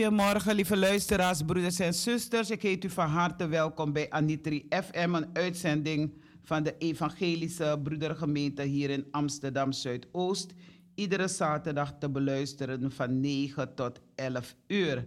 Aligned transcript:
Goedemorgen, 0.00 0.54
lieve 0.54 0.76
luisteraars, 0.76 1.42
broeders 1.42 1.78
en 1.78 1.94
zusters. 1.94 2.50
Ik 2.50 2.62
heet 2.62 2.84
u 2.84 2.90
van 2.90 3.06
harte 3.06 3.46
welkom 3.46 3.92
bij 3.92 4.10
Anitri 4.10 4.66
FM, 4.68 5.14
een 5.14 5.30
uitzending 5.32 6.14
van 6.42 6.62
de 6.62 6.74
Evangelische 6.78 7.80
Broedergemeente 7.82 8.62
hier 8.62 8.90
in 8.90 9.06
Amsterdam 9.10 9.72
Zuidoost. 9.72 10.52
Iedere 10.94 11.28
zaterdag 11.28 11.98
te 11.98 12.10
beluisteren 12.10 12.92
van 12.92 13.20
9 13.20 13.74
tot 13.74 14.00
11 14.14 14.54
uur. 14.66 15.06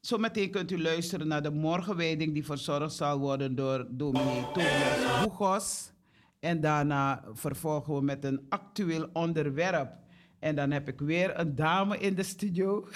Zometeen 0.00 0.50
kunt 0.50 0.70
u 0.70 0.82
luisteren 0.82 1.28
naar 1.28 1.42
de 1.42 1.50
morgenwijding 1.50 2.32
die 2.32 2.44
verzorgd 2.44 2.94
zal 2.94 3.18
worden 3.18 3.54
door 3.54 3.86
dominee 3.90 4.46
Tobias 4.52 5.22
Boegos. 5.22 5.92
En 6.40 6.60
daarna 6.60 7.24
vervolgen 7.32 7.94
we 7.94 8.02
met 8.02 8.24
een 8.24 8.46
actueel 8.48 9.08
onderwerp. 9.12 10.01
En 10.42 10.54
dan 10.54 10.70
heb 10.70 10.88
ik 10.88 11.00
weer 11.00 11.38
een 11.38 11.54
dame 11.54 11.98
in 11.98 12.14
de 12.14 12.22
studio. 12.22 12.88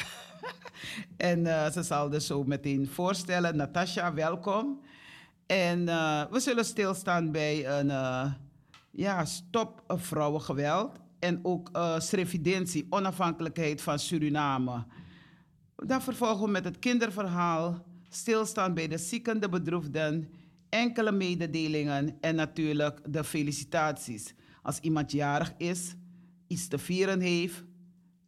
en 1.17 1.39
uh, 1.41 1.71
ze 1.71 1.83
zal 1.83 2.09
dus 2.09 2.27
zo 2.27 2.45
meteen 2.45 2.89
voorstellen. 2.89 3.57
Natasha, 3.57 4.15
welkom. 4.15 4.81
En 5.47 5.81
uh, 5.81 6.25
we 6.31 6.41
zullen 6.41 6.65
stilstaan 6.65 7.33
bij 7.33 7.79
een 7.79 7.87
uh, 7.87 8.33
ja, 8.91 9.25
stop 9.25 9.83
vrouwengeweld. 9.89 10.99
En 11.19 11.41
ook 11.43 11.71
uh, 11.73 12.83
onafhankelijkheid 12.91 13.83
van 13.83 13.99
Suriname. 13.99 14.85
Dan 15.77 16.03
vervolgen 16.03 16.45
we 16.45 16.51
met 16.51 16.65
het 16.65 16.79
kinderverhaal. 16.79 17.85
Stilstaan 18.09 18.75
bij 18.75 18.89
de 18.89 18.99
zieken, 18.99 19.41
de 19.41 19.49
bedroefden. 19.49 20.31
Enkele 20.69 21.13
mededelingen 21.13 22.17
en 22.21 22.35
natuurlijk 22.35 23.01
de 23.09 23.25
felicitaties. 23.25 24.35
Als 24.63 24.79
iemand 24.79 25.13
jarig 25.13 25.53
is 25.57 25.95
iets 26.47 26.69
te 26.69 26.79
vieren 26.79 27.21
heeft, 27.21 27.65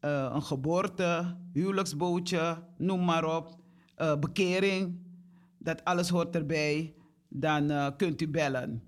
uh, 0.00 0.30
een 0.32 0.42
geboorte, 0.42 1.36
huwelijksbootje, 1.52 2.62
noem 2.76 3.04
maar 3.04 3.36
op, 3.36 3.56
uh, 3.98 4.18
bekering, 4.18 4.98
dat 5.58 5.84
alles 5.84 6.08
hoort 6.08 6.34
erbij, 6.34 6.94
dan 7.28 7.70
uh, 7.70 7.86
kunt 7.96 8.20
u 8.20 8.28
bellen. 8.28 8.82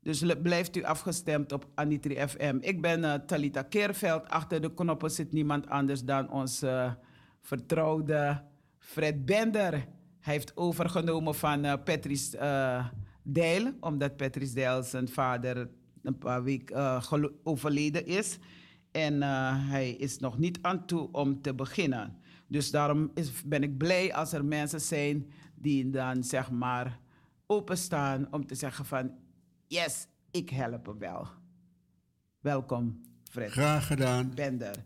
Dus 0.00 0.24
blijft 0.42 0.76
u 0.76 0.84
afgestemd 0.84 1.52
op 1.52 1.68
Anitri 1.74 2.28
FM. 2.28 2.56
Ik 2.60 2.80
ben 2.80 3.26
Talita 3.26 3.62
Keerveld. 3.62 4.28
Achter 4.28 4.60
de 4.60 4.74
knoppen 4.74 5.10
zit 5.10 5.32
niemand 5.32 5.68
anders 5.68 6.04
dan 6.04 6.30
onze 6.30 6.98
vertrouwde 7.40 8.42
Fred 8.78 9.24
Bender. 9.24 9.72
Hij 10.20 10.34
heeft 10.34 10.56
overgenomen 10.56 11.34
van 11.34 11.82
Patrice 11.84 12.38
Deil, 13.22 13.72
omdat 13.80 14.16
Patrice 14.16 14.54
Deil 14.54 14.82
zijn 14.82 15.08
vader 15.08 15.68
een 16.02 16.18
paar 16.18 16.42
weken 16.42 16.76
uh, 16.76 17.24
overleden 17.42 18.06
is. 18.06 18.38
En 18.90 19.14
uh, 19.14 19.68
hij 19.70 19.90
is 19.90 20.18
nog 20.18 20.38
niet 20.38 20.58
aan 20.62 20.86
toe 20.86 21.08
om 21.12 21.42
te 21.42 21.54
beginnen. 21.54 22.16
Dus 22.46 22.70
daarom 22.70 23.10
is, 23.14 23.42
ben 23.44 23.62
ik 23.62 23.78
blij 23.78 24.14
als 24.14 24.32
er 24.32 24.44
mensen 24.44 24.80
zijn 24.80 25.30
die 25.54 25.90
dan 25.90 26.24
zeg 26.24 26.50
maar 26.50 27.00
openstaan 27.46 28.26
om 28.30 28.46
te 28.46 28.54
zeggen 28.54 28.84
van 28.84 29.10
yes, 29.66 30.06
ik 30.30 30.50
help 30.50 30.86
hem 30.86 30.98
wel. 30.98 31.26
Welkom, 32.40 33.00
Fred. 33.30 33.50
Graag 33.50 33.86
gedaan. 33.86 34.34
Bender. 34.34 34.84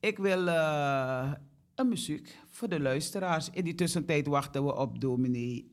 Ik 0.00 0.18
wil 0.18 0.46
uh, 0.46 1.32
een 1.74 1.88
muziek 1.88 2.38
voor 2.48 2.68
de 2.68 2.80
luisteraars. 2.80 3.50
In 3.50 3.64
die 3.64 3.74
tussentijd 3.74 4.26
wachten 4.26 4.64
we 4.64 4.76
op 4.76 5.00
dominee 5.00 5.68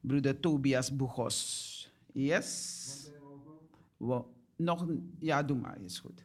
broeder 0.00 0.40
Tobias 0.40 0.96
Boegos. 0.96 1.90
Yes. 2.12 3.05
We, 3.96 4.22
nog, 4.56 4.86
ja, 5.18 5.42
doe 5.42 5.56
maar, 5.56 5.80
is 5.80 5.98
goed. 5.98 6.24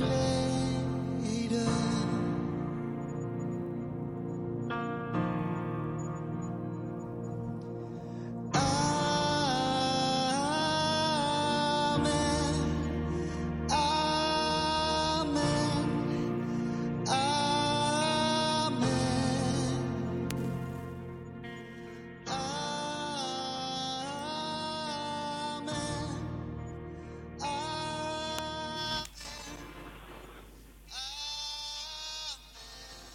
Hij 0.00 0.39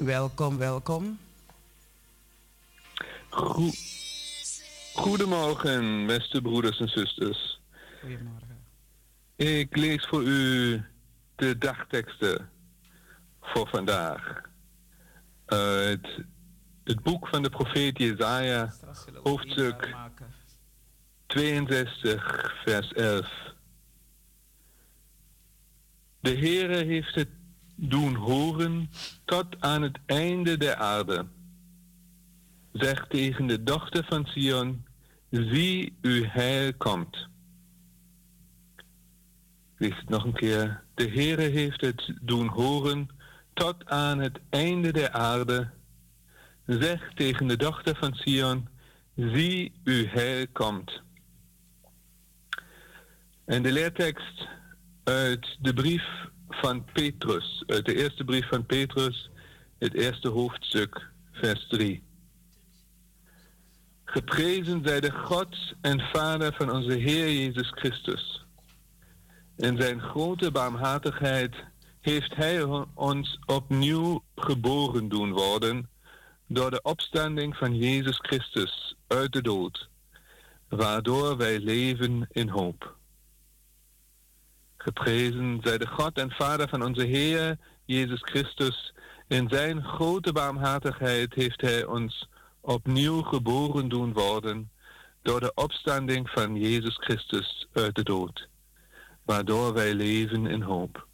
Welkom, 0.05 0.57
welkom. 0.57 1.19
Goe- 3.29 3.73
Goedemorgen, 4.93 6.05
beste 6.05 6.41
broeders 6.41 6.79
en 6.79 6.87
zusters. 6.87 7.59
Goedemorgen. 8.01 8.57
Ik 9.35 9.75
lees 9.75 10.05
voor 10.05 10.23
u 10.23 10.81
de 11.35 11.57
dagteksten 11.57 12.49
voor 13.41 13.67
vandaag. 13.67 14.41
Uit 15.45 16.07
het 16.83 17.03
boek 17.03 17.27
van 17.27 17.43
de 17.43 17.49
profeet 17.49 17.97
Jezaja, 17.97 18.73
Hoofdstuk. 19.23 19.73
inbel 19.85 19.89
maken. 19.89 20.33
62, 21.27 22.53
vers 22.65 22.91
11. 22.93 23.27
De 26.19 26.37
Heere 26.37 26.83
heeft 26.83 27.15
het 27.15 27.34
doen 27.75 28.15
horen 28.15 28.89
tot 29.25 29.45
aan 29.59 29.81
het 29.81 29.99
einde 30.05 30.57
der 30.57 30.75
aarde. 30.75 31.25
Zeg 32.71 33.07
tegen 33.07 33.47
de 33.47 33.63
dochter 33.63 34.05
van 34.09 34.25
Sion, 34.25 34.85
zie 35.29 35.97
uw 36.01 36.23
heil 36.23 36.73
komt. 36.73 37.27
Lees 39.77 39.97
het 39.97 40.09
nog 40.09 40.23
een 40.23 40.33
keer. 40.33 40.83
De 40.93 41.09
Heere 41.09 41.41
heeft 41.41 41.81
het 41.81 42.13
doen 42.21 42.47
horen 42.47 43.09
tot 43.53 43.85
aan 43.85 44.19
het 44.19 44.39
einde 44.49 44.91
der 44.91 45.11
aarde. 45.11 45.69
Zeg 46.65 47.13
tegen 47.13 47.47
de 47.47 47.57
dochter 47.57 47.95
van 47.95 48.13
Sion, 48.13 48.67
zie 49.15 49.73
uw 49.83 50.05
heil 50.07 50.45
komt. 50.51 51.01
En 53.45 53.63
de 53.63 53.71
leertekst 53.71 54.47
uit 55.03 55.57
de 55.61 55.73
brief 55.73 56.03
van 56.49 56.85
Petrus, 56.93 57.63
uit 57.67 57.85
de 57.85 57.95
eerste 57.95 58.23
brief 58.23 58.47
van 58.47 58.65
Petrus, 58.65 59.29
het 59.77 59.93
eerste 59.93 60.29
hoofdstuk, 60.29 61.07
vers 61.31 61.67
3. 61.67 62.03
Geprezen 64.03 64.81
zij 64.85 64.99
de 64.99 65.11
God 65.11 65.55
en 65.81 65.99
Vader 65.99 66.53
van 66.53 66.71
onze 66.71 66.93
Heer 66.93 67.31
Jezus 67.31 67.69
Christus. 67.69 68.45
In 69.57 69.81
zijn 69.81 70.01
grote 70.01 70.51
barmhartigheid 70.51 71.55
heeft 72.01 72.35
Hij 72.35 72.63
ons 72.93 73.39
opnieuw 73.45 74.23
geboren 74.35 75.09
doen 75.09 75.31
worden 75.31 75.89
door 76.47 76.71
de 76.71 76.81
opstanding 76.81 77.55
van 77.55 77.75
Jezus 77.75 78.17
Christus 78.17 78.95
uit 79.07 79.33
de 79.33 79.41
dood, 79.41 79.89
waardoor 80.69 81.37
wij 81.37 81.59
leven 81.59 82.27
in 82.31 82.49
hoop. 82.49 82.95
Geprezen 84.85 85.59
zij 85.63 85.77
de 85.77 85.87
God 85.87 86.17
en 86.17 86.31
Vader 86.31 86.69
van 86.69 86.83
onze 86.83 87.05
Heer 87.05 87.57
Jezus 87.85 88.21
Christus. 88.21 88.93
In 89.27 89.49
zijn 89.49 89.83
grote 89.83 90.31
barmhartigheid 90.31 91.33
heeft 91.33 91.61
Hij 91.61 91.85
ons 91.85 92.29
opnieuw 92.61 93.21
geboren 93.21 93.89
doen 93.89 94.13
worden 94.13 94.71
door 95.21 95.39
de 95.39 95.51
opstanding 95.53 96.29
van 96.29 96.55
Jezus 96.55 96.95
Christus 96.95 97.67
uit 97.73 97.95
de 97.95 98.03
dood, 98.03 98.47
waardoor 99.23 99.73
wij 99.73 99.93
leven 99.93 100.45
in 100.45 100.61
hoop. 100.61 101.07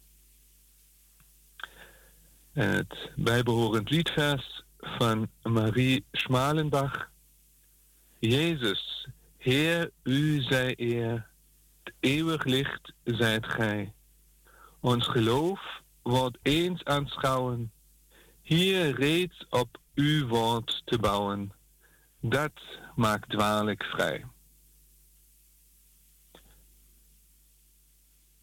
Het 2.52 3.10
bijbehorend 3.16 3.90
liedvers 3.90 4.64
van 4.78 5.28
Marie 5.42 6.04
Schmalenbach. 6.12 7.08
Jezus, 8.18 9.08
Heer, 9.36 9.90
u 10.02 10.40
zij 10.40 10.74
eer, 10.76 11.30
eeuwig 12.02 12.44
licht 12.44 12.92
zijt 13.04 13.46
gij. 13.46 13.92
Ons 14.80 15.08
geloof 15.08 15.60
wordt 16.02 16.38
eens 16.42 16.84
aanschouwen, 16.84 17.72
hier 18.42 18.94
reeds 18.94 19.46
op 19.50 19.78
uw 19.94 20.26
woord 20.26 20.82
te 20.84 20.98
bouwen. 20.98 21.52
Dat 22.20 22.52
maakt 22.94 23.30
dwalijk 23.30 23.84
vrij. 23.84 24.24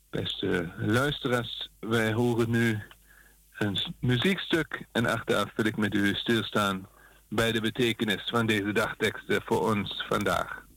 Beste 0.09 0.73
luisteraars, 0.77 1.69
wij 1.79 2.13
horen 2.13 2.49
nu 2.49 2.81
een 3.57 3.93
muziekstuk 3.99 4.85
en 4.91 5.05
achteraf 5.05 5.51
wil 5.55 5.65
ik 5.65 5.77
met 5.77 5.93
u 5.93 6.13
stilstaan 6.13 6.87
bij 7.27 7.51
de 7.51 7.61
betekenis 7.61 8.23
van 8.29 8.45
deze 8.45 8.71
dagteksten 8.71 9.41
voor 9.45 9.69
ons 9.71 10.05
vandaag. 10.07 10.67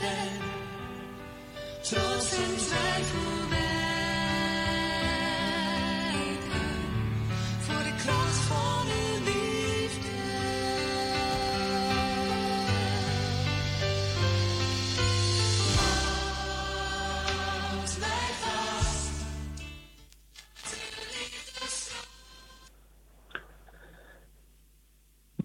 Ben, 0.00 0.40
trots 1.82 2.32
en 2.32 2.56
twijfel 2.56 3.48
wijken 3.48 3.78
voor 7.60 7.82
de 7.82 7.94
kracht 8.04 8.36
van 8.36 8.78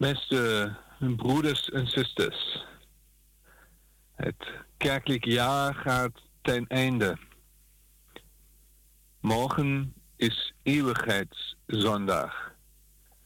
Beste 0.03 0.71
broeders 1.15 1.69
en 1.69 1.87
zusters, 1.87 2.52
het 4.23 4.47
kerkelijk 4.77 5.25
jaar 5.25 5.75
gaat 5.75 6.21
ten 6.41 6.67
einde. 6.67 7.17
Morgen 9.19 9.93
is 10.15 10.53
eeuwigheidszondag, 10.61 12.53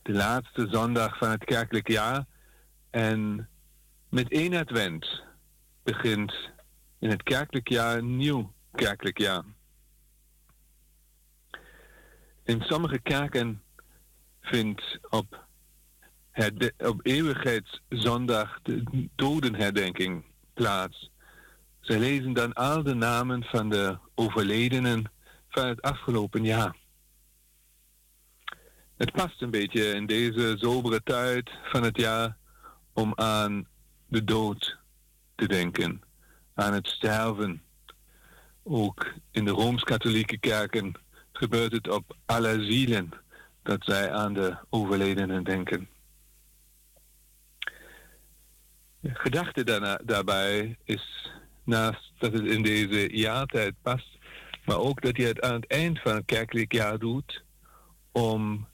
de 0.01 0.13
laatste 0.13 0.67
zondag 0.69 1.17
van 1.17 1.29
het 1.29 1.43
kerkelijk 1.43 1.87
jaar. 1.87 2.25
En 2.89 3.49
met 4.09 4.31
één 4.31 4.53
advent 4.53 5.23
begint 5.83 6.33
in 6.99 7.09
het 7.09 7.23
kerkelijk 7.23 7.69
jaar 7.69 7.97
een 7.97 8.17
nieuw 8.17 8.53
kerkelijk 8.71 9.17
jaar. 9.17 9.43
In 12.43 12.61
sommige 12.61 12.99
kerken 12.99 13.61
vindt 14.41 14.99
op 15.09 15.45
op 16.77 16.99
eeuwigheidszondag 17.01 18.59
de 18.63 19.09
dodenherdenking 19.15 20.23
plaats. 20.57 21.11
Zij 21.79 21.99
lezen 21.99 22.33
dan 22.33 22.53
al 22.53 22.83
de 22.83 22.93
namen 22.93 23.43
van 23.43 23.69
de 23.69 23.97
overledenen 24.15 25.11
van 25.49 25.67
het 25.67 25.81
afgelopen 25.81 26.43
jaar. 26.43 26.75
Het 28.97 29.11
past 29.11 29.41
een 29.41 29.49
beetje 29.49 29.93
in 29.93 30.05
deze 30.05 30.55
sobere 30.59 31.03
tijd 31.03 31.49
van 31.63 31.83
het 31.83 31.97
jaar 31.97 32.37
om 32.93 33.11
aan 33.15 33.67
de 34.07 34.23
dood 34.23 34.77
te 35.35 35.47
denken, 35.47 36.01
aan 36.53 36.73
het 36.73 36.87
sterven. 36.87 37.61
Ook 38.63 39.13
in 39.31 39.45
de 39.45 39.51
Rooms-Katholieke 39.51 40.37
kerken 40.37 40.93
gebeurt 41.31 41.71
het 41.71 41.89
op 41.89 42.15
alle 42.25 42.63
zielen 42.63 43.09
dat 43.63 43.83
zij 43.83 44.11
aan 44.11 44.33
de 44.33 44.57
overledenen 44.69 45.43
denken. 45.43 45.89
De 47.59 48.86
gedachte 49.03 49.63
daarna, 49.63 49.99
daarbij 50.05 50.77
is 50.83 51.31
naast 51.63 52.11
dat 52.17 52.33
het 52.33 52.45
in 52.45 52.61
deze 52.63 53.17
jaartijd 53.17 53.73
past, 53.81 54.17
maar 54.65 54.77
ook 54.77 55.01
dat 55.01 55.17
je 55.17 55.25
het 55.25 55.41
aan 55.41 55.53
het 55.53 55.67
eind 55.67 55.99
van 56.01 56.15
het 56.15 56.25
kerkelijk 56.25 56.73
jaar 56.73 56.99
doet 56.99 57.43
om 58.11 58.67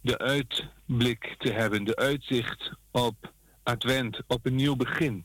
de 0.00 0.18
uitblik 0.18 1.34
te 1.38 1.52
hebben, 1.52 1.84
de 1.84 1.96
uitzicht 1.96 2.72
op 2.90 3.32
advent, 3.62 4.22
op 4.26 4.46
een 4.46 4.54
nieuw 4.54 4.76
begin. 4.76 5.24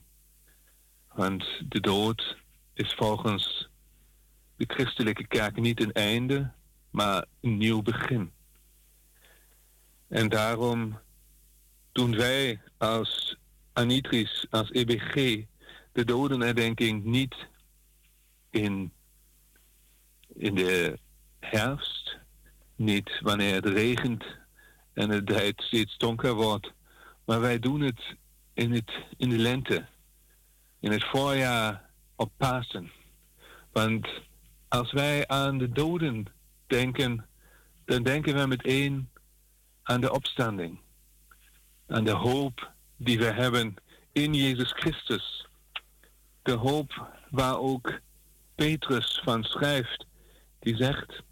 Want 1.14 1.44
de 1.68 1.80
dood 1.80 2.36
is 2.74 2.94
volgens 2.94 3.68
de 4.56 4.64
christelijke 4.66 5.26
kerk 5.26 5.56
niet 5.56 5.80
een 5.80 5.92
einde, 5.92 6.52
maar 6.90 7.24
een 7.40 7.56
nieuw 7.56 7.82
begin. 7.82 8.32
En 10.08 10.28
daarom 10.28 10.98
doen 11.92 12.16
wij 12.16 12.60
als 12.78 13.36
Anitris, 13.72 14.46
als 14.50 14.70
EBG, 14.70 15.44
de 15.92 16.04
dodenherdenking 16.04 17.04
niet 17.04 17.34
in, 18.50 18.92
in 20.34 20.54
de 20.54 20.98
herfst, 21.40 22.18
niet 22.76 23.20
wanneer 23.20 23.54
het 23.54 23.66
regent 23.66 24.24
en 24.92 25.10
het 25.10 25.54
steeds 25.56 25.96
donker 25.96 26.34
wordt, 26.34 26.72
maar 27.24 27.40
wij 27.40 27.58
doen 27.58 27.80
het 27.80 28.16
in, 28.54 28.72
het 28.72 28.92
in 29.16 29.28
de 29.28 29.38
lente, 29.38 29.86
in 30.80 30.90
het 30.90 31.04
voorjaar 31.04 31.90
op 32.16 32.32
Pasen. 32.36 32.90
Want 33.72 34.08
als 34.68 34.92
wij 34.92 35.28
aan 35.28 35.58
de 35.58 35.68
doden 35.68 36.26
denken, 36.66 37.26
dan 37.84 38.02
denken 38.02 38.34
we 38.34 38.46
meteen 38.46 39.10
aan 39.82 40.00
de 40.00 40.12
opstanding, 40.12 40.80
aan 41.86 42.04
de 42.04 42.10
hoop 42.10 42.71
die 43.04 43.18
we 43.18 43.24
hebben 43.24 43.74
in 44.12 44.34
Jezus 44.34 44.72
Christus. 44.72 45.46
De 46.42 46.52
hoop 46.52 47.08
waar 47.30 47.58
ook 47.58 48.00
Petrus 48.54 49.20
van 49.24 49.44
schrijft, 49.44 50.06
die 50.58 50.76
zegt, 50.76 51.22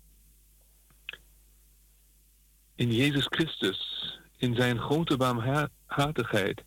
in 2.74 2.92
Jezus 2.92 3.26
Christus, 3.26 4.18
in 4.36 4.54
zijn 4.54 4.78
grote 4.78 5.16
barmhartigheid, 5.16 6.62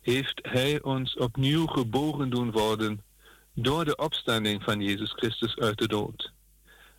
heeft 0.00 0.40
Hij 0.42 0.82
ons 0.82 1.16
opnieuw 1.16 1.66
geboren 1.66 2.30
doen 2.30 2.50
worden 2.50 3.02
door 3.52 3.84
de 3.84 3.96
opstanding 3.96 4.62
van 4.62 4.80
Jezus 4.80 5.12
Christus 5.12 5.56
uit 5.56 5.78
de 5.78 5.88
dood, 5.88 6.32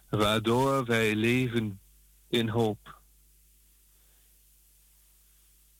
waardoor 0.09 0.85
wij 0.85 1.15
leven 1.15 1.79
in 2.27 2.47
hoop. 2.47 2.97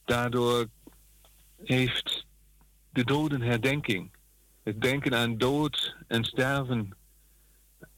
Daardoor 0.06 0.68
heeft 1.64 2.26
de 2.90 3.04
dodenherdenking, 3.04 4.12
het 4.64 4.82
denken 4.82 5.16
aan 5.16 5.38
dood 5.38 5.96
en 6.08 6.24
sterven, 6.24 6.98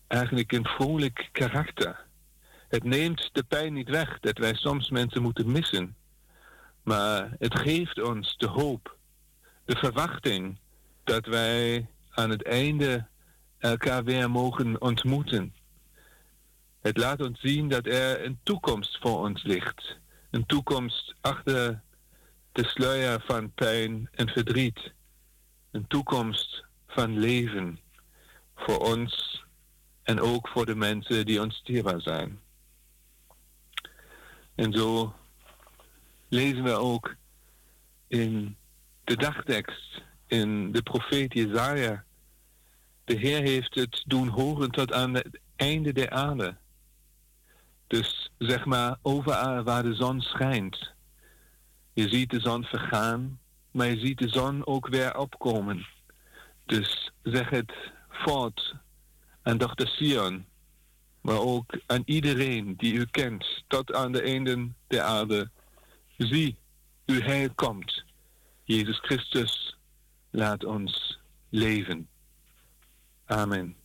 eigenlijk 0.07 0.51
een 0.51 0.65
vrolijk 0.65 1.29
karakter. 1.31 2.05
Het 2.67 2.83
neemt 2.83 3.29
de 3.33 3.43
pijn 3.43 3.73
niet 3.73 3.89
weg 3.89 4.19
dat 4.19 4.37
wij 4.37 4.53
soms 4.53 4.89
mensen 4.89 5.21
moeten 5.21 5.51
missen, 5.51 5.95
maar 6.83 7.35
het 7.39 7.59
geeft 7.59 8.01
ons 8.01 8.37
de 8.37 8.47
hoop, 8.47 8.97
de 9.65 9.75
verwachting 9.75 10.59
dat 11.03 11.25
wij 11.25 11.87
aan 12.09 12.29
het 12.29 12.43
einde 12.43 13.07
elkaar 13.57 14.03
weer 14.03 14.29
mogen 14.29 14.81
ontmoeten. 14.81 15.55
Het 16.81 16.97
laat 16.97 17.21
ons 17.21 17.39
zien 17.39 17.69
dat 17.69 17.85
er 17.85 18.25
een 18.25 18.39
toekomst 18.43 18.97
voor 19.01 19.19
ons 19.19 19.43
ligt. 19.43 19.99
Een 20.29 20.45
toekomst 20.45 21.15
achter 21.21 21.81
de 22.51 22.65
sluier 22.65 23.21
van 23.25 23.53
pijn 23.53 24.09
en 24.11 24.29
verdriet. 24.29 24.91
Een 25.71 25.87
toekomst 25.87 26.65
van 26.87 27.19
leven 27.19 27.79
voor 28.55 28.79
ons 28.79 29.43
en 30.03 30.19
ook 30.19 30.47
voor 30.47 30.65
de 30.65 30.75
mensen 30.75 31.25
die 31.25 31.41
ons 31.41 31.63
dierbaar 31.63 32.01
zijn. 32.01 32.39
En 34.55 34.73
zo 34.73 35.15
lezen 36.27 36.63
we 36.63 36.71
ook 36.71 37.15
in 38.07 38.57
de 39.03 39.15
dagtekst, 39.15 40.01
in 40.27 40.71
de 40.71 40.81
profeet 40.81 41.33
Jezaja. 41.33 42.03
De 43.03 43.15
Heer 43.17 43.41
heeft 43.41 43.75
het 43.75 44.03
doen 44.07 44.27
horen 44.27 44.71
tot 44.71 44.93
aan 44.93 45.13
het 45.13 45.39
einde 45.55 45.93
der 45.93 46.09
aarde. 46.09 46.57
Dus 47.87 48.31
zeg 48.37 48.65
maar 48.65 48.97
overal 49.01 49.63
waar 49.63 49.83
de 49.83 49.93
zon 49.93 50.21
schijnt. 50.21 50.93
Je 51.93 52.09
ziet 52.09 52.29
de 52.29 52.39
zon 52.39 52.63
vergaan, 52.63 53.39
maar 53.71 53.87
je 53.87 53.99
ziet 53.99 54.17
de 54.17 54.29
zon 54.29 54.65
ook 54.65 54.87
weer 54.87 55.17
opkomen. 55.17 55.85
Dus 56.65 57.11
zeg 57.23 57.49
het 57.49 57.73
voort 58.09 58.75
aan 59.41 59.57
dochter 59.57 59.87
Sion, 59.87 60.45
maar 61.21 61.39
ook 61.39 61.79
aan 61.85 62.01
iedereen 62.05 62.75
die 62.75 62.93
u 62.93 63.05
kent, 63.05 63.63
tot 63.67 63.93
aan 63.93 64.11
de 64.11 64.21
einden 64.21 64.75
der 64.87 65.01
aarde. 65.01 65.49
Zie, 66.17 66.57
uw 67.05 67.21
heil 67.21 67.53
komt. 67.55 68.03
Jezus 68.63 68.99
Christus, 68.99 69.77
laat 70.29 70.63
ons 70.63 71.19
leven. 71.49 72.07
Amen. 73.25 73.75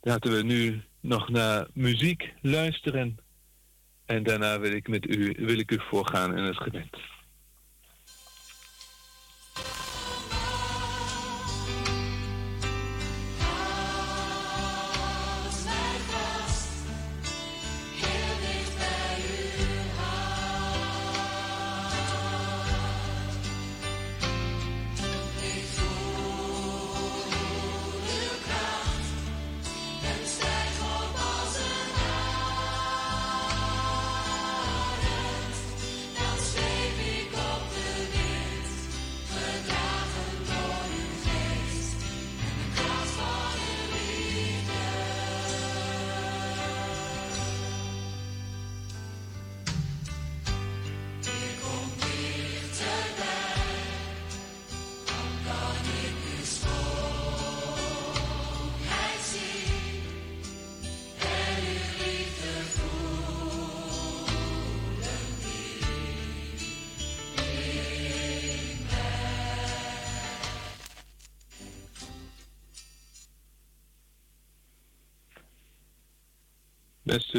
Laten 0.00 0.32
we 0.32 0.42
nu 0.42 0.84
nog 1.00 1.28
naar 1.28 1.68
muziek 1.72 2.32
luisteren. 2.40 3.18
En 4.06 4.22
daarna 4.22 4.58
wil 4.58 4.72
ik, 4.72 4.88
met 4.88 5.06
u, 5.06 5.34
wil 5.38 5.58
ik 5.58 5.70
u 5.70 5.78
voorgaan 5.80 6.36
in 6.36 6.44
het 6.44 6.56
gebed. 6.56 7.13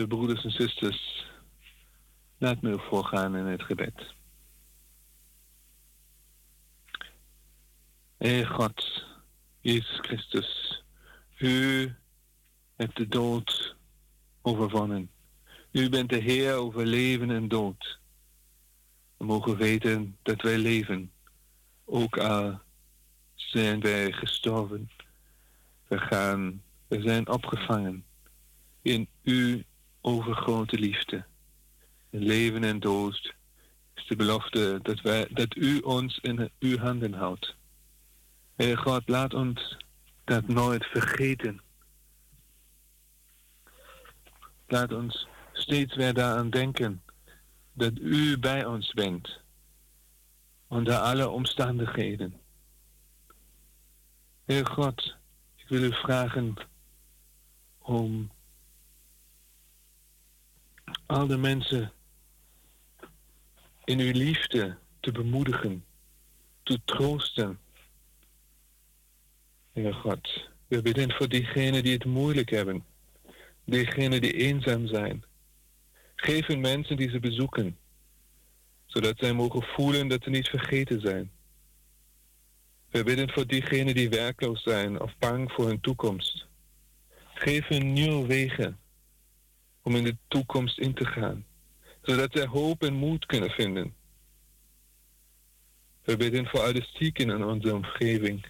Broeders 0.03 0.43
en 0.43 0.51
zusters, 0.51 1.25
laat 2.37 2.61
me 2.61 2.69
u 2.69 2.79
voorgaan 2.79 3.35
in 3.35 3.45
het 3.45 3.63
gebed. 3.63 4.13
Heer 8.17 8.47
God, 8.47 9.05
Jezus 9.59 9.99
Christus, 9.99 10.83
u 11.37 11.93
hebt 12.75 12.97
de 12.97 13.07
dood 13.07 13.75
overwonnen. 14.41 15.09
U 15.71 15.89
bent 15.89 16.09
de 16.09 16.17
Heer 16.17 16.53
over 16.53 16.85
leven 16.85 17.31
en 17.31 17.47
dood. 17.47 17.99
We 19.17 19.25
mogen 19.25 19.57
weten 19.57 20.17
dat 20.21 20.41
wij 20.41 20.57
leven, 20.57 21.11
ook 21.85 22.17
al 22.17 22.59
zijn 23.35 23.79
wij 23.79 24.11
gestorven. 24.11 24.91
We 25.87 25.97
gaan, 25.99 26.61
we 26.87 27.01
zijn 27.01 27.27
opgevangen 27.27 28.05
in 28.81 29.07
uw 29.23 29.61
overgrote 30.05 30.79
liefde. 30.79 31.25
Leven 32.09 32.63
en 32.63 32.79
dood 32.79 33.33
is 33.95 34.07
de 34.07 34.15
belofte 34.15 34.79
dat, 34.81 35.01
wij, 35.01 35.27
dat 35.31 35.55
u 35.55 35.79
ons 35.79 36.17
in 36.17 36.51
uw 36.59 36.77
handen 36.77 37.13
houdt. 37.13 37.55
Heer 38.55 38.77
God, 38.77 39.07
laat 39.07 39.33
ons 39.33 39.77
dat 40.23 40.47
nooit 40.47 40.85
vergeten. 40.85 41.61
Laat 44.67 44.93
ons 44.93 45.27
steeds 45.53 45.95
weer 45.95 46.13
daaraan 46.13 46.49
denken 46.49 47.03
dat 47.73 47.97
u 47.99 48.39
bij 48.39 48.65
ons 48.65 48.93
bent. 48.93 49.39
Onder 50.67 50.95
alle 50.95 51.29
omstandigheden. 51.29 52.33
Heer 54.45 54.65
God, 54.65 55.15
ik 55.55 55.67
wil 55.67 55.83
u 55.83 55.93
vragen 55.93 56.53
om 57.77 58.33
al 61.05 61.27
de 61.27 61.37
mensen 61.37 61.91
in 63.83 63.99
uw 63.99 64.11
liefde 64.11 64.77
te 64.99 65.11
bemoedigen, 65.11 65.85
te 66.63 66.79
troosten. 66.85 67.59
Heer 69.73 69.93
God, 69.93 70.49
we 70.67 70.81
bidden 70.81 71.11
voor 71.11 71.27
diegenen 71.27 71.83
die 71.83 71.93
het 71.93 72.05
moeilijk 72.05 72.49
hebben, 72.49 72.85
diegenen 73.63 74.21
die 74.21 74.33
eenzaam 74.33 74.87
zijn, 74.87 75.23
Geef 76.15 76.45
hun 76.45 76.59
mensen 76.59 76.97
die 76.97 77.09
ze 77.09 77.19
bezoeken, 77.19 77.77
zodat 78.85 79.17
zij 79.17 79.33
mogen 79.33 79.63
voelen 79.63 80.07
dat 80.07 80.23
ze 80.23 80.29
niet 80.29 80.47
vergeten 80.47 81.01
zijn. 81.01 81.31
We 82.89 83.03
bidden 83.03 83.29
voor 83.29 83.47
diegenen 83.47 83.95
die 83.95 84.09
werkloos 84.09 84.63
zijn 84.63 85.01
of 85.01 85.17
bang 85.19 85.51
voor 85.51 85.67
hun 85.67 85.79
toekomst. 85.79 86.47
Geef 87.33 87.67
hun 87.67 87.93
nieuwe 87.93 88.27
wegen 88.27 88.79
om 89.85 89.95
in 89.95 90.03
de 90.03 90.17
toekomst 90.27 90.79
in 90.79 90.93
te 90.93 91.05
gaan, 91.05 91.45
zodat 92.01 92.29
zij 92.31 92.45
hoop 92.45 92.83
en 92.83 92.93
moed 92.93 93.25
kunnen 93.25 93.49
vinden. 93.49 93.93
We 96.03 96.17
bidden 96.17 96.47
voor 96.47 96.59
alle 96.59 96.87
zieken 96.93 97.29
in 97.29 97.43
onze 97.43 97.73
omgeving. 97.73 98.45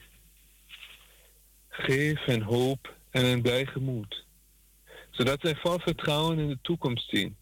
Geef 1.70 2.24
hen 2.24 2.42
hoop 2.42 2.96
en 3.10 3.26
een 3.26 3.42
blij 3.42 3.66
gemoed, 3.66 4.26
zodat 5.10 5.40
zij 5.42 5.56
vol 5.56 5.80
vertrouwen 5.80 6.40
in 6.40 6.48
de 6.48 6.60
toekomst 6.62 7.10
zien, 7.10 7.36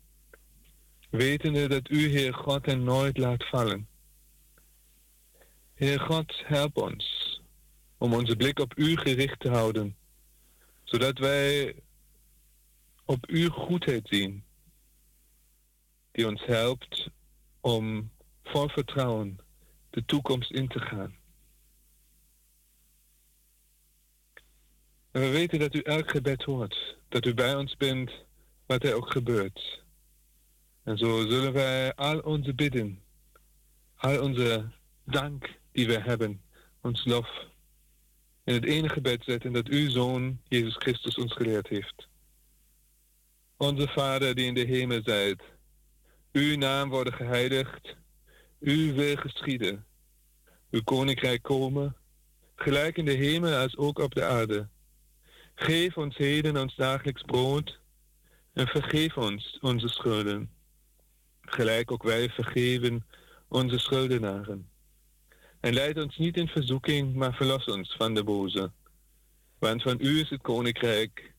wetende 1.10 1.68
dat 1.68 1.90
U, 1.90 2.08
Heer 2.08 2.34
God, 2.34 2.66
hen 2.66 2.84
nooit 2.84 3.18
laat 3.18 3.48
vallen. 3.48 3.88
Heer 5.74 6.00
God, 6.00 6.34
help 6.46 6.78
ons 6.78 7.42
om 7.98 8.14
onze 8.14 8.36
blik 8.36 8.60
op 8.60 8.78
U 8.78 8.98
gericht 8.98 9.40
te 9.40 9.50
houden, 9.50 9.96
zodat 10.84 11.18
wij 11.18 11.76
op 13.06 13.26
Uw 13.26 13.50
goedheid 13.50 14.08
zien, 14.08 14.44
die 16.12 16.28
ons 16.28 16.46
helpt 16.46 17.10
om 17.62 18.12
vol 18.44 18.70
vertrouwen 18.70 19.40
de 19.90 20.06
toekomst 20.06 20.52
in 20.52 20.68
te 20.68 20.80
gaan. 20.80 21.16
En 25.12 25.22
we 25.22 25.30
weten 25.30 25.60
dat 25.60 25.74
u 25.74 25.80
elk 25.80 26.10
gebed 26.10 26.44
hoort, 26.44 26.98
dat 27.10 27.26
u 27.26 27.34
bij 27.34 27.56
ons 27.56 27.78
bent, 27.78 28.12
wat 28.66 28.84
er 28.84 28.94
ook 28.94 29.12
gebeurt. 29.12 29.84
En 30.84 30.98
zo 30.98 31.28
zullen 31.28 31.54
wij 31.54 31.96
al 31.96 32.20
onze 32.20 32.54
bidden, 32.54 33.04
al 33.96 34.22
onze 34.22 34.72
dank 35.04 35.60
die 35.72 35.88
we 35.88 36.00
hebben, 36.00 36.42
ons 36.82 37.06
lof, 37.06 37.30
in 38.44 38.54
het 38.54 38.66
ene 38.66 38.90
gebed 38.90 39.24
zetten 39.24 39.54
dat 39.54 39.68
uw 39.68 39.90
Zoon, 39.90 40.40
Jezus 40.48 40.76
Christus, 40.76 41.18
ons 41.18 41.34
geleerd 41.34 41.68
heeft. 41.68 42.08
Onze 43.58 43.88
Vader 43.88 44.36
die 44.36 44.46
in 44.46 44.54
de 44.54 44.64
hemel 44.64 45.02
zijt, 45.04 45.42
uw 46.32 46.58
naam 46.58 46.90
worden 46.90 47.14
geheiligd, 47.14 47.96
uw 48.60 48.94
wil 48.94 49.16
geschieden. 49.16 49.86
Uw 50.72 50.84
koninkrijk 50.84 51.42
komen, 51.42 51.96
gelijk 52.56 52.98
in 52.98 53.06
de 53.06 53.12
hemel 53.12 53.54
als 53.54 53.78
ook 53.78 54.00
op 54.00 54.16
de 54.16 54.24
aarde. 54.24 54.68
Geef 55.56 55.98
ons 55.98 56.18
heden 56.18 56.58
ons 56.58 56.76
dagelijks 56.76 57.22
brood 57.22 57.80
en 58.54 58.68
vergeef 58.68 59.18
ons 59.18 59.58
onze 59.62 59.88
schulden, 59.88 60.52
gelijk 61.42 61.92
ook 61.92 62.04
wij 62.04 62.30
vergeven 62.30 63.06
onze 63.48 63.80
schuldenaren. 63.80 64.70
En 65.60 65.74
leid 65.74 65.98
ons 65.98 66.18
niet 66.18 66.38
in 66.38 66.48
verzoeking, 66.48 67.16
maar 67.16 67.34
verlos 67.34 67.66
ons 67.66 67.96
van 67.98 68.14
de 68.14 68.24
boze. 68.24 68.72
Want 69.60 69.82
van 69.82 69.98
u 70.02 70.20
is 70.20 70.30
het 70.30 70.42
koninkrijk 70.42 71.34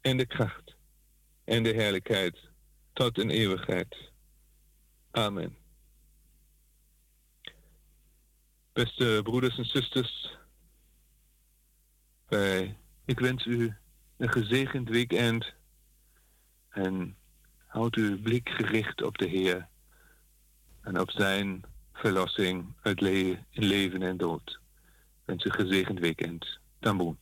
en 0.00 0.16
de 0.16 0.26
kracht 0.26 0.69
en 1.50 1.62
de 1.62 1.72
heerlijkheid 1.72 2.38
tot 2.92 3.18
in 3.18 3.30
eeuwigheid. 3.30 3.96
Amen. 5.10 5.56
Beste 8.72 9.20
broeders 9.22 9.58
en 9.58 9.64
zusters, 9.64 10.36
wij, 12.28 12.76
ik 13.04 13.20
wens 13.20 13.44
u 13.44 13.74
een 14.16 14.32
gezegend 14.32 14.88
weekend 14.88 15.54
en 16.68 17.16
houd 17.66 17.94
uw 17.94 18.20
blik 18.20 18.48
gericht 18.48 19.02
op 19.02 19.18
de 19.18 19.26
Heer 19.26 19.68
en 20.80 21.00
op 21.00 21.10
zijn 21.10 21.64
verlossing 21.92 22.74
uit 22.82 23.00
leven 23.50 24.02
en 24.02 24.16
dood. 24.16 24.50
Ik 24.50 25.24
wens 25.24 25.44
u 25.44 25.48
een 25.48 25.54
gezegend 25.54 25.98
weekend. 25.98 26.58
Tamboen. 26.78 27.18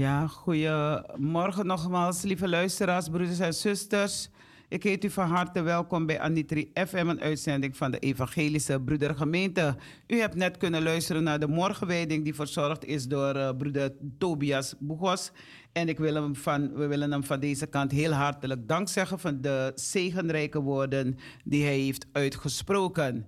Ja, 0.00 0.26
goedemorgen 0.26 1.66
nogmaals, 1.66 2.22
lieve 2.22 2.48
luisteraars, 2.48 3.08
broeders 3.08 3.38
en 3.38 3.54
zusters. 3.54 4.28
Ik 4.68 4.82
heet 4.82 5.04
u 5.04 5.10
van 5.10 5.28
harte 5.28 5.62
welkom 5.62 6.06
bij 6.06 6.20
Anitri 6.20 6.70
FM, 6.74 7.06
een 7.08 7.20
uitzending 7.20 7.76
van 7.76 7.90
de 7.90 7.98
Evangelische 7.98 8.80
Broedergemeente. 8.80 9.76
U 10.06 10.18
hebt 10.18 10.34
net 10.34 10.56
kunnen 10.56 10.82
luisteren 10.82 11.22
naar 11.22 11.38
de 11.38 11.48
morgenwijding 11.48 12.24
die 12.24 12.34
verzorgd 12.34 12.84
is 12.84 13.06
door 13.06 13.34
eh, 13.34 13.56
broeder 13.56 13.92
Tobias 14.18 14.74
Boegos. 14.78 15.32
En 15.72 15.88
ik 15.88 15.98
wil 15.98 16.14
hem 16.14 16.36
van, 16.36 16.74
we 16.74 16.86
willen 16.86 17.10
hem 17.12 17.24
van 17.24 17.40
deze 17.40 17.66
kant 17.66 17.92
heel 17.92 18.12
hartelijk 18.12 18.68
dank 18.68 18.88
zeggen 18.88 19.18
van 19.18 19.40
de 19.40 19.72
zegenrijke 19.74 20.60
woorden 20.60 21.18
die 21.44 21.64
hij 21.64 21.78
heeft 21.78 22.06
uitgesproken. 22.12 23.26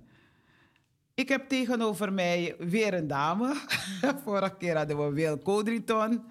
Ik 1.15 1.29
heb 1.29 1.47
tegenover 1.47 2.13
mij 2.13 2.55
weer 2.59 2.93
een 2.93 3.07
dame. 3.07 3.55
Vorige 4.25 4.55
keer 4.57 4.77
hadden 4.77 4.97
we 4.97 5.13
Wil 5.13 5.37
Kodriton, 5.37 6.23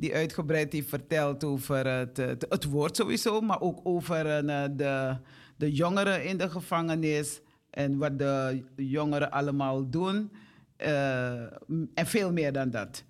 die 0.00 0.14
uitgebreid 0.14 0.72
heeft 0.72 0.88
verteld 0.88 1.44
over 1.44 1.86
het, 1.86 2.16
het, 2.48 2.64
woord 2.64 2.96
sowieso, 2.96 3.40
maar 3.40 3.60
ook 3.60 3.80
over 3.82 4.26
eh, 4.26 4.64
de, 4.76 5.16
de 5.56 5.72
jongeren 5.72 6.24
in 6.24 6.38
de 6.38 6.50
gevangenis 6.50 7.40
en 7.70 7.98
wat 7.98 8.18
de 8.18 8.64
jongeren 8.76 9.30
allemaal 9.30 9.90
doen. 9.90 10.30
Eh, 10.80 11.40
en 11.94 12.06
veel 12.06 12.32
meer 12.32 12.52
dan 12.52 12.70
dat. 12.70 13.04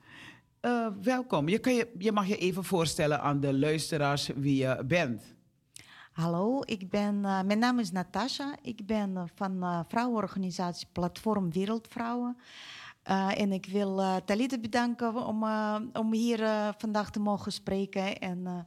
Eh, 0.61 0.87
welkom. 1.03 1.49
Je, 1.49 1.59
kan 1.59 1.75
je, 1.75 1.89
je 1.99 2.13
mag 2.13 2.27
je 2.27 2.37
even 2.37 2.65
voorstellen 2.65 3.21
aan 3.21 3.41
de 3.41 3.59
luisteraars 3.59 4.31
wie 4.37 4.57
je 4.57 4.85
bent. 4.87 5.23
Hallo, 6.13 6.63
ik 6.65 6.91
ben, 6.91 7.25
eh, 7.25 7.43
mijn 7.43 7.59
naam 7.59 7.79
is 7.79 7.93
Natasha. 7.93 8.57
Ik 8.63 8.87
ben 8.87 9.29
van 9.35 9.85
vrouwenorganisatie 9.89 10.87
Platform 10.93 11.53
Wereldvrouwen. 11.53 12.37
Eh, 13.03 13.41
en 13.41 13.53
ik 13.53 13.67
wil 13.67 14.01
eh 14.01 14.17
Talita 14.17 14.59
bedanken 14.59 15.27
om, 15.27 15.43
eh, 15.43 15.77
om 15.93 16.13
hier 16.13 16.39
vandaag 16.79 17.11
te 17.11 17.21
mogen 17.21 17.53
spreken 17.53 18.19
en 18.19 18.67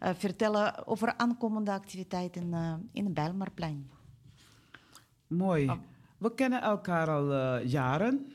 vertellen 0.00 0.86
over 0.86 1.16
aankomende 1.16 1.70
activiteiten 1.70 2.52
in 2.92 3.04
het 3.04 3.14
Bijlmerplein. 3.14 3.90
Mooi. 5.26 5.68
Oh. 5.68 5.76
We 6.18 6.34
kennen 6.34 6.62
elkaar 6.62 7.08
al 7.08 7.58
jaren. 7.58 8.32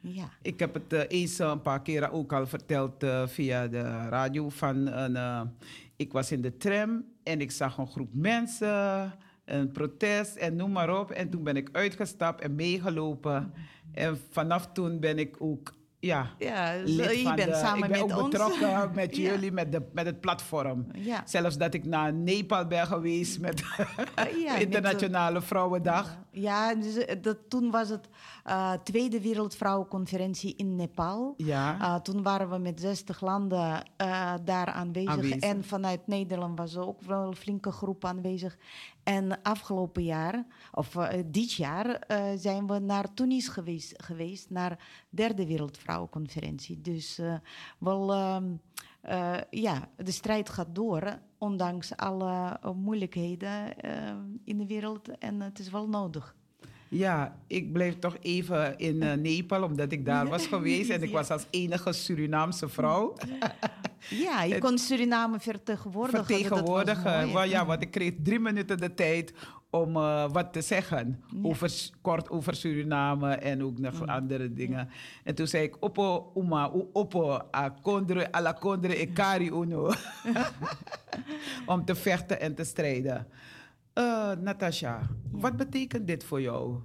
Ja. 0.00 0.28
Ik 0.42 0.58
heb 0.58 0.74
het 0.74 0.92
eens 1.10 1.38
een 1.38 1.62
paar 1.62 1.82
keren 1.82 2.10
ook 2.10 2.32
al 2.32 2.46
verteld 2.46 3.04
via 3.26 3.68
de 3.68 4.08
radio. 4.08 4.48
Van 4.48 4.86
een, 4.86 5.50
ik 5.96 6.12
was 6.12 6.32
in 6.32 6.42
de 6.42 6.56
tram 6.56 7.04
en 7.22 7.40
ik 7.40 7.50
zag 7.50 7.78
een 7.78 7.86
groep 7.86 8.14
mensen, 8.14 9.12
een 9.44 9.72
protest 9.72 10.36
en 10.36 10.56
noem 10.56 10.72
maar 10.72 11.00
op. 11.00 11.10
En 11.10 11.30
toen 11.30 11.42
ben 11.42 11.56
ik 11.56 11.68
uitgestapt 11.72 12.40
en 12.40 12.54
meegelopen. 12.54 13.52
En 13.94 14.20
vanaf 14.30 14.68
toen 14.72 15.00
ben 15.00 15.18
ik 15.18 15.36
ook 15.38 15.72
ja, 15.98 16.30
Ja, 16.38 16.78
dus, 16.78 16.90
lid 16.96 17.16
je 17.16 17.22
van 17.22 17.36
bent 17.36 17.48
de- 17.50 17.56
samen 17.56 17.84
ik 17.84 17.90
ben 17.90 18.06
met 18.06 18.12
ook 18.12 18.18
ons. 18.22 18.28
betrokken 18.30 18.90
met 18.94 19.16
Ja. 19.16 19.22
jullie, 19.30 19.52
met, 19.52 19.72
de, 19.72 19.82
met 19.92 20.06
het 20.06 20.20
platform. 20.20 20.86
Ja. 20.94 21.22
Zelfs 21.26 21.58
dat 21.58 21.74
ik 21.74 21.84
naar 21.84 22.12
Nepal 22.12 22.66
ben 22.66 22.86
geweest 22.86 23.40
met, 23.40 23.62
Internationale 24.58 25.40
Vrouwendag. 25.42 26.18
Ja, 26.32 26.74
dus, 26.74 26.96
eh, 26.96 27.22
dat, 27.22 27.38
toen 27.48 27.70
was 27.70 27.88
het 27.88 28.08
eh, 28.44 28.72
Tweede 28.72 29.20
Wereldvrouwenconferentie 29.20 30.56
in 30.56 30.76
Nepal. 30.76 31.34
Ja. 31.36 31.76
Ah, 31.80 32.00
toen 32.00 32.22
waren 32.22 32.50
we 32.50 32.58
met 32.58 32.80
60 32.80 33.20
landen 33.20 33.82
eh, 33.96 34.34
daar 34.44 34.66
aanwezig. 34.66 35.10
Aanwezig. 35.10 35.40
En 35.40 35.64
vanuit 35.64 36.06
Nederland 36.06 36.58
was 36.58 36.74
er 36.74 36.86
ook 36.86 37.00
wel 37.00 37.26
een 37.26 37.36
flinke 37.36 37.70
groep 37.70 38.04
aanwezig. 38.04 38.56
En 39.02 39.42
afgelopen 39.42 40.02
jaar, 40.02 40.46
of 40.72 40.96
eh, 40.96 41.22
dit 41.26 41.52
jaar, 41.52 41.86
eh, 41.86 42.24
zijn 42.36 42.66
we 42.66 42.78
naar 42.78 43.14
Tunis 43.14 43.48
geweest, 43.48 44.02
geweest 44.02 44.50
naar 44.50 44.78
derde 45.10 45.46
Wereldvrouwenconferentie. 45.46 46.80
Dus 46.80 47.18
eh, 47.18 47.34
wel, 47.78 48.12
ehm, 48.12 48.44
eh, 49.02 49.34
ja, 49.50 49.88
de 49.96 50.10
strijd 50.10 50.48
gaat 50.48 50.74
door, 50.74 51.18
ondanks 51.38 51.96
alle 51.96 52.58
eh, 52.62 52.70
moeilijkheden 52.70 53.78
eh, 53.80 53.92
in 54.44 54.58
de 54.58 54.66
wereld. 54.66 55.18
En 55.18 55.40
het 55.40 55.58
is 55.58 55.70
wel 55.70 55.88
nodig. 55.88 56.34
Ja, 56.88 57.36
ik 57.46 57.72
bleef 57.72 57.98
toch 57.98 58.16
even 58.20 58.78
in 58.78 59.20
Nepal, 59.20 59.62
omdat 59.62 59.92
ik 59.92 60.04
daar 60.04 60.28
was 60.28 60.46
geweest. 60.46 60.90
En 60.90 61.02
ik 61.02 61.12
was 61.20 61.30
als 61.30 61.46
enige 61.50 61.92
Surinaamse 61.92 62.68
vrouw 62.68 63.14
Ja, 64.08 64.42
je 64.42 64.58
kon 64.58 64.78
Suriname 64.78 65.40
vertegenwoordigen. 65.40 66.24
Vertegenwoordigen. 66.24 67.32
Wel, 67.32 67.44
ja, 67.44 67.66
want 67.66 67.82
ik 67.82 67.90
kreeg 67.90 68.12
drie 68.22 68.40
minuten 68.40 68.78
de 68.78 68.94
tijd 68.94 69.32
om 69.74 69.96
eh, 69.96 70.30
wat 70.30 70.52
te 70.52 70.60
zeggen. 70.60 71.22
Ja. 71.30 71.38
Over, 71.42 71.90
kort 72.00 72.30
over 72.30 72.54
Suriname 72.54 73.34
en 73.34 73.62
ook 73.62 73.78
nog 73.78 74.06
andere 74.06 74.52
dingen. 74.52 74.88
En 75.24 75.34
toen 75.34 75.46
zei 75.46 75.62
ik, 75.64 75.76
Oppo, 75.82 76.32
Uma, 76.36 76.70
u- 76.74 76.88
Oppo, 76.92 77.38
a 77.56 77.68
kondre, 77.68 78.32
ala 78.32 78.52
kondre, 78.52 78.96
ekari 78.96 79.48
uno. 79.50 79.90
om 81.66 81.84
te 81.84 81.94
vechten 81.94 82.40
en 82.40 82.54
te 82.54 82.64
strijden. 82.64 83.26
Eh 83.92 84.30
Natasja, 84.40 85.00
wat 85.30 85.56
betekent 85.56 86.06
dit 86.06 86.24
voor 86.24 86.40
jou? 86.40 86.76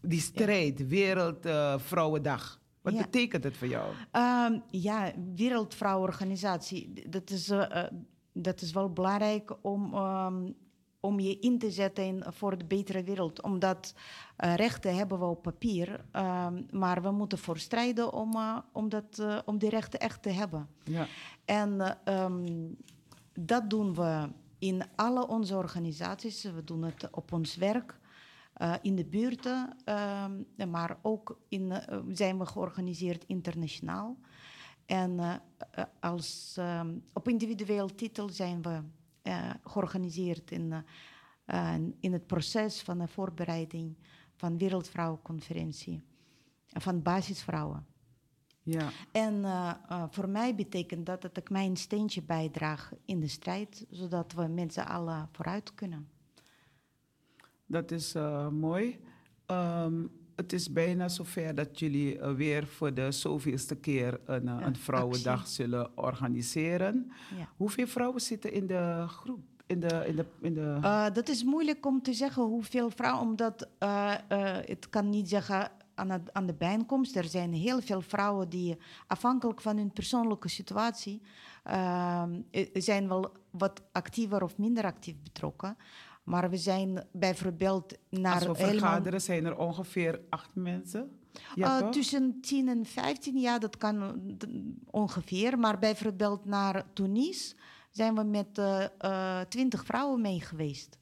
Die 0.00 0.20
strijd, 0.20 0.86
Wereldvrouwendag. 0.88 2.60
wat 2.80 2.92
Ja. 2.94 3.00
betekent 3.02 3.44
het 3.44 3.56
voor 3.56 3.68
jou? 3.68 3.90
Ehm, 4.10 4.58
ja, 4.70 5.12
Wereldvrouwenorganisatie, 5.34 7.08
dat 7.10 7.30
is, 7.30 7.48
eh, 7.48 7.84
eh, 7.84 7.92
dat 8.32 8.60
is 8.60 8.72
wel 8.72 8.92
belangrijk 8.92 9.56
om, 9.62 9.94
ehm, 9.94 10.50
om 11.02 11.20
je 11.20 11.38
in 11.38 11.58
te 11.58 11.70
zetten 11.70 12.04
in- 12.04 12.24
voor 12.26 12.58
de 12.58 12.64
betere 12.64 13.02
wereld. 13.02 13.42
Omdat 13.42 13.94
eh, 14.36 14.54
rechten 14.54 14.96
hebben 14.96 15.18
we 15.18 15.24
op 15.24 15.42
papier, 15.42 16.04
ehm, 16.10 16.62
maar 16.70 17.02
we 17.02 17.10
moeten 17.10 17.38
voor 17.38 17.58
strijden 17.58 18.12
om, 18.12 18.34
eh, 18.34 18.58
om, 18.72 18.88
dat, 18.88 19.18
eh, 19.18 19.38
om 19.44 19.58
die 19.58 19.68
rechten 19.68 20.00
echt 20.00 20.22
te 20.22 20.30
hebben. 20.30 20.68
Ja. 20.84 21.06
En 21.44 21.80
eh, 21.80 22.22
ehm, 22.24 22.68
dat 23.32 23.70
doen 23.70 23.94
we 23.94 24.28
in 24.58 24.82
alle 24.96 25.26
onze 25.28 25.56
organisaties. 25.56 26.42
We 26.42 26.64
doen 26.64 26.82
het 26.82 27.08
op 27.10 27.32
ons 27.32 27.56
werk, 27.56 28.00
in 28.82 28.96
de 28.96 29.04
buurten, 29.04 29.76
ehm, 29.84 30.32
maar 30.70 30.98
ook 31.02 31.38
in, 31.48 31.72
zijn 32.12 32.38
we 32.38 32.46
georganiseerd 32.46 33.24
internationaal. 33.26 34.16
En 34.86 35.40
als, 36.00 36.58
op 37.12 37.28
individueel 37.28 37.94
titel 37.94 38.28
zijn 38.28 38.62
we 38.62 38.80
georganiseerd 39.64 40.50
in, 40.50 40.72
eh, 40.72 41.74
eh, 41.74 41.80
in 42.00 42.12
het 42.12 42.26
proces 42.26 42.82
van 42.82 42.98
de 42.98 43.08
voorbereiding 43.08 43.96
van 44.36 44.58
Wereldvrouwenconferentie. 44.58 46.02
eh, 46.68 46.82
Van 46.82 47.02
basisvrouwen. 47.02 47.86
Ja. 48.62 48.88
En 49.12 49.44
eh, 49.44 49.74
eh, 49.88 50.04
voor 50.10 50.28
mij 50.28 50.54
betekent 50.54 51.06
dat 51.06 51.22
dat 51.22 51.36
ik 51.36 51.50
mijn 51.50 51.76
steentje 51.76 52.22
bijdraag 52.22 52.92
in 53.04 53.20
de 53.20 53.28
strijd, 53.28 53.86
zodat 53.90 54.32
we 54.32 54.46
met 54.46 54.72
z'n 54.72 54.80
allen 54.80 55.28
vooruit 55.32 55.74
kunnen. 55.74 56.08
Dat 57.66 57.90
is 57.90 58.14
eh, 58.14 58.48
mooi. 58.48 59.00
Ehm, 59.46 60.06
het 60.36 60.52
is 60.52 60.72
bijna 60.72 61.08
zover 61.08 61.54
dat 61.54 61.78
jullie 61.78 62.18
eh, 62.18 62.32
weer 62.34 62.66
voor 62.66 62.94
de 62.94 63.12
zoveelste 63.12 63.74
keer 63.76 64.20
een, 64.24 64.48
eh, 64.48 64.58
Ja, 64.60 64.66
een 64.66 64.76
vrouwendag 64.76 65.40
actie. 65.40 65.54
zullen 65.54 65.90
organiseren. 65.94 67.12
Ja. 67.36 67.48
Hoeveel 67.56 67.86
vrouwen 67.86 68.20
zitten 68.20 68.52
in 68.52 68.66
de 68.66 69.04
groep? 69.08 69.40
In 69.66 69.80
de, 69.80 70.04
in 70.06 70.16
de, 70.16 70.26
in 70.40 70.54
de... 70.54 70.78
Eh, 70.82 71.06
dat 71.12 71.28
is 71.28 71.44
moeilijk 71.44 71.86
om 71.86 72.02
te 72.02 72.12
zeggen 72.12 72.42
hoeveel 72.42 72.90
vrouwen, 72.90 73.22
omdat 73.28 73.68
eh, 73.78 74.14
het 74.64 74.88
kan 74.90 75.10
niet 75.10 75.28
zeggen 75.28 75.70
aan, 75.94 76.10
het, 76.10 76.32
aan 76.32 76.46
de 76.46 76.54
bijeenkomst. 76.54 77.16
Er 77.16 77.24
zijn 77.24 77.52
heel 77.52 77.80
veel 77.80 78.00
vrouwen 78.00 78.48
die 78.48 78.76
afhankelijk 79.06 79.60
van 79.60 79.76
hun 79.76 79.92
persoonlijke 79.92 80.48
situatie 80.48 81.22
zijn 82.72 83.08
wel 83.08 83.32
wat 83.50 83.82
actiever 83.92 84.42
of 84.42 84.58
minder 84.58 84.84
actief 84.84 85.14
betrokken. 85.22 85.76
Maar 86.22 86.50
we 86.50 86.56
zijn 86.56 87.06
bijvoorbeeld 87.12 87.94
naar 88.10 88.32
Als 88.34 88.42
we 88.44 88.64
helemaal- 88.64 88.78
vergaderen 88.78 89.20
zijn 89.20 89.44
er 89.44 89.56
ongeveer 89.58 90.20
acht 90.28 90.54
mensen. 90.54 91.16
Ja, 91.54 91.80
Eh, 91.80 91.88
tussen 91.88 92.38
10 92.40 92.68
en 92.68 92.86
15, 92.86 93.38
ja, 93.38 93.58
dat 93.58 93.76
kan 93.76 94.02
eh, 94.02 94.48
ongeveer. 94.90 95.58
Maar 95.58 95.78
bijvoorbeeld 95.78 96.44
naar 96.44 96.84
Tunis 96.92 97.56
zijn 97.90 98.14
we 98.14 98.22
met 98.24 98.58
eh 98.98 99.40
20 99.48 99.84
vrouwen 99.84 100.20
mee 100.20 100.40
geweest. 100.40 100.98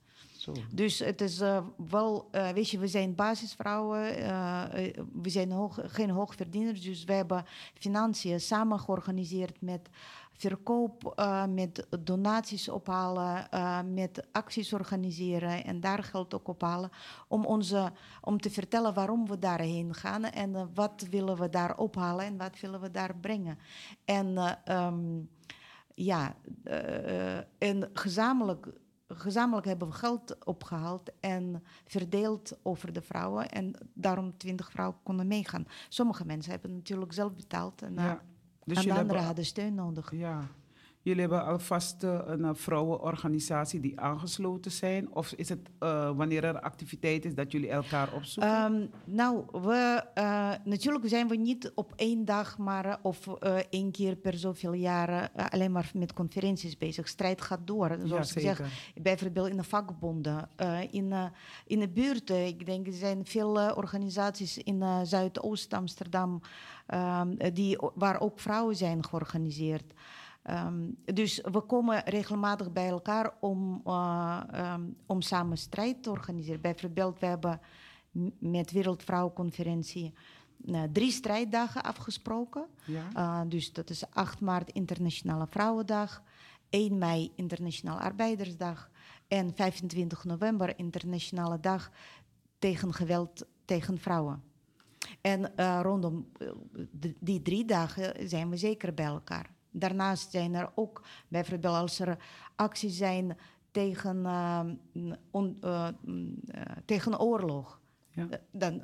Dus 0.74 0.98
het 0.98 1.20
is 1.20 1.40
eh, 1.40 1.64
wel, 1.88 2.28
eh, 2.30 2.48
weet 2.48 2.70
je, 2.70 2.78
we 2.78 2.88
zijn 2.88 3.14
basisvrouwen, 3.14 4.16
eh, 4.16 4.62
we 5.12 5.28
zijn 5.28 5.52
geen 5.70 6.10
hoogverdieners, 6.10 6.82
dus 6.82 7.04
we 7.04 7.12
hebben 7.12 7.44
financiën 7.74 8.40
samen 8.40 8.80
georganiseerd 8.80 9.60
met 9.60 9.88
verkoop, 10.32 11.22
met 11.48 11.86
donaties 12.04 12.68
ophalen, 12.68 13.48
met 13.94 14.26
acties 14.32 14.72
organiseren 14.72 15.64
en 15.64 15.80
daar 15.80 16.02
geld 16.02 16.34
ook 16.34 16.48
ophalen, 16.48 16.90
om, 17.28 17.44
onze, 17.44 17.92
om 18.20 18.40
te 18.40 18.50
vertellen 18.50 18.94
waarom 18.94 19.26
we 19.26 19.38
daarheen 19.38 19.94
gaan 19.94 20.24
en 20.24 20.70
wat 20.74 21.06
willen 21.10 21.36
we 21.36 21.48
daar 21.48 21.76
ophalen 21.76 22.24
en 22.24 22.36
wat 22.36 22.60
willen 22.60 22.80
we 22.80 22.90
daar 22.90 23.16
brengen. 23.16 23.58
En 24.04 24.38
eh, 24.38 24.52
ehm, 24.64 25.20
ja, 25.94 26.34
eh, 26.64 27.36
en 27.58 27.90
gezamenlijk, 27.92 28.66
gezamenlijk 29.14 29.66
hebben 29.66 29.88
we 29.88 29.94
geld 29.94 30.44
opgehaald 30.44 31.10
en 31.20 31.62
verdeeld 31.86 32.58
over 32.62 32.92
de 32.92 33.02
vrouwen. 33.02 33.48
En 33.50 33.72
daarom 33.94 34.36
twintig 34.36 34.70
vrouwen 34.70 34.98
konden 35.02 35.26
meegaan. 35.26 35.66
Sommige 35.88 36.24
mensen 36.26 36.50
hebben 36.52 36.74
natuurlijk 36.74 37.12
zelf 37.12 37.34
betaald 37.34 37.82
en, 37.82 37.98
eh, 37.98 38.04
Ja. 38.04 38.20
Dus 38.64 38.78
en 38.78 38.94
de 38.94 39.00
anderen 39.00 39.22
hadden 39.24 39.44
steun 39.44 39.74
nodig. 39.74 40.10
ja. 40.12 40.48
Jullie 41.02 41.20
hebben 41.20 41.44
alvast 41.44 42.02
eh, 42.02 42.18
een 42.24 42.44
eh, 42.44 42.50
vrouwenorganisatie 42.52 43.80
die 43.80 44.00
aangesloten 44.00 44.70
zijn? 44.70 45.14
Of 45.14 45.32
is 45.32 45.48
het 45.48 45.70
eh, 45.78 46.10
wanneer 46.16 46.44
er 46.44 46.60
activiteit 46.60 47.24
is 47.24 47.34
dat 47.34 47.52
jullie 47.52 47.68
elkaar 47.68 48.12
opzoeken? 48.12 48.52
Ehm, 48.52 48.86
nou, 49.04 49.44
we, 49.52 50.04
natuurlijk 50.64 51.08
zijn 51.08 51.28
we 51.28 51.36
niet 51.36 51.72
op 51.74 51.92
één 51.96 52.24
dag, 52.24 52.58
maar 52.58 52.98
of 53.02 53.26
één 53.70 53.90
keer 53.90 54.16
per 54.16 54.34
zoveel 54.34 54.72
jaren 54.72 55.30
alleen 55.50 55.72
maar 55.72 55.90
met 55.94 56.12
conferenties 56.12 56.78
bezig. 56.78 57.08
Strijd 57.08 57.40
gaat 57.40 57.60
door. 57.64 57.98
Zoals 58.04 58.34
ik 58.34 58.42
zeg, 58.42 58.56
zeker. 58.56 59.02
bijvoorbeeld 59.02 59.48
in 59.48 59.56
de 59.56 59.64
vakbonden, 59.64 60.48
in, 60.90 61.12
in 61.66 61.80
de 61.80 61.88
buurten. 61.88 62.46
Ik 62.46 62.66
denk 62.66 62.86
er 62.86 62.92
zijn 62.92 63.26
veel 63.26 63.74
organisaties 63.74 64.58
in 64.58 64.82
eh, 64.82 65.00
Zuidoost 65.02 65.74
Amsterdam 65.74 66.40
ehm, 66.86 67.52
die, 67.52 67.78
waar 67.94 68.20
ook 68.20 68.40
vrouwen 68.40 68.76
zijn 68.76 69.04
georganiseerd. 69.04 69.92
Ehm, 70.42 70.88
dus 71.04 71.40
we 71.52 71.60
komen 71.60 72.02
regelmatig 72.04 72.72
bij 72.72 72.88
elkaar 72.88 73.34
om, 73.40 73.80
eh, 73.84 74.40
ehm, 74.50 74.82
om 75.06 75.20
samen 75.22 75.58
strijd 75.58 76.02
te 76.02 76.10
organiseren. 76.10 76.60
Bijvoorbeeld, 76.60 77.18
we 77.18 77.26
hebben 77.26 77.60
met 78.38 78.70
Wereldvrouwenconferentie 78.70 80.12
eh, 80.66 80.82
drie 80.92 81.10
strijddagen 81.10 81.82
afgesproken. 81.82 82.66
ja? 82.84 83.08
Uh, 83.16 83.40
dus 83.48 83.72
dat 83.72 83.90
is 83.90 84.10
8 84.10 84.40
maart 84.40 84.72
Internationale 84.72 85.46
Vrouwendag, 85.46 86.22
1 86.70 86.98
mei 86.98 87.32
Internationale 87.34 88.00
Arbeidersdag 88.00 88.90
en 89.28 89.54
25 89.54 90.24
november 90.24 90.78
Internationale 90.78 91.60
Dag 91.60 91.90
tegen 92.58 92.94
geweld 92.94 93.46
tegen 93.64 93.98
vrouwen. 93.98 94.42
En 95.20 95.56
eh, 95.56 95.80
rondom 95.82 96.28
eh, 96.38 96.48
die 97.20 97.42
drie 97.42 97.64
dagen 97.64 98.28
zijn 98.28 98.50
we 98.50 98.56
zeker 98.56 98.94
bij 98.94 99.04
elkaar. 99.04 99.50
Daarnaast 99.70 100.30
zijn 100.30 100.54
er 100.54 100.70
ook, 100.74 101.02
bijvoorbeeld 101.28 101.74
als 101.74 101.98
er 102.00 102.18
acties 102.56 102.96
zijn 102.96 103.36
tegen, 103.70 104.26
eh, 104.26 104.60
on- 105.30 105.56
eh, 105.60 105.88
mm, 106.04 106.34
eh, 106.48 106.62
tegen 106.84 107.20
oorlog. 107.20 107.80
Ja. 108.10 108.26
Eh, 108.30 108.38
Dan, 108.50 108.82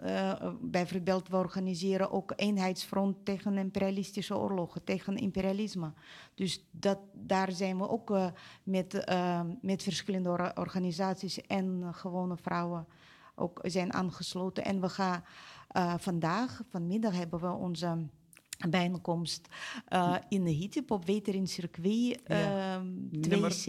bijvoorbeeld, 0.60 1.28
we 1.28 1.36
organiseren 1.36 2.10
ook 2.10 2.32
eenheidsfront 2.36 3.24
tegen 3.24 3.58
imperialistische 3.58 4.36
oorlogen, 4.36 4.84
tegen 4.84 5.16
imperialisme. 5.16 5.92
Dus 6.34 6.66
dat, 6.70 6.98
daar 7.12 7.52
zijn 7.52 7.78
we 7.78 7.88
ook 7.88 8.18
met, 8.62 9.04
met 9.60 9.82
verschillende 9.82 10.28
or- 10.28 10.52
organisaties 10.58 11.40
en 11.40 11.94
gewone 11.94 12.36
vrouwen 12.36 12.86
ook 13.34 13.60
zijn 13.62 13.92
aangesloten. 13.92 14.64
En 14.64 14.80
we 14.80 14.88
gaan 14.88 15.24
vandaag, 15.98 16.62
vanmiddag, 16.70 17.16
hebben 17.16 17.40
we 17.40 17.50
onze 17.50 18.06
bijeenkomst 18.68 19.48
eh, 19.88 20.14
in 20.28 20.44
de 20.44 20.50
HITIP 20.50 20.90
op 20.90 21.04
Weterin 21.06 21.46
Circuit 21.46 22.20
Ja. 22.26 22.74
ehm, 22.74 22.86
Nummer 23.10 23.50
2C. 23.52 23.66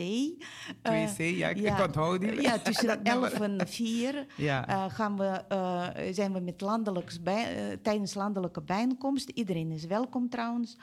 Eh, 0.82 0.92
2C, 0.92 1.18
ja, 1.18 1.50
ik, 1.50 1.58
die. 1.58 2.42
ja, 2.42 2.58
tussen 2.60 2.88
Dat 3.04 3.04
nummer. 3.04 3.32
11 3.32 3.40
en 3.40 3.68
4 3.68 4.26
Ja. 4.38 4.68
eh, 4.68 4.86
gaan 4.90 5.18
we, 5.18 5.26
eh, 5.48 5.88
zijn 6.12 6.34
we 6.34 6.40
met 6.40 6.62
landelijks 6.62 7.22
bij, 7.22 7.78
tijdens 7.82 8.14
landelijke 8.14 8.62
bijeenkomst. 8.62 9.30
Iedereen 9.30 9.72
is 9.72 9.86
welkom 9.86 10.30
trouwens. 10.30 10.78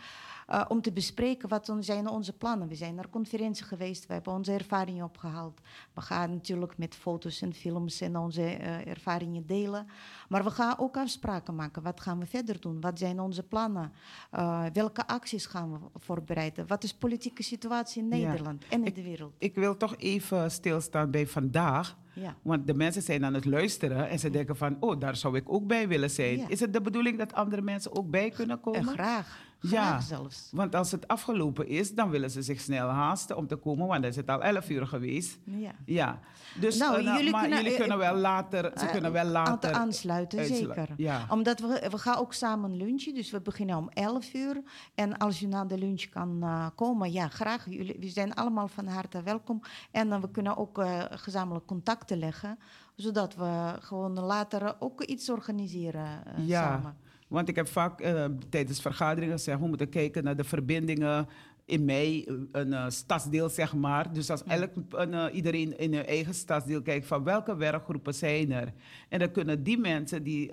Eh, 0.46 0.64
om 0.68 0.80
te 0.80 0.92
bespreken 0.92 1.48
wat 1.48 1.72
zijn 1.80 2.08
onze 2.08 2.32
plannen. 2.32 2.68
We 2.68 2.74
zijn 2.74 2.94
naar 2.94 3.10
conferentie 3.10 3.64
geweest, 3.64 4.06
we 4.06 4.12
hebben 4.12 4.32
onze 4.32 4.52
ervaringen 4.52 5.04
opgehaald. 5.04 5.60
We 5.94 6.00
gaan 6.00 6.30
natuurlijk 6.30 6.78
met 6.78 6.94
foto's 6.94 7.42
en 7.42 7.54
films 7.54 8.00
en 8.00 8.16
onze 8.16 8.42
eh, 8.42 8.86
ervaringen 8.86 9.46
delen. 9.46 9.86
Maar 10.28 10.44
we 10.44 10.50
gaan 10.50 10.78
ook 10.78 10.96
afspraken 10.96 11.54
maken. 11.54 11.82
Wat 11.82 12.00
gaan 12.00 12.18
we 12.18 12.26
verder 12.26 12.60
doen? 12.60 12.80
Wat 12.80 12.98
zijn 12.98 13.20
onze 13.20 13.42
plannen? 13.42 13.92
Eh, 14.30 14.64
welke 14.72 15.06
acties 15.06 15.46
gaan 15.46 15.72
we 15.72 15.78
voorbereiden? 15.94 16.66
Wat 16.66 16.82
is 16.84 16.90
de 16.92 16.98
politieke 16.98 17.42
situatie 17.42 18.02
in 18.02 18.18
Ja. 18.18 18.28
Nederland 18.28 18.64
en 18.68 18.80
in 18.80 18.86
Ik- 18.86 18.94
de 18.94 19.02
wereld? 19.02 19.34
Ik 19.38 19.54
wil 19.54 19.76
toch 19.76 19.96
even 19.96 20.50
stilstaan 20.50 21.10
bij 21.10 21.26
vandaag. 21.26 21.96
Ja. 22.14 22.34
Want 22.42 22.66
de 22.66 22.74
mensen 22.74 23.02
zijn 23.02 23.24
aan 23.24 23.34
het 23.34 23.44
luisteren 23.44 24.08
en 24.08 24.18
ze 24.18 24.30
denken 24.30 24.56
van, 24.56 24.76
oh, 24.80 25.00
daar 25.00 25.16
zou 25.16 25.36
ik 25.36 25.52
ook 25.52 25.66
bij 25.66 25.88
willen 25.88 26.10
zijn. 26.10 26.36
Ja. 26.38 26.48
Is 26.48 26.60
het 26.60 26.72
de 26.72 26.80
bedoeling 26.80 27.18
dat 27.18 27.32
andere 27.32 27.62
mensen 27.62 27.96
ook 27.96 28.10
bij 28.10 28.30
kunnen 28.30 28.56
En 28.56 28.62
komen? 28.62 28.86
graag. 28.86 29.38
Ja, 29.70 30.00
zelfs. 30.00 30.48
want 30.52 30.74
als 30.74 30.90
het 30.92 31.08
afgelopen 31.08 31.68
is, 31.68 31.94
dan 31.94 32.10
willen 32.10 32.30
ze 32.30 32.42
zich 32.42 32.60
snel 32.60 32.88
haasten 32.88 33.36
om 33.36 33.46
te 33.46 33.56
komen, 33.56 33.86
want 33.86 34.00
dan 34.02 34.10
is 34.10 34.16
het 34.16 34.28
al 34.28 34.42
11 34.42 34.68
uur 34.70 34.86
geweest. 34.86 35.38
Ja. 35.44 35.70
Ja, 35.84 36.18
dus 36.60 36.76
Nou, 36.78 36.98
eh, 36.98 37.04
nou, 37.04 37.16
jullie 37.16 37.32
maar 37.32 37.40
kunnen, 37.40 37.58
jullie 37.58 37.72
eh, 37.74 37.80
kunnen 37.80 37.98
wel 37.98 38.14
later, 38.16 38.64
ze 38.78 38.84
Eh, 38.84 38.90
kunnen 38.90 39.12
wel 39.12 39.24
later 39.24 39.72
aan- 39.72 39.80
aansluiten, 39.80 40.46
zeker. 40.46 40.88
Ja. 40.96 41.26
Omdat 41.30 41.60
we, 41.60 41.86
we 41.90 41.98
gaan 41.98 42.16
ook 42.18 42.32
samen 42.32 42.76
lunchen, 42.76 43.14
dus 43.14 43.30
we 43.30 43.40
beginnen 43.40 43.76
om 43.76 43.88
11 43.88 44.34
uur. 44.34 44.62
En 44.94 45.16
als 45.18 45.42
u 45.42 45.46
na 45.46 45.64
de 45.64 45.78
lunch 45.78 46.02
kan 46.08 46.44
komen, 46.74 47.12
ja, 47.12 47.28
graag. 47.28 47.66
Jullie, 47.70 47.96
we 48.00 48.08
zijn 48.08 48.34
allemaal 48.34 48.68
van 48.68 48.86
harte 48.86 49.22
welkom. 49.22 49.60
En 49.90 50.08
dan 50.08 50.20
we 50.20 50.30
kunnen 50.30 50.56
ook 50.56 50.84
gezamenlijk 51.10 51.66
contacten 51.66 52.18
leggen, 52.18 52.58
zodat 52.96 53.34
we 53.34 53.76
gewoon 53.80 54.20
later 54.20 54.76
ook 54.78 55.02
iets 55.02 55.30
organiseren 55.30 56.06
Ja, 56.36 56.62
samen. 56.62 56.96
Want 57.34 57.48
ik 57.48 57.56
heb 57.56 57.68
vaak 57.68 58.00
eh, 58.00 58.24
tijdens 58.48 58.80
vergaderingen 58.80 59.36
gezegd, 59.36 59.60
we 59.60 59.66
moeten 59.66 59.88
kijken 59.88 60.24
naar 60.24 60.36
de 60.36 60.44
verbindingen 60.44 61.28
in 61.64 61.84
mei, 61.84 62.24
eh, 62.24 62.34
een 62.52 62.72
eh, 62.72 62.84
stadsdeel 62.88 63.48
zeg 63.48 63.74
maar. 63.74 64.12
Dus 64.12 64.30
als 64.30 64.44
elk, 64.44 64.70
een, 64.90 65.14
eh, 65.14 65.34
iedereen 65.34 65.78
in 65.78 65.94
hun 65.94 66.06
eigen 66.06 66.34
stadsdeel 66.34 66.82
kijkt 66.82 67.06
van 67.06 67.24
welke 67.24 67.56
werkgroepen 67.56 68.14
zijn 68.14 68.52
er. 68.52 68.72
En 69.08 69.18
dan 69.18 69.30
kunnen 69.30 69.62
die 69.62 69.78
mensen, 69.78 70.22
die, 70.22 70.48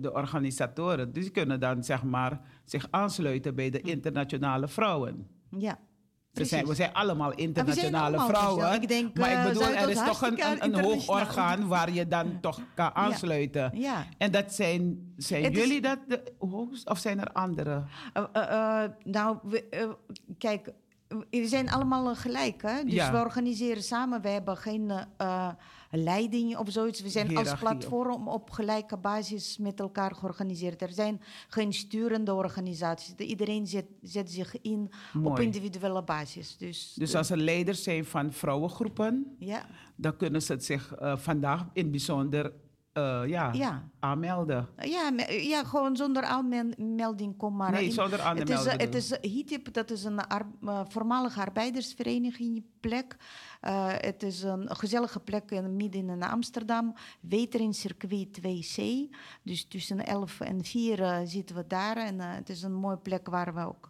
de 0.00 0.12
organisatoren, 0.12 1.12
dus 1.12 1.22
die 1.22 1.32
kunnen 1.32 1.60
dan 1.60 1.84
zeg 1.84 2.02
maar 2.02 2.40
zich 2.64 2.86
aansluiten 2.90 3.54
bij 3.54 3.70
de 3.70 3.80
internationale 3.80 4.68
vrouwen. 4.68 5.26
Ja. 5.58 5.78
We 6.34 6.44
zijn, 6.44 6.66
we 6.66 6.74
zijn 6.74 6.92
allemaal 6.92 7.32
internationale 7.32 8.06
allemaal 8.06 8.28
vrouwen. 8.28 8.60
gezellig. 8.60 8.82
Ik 8.82 8.88
denk, 8.88 9.18
maar 9.18 9.30
eh, 9.30 9.46
ik 9.46 9.52
bedoel, 9.52 9.74
er 9.74 9.88
is 9.88 10.04
toch 10.04 10.22
een, 10.22 10.64
een, 10.64 10.80
hoog 10.80 11.08
orgaan 11.08 11.68
waar 11.74 11.92
je 11.92 12.08
dan 12.08 12.40
toch 12.40 12.60
kan 12.74 12.94
aansluiten. 12.94 13.70
Ja. 13.74 14.06
En 14.18 14.30
dat 14.30 14.52
zijn, 14.52 15.12
zijn 15.16 15.42
is- 15.52 15.58
jullie 15.58 15.80
dat 15.80 15.98
de 16.08 16.32
hoogst 16.38 16.88
of 16.88 16.98
zijn 16.98 17.20
er 17.20 17.32
andere? 17.32 17.84
Eh, 18.12 18.24
eh, 18.32 18.90
nou, 19.02 19.38
we, 19.42 19.94
kijk, 20.38 20.72
we 21.30 21.46
zijn 21.46 21.70
allemaal 21.70 22.14
gelijk, 22.14 22.62
hè? 22.62 22.84
Dus 22.84 23.10
we 23.10 23.16
organiseren 23.16 23.82
samen. 23.82 24.20
We 24.20 24.28
hebben 24.28 24.56
geen 24.56 24.92
leiding 25.96 26.56
of 26.56 26.70
zoiets. 26.70 27.00
We 27.00 27.08
zijn 27.08 27.36
als 27.36 27.54
platform 27.54 28.28
op 28.28 28.50
gelijke 28.50 28.96
basis 28.96 29.58
met 29.58 29.80
elkaar 29.80 30.14
georganiseerd. 30.14 30.82
Er 30.82 30.92
zijn 30.92 31.20
geen 31.48 31.72
sturende 31.72 32.34
organisaties. 32.34 33.16
De- 33.16 33.26
Iedereen 33.26 33.66
zet, 33.66 33.86
zet 34.02 34.30
zich 34.30 34.60
in 34.60 34.90
op 35.24 35.38
individuele 35.40 36.02
basis. 36.02 36.56
Dus, 36.56 36.94
Dus 36.96 37.10
eh, 37.12 37.18
als 37.18 37.30
er 37.30 37.36
leiders 37.38 37.82
zijn 37.82 38.04
van 38.04 38.32
vrouwengroepen, 38.32 39.34
ja, 39.38 39.66
dan 39.96 40.16
kunnen 40.16 40.42
ze 40.42 40.52
het 40.52 40.64
zich 40.64 40.94
eh, 40.94 41.16
vandaag 41.16 41.60
in 41.72 41.82
het 41.82 41.90
bijzonder 41.90 42.52
eh, 42.92 43.22
ja, 43.26 43.52
ja. 43.52 43.88
aanmelden. 44.00 44.68
Ja, 44.78 45.12
ja, 45.28 45.64
gewoon 45.64 45.96
zonder 45.96 46.22
aanmelding 46.22 47.36
kom 47.36 47.56
maar 47.56 47.70
Nee, 47.70 47.84
in. 47.84 47.92
zonder 47.92 48.12
Het 48.28 48.48
is, 48.48 48.56
aanmelding 48.56 48.80
het 48.80 48.94
is 48.94 49.16
HITIP, 49.20 49.72
dat 49.72 49.90
is 49.90 50.04
een 50.04 50.26
ar- 50.26 50.46
voormalige 50.88 51.40
arbeidersvereniging 51.40 52.64
plek. 52.80 53.16
Eh, 53.64 53.92
het 53.96 54.22
is 54.22 54.42
een 54.42 54.76
gezellige 54.76 55.20
plek 55.20 55.50
in, 55.50 55.76
midden 55.76 56.08
in 56.08 56.22
Amsterdam. 56.22 56.94
Wetering 57.20 57.74
circuit 57.74 58.40
2C. 58.40 58.82
Dus 59.42 59.64
tussen 59.64 60.06
11 60.06 60.40
en 60.40 60.64
4 60.64 61.02
eh, 61.02 61.20
zitten 61.24 61.56
we 61.56 61.66
daar. 61.66 61.96
En 61.96 62.20
eh, 62.20 62.34
het 62.34 62.48
is 62.48 62.62
een 62.62 62.74
mooie 62.74 62.96
plek 62.96 63.26
waar 63.26 63.54
we 63.54 63.60
ook 63.60 63.88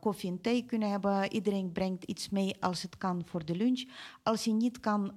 koffie 0.00 0.30
en 0.30 0.40
thee 0.40 0.64
kunnen 0.64 0.90
hebben. 0.90 1.32
Iedereen 1.32 1.72
brengt 1.72 2.04
iets 2.04 2.28
mee 2.28 2.56
als 2.60 2.82
het 2.82 2.98
kan 2.98 3.22
voor 3.24 3.44
de 3.44 3.56
lunch. 3.56 3.84
Als 4.22 4.44
je 4.44 4.52
niet 4.52 4.80
kan, 4.80 5.12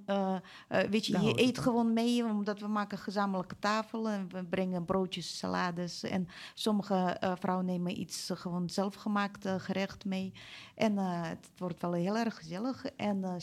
weet 0.89 1.06
je, 1.06 1.20
je 1.20 1.41
eet 1.41 1.58
gewoon 1.58 1.93
mee, 1.93 2.26
omdat 2.26 2.60
we 2.60 2.68
maken 2.68 2.98
gezamenlijke 2.98 3.60
tafel 3.60 4.10
en 4.10 4.30
we 4.30 4.43
brengen 4.43 4.86
broodjes, 4.86 5.38
salades. 5.38 6.04
En 6.04 6.28
sommige 6.54 7.18
vrouwen 7.39 7.66
nemen 7.66 8.00
iets 8.00 8.30
gewoon 8.34 8.70
zelfgemaakt 8.70 9.48
gerecht 9.58 10.06
mee. 10.06 10.34
En 10.76 10.98
het 10.98 11.50
wordt 11.58 11.82
wel 11.82 11.93
heel 11.93 12.18
erg 12.18 12.36
gezellig 12.36 12.86
en 12.86 13.24
eh, 13.24 13.34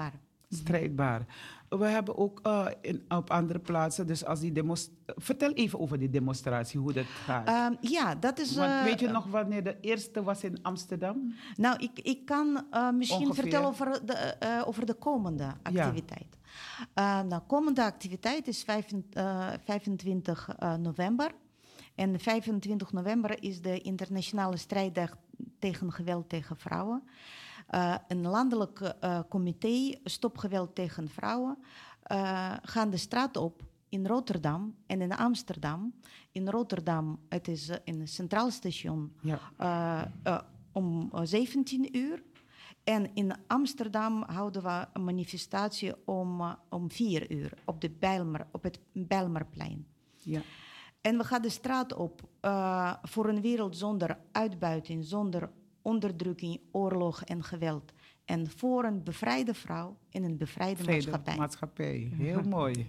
strijdbaar. 0.00 0.20
Strijdbaar. 0.48 1.26
We 1.68 1.84
hebben 1.84 2.16
ook 2.16 2.40
eh, 2.42 2.66
in, 2.80 3.04
op 3.08 3.30
andere 3.30 3.58
plaatsen, 3.58 4.06
dus 4.06 4.24
als 4.24 4.40
die 4.40 4.52
demos... 4.52 4.90
Vertel 5.06 5.52
even 5.52 5.80
over 5.80 5.98
die 5.98 6.10
demonstratie, 6.10 6.80
hoe 6.80 6.92
dat 6.92 7.04
gaat. 7.06 7.48
Ehm, 7.48 7.74
ja, 7.80 8.14
dat 8.14 8.38
is. 8.38 8.56
Want 8.56 8.70
eh, 8.70 8.82
weet 8.82 9.00
je 9.00 9.08
nog 9.08 9.26
wanneer 9.26 9.64
de 9.64 9.76
eerste 9.80 10.22
was 10.22 10.44
in 10.44 10.62
Amsterdam? 10.62 11.34
Nou, 11.56 11.78
ik, 11.78 11.98
ik 12.02 12.24
kan 12.24 12.66
eh, 12.70 12.90
misschien 12.90 13.26
Ongeveer. 13.26 13.42
vertellen 13.42 13.68
over 13.68 14.06
de, 14.06 14.62
over 14.66 14.86
de 14.86 14.94
komende 14.94 15.54
activiteit. 15.62 16.38
Eh 16.94 17.20
nou, 17.20 17.42
komende 17.46 17.82
activiteit 17.82 18.48
is 18.48 18.62
25, 18.62 19.22
eh, 19.22 19.48
25 19.64 20.48
eh, 20.58 20.74
november. 20.74 21.30
En 21.94 22.20
25 22.20 22.92
november 22.92 23.42
is 23.42 23.62
de 23.62 23.80
internationale 23.80 24.56
strijddag 24.56 25.16
tegen 25.58 25.92
geweld 25.92 26.28
tegen 26.28 26.56
vrouwen. 26.56 27.02
Eh, 27.70 27.94
een 28.08 28.26
landelijk 28.26 28.80
eh, 28.80 29.20
comité 29.28 29.98
Stop 30.04 30.38
Geweld 30.38 30.74
tegen 30.74 31.08
Vrouwen 31.08 31.58
eh, 32.02 32.54
gaan 32.62 32.90
de 32.90 32.96
straat 32.96 33.36
op 33.36 33.62
in 33.88 34.06
Rotterdam 34.06 34.74
en 34.86 35.00
in 35.00 35.16
Amsterdam. 35.16 35.94
In 36.32 36.48
Rotterdam, 36.48 37.18
het 37.28 37.48
is 37.48 37.70
in 37.84 38.00
het 38.00 38.10
Centraal 38.10 38.50
Station 38.50 39.12
Ja. 39.20 40.12
om 40.72 41.10
eh, 41.12 41.20
17 41.24 41.96
uur. 41.96 42.22
En 42.84 43.14
in 43.14 43.32
Amsterdam 43.46 44.22
houden 44.22 44.62
we 44.62 44.86
een 44.92 45.04
manifestatie 45.04 46.06
om, 46.06 46.56
om 46.68 46.90
4 46.90 47.32
uur 47.32 47.52
op, 47.64 47.80
de 47.80 47.90
Bijlmer, 47.90 48.46
op 48.52 48.62
het 48.62 48.80
Bijlmerplein. 48.92 49.86
Ja. 50.16 50.40
En 51.00 51.16
we 51.18 51.24
gaan 51.24 51.42
de 51.42 51.48
straat 51.48 51.94
op 51.94 52.28
voor 53.02 53.28
een 53.28 53.40
wereld 53.40 53.76
zonder 53.76 54.18
uitbuiting, 54.32 55.04
zonder 55.04 55.50
onderdrukking, 55.82 56.60
oorlog 56.72 57.22
en 57.24 57.44
geweld. 57.44 57.92
En 58.24 58.50
voor 58.50 58.84
een 58.84 59.02
bevrijde 59.04 59.54
vrouw 59.54 59.96
in 60.10 60.24
een 60.24 60.36
bevrijde 60.36 60.82
Vrede, 60.82 60.92
maatschappij. 60.92 61.36
maatschappij. 61.36 62.12
Heel 62.16 62.42
mooi. 62.42 62.86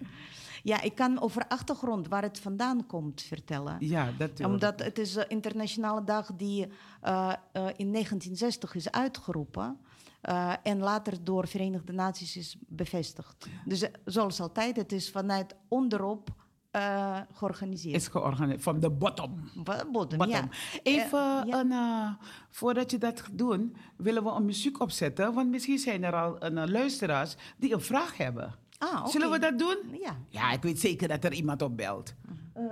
Ja, 0.64 0.82
ik 0.82 0.96
kan 0.96 1.22
over 1.22 1.48
achtergrond 1.48 2.08
waar 2.08 2.22
het 2.22 2.40
vandaan 2.40 2.86
komt 2.86 3.22
vertellen. 3.22 3.76
Ja, 3.80 4.12
dat. 4.18 4.44
Omdat 4.44 4.80
het 4.84 5.00
is 5.00 5.16
een 5.16 5.30
internationale 5.30 6.04
dag 6.04 6.32
die 6.36 6.68
eh, 7.02 7.34
eh, 7.52 7.68
in 7.76 7.92
1960 7.92 8.76
is 8.76 8.92
uitgeroepen. 8.92 9.78
eh, 10.22 10.54
en 10.64 10.80
later 10.80 11.24
door 11.24 11.48
Verenigde 11.48 11.94
Naties 11.94 12.38
is 12.38 12.58
bevestigd. 12.68 13.48
Dus 13.66 13.86
zoals 14.06 14.42
altijd, 14.42 14.76
het 14.76 14.92
is 14.92 15.12
vanuit 15.12 15.56
onderop 15.68 16.36
eh, 16.72 17.20
georganiseerd. 17.34 17.96
is 17.96 18.08
georganiseerd. 18.08 18.64
Van 18.64 18.80
de 18.80 18.90
bottom. 18.90 19.50
Bottom, 19.56 19.92
bottom. 19.92 20.26
ja. 20.30 20.48
Even, 20.84 21.20
Eh, 21.20 21.42
ja. 21.46 21.60
een, 21.60 22.18
voordat 22.50 22.92
je 22.92 22.98
dat 22.98 23.22
gaat 23.22 23.38
doen, 23.38 23.76
willen 23.98 24.24
we 24.24 24.30
een 24.30 24.46
muziek 24.46 24.80
opzetten. 24.80 25.34
Want 25.34 25.50
misschien 25.50 25.78
zijn 25.80 26.04
er 26.04 26.14
al 26.16 26.44
een, 26.44 26.58
eh, 26.58 26.68
luisteraars 26.68 27.36
die 27.58 27.74
een 27.74 27.82
vraag 27.82 28.18
hebben. 28.18 28.56
Ah. 28.78 29.08
Zullen 29.08 29.32
we 29.32 29.40
dat 29.40 29.60
doen? 29.60 29.78
Ja. 30.02 30.18
Ja, 30.30 30.52
ik 30.52 30.62
weet 30.62 30.80
zeker 30.80 31.08
dat 31.08 31.24
er 31.24 31.34
iemand 31.34 31.62
op 31.62 31.78
belt. 31.78 32.14
Eh, 32.54 32.64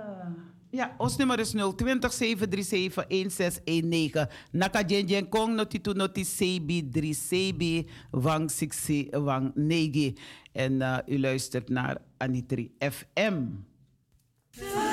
ja, 0.70 0.94
ons 0.98 1.16
nummer 1.16 1.38
is 1.38 1.50
020 1.50 2.12
737 2.12 3.04
1619. 3.08 4.28
Naka 4.52 4.82
kong 5.28 5.54
noti 5.54 5.80
tu 5.80 5.92
noti 5.92 6.24
sebi 6.24 6.88
dri 6.90 7.14
sebi 7.14 7.88
wang 8.10 8.50
siksi 8.50 9.08
wang 9.10 9.50
negi. 9.54 10.16
En 10.52 11.02
u 11.06 11.20
luistert 11.20 11.68
naar 11.68 11.96
Anitri 12.16 12.74
FM. 12.78 13.42
Yeah. 14.58 14.89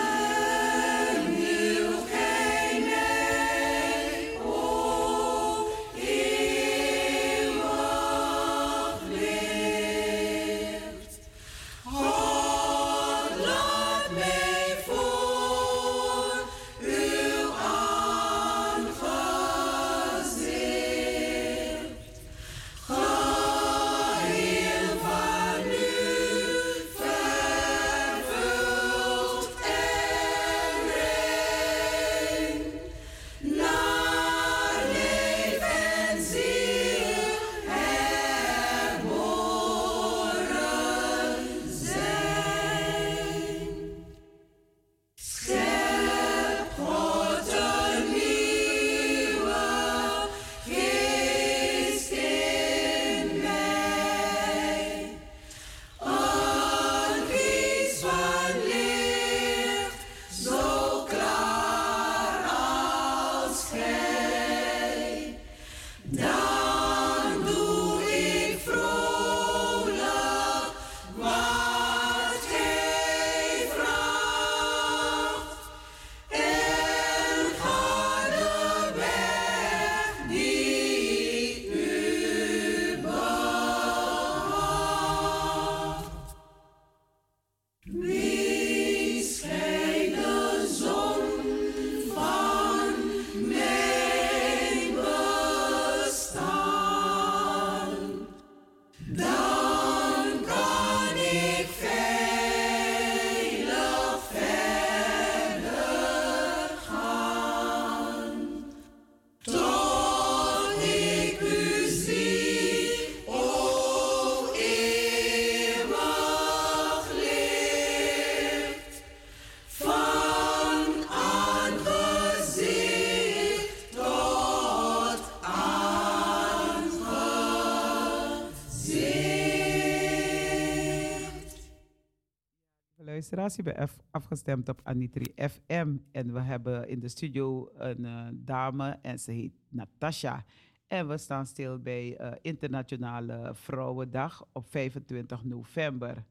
Je 133.29 133.63
bent 133.63 133.77
af- 133.77 133.99
afgestemd 134.11 134.69
op 134.69 134.81
Anitri 134.83 135.33
FM. 135.35 135.97
En 136.11 136.33
we 136.33 136.39
hebben 136.39 136.87
in 136.87 136.99
de 136.99 137.07
studio 137.07 137.69
een 137.73 138.05
eh, 138.05 138.27
dame 138.33 138.99
en 139.01 139.19
ze 139.19 139.31
heet 139.31 139.53
Natasha. 139.69 140.43
En 140.87 141.07
we 141.07 141.17
staan 141.17 141.45
stil 141.45 141.79
bij 141.79 142.17
eh, 142.17 142.31
Internationale 142.41 143.49
Vrouwendag 143.53 144.45
op 144.53 144.67
25 144.67 145.43
november. 145.43 146.25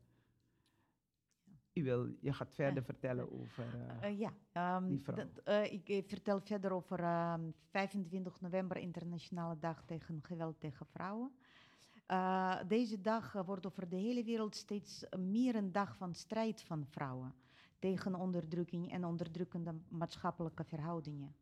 U 1.73 1.83
wil, 1.83 2.09
je 2.21 2.33
gaat 2.33 2.55
verder 2.55 2.83
vertellen 2.83 3.33
over... 3.33 3.65
eh, 4.01 4.19
ja, 4.19 4.33
ehm, 4.53 4.87
die 4.87 5.01
vrouw. 5.01 5.17
dat, 5.17 5.71
ik 5.71 6.05
vertel 6.07 6.41
verder 6.41 6.73
over 6.73 7.01
ehm, 7.01 7.51
25 7.71 8.41
november, 8.41 8.77
Internationale 8.77 9.59
Dag 9.59 9.85
tegen 9.85 10.19
Geweld 10.23 10.61
tegen 10.61 10.87
Vrouwen. 10.87 11.31
Eh, 12.07 12.59
deze 12.67 13.01
dag 13.01 13.35
eh, 13.35 13.47
wordt 13.47 13.67
over 13.67 13.89
de 13.89 13.97
hele 13.97 14.25
wereld 14.25 14.57
steeds 14.57 15.05
meer 15.19 15.55
een 15.55 15.73
dag 15.73 15.97
van 15.97 16.15
strijd 16.15 16.63
van 16.63 16.87
vrouwen 16.87 17.35
tegen 17.79 18.15
onderdrukking 18.15 18.93
en 18.93 19.05
onderdrukkende 19.05 19.75
maatschappelijke 19.89 20.65
verhoudingen. 20.65 21.37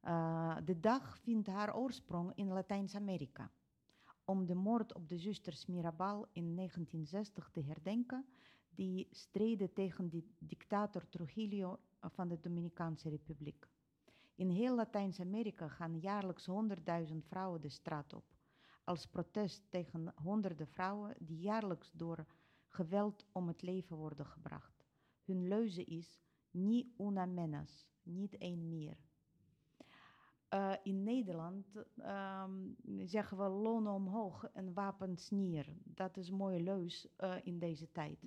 Eh, 0.00 0.56
de 0.64 0.80
dag 0.80 1.18
vindt 1.18 1.46
haar 1.46 1.76
oorsprong 1.76 2.32
in 2.34 2.48
Latijns-Amerika. 2.48 3.50
Om 4.24 4.46
de 4.46 4.54
moord 4.54 4.94
op 4.94 5.08
de 5.08 5.18
zusters 5.18 5.66
Mirabal 5.66 6.26
in 6.32 6.54
1960 6.54 7.50
te 7.50 7.62
herdenken, 7.62 8.26
die 8.74 9.08
streden 9.10 9.72
tegen 9.72 10.10
de 10.10 10.24
dictator 10.38 11.08
Trujillo 11.08 11.78
van 12.00 12.28
de 12.28 12.40
Dominicaanse 12.40 13.08
Republiek. 13.08 13.68
In 14.34 14.48
heel 14.48 14.74
Latijns-Amerika 14.74 15.68
gaan 15.68 15.98
jaarlijks 15.98 16.46
honderdduizend 16.46 17.26
vrouwen 17.26 17.60
de 17.60 17.68
straat 17.68 18.12
op, 18.12 18.24
als 18.90 19.06
protest 19.06 19.66
tegen 19.68 20.12
honderden 20.14 20.66
vrouwen 20.66 21.14
die 21.18 21.38
jaarlijks 21.38 21.90
door 21.92 22.26
geweld 22.68 23.26
om 23.32 23.48
het 23.48 23.62
leven 23.62 23.96
worden 23.96 24.26
gebracht. 24.26 24.84
Hun 25.24 25.48
leuze 25.48 25.84
is, 25.84 26.20
ni 26.50 26.94
una 26.98 27.26
menos, 27.26 27.88
niet 28.02 28.36
één 28.38 28.68
meer. 28.68 28.96
Eh, 30.48 30.72
in 30.82 31.02
Nederland 31.02 31.66
ehm, 31.96 32.52
zeggen 33.04 33.36
we 33.38 33.48
lonen 33.48 33.92
omhoog 33.92 34.44
en 34.52 34.72
wapens 34.72 35.30
neer. 35.30 35.66
Dat 35.84 36.16
is 36.16 36.28
een 36.28 36.36
mooie 36.36 36.60
leus 36.60 37.08
eh, 37.16 37.34
in 37.42 37.58
deze 37.58 37.92
tijd. 37.92 38.24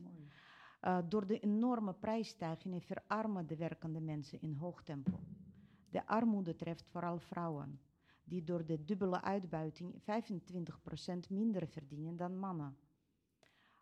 Uh, 0.82 0.97
door 1.09 1.28
de 1.28 1.39
enorme 1.39 1.93
prijsstijgingen 1.93 2.82
verarmen 2.82 3.47
de 3.47 3.55
werkende 3.55 3.99
mensen 3.99 4.41
in 4.41 4.53
hoog 4.53 4.84
tempo. 4.84 5.20
De 5.89 6.07
armoede 6.07 6.55
treft 6.55 6.88
vooral 6.89 7.20
vrouwen, 7.20 7.80
die 8.24 8.44
door 8.44 8.66
de 8.66 8.84
dubbele 8.84 9.22
uitbuiting 9.22 9.94
25% 9.94 9.98
minder 11.30 11.68
verdienen 11.68 12.18
dan 12.18 12.40
mannen. 12.40 12.78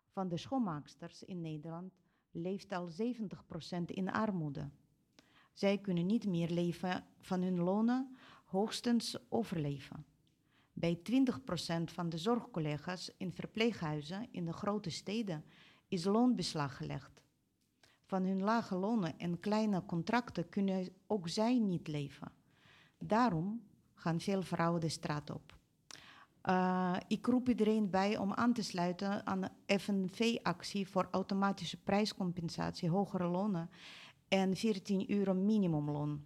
Van 0.08 0.28
de 0.28 0.36
schoonmaaksters 0.36 1.22
in 1.22 1.40
Nederland 1.40 1.92
leeft 2.30 2.72
al 2.72 2.90
70% 2.90 2.94
in 3.84 4.10
armoede. 4.10 4.70
Zij 5.52 5.78
kunnen 5.78 6.06
niet 6.06 6.26
meer 6.26 6.50
leven 6.50 7.04
van 7.20 7.42
hun 7.42 7.58
lonen, 7.58 8.16
hoogstens 8.44 9.16
overleven. 9.28 10.04
Bij 10.72 10.98
20% 10.98 11.00
van 11.84 12.08
de 12.08 12.18
zorgcollega's 12.18 13.12
in 13.16 13.32
verpleeghuizen 13.32 14.28
in 14.30 14.44
de 14.44 14.52
grote 14.52 14.90
steden 14.90 15.44
is 15.88 16.04
loonbeslag 16.04 16.76
gelegd. 16.76 17.22
Van 18.04 18.22
hun 18.22 18.42
lage 18.42 18.74
lonen 18.74 19.18
en 19.18 19.40
kleine 19.40 19.84
contracten 19.84 20.48
kunnen 20.48 20.88
ook 21.06 21.28
zij 21.28 21.58
niet 21.58 21.88
leven. 21.88 22.32
Daarom 22.98 23.62
gaan 24.02 24.20
veel 24.20 24.42
vrouwen 24.42 24.80
de 24.80 24.88
straat 24.88 25.30
op. 25.30 25.56
Uh, 26.48 26.96
ik 27.08 27.26
roep 27.26 27.48
iedereen 27.48 27.90
bij 27.90 28.16
om 28.16 28.32
aan 28.32 28.52
te 28.52 28.62
sluiten 28.62 29.26
aan 29.26 29.40
de 29.40 29.78
FNV-actie 29.78 30.88
voor 30.88 31.08
automatische 31.10 31.82
prijscompensatie, 31.82 32.90
hogere 32.90 33.26
lonen 33.26 33.70
en 34.28 34.56
14 34.56 35.10
euro 35.10 35.34
minimumloon. 35.34 36.22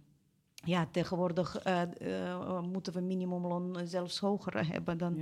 Ja, 0.53 0.87
tegenwoordig 0.91 1.67
uh, 1.67 1.81
uh, 2.01 2.61
moeten 2.61 2.93
we 2.93 3.01
minimumloon 3.01 3.79
zelfs 3.83 4.19
hoger 4.19 4.67
hebben 4.73 4.97
dan 4.97 5.15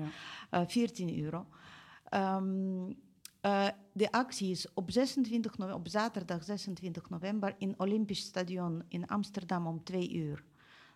ja. 0.52 0.68
14 0.68 1.24
euro. 1.24 1.46
Um, 2.14 2.98
uh, 3.46 3.68
de 3.92 4.12
actie 4.12 4.52
is 4.52 4.74
op, 4.74 4.92
26 4.92 5.58
november, 5.58 5.80
op 5.80 5.88
zaterdag 5.88 6.44
26 6.44 7.10
november 7.10 7.56
in 7.58 7.74
Olympisch 7.78 8.26
Stadion 8.26 8.84
in 8.88 9.08
Amsterdam 9.08 9.68
om 9.68 9.84
twee 9.84 10.14
uur. 10.14 10.44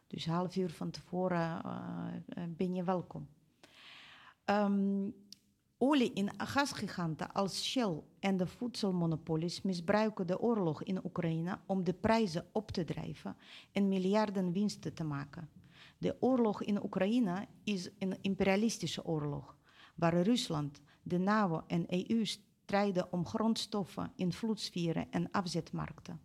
Dus 0.09 0.25
half 0.25 0.55
uur 0.55 0.69
van 0.69 0.91
tevoren 0.91 1.61
uh, 1.65 2.43
ben 2.49 2.75
je 2.75 2.83
welkom. 2.83 3.27
Um, 4.45 5.15
olie- 5.77 6.13
en 6.13 6.47
gasgiganten 6.47 7.31
als 7.31 7.63
Shell 7.63 8.01
en 8.19 8.37
de 8.37 8.47
voedselmonopolies 8.47 9.61
misbruiken 9.61 10.27
de 10.27 10.39
oorlog 10.39 10.83
in 10.83 11.05
Oekraïne 11.05 11.59
om 11.65 11.83
de 11.83 11.93
prijzen 11.93 12.45
op 12.51 12.71
te 12.71 12.83
drijven 12.83 13.35
en 13.71 13.87
miljarden 13.87 14.51
winsten 14.51 14.93
te 14.93 15.03
maken. 15.03 15.49
De 15.97 16.17
oorlog 16.19 16.63
in 16.63 16.83
Oekraïne 16.83 17.47
is 17.63 17.89
een 17.99 18.17
imperialistische 18.21 19.05
oorlog, 19.05 19.57
waar 19.95 20.21
Rusland, 20.21 20.81
de 21.03 21.17
NAVO 21.17 21.63
en 21.67 21.85
EU 21.87 22.25
strijden 22.25 23.11
om 23.11 23.25
grondstoffen, 23.25 24.11
invloedssferen 24.15 25.11
en 25.11 25.31
afzetmarkten. 25.31 26.21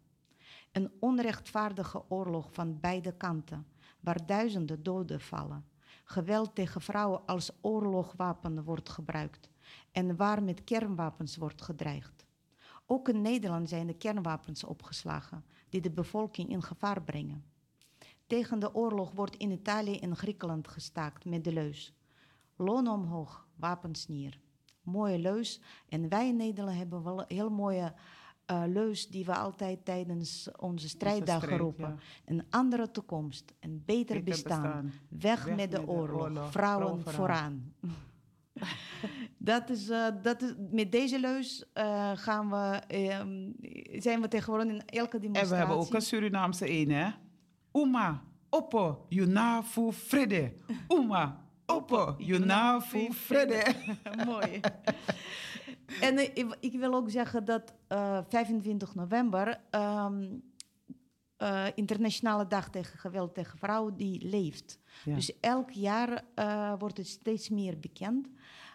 Een 0.73 0.93
onrechtvaardige 1.01 2.05
oorlog 2.09 2.53
van 2.53 2.81
beide 2.81 3.17
kanten, 3.17 3.67
waar 4.05 4.27
duizenden 4.27 4.83
doden 4.83 5.21
vallen. 5.21 5.65
Geweld 6.05 6.55
tegen 6.55 6.81
vrouwen 6.81 7.27
als 7.27 7.51
oorlogwapen 7.61 8.65
wordt 8.65 8.89
gebruikt 8.89 9.51
en 9.93 10.17
waar 10.17 10.43
met 10.43 10.65
kernwapens 10.65 11.37
wordt 11.37 11.63
gedreigd. 11.63 12.27
Ook 12.87 13.09
in 13.09 13.21
Nederland 13.21 13.69
zijn 13.69 13.87
de 13.87 13.97
kernwapens 13.97 14.65
opgeslagen 14.65 15.45
die 15.69 15.81
de 15.81 15.91
bevolking 15.91 16.49
in 16.49 16.63
gevaar 16.63 17.03
brengen. 17.03 17.45
Tegen 18.27 18.59
de 18.59 18.75
oorlog 18.75 19.13
wordt 19.13 19.37
in 19.37 19.51
Italië 19.51 19.99
en 19.99 20.17
Griekenland 20.17 20.69
gestaakt 20.69 21.25
met 21.25 21.45
de 21.45 21.53
leus. 21.53 21.95
Loon 22.57 22.89
omhoog, 22.89 23.47
wapens 23.57 24.09
neer. 24.09 24.41
Mooie 24.83 25.19
leus. 25.19 25.61
En 25.89 26.09
wij 26.09 26.29
in 26.29 26.37
Nederland 26.37 26.77
hebben 26.77 27.03
wel 27.03 27.25
heel 27.29 27.51
mooie 27.51 27.95
uh, 28.51 28.63
leus 28.67 29.09
die 29.09 29.25
we 29.25 29.35
altijd 29.35 29.85
tijdens 29.85 30.49
onze 30.57 30.89
strijddagen 30.89 31.43
strijd, 31.43 31.61
roepen. 31.61 31.89
ja. 31.89 32.33
Een 32.33 32.45
andere 32.51 32.91
toekomst, 32.91 33.55
een 33.61 33.83
beter, 33.85 34.05
Beter 34.05 34.23
bestaan. 34.25 34.63
bestaan. 34.63 34.93
Weg, 35.09 35.45
Weg 35.45 35.57
met 35.57 35.71
de 35.71 35.79
met 35.79 35.89
oorlog, 35.89 36.21
oorlog, 36.21 36.51
vrouwen 36.51 37.01
vrouw 37.01 37.13
vooraan. 37.13 37.75
dat 39.39 39.71
is, 39.71 39.89
eh, 39.89 40.07
dat 40.23 40.43
is, 40.43 40.53
met 40.71 40.93
deze 40.93 41.21
leus 41.21 41.65
eh, 41.73 42.11
gaan 42.15 42.51
we, 42.51 42.81
ehm, 42.87 43.51
zijn 44.01 44.21
we 44.21 44.29
tegenwoordig 44.29 44.69
in 44.69 44.83
elke 44.87 45.17
En 45.17 45.21
demonstratie. 45.21 45.49
we 45.51 45.57
hebben 45.57 45.77
ook 45.77 45.95
een 45.95 46.01
Surinaamse 46.03 46.71
een, 46.71 46.91
hè? 46.91 47.11
Uma, 47.73 48.23
oppo, 48.49 49.07
yunafu, 49.09 49.93
frede. 49.93 50.53
Uma, 50.99 51.45
oppo, 51.67 52.15
yunafu, 52.19 53.13
frede. 53.13 53.63
Mooi. 54.27 54.61
en 56.01 56.19
eh, 56.19 56.31
ik, 56.35 56.57
ik 56.61 56.73
wil 56.73 56.95
ook 56.95 57.11
zeggen 57.11 57.45
dat 57.45 57.75
eh, 57.87 58.19
25 58.29 58.95
november, 58.95 59.61
ehm, 59.71 60.25
eh, 61.37 61.67
Internationale 61.75 62.47
Dag 62.47 62.71
tegen 62.71 62.99
Geweld 62.99 63.35
tegen 63.35 63.59
Vrouwen, 63.59 63.97
die 63.97 64.29
leeft. 64.29 64.79
Ja. 65.05 65.15
Dus 65.15 65.41
elk 65.41 65.71
jaar 65.71 66.25
eh, 66.35 66.73
wordt 66.79 66.97
het 66.97 67.09
steeds 67.09 67.49
meer 67.49 67.79
bekend. 67.79 68.29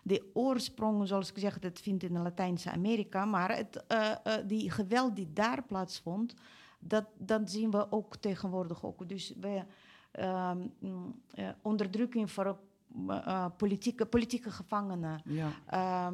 De 0.04 0.30
oorsprong, 0.34 1.08
zoals 1.08 1.30
ik 1.30 1.38
zeg, 1.38 1.60
dat 1.60 1.80
vindt 1.80 2.04
in 2.04 2.22
Latijns-Amerika, 2.22 3.26
maar 3.26 3.56
het, 3.56 3.86
eh, 3.88 4.12
eh, 4.12 4.48
die 4.48 4.72
geweld 4.72 5.16
die 5.16 5.34
daar 5.34 5.64
plaatsvond, 5.64 6.34
dat, 6.80 7.06
dat 7.18 7.52
zien 7.52 7.72
we 7.72 7.92
ook 7.92 8.16
tegenwoordig 8.16 8.86
ook. 8.86 9.10
Dus 9.10 9.34
we, 9.40 9.64
ehm, 10.12 10.68
mm, 10.80 11.22
eh, 11.34 11.50
onderdrukking 11.62 12.32
voor 12.32 12.60
uh, 13.08 13.46
politieke, 13.58 14.06
politieke 14.06 14.52
gevangenen, 14.52 15.22
Ja. 15.26 16.10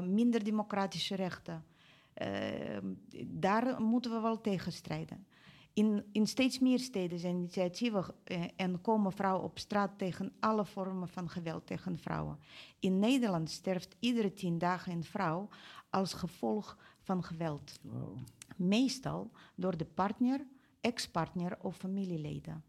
minder 0.00 0.44
democratische 0.44 1.14
rechten. 1.14 1.64
Daar 3.26 3.82
moeten 3.82 4.10
we 4.10 4.20
wel 4.20 4.40
tegen 4.40 4.72
strijden. 4.72 5.26
In, 5.72 6.04
in 6.12 6.26
steeds 6.26 6.58
meer 6.58 6.78
steden 6.78 7.18
zijn 7.18 7.36
initiatieven 7.36 8.04
en 8.56 8.80
komen 8.80 9.12
vrouwen 9.12 9.44
op 9.44 9.58
straat 9.58 9.98
tegen 9.98 10.32
alle 10.40 10.64
vormen 10.64 11.08
van 11.08 11.28
geweld 11.28 11.66
tegen 11.66 11.98
vrouwen. 11.98 12.38
In 12.78 12.98
Nederland 12.98 13.50
sterft 13.50 13.96
iedere 13.98 14.32
tien 14.32 14.58
dagen 14.58 14.92
een 14.92 15.04
vrouw 15.04 15.48
als 15.90 16.12
gevolg 16.12 16.78
van 17.00 17.24
geweld. 17.24 17.78
Wow. 17.82 18.16
Meestal 18.56 19.30
door 19.54 19.76
de 19.76 19.84
partner, 19.84 20.46
ex-partner 20.80 21.58
of 21.60 21.76
familieleden. 21.76 22.64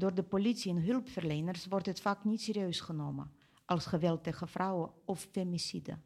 Door 0.00 0.14
de 0.14 0.22
politie 0.22 0.72
en 0.72 0.82
hulpverleners 0.82 1.66
wordt 1.66 1.86
het 1.86 2.00
vaak 2.00 2.24
niet 2.24 2.40
serieus 2.40 2.80
genomen 2.80 3.30
als 3.64 3.86
geweld 3.86 4.22
tegen 4.22 4.48
vrouwen 4.48 4.90
of 5.04 5.28
femicide. 5.30 5.98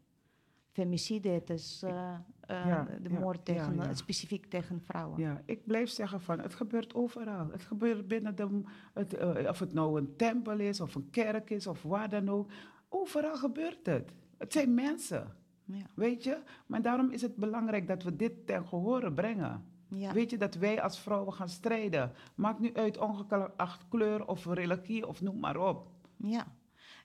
Femicide, 0.73 1.29
het 1.29 1.51
is 1.51 1.79
Ja, 1.81 2.27
de 2.47 3.09
ja, 3.09 3.19
moord 3.19 3.45
tegen, 3.45 3.75
ja, 3.75 3.95
specifiek 3.95 4.47
tegen 4.47 4.81
vrouwen. 4.81 5.21
Ja, 5.21 5.43
ik 5.45 5.67
blijf 5.67 5.89
zeggen 5.91 6.21
van 6.21 6.41
het 6.41 6.55
gebeurt 6.55 6.95
overal. 6.95 7.51
Het 7.51 7.63
gebeurt 7.63 8.09
binnen 8.09 8.37
de, 8.37 8.63
het, 8.95 9.15
eh, 9.15 9.49
of 9.49 9.59
het 9.59 9.73
nou 9.73 9.99
een 9.99 10.17
tempel 10.17 10.59
is 10.59 10.81
of 10.81 10.95
een 10.95 11.11
kerk 11.11 11.51
is 11.51 11.67
of 11.67 11.83
waar 11.83 12.09
dan 12.09 12.29
ook. 12.29 12.51
Overal 12.89 13.37
gebeurt 13.37 13.87
het. 13.87 14.13
Het 14.39 14.53
zijn 14.53 14.75
mensen. 14.75 15.37
Ja. 15.65 15.87
Weet 15.95 16.25
je? 16.25 16.39
Maar 16.67 16.83
daarom 16.83 17.11
is 17.11 17.23
het 17.23 17.37
belangrijk 17.37 17.89
dat 17.89 18.03
we 18.03 18.17
dit 18.17 18.47
ten 18.47 18.67
gehore 18.67 19.13
brengen. 19.13 19.65
Ja. 19.97 20.13
Weet 20.13 20.31
je, 20.31 20.39
dat 20.39 20.55
wij 20.55 20.83
als 20.83 20.99
vrouwen 21.01 21.33
gaan 21.33 21.49
strijden. 21.49 22.13
Maakt 22.35 22.59
nu 22.61 22.75
uit 22.75 22.99
ongeacht 22.99 23.89
kleur 23.89 24.27
of 24.27 24.45
religie 24.47 25.07
of 25.07 25.21
noem 25.21 25.41
maar 25.41 25.57
op. 25.57 25.87
Ja. 26.17 26.47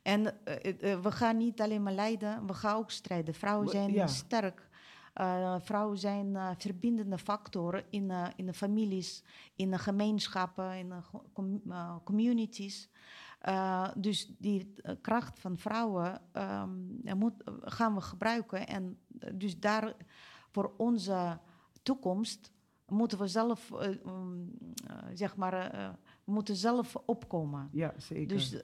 En 0.01 0.45
eh, 0.45 0.93
eh, 0.93 0.99
we 1.01 1.11
gaan 1.11 1.37
niet 1.37 1.61
alleen 1.61 1.83
maar 1.83 1.93
lijden, 1.93 2.45
we 2.47 2.53
gaan 2.53 2.75
ook 2.75 2.91
strijden. 2.91 3.33
Vrouwen 3.33 3.65
We- 3.65 3.71
zijn 3.71 3.91
ja. 3.93 4.07
sterk. 4.07 4.67
Eh, 5.13 5.55
vrouwen 5.59 5.97
zijn 5.97 6.35
eh, 6.35 6.49
verbindende 6.57 7.17
factoren 7.17 7.83
in, 7.89 8.11
eh, 8.11 8.27
in 8.35 8.45
de 8.45 8.53
families, 8.53 9.23
in 9.55 9.71
de 9.71 9.77
gemeenschappen, 9.77 10.73
in 10.77 10.89
de 10.89 10.95
com- 11.33 11.61
eh, 11.69 11.95
communities. 12.03 12.89
Eh, 13.39 13.87
dus 13.97 14.31
die 14.37 14.73
eh, 14.75 14.95
kracht 15.01 15.39
van 15.39 15.57
vrouwen 15.57 16.21
ehm, 16.31 17.17
moet, 17.17 17.33
gaan 17.61 17.95
we 17.95 18.01
gebruiken. 18.01 18.67
En 18.67 18.97
eh, 19.19 19.29
dus 19.35 19.59
daar 19.59 19.93
voor 20.51 20.73
onze 20.77 21.39
toekomst 21.83 22.51
moeten 22.89 23.17
we 23.17 23.27
zelf, 23.27 23.71
eh, 23.71 23.89
mm, 24.03 24.51
eh, 24.87 24.95
zeg 25.13 25.35
maar, 25.35 25.53
eh, 25.53 25.89
we 26.23 26.31
moeten 26.31 26.55
zelf 26.55 26.95
opkomen. 27.05 27.69
Ja, 27.71 27.93
zeker. 27.97 28.27
Dus 28.27 28.63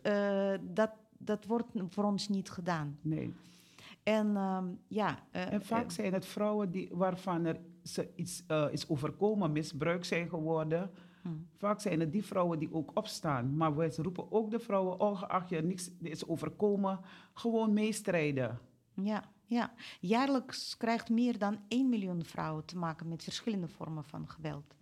dat, 0.61 0.91
dat 1.17 1.45
wordt 1.45 1.67
voor 1.87 2.03
ons 2.03 2.27
niet 2.27 2.49
gedaan. 2.49 2.97
nee. 3.01 3.33
En 4.03 4.35
ehm, 4.35 4.65
ja. 4.87 5.19
En 5.31 5.61
vaak 5.61 5.91
zijn 5.91 6.13
het 6.13 6.25
vrouwen 6.25 6.71
die, 6.71 6.89
waarvan 6.93 7.45
er 7.45 7.59
ze 7.83 8.09
iets 8.15 8.43
is 8.71 8.89
overkomen, 8.89 9.51
misbruik 9.51 10.05
zijn 10.05 10.29
geworden. 10.29 10.91
Hmm. 11.21 11.47
Vaak 11.57 11.81
zijn 11.81 11.99
het 11.99 12.11
die 12.11 12.25
vrouwen 12.25 12.59
die 12.59 12.73
ook 12.73 12.91
opstaan. 12.93 13.57
Maar 13.57 13.75
wij 13.75 13.93
roepen 13.95 14.31
ook 14.31 14.51
de 14.51 14.59
vrouwen, 14.59 14.99
ongeacht 14.99 15.49
je 15.49 15.61
niks 15.61 15.91
is 16.01 16.27
overkomen, 16.27 16.99
gewoon 17.33 17.73
meestrijden. 17.73 18.59
ja, 18.93 19.23
ja. 19.45 19.73
Jaarlijks 19.99 20.77
krijgt 20.77 21.09
meer 21.09 21.37
dan 21.37 21.59
1 21.67 21.89
miljoen 21.89 22.25
vrouwen 22.25 22.65
te 22.65 22.77
maken 22.77 23.07
met 23.07 23.23
verschillende 23.23 23.67
vormen 23.67 24.03
van 24.03 24.27
geweld. 24.29 24.75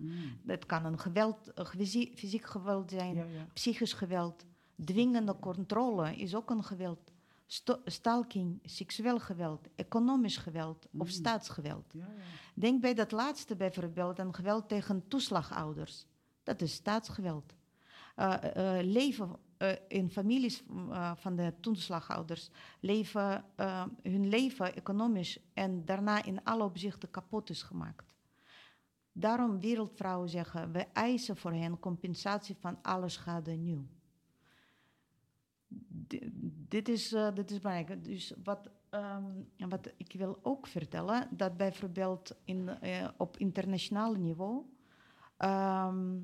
Dat 0.44 0.66
kan 0.66 0.86
een 0.86 1.00
geweld, 1.00 1.54
eh, 1.54 1.66
fysie- 1.66 2.12
fysiek 2.16 2.46
geweld 2.46 2.90
zijn, 2.92 3.16
Ja, 3.16 3.24
ja. 3.24 3.48
psychisch 3.54 3.94
geweld. 3.94 4.46
Dwingende 4.86 5.36
controle 5.40 6.16
is 6.16 6.36
ook 6.36 6.50
een 6.50 6.64
geweld. 6.64 7.12
Sto- 7.46 7.82
stalking, 7.86 8.60
seksueel 8.64 9.20
geweld, 9.20 9.68
economisch 9.76 10.38
geweld 10.38 10.88
of 10.98 11.10
staatsgeweld. 11.10 11.94
Ja, 11.94 12.00
ja. 12.00 12.22
Denk 12.54 12.82
bij 12.82 12.94
dat 12.94 13.12
laatste 13.12 13.56
bijvoorbeeld 13.56 14.20
aan 14.20 14.34
geweld 14.34 14.68
tegen 14.70 15.08
toeslagouders. 15.08 16.06
Dat 16.44 16.62
is 16.62 16.74
staatsgeweld. 16.74 17.54
Eh, 18.16 18.78
eh, 18.80 18.86
leven 18.86 19.36
eh, 19.64 19.76
in 19.88 20.10
families 20.10 20.64
eh, 20.90 21.16
van 21.16 21.36
de 21.36 21.54
toeslagouders, 21.60 22.50
leven, 22.80 23.46
eh, 23.56 23.86
hun 24.02 24.28
leven 24.28 24.76
economisch 24.76 25.40
en 25.54 25.86
daarna 25.86 26.24
in 26.24 26.44
alle 26.44 26.64
opzichten 26.64 27.12
kapot 27.12 27.50
is 27.50 27.64
gemaakt. 27.64 28.14
Daarom 29.12 29.60
wereldvrouwen 29.60 30.30
zeggen, 30.30 30.72
we 30.72 30.80
eisen 30.94 31.38
voor 31.38 31.54
hen 31.54 31.80
compensatie 31.80 32.56
van 32.60 32.82
alle 32.82 33.10
schade 33.10 33.52
nieuw. 33.52 33.88
Di- 35.88 36.30
dit, 36.68 36.90
is, 36.90 37.10
dit 37.34 37.52
is 37.52 37.60
belangrijk. 37.60 38.04
Dus 38.04 38.34
wat, 38.44 38.70
ehm, 38.90 39.32
wat 39.58 39.94
ik 39.98 40.14
wil 40.14 40.40
ook 40.42 40.68
vertellen, 40.68 41.28
dat 41.32 41.58
bijvoorbeeld 41.58 42.36
in, 42.44 42.70
op 43.18 43.38
internationaal 43.38 44.14
niveau, 44.14 44.66
ehm, 45.38 46.18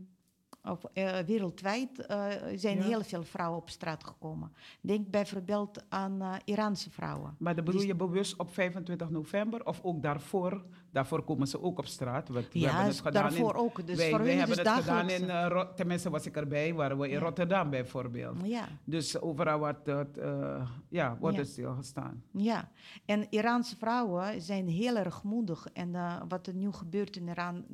of 0.71 0.83
eh, 0.93 1.17
wereldwijd, 1.19 2.05
eh, 2.05 2.25
zijn 2.55 2.77
Ja. 2.77 2.83
heel 2.83 3.03
veel 3.03 3.23
vrouwen 3.23 3.59
op 3.61 3.69
straat 3.69 4.03
gekomen. 4.03 4.51
Denk 4.81 5.09
bijvoorbeeld 5.09 5.83
aan 5.89 6.21
eh, 6.21 6.33
Iraanse 6.45 6.89
vrouwen. 6.89 7.35
Maar 7.39 7.55
dan 7.55 7.63
bedoel 7.65 7.79
Die- 7.79 7.89
je 7.89 7.95
bewust 7.95 8.37
op 8.37 8.53
25 8.53 9.09
november 9.09 9.65
of 9.65 9.79
ook 9.83 10.01
daarvoor? 10.01 10.65
Daarvoor 10.91 11.23
komen 11.23 11.47
ze 11.47 11.61
ook 11.61 11.77
op 11.79 11.85
straat. 11.85 12.27
We, 12.27 12.33
we 12.33 12.59
Ja, 12.59 12.67
hebben 12.69 12.85
het 12.87 12.99
gedaan 13.01 13.23
daarvoor 13.23 13.53
in, 13.53 13.59
ook. 13.59 13.87
Dus 13.87 13.97
wij, 13.97 14.09
hebben 14.09 14.57
het 14.57 14.67
gedaan 14.69 15.09
in, 15.09 15.29
eh, 15.29 15.61
tenminste 15.75 16.09
was 16.09 16.25
ik 16.25 16.35
erbij, 16.35 16.73
waren 16.73 16.97
we 16.97 17.07
in 17.07 17.13
Ja. 17.13 17.19
Rotterdam 17.19 17.69
bijvoorbeeld. 17.69 18.37
Ja. 18.43 18.67
Dus 18.83 19.19
overal 19.21 19.59
wordt 19.59 19.85
het, 19.85 20.17
eh, 20.17 20.69
ja, 20.89 21.17
wordt 21.19 21.35
Ja. 21.35 21.41
het 21.41 21.51
stilgestaan. 21.51 22.23
Ja, 22.31 22.69
en 23.05 23.27
Iraanse 23.29 23.75
vrouwen 23.77 24.41
zijn 24.41 24.67
heel 24.67 24.95
erg 24.97 25.23
moedig. 25.23 25.67
En 25.73 25.95
eh, 25.95 26.21
wat 26.27 26.47
er 26.47 26.53
nu 26.53 26.71
gebeurt 26.71 27.15
in 27.15 27.27
Iran, 27.27 27.65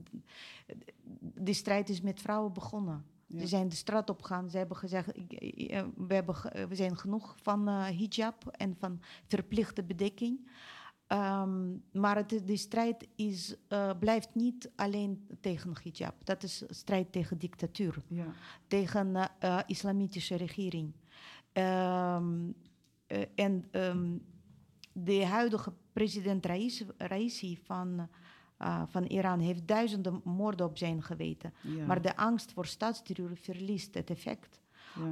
die 1.19 1.53
strijd 1.53 1.89
is 1.89 2.01
met 2.01 2.21
vrouwen 2.21 2.53
begonnen. 2.53 3.05
Ja. 3.27 3.39
Ze 3.39 3.47
zijn 3.47 3.69
de 3.69 3.75
straat 3.75 4.09
op 4.09 4.21
gegaan. 4.21 4.49
Ze 4.49 4.57
hebben 4.57 4.77
gezegd, 4.77 5.11
we, 5.95 6.13
hebben, 6.13 6.35
we 6.69 6.75
zijn 6.75 6.97
genoeg 6.97 7.35
van 7.41 7.67
hijab 7.67 8.47
en 8.51 8.75
van 8.79 8.99
verplichte 9.27 9.83
bedekking. 9.83 10.47
Ehm, 11.07 11.77
maar 11.91 12.15
het, 12.15 12.41
de 12.45 12.57
strijd 12.57 13.07
is, 13.15 13.55
eh, 13.67 13.91
blijft 13.99 14.35
niet 14.35 14.71
alleen 14.75 15.27
tegen 15.41 15.73
hijab. 15.83 16.15
Dat 16.23 16.43
is 16.43 16.63
strijd 16.67 17.11
tegen 17.11 17.37
dictatuur 17.37 18.03
Ja. 18.07 18.25
tegen 18.67 19.15
eh, 19.15 19.25
eh, 19.39 19.63
islamitische 19.65 20.35
regering. 20.35 20.93
Ehm, 21.53 22.51
eh, 23.07 23.21
en 23.35 23.65
ehm, 23.71 24.17
de 24.93 25.25
huidige 25.25 25.73
president 25.93 26.45
Raisi, 26.45 26.85
Raisi 26.97 27.57
van, 27.63 28.09
van 28.87 29.03
Iran 29.03 29.39
heeft 29.39 29.67
duizenden 29.67 30.21
moorden 30.23 30.65
op 30.65 30.77
zijn 30.77 31.03
geweten. 31.03 31.53
Ja. 31.61 31.85
Maar 31.85 32.01
de 32.01 32.17
angst 32.17 32.51
voor 32.51 32.65
staatsterreur 32.65 33.37
verliest 33.37 33.93
het 33.93 34.09
effect. 34.09 34.59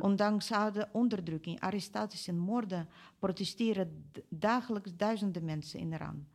Ondanks 0.01 0.49
harde 0.49 0.89
onderdrukking, 0.91 1.59
arrestaties 1.59 2.27
en 2.27 2.37
moorden 2.37 2.89
protesteren 3.19 4.11
dagelijks 4.29 4.95
duizenden 4.95 5.45
mensen 5.45 5.79
in 5.79 5.91
Iran. 5.91 6.27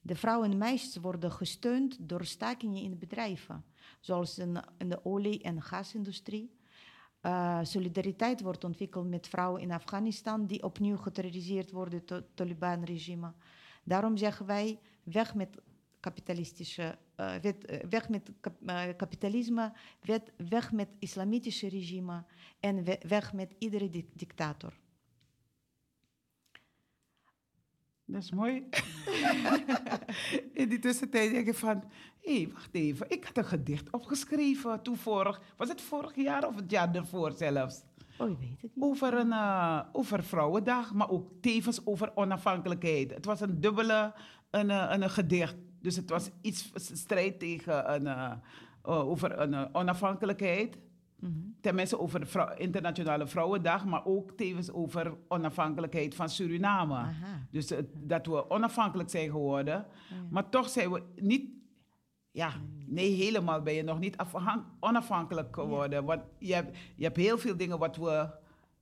De 0.00 0.14
vrouwen 0.14 0.50
en 0.50 0.58
meisjes 0.58 0.96
worden 0.96 1.32
gesteund 1.32 2.08
door 2.08 2.24
stakingen 2.24 2.82
in 2.82 2.98
bedrijven, 2.98 3.64
zoals 4.00 4.38
in, 4.38 4.62
in 4.78 4.88
de 4.88 5.04
olie- 5.04 5.42
en 5.42 5.62
gasindustrie. 5.62 6.56
Eh, 7.20 7.58
solidariteit 7.62 8.40
wordt 8.40 8.64
ontwikkeld 8.64 9.08
met 9.08 9.28
vrouwen 9.28 9.62
in 9.62 9.72
Afghanistan 9.72 10.46
die 10.46 10.62
opnieuw 10.62 10.96
geterroriseerd 10.96 11.70
worden 11.70 12.02
door 12.04 12.16
het 12.16 12.36
Taliban-regime. 12.36 13.32
Daarom 13.84 14.16
zeggen 14.16 14.46
wij 14.46 14.78
weg 15.02 15.34
met 15.34 15.60
kapitalistische, 16.00 16.98
eh, 17.16 17.34
weg 17.88 18.08
met 18.08 18.30
kap- 18.40 18.72
kapitalisme, 18.96 19.72
wet- 20.00 20.32
weg 20.48 20.72
met 20.72 20.88
islamitische 20.98 21.68
regime 21.68 22.24
en 22.60 22.84
we- 22.84 23.00
weg 23.08 23.32
met 23.32 23.54
iedere 23.58 23.88
dic- 23.90 24.10
dictator. 24.18 24.72
Dat 28.04 28.22
is 28.22 28.30
mooi. 28.32 28.68
In 30.52 30.68
die 30.68 30.78
tussentijd 30.78 31.30
denk 31.30 31.46
ik 31.48 31.54
van, 31.54 31.84
hé, 32.20 32.36
hey, 32.42 32.52
wacht 32.52 32.74
even. 32.74 33.10
Ik 33.10 33.24
had 33.24 33.36
een 33.36 33.44
gedicht 33.44 33.90
opgeschreven 33.90 34.82
toen 34.82 34.96
vorig, 34.96 35.40
was 35.56 35.68
het 35.68 35.80
vorig 35.80 36.14
jaar 36.16 36.46
of 36.46 36.56
het 36.56 36.70
jaar 36.70 36.94
ervoor 36.94 37.32
zelfs? 37.36 37.82
Oh, 38.18 38.28
je 38.28 38.36
weet 38.38 38.48
het 38.62 38.74
niet. 38.74 38.84
Over, 38.84 39.14
een, 39.14 39.32
eh, 39.32 39.80
over 39.92 40.24
Vrouwendag, 40.24 40.94
maar 40.94 41.10
ook 41.10 41.30
tevens 41.40 41.86
over 41.86 42.16
onafhankelijkheid. 42.16 43.10
Het 43.14 43.24
was 43.24 43.40
een 43.40 43.60
dubbele 43.60 44.14
een, 44.50 44.70
eh, 44.70 44.86
een, 44.90 45.10
gedicht. 45.10 45.56
Dus 45.80 45.96
het 45.96 46.10
was 46.10 46.30
iets 46.40 46.70
strijd 46.74 47.38
tegen 47.38 47.94
een, 47.94 48.06
eh, 48.06 48.32
eh, 48.82 49.08
over 49.08 49.38
een 49.40 49.54
eh, 49.54 49.64
onafhankelijkheid. 49.72 50.78
Mhm. 51.20 51.32
Tenminste 51.60 51.98
over 51.98 52.26
vrou- 52.26 52.56
Internationale 52.56 53.26
Vrouwendag, 53.26 53.84
maar 53.84 54.04
ook 54.04 54.30
tevens 54.32 54.70
over 54.72 55.16
onafhankelijkheid 55.28 56.14
van 56.14 56.28
Suriname. 56.28 56.94
Aha. 56.94 57.46
Dus 57.50 57.72
dat 57.94 58.26
we 58.26 58.50
onafhankelijk 58.50 59.10
zijn 59.10 59.30
geworden. 59.30 59.86
Maar 60.30 60.48
toch 60.48 60.68
zijn 60.68 60.92
we 60.92 61.02
niet. 61.16 61.50
Ja, 62.30 62.52
nee, 62.86 63.10
helemaal 63.14 63.62
ben 63.62 63.74
je 63.74 63.82
nog 63.82 63.98
niet 63.98 64.16
afhan- 64.16 64.64
onafhankelijk 64.80 65.54
geworden. 65.54 66.04
Want 66.04 66.22
je 66.38 66.54
hebt, 66.54 66.76
je 66.96 67.04
hebt 67.04 67.16
heel 67.16 67.38
veel 67.38 67.56
dingen 67.56 67.78
wat 67.78 67.96
we. 67.96 68.30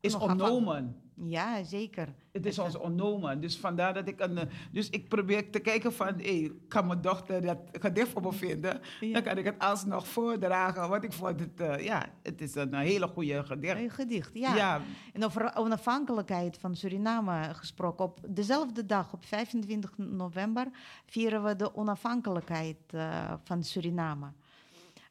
Is 0.07 0.15
ontnomen. 0.15 1.01
Ja, 1.19 1.63
zeker. 1.65 2.15
Het 2.33 2.47
is 2.47 2.59
ons 2.59 2.77
ontnomen. 2.77 3.41
Dus 3.41 3.59
vandaar 3.59 3.95
dat 3.95 4.09
ik 4.09 4.21
een. 4.21 4.39
eh, 4.39 4.47
Dus 4.73 4.91
ik 4.91 5.09
probeer 5.09 5.51
te 5.51 5.59
kijken 5.59 5.93
van. 5.93 6.15
Hé, 6.21 6.51
kan 6.69 6.87
mijn 6.87 7.01
dochter 7.01 7.43
dat 7.43 7.59
gedicht 7.73 8.09
voor 8.09 8.23
me 8.23 8.33
vinden? 8.33 8.81
Ja. 9.01 9.13
Dan 9.13 9.23
kan 9.23 9.39
ik 9.39 9.45
het 9.45 9.59
alsnog 9.59 10.09
voordragen. 10.09 10.89
Want 10.89 11.05
ik 11.05 11.13
vond 11.13 11.41
het. 11.41 11.61
eh, 11.61 11.85
ja, 11.85 12.07
het 12.23 12.41
is 12.41 12.55
een 12.55 12.75
eh, 12.75 12.81
hele 12.81 13.07
goede 13.07 13.45
gedicht. 13.45 13.77
Een 13.79 13.91
gedicht, 13.91 14.31
ja. 14.35 14.55
Ja. 14.55 14.81
En 15.13 15.25
over 15.25 15.57
onafhankelijkheid 15.57 16.59
van 16.59 16.77
Suriname 16.77 17.55
gesproken. 17.55 18.05
Op 18.05 18.21
dezelfde 18.29 18.87
dag, 18.87 19.13
op 19.13 19.25
25 19.25 19.99
november, 19.99 20.67
vieren 21.07 21.43
we 21.45 21.57
de 21.57 21.75
onafhankelijkheid 21.77 22.77
eh, 22.87 23.33
van 23.45 23.63
Suriname. 23.65 24.33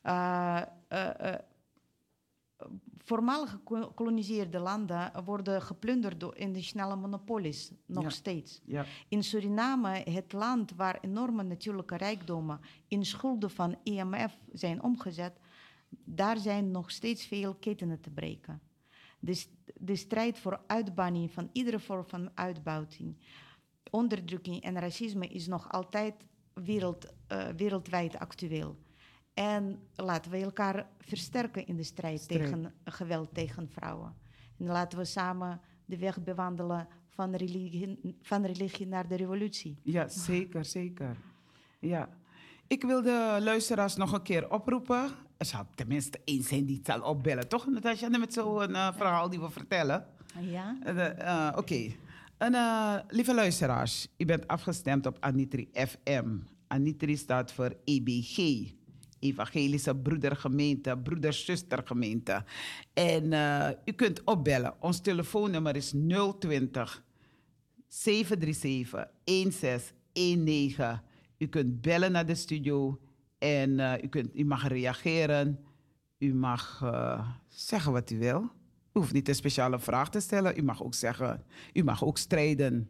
Eh, 0.01 0.61
voormalige 3.05 3.59
gekoloniseerde 3.65 4.59
landen 4.59 5.23
worden 5.25 5.61
geplunderd 5.61 6.19
door 6.19 6.35
internationale 6.37 6.95
monopolies, 6.95 7.71
nog 7.85 8.03
Ja. 8.03 8.09
steeds. 8.09 8.61
Ja. 8.65 8.85
In 9.07 9.23
Suriname, 9.23 9.89
het 10.09 10.33
land 10.33 10.75
waar 10.75 10.97
enorme 11.01 11.43
natuurlijke 11.43 11.97
rijkdommen 11.97 12.59
in 12.87 13.05
schulden 13.05 13.49
van 13.51 13.77
IMF 13.83 14.37
zijn 14.53 14.83
omgezet, 14.83 15.39
daar 15.89 16.37
zijn 16.37 16.71
nog 16.71 16.91
steeds 16.91 17.25
veel 17.25 17.55
ketenen 17.55 18.01
te 18.01 18.09
breken. 18.09 18.61
De, 19.19 19.45
de 19.75 19.95
strijd 19.95 20.39
voor 20.39 20.61
uitbanning 20.67 21.31
van 21.31 21.49
iedere 21.51 21.79
vorm 21.79 22.05
van 22.07 22.29
uitbuiting 22.33 23.17
onderdrukking 23.91 24.61
en 24.61 24.79
racisme 24.79 25.27
is 25.27 25.47
nog 25.47 25.71
altijd 25.71 26.13
wereld, 26.53 27.13
eh, 27.27 27.47
wereldwijd 27.47 28.19
actueel. 28.19 28.75
En 29.35 29.79
laten 29.95 30.31
we 30.31 30.37
elkaar 30.37 30.87
versterken 30.99 31.67
in 31.67 31.75
de 31.75 31.83
strijd, 31.83 32.21
Strijd. 32.21 32.41
tegen 32.43 32.73
geweld 32.83 33.33
tegen 33.33 33.69
vrouwen. 33.69 34.15
En 34.59 34.65
laten 34.65 34.97
we 34.97 35.05
samen 35.05 35.61
de 35.85 35.97
weg 35.97 36.23
bewandelen 36.23 36.87
van 37.09 37.35
religie, 37.35 37.99
van 38.21 38.45
religie 38.45 38.87
naar 38.87 39.07
de 39.07 39.15
revolutie. 39.15 39.77
Ja, 39.83 40.07
zeker, 40.07 40.65
zeker. 40.65 41.17
Ja. 41.79 42.09
Ik 42.67 42.83
wil 42.83 43.01
de 43.01 43.37
luisteraars 43.41 43.95
nog 43.95 44.11
een 44.11 44.21
keer 44.21 44.51
oproepen. 44.51 45.11
Er 45.37 45.45
zal 45.45 45.65
tenminste 45.75 46.19
één 46.25 46.43
zijn 46.43 46.65
die 46.65 46.77
het 46.77 46.85
zal 46.85 47.01
opbellen, 47.01 47.47
toch, 47.47 47.67
Natasja? 47.67 48.09
Met 48.09 48.33
zo'n 48.33 48.75
eh, 48.75 48.93
verhaal 48.93 49.29
die 49.29 49.39
we 49.39 49.49
vertellen. 49.49 50.05
Ja? 50.39 50.77
Eh, 50.83 51.47
eh, 51.47 51.57
Oké. 51.57 51.91
Lieve 53.07 53.33
luisteraars, 53.33 54.07
u 54.17 54.25
bent 54.25 54.47
afgestemd 54.47 55.05
op 55.05 55.17
Anitri 55.19 55.69
FM. 55.73 56.37
Anitri 56.67 57.17
staat 57.17 57.51
voor 57.51 57.75
EBG. 57.83 58.37
Evangelische 59.25 59.95
Broedergemeente, 59.95 60.97
Broeder-Zustergemeente. 60.97 62.43
En 62.93 63.33
eh, 63.33 63.69
u 63.85 63.91
kunt 63.91 64.23
opbellen. 64.23 64.73
Ons 64.79 65.01
telefoonnummer 65.01 65.75
is 65.75 65.93
020 66.39 67.03
737 67.87 69.07
1619. 69.23 71.01
U 71.37 71.47
kunt 71.47 71.81
bellen 71.81 72.11
naar 72.11 72.25
de 72.25 72.35
studio 72.35 72.99
en 73.37 73.79
eh, 73.79 74.03
u, 74.03 74.07
kunt, 74.07 74.29
u 74.33 74.45
mag 74.45 74.67
reageren. 74.67 75.59
U 76.17 76.33
mag 76.33 76.81
eh, 76.83 77.29
zeggen 77.47 77.91
wat 77.91 78.11
u 78.11 78.17
wil. 78.19 78.41
U 78.93 78.99
hoeft 78.99 79.13
niet 79.13 79.27
een 79.27 79.35
speciale 79.35 79.79
vraag 79.79 80.09
te 80.09 80.19
stellen. 80.19 80.57
U 80.59 80.63
mag 80.63 80.83
ook 80.83 80.93
zeggen, 80.93 81.43
u 81.73 81.83
mag 81.83 82.03
ook 82.03 82.17
strijden 82.17 82.89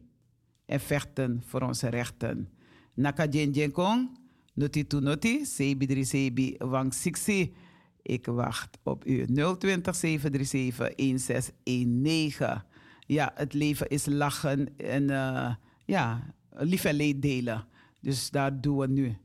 en 0.66 0.80
vechten 0.80 1.44
voor 1.46 1.62
onze 1.62 1.88
rechten. 1.88 2.50
Naka 2.94 3.26
jen 3.26 3.52
jen 3.52 3.72
kong, 3.72 4.18
noti 4.56 4.88
tu 4.88 5.00
noti, 5.00 5.46
sebi 5.46 5.88
dri 5.88 6.04
sebi 6.06 6.56
wang 6.60 6.94
siksi. 6.94 7.54
Ik 8.02 8.26
wacht 8.26 8.78
op 8.84 9.06
u. 9.06 9.26
020 9.26 9.96
737 9.96 10.96
1619. 10.96 12.64
Ja, 13.08 13.32
het 13.36 13.54
leven 13.54 13.88
is 13.90 14.06
lachen 14.06 14.78
en 14.78 15.10
eh, 15.10 15.56
ja, 15.86 16.34
lief 16.50 16.84
en 16.84 16.96
leed 16.96 17.22
delen. 17.22 17.68
Dus 18.02 18.30
daar 18.30 18.62
doen 18.62 18.78
we 18.78 18.88
nu. 18.88 19.18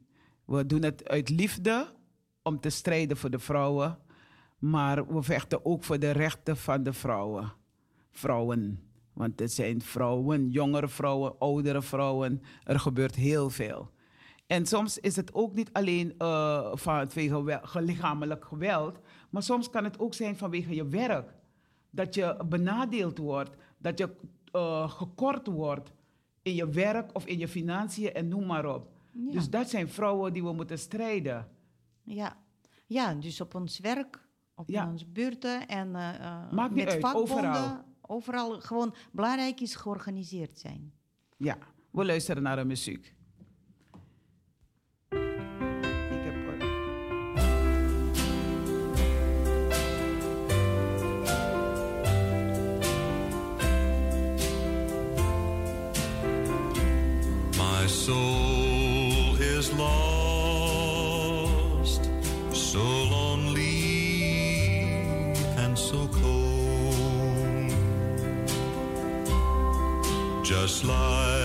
We 0.45 0.67
doen 0.67 0.83
het 0.83 1.09
uit 1.09 1.29
liefde 1.29 1.93
om 2.43 2.61
te 2.61 2.71
strijden 2.71 3.17
voor 3.17 3.31
de 3.31 3.39
vrouwen. 3.39 3.99
Maar 4.59 5.15
we 5.15 5.23
vechten 5.23 5.65
ook 5.65 5.85
voor 5.85 5.99
de 5.99 6.11
rechten 6.11 6.57
van 6.57 6.83
de 6.83 6.93
vrouwen. 6.93 7.53
Vrouwen. 8.11 8.81
Want 9.13 9.41
het 9.41 9.53
zijn 9.53 9.83
vrouwen, 9.83 10.51
jongere 10.51 10.89
vrouwen, 10.89 11.39
oudere 11.39 11.83
vrouwen. 11.83 12.43
Er 12.65 12.81
gebeurt 12.81 13.15
heel 13.15 13.51
veel. 13.51 13.91
En 14.51 14.67
soms 14.67 14.99
is 14.99 15.17
het 15.17 15.35
ook 15.35 15.55
niet 15.55 15.73
alleen 15.73 16.15
eh, 16.19 16.71
vanwege 16.75 17.83
lichamelijk 17.83 18.45
geweld, 18.45 18.99
maar 19.31 19.43
soms 19.43 19.71
kan 19.71 19.85
het 19.85 19.99
ook 19.99 20.15
zijn 20.15 20.37
vanwege 20.37 20.75
je 20.75 20.87
werk. 20.89 21.35
Dat 21.91 22.15
je 22.15 22.37
benadeeld 22.49 23.19
wordt, 23.19 23.57
dat 23.79 23.99
je 23.99 24.17
eh, 24.53 24.91
gekort 24.91 25.47
wordt 25.47 25.93
in 26.43 26.55
je 26.55 26.69
werk 26.69 27.11
of 27.15 27.27
in 27.27 27.39
je 27.39 27.49
financiën 27.49 28.13
en 28.15 28.29
noem 28.29 28.47
maar 28.47 28.67
op. 28.75 28.91
Ja. 29.13 29.31
Dus 29.31 29.51
dat 29.51 29.69
zijn 29.71 29.89
vrouwen 29.89 30.33
die 30.33 30.43
we 30.43 30.53
moeten 30.53 30.79
strijden. 30.79 31.49
Ja. 32.03 32.37
ja, 32.87 33.15
dus 33.15 33.41
op 33.41 33.55
ons 33.55 33.79
werk, 33.79 34.29
op 34.55 34.69
Ja. 34.69 34.91
onze 34.91 35.07
buurten 35.07 35.67
en 35.67 35.87
eh, 35.97 36.51
Maakt 36.53 36.75
niet 36.75 36.85
met 36.85 36.93
uit, 36.93 37.01
vakbonden. 37.01 37.37
overal. 37.37 37.85
Overal 38.01 38.61
gewoon 38.61 38.95
belangrijk 39.13 39.61
is 39.61 39.75
georganiseerd 39.75 40.59
zijn. 40.59 40.93
Ja, 41.37 41.59
we 41.91 42.05
luisteren 42.05 42.43
naar 42.43 42.57
de 42.57 42.65
muziek. 42.65 43.15
last 70.83 70.85
life. 70.85 71.40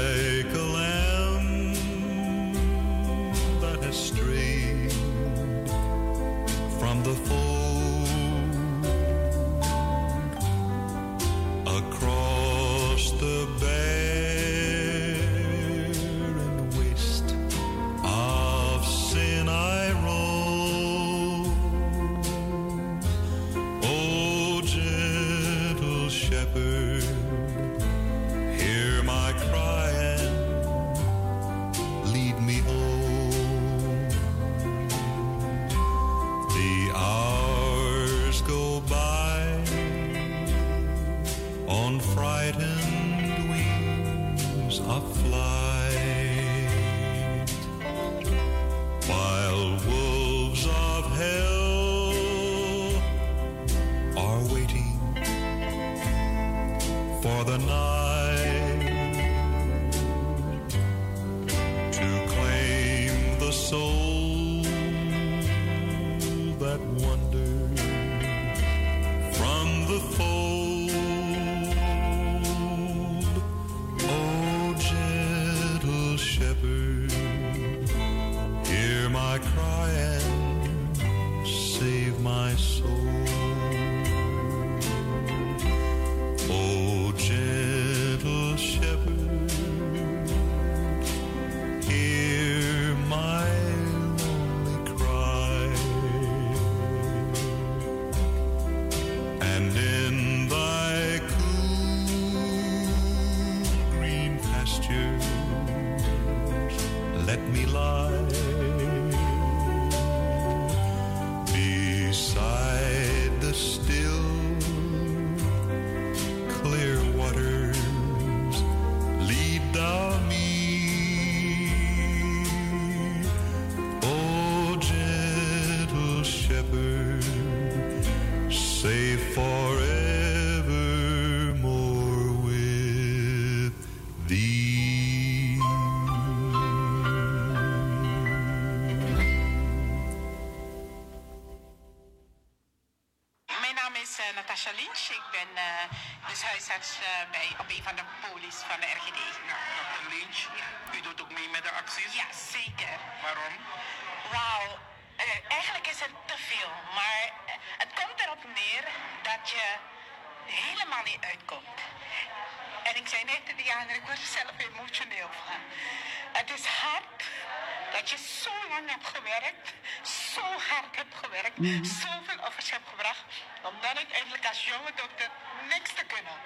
Dokter 174.95 175.29
niks 175.69 175.93
te 175.93 176.05
kunnen. 176.05 176.37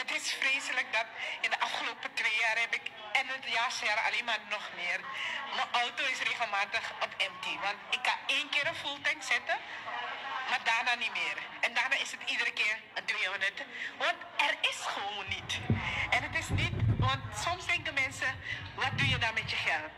Het 0.00 0.10
is 0.18 0.32
vreselijk 0.32 0.92
dat 0.92 1.06
in 1.40 1.50
de 1.50 1.60
afgelopen 1.60 2.14
twee 2.14 2.36
jaar 2.40 2.58
heb 2.58 2.74
ik 2.74 2.90
en 3.12 3.26
het 3.28 3.44
jaar 3.82 4.00
alleen 4.06 4.24
maar 4.24 4.40
nog 4.48 4.70
meer. 4.74 5.00
Mijn 5.56 5.68
auto 5.72 6.02
is 6.04 6.18
regelmatig 6.18 6.92
op 7.00 7.12
empty. 7.16 7.54
Want 7.66 7.78
ik 7.90 8.02
kan 8.02 8.18
één 8.26 8.48
keer 8.48 8.66
een 8.66 8.74
full 8.74 8.98
tank 9.02 9.22
zetten, 9.22 9.56
maar 10.48 10.60
daarna 10.64 10.94
niet 10.94 11.12
meer. 11.12 11.36
En 11.60 11.74
daarna 11.74 11.96
is 11.96 12.10
het 12.10 12.20
iedere 12.30 12.52
keer 12.52 12.76
een 12.94 13.04
200. 13.04 13.62
Want 13.98 14.18
er 14.36 14.54
is 14.60 14.78
gewoon 14.80 15.28
niet. 15.28 15.52
En 16.10 16.22
het 16.22 16.34
is 16.42 16.48
niet, 16.48 16.76
want 16.98 17.22
soms 17.44 17.66
denken 17.66 17.94
mensen, 17.94 18.40
wat 18.74 18.98
doe 18.98 19.08
je 19.08 19.18
dan 19.18 19.34
met 19.34 19.50
je 19.50 19.56
geld? 19.56 19.94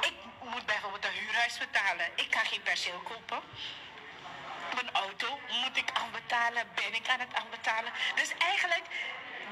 Ik 0.00 0.14
moet 0.40 0.66
bijvoorbeeld 0.66 1.04
een 1.04 1.20
huurhuis 1.20 1.58
betalen. 1.58 2.06
Ik 2.14 2.30
kan 2.30 2.44
geen 2.46 2.62
perceel 2.62 2.98
kopen. 2.98 3.42
Mijn 4.74 4.90
auto 4.92 5.40
moet 5.62 5.76
ik 5.76 5.90
afbetalen, 5.92 6.68
ben 6.74 6.94
ik 6.94 7.08
aan 7.08 7.20
het 7.20 7.34
afbetalen. 7.34 7.92
Dus 8.14 8.30
eigenlijk 8.38 8.84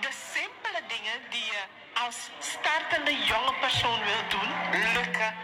de 0.01 0.13
simpele 0.33 0.81
dingen 0.87 1.31
die 1.31 1.45
je 1.45 1.63
als 2.05 2.17
startende 2.39 3.25
jonge 3.25 3.55
persoon 3.61 4.01
wil 4.05 4.23
doen, 4.29 4.51
lukken 4.93 5.35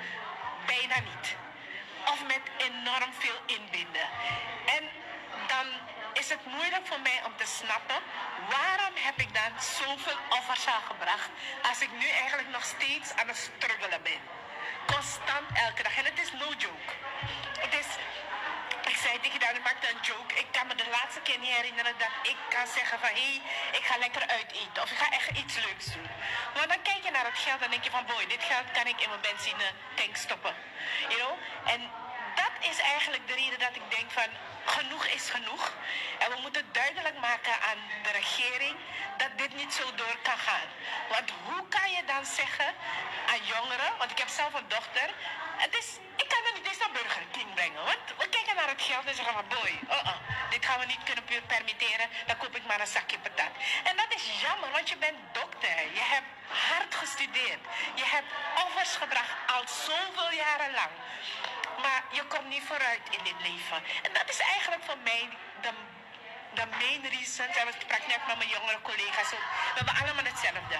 bijna 0.66 0.98
niet. 1.10 1.36
Of 2.04 2.26
met 2.26 2.44
enorm 2.56 3.12
veel 3.18 3.40
inbinden. 3.46 4.08
En 4.76 4.88
dan 5.46 5.66
is 6.12 6.28
het 6.28 6.44
moeilijk 6.44 6.86
voor 6.86 7.00
mij 7.00 7.20
om 7.24 7.32
te 7.36 7.46
snappen 7.46 7.98
waarom 8.48 8.94
heb 8.94 9.16
ik 9.20 9.34
dan 9.34 9.52
zoveel 9.62 10.18
offers 10.28 10.66
gebracht 10.86 11.30
als 11.62 11.80
ik 11.80 11.90
nu 11.98 12.08
eigenlijk 12.08 12.48
nog 12.48 12.64
steeds 12.64 13.14
aan 13.14 13.28
het 13.28 13.36
struggelen 13.36 14.02
ben. 14.02 14.20
Constant 14.86 15.46
elke 15.54 15.82
dag. 15.82 15.96
En 15.96 16.04
het 16.04 16.18
is 16.24 16.32
no 16.32 16.48
joke. 16.64 16.92
Het 17.64 17.74
is 17.74 17.86
ik 18.88 18.96
zei 18.96 19.20
tegen 19.20 19.56
ik 19.56 19.64
maakte 19.64 19.88
een 19.92 20.02
joke. 20.10 20.34
Ik 20.34 20.48
kan 20.50 20.66
me 20.66 20.74
de 20.74 20.88
laatste 20.96 21.20
keer 21.20 21.38
niet 21.38 21.56
herinneren 21.58 21.94
dat 21.98 22.12
ik 22.22 22.38
kan 22.54 22.66
zeggen 22.66 22.98
van... 22.98 23.08
hé, 23.08 23.30
hey, 23.30 23.40
ik 23.78 23.84
ga 23.88 23.98
lekker 23.98 24.24
uit 24.36 24.50
eten 24.62 24.82
of 24.82 24.90
ik 24.90 24.98
ga 24.98 25.08
echt 25.10 25.30
iets 25.42 25.56
leuks 25.66 25.86
doen. 25.94 26.08
Maar 26.54 26.68
dan 26.68 26.82
kijk 26.82 27.02
je 27.04 27.10
naar 27.10 27.24
het 27.24 27.38
geld 27.46 27.60
en 27.62 27.70
denk 27.70 27.84
je 27.84 27.90
van... 27.90 28.06
boy, 28.06 28.26
dit 28.26 28.44
geld 28.50 28.70
kan 28.72 28.86
ik 28.86 29.00
in 29.00 29.08
mijn 29.08 29.20
benzine 29.20 29.68
tank 29.94 30.16
stoppen. 30.16 30.54
You 31.08 31.20
know? 31.20 31.34
En 31.74 31.80
dat 32.40 32.52
is 32.70 32.78
eigenlijk 32.80 33.26
de 33.26 33.34
reden 33.34 33.58
dat 33.58 33.76
ik 33.80 33.86
denk 33.96 34.10
van... 34.10 34.30
genoeg 34.64 35.04
is 35.06 35.30
genoeg. 35.30 35.64
En 36.18 36.30
we 36.30 36.38
moeten 36.44 36.64
duidelijk 36.72 37.18
maken 37.20 37.54
aan 37.68 37.80
de 38.02 38.12
regering... 38.20 38.76
dat 39.16 39.32
dit 39.36 39.52
niet 39.60 39.72
zo 39.78 39.84
door 39.94 40.16
kan 40.22 40.38
gaan. 40.38 40.68
Want 41.08 41.28
hoe 41.46 41.62
kan 41.68 41.90
je 41.96 42.02
dan 42.04 42.24
zeggen 42.40 42.70
aan 43.30 43.42
jongeren... 43.54 43.90
want 43.98 44.10
ik 44.10 44.18
heb 44.18 44.28
zelf 44.28 44.54
een 44.54 44.68
dochter... 44.68 45.08
Het 45.64 45.74
is, 45.76 45.88
ik 46.22 46.28
kan 46.28 46.42
er 46.46 46.54
niet 46.54 46.68
eens 46.68 46.78
naar 46.78 46.90
Burger 46.90 47.24
brengen. 47.54 47.84
Want 47.84 48.04
we 48.18 48.28
kijken 48.28 48.54
naar 48.56 48.68
het 48.68 48.82
geld 48.82 49.04
en 49.06 49.14
zeggen 49.14 49.34
van 49.34 49.48
boy, 49.48 49.70
uh 49.70 49.90
-uh, 49.90 50.16
dit 50.50 50.64
gaan 50.66 50.78
we 50.80 50.86
niet 50.86 51.02
kunnen 51.08 51.24
permitteren. 51.46 52.08
Dan 52.26 52.36
koop 52.36 52.56
ik 52.56 52.66
maar 52.66 52.80
een 52.80 52.94
zakje 52.96 53.18
patat. 53.18 53.52
En 53.88 53.96
dat 53.96 54.10
is 54.16 54.24
jammer, 54.42 54.70
want 54.76 54.88
je 54.88 54.96
bent 54.96 55.18
dokter. 55.32 55.78
Je 55.98 56.04
hebt 56.14 56.30
hard 56.68 56.94
gestudeerd. 56.94 57.62
Je 57.94 58.06
hebt 58.14 58.30
gebracht 58.86 59.36
al 59.46 59.62
zoveel 59.66 60.32
jaren 60.32 60.72
lang. 60.72 60.92
Maar 61.82 62.02
je 62.12 62.24
komt 62.24 62.48
niet 62.48 62.62
vooruit 62.62 63.00
in 63.10 63.24
dit 63.24 63.40
leven. 63.42 63.82
En 64.02 64.12
dat 64.12 64.28
is 64.28 64.38
eigenlijk 64.38 64.84
voor 64.84 64.98
mij 65.04 65.28
de, 65.60 65.70
de 66.54 66.66
main 66.66 67.02
reason. 67.14 67.46
En 67.46 67.68
ik 67.68 67.74
sprak 67.80 68.06
net 68.06 68.26
met 68.26 68.36
mijn 68.36 68.48
jongere 68.48 68.80
collega's. 68.82 69.30
We 69.30 69.36
hebben 69.74 69.94
allemaal 70.02 70.24
hetzelfde 70.24 70.78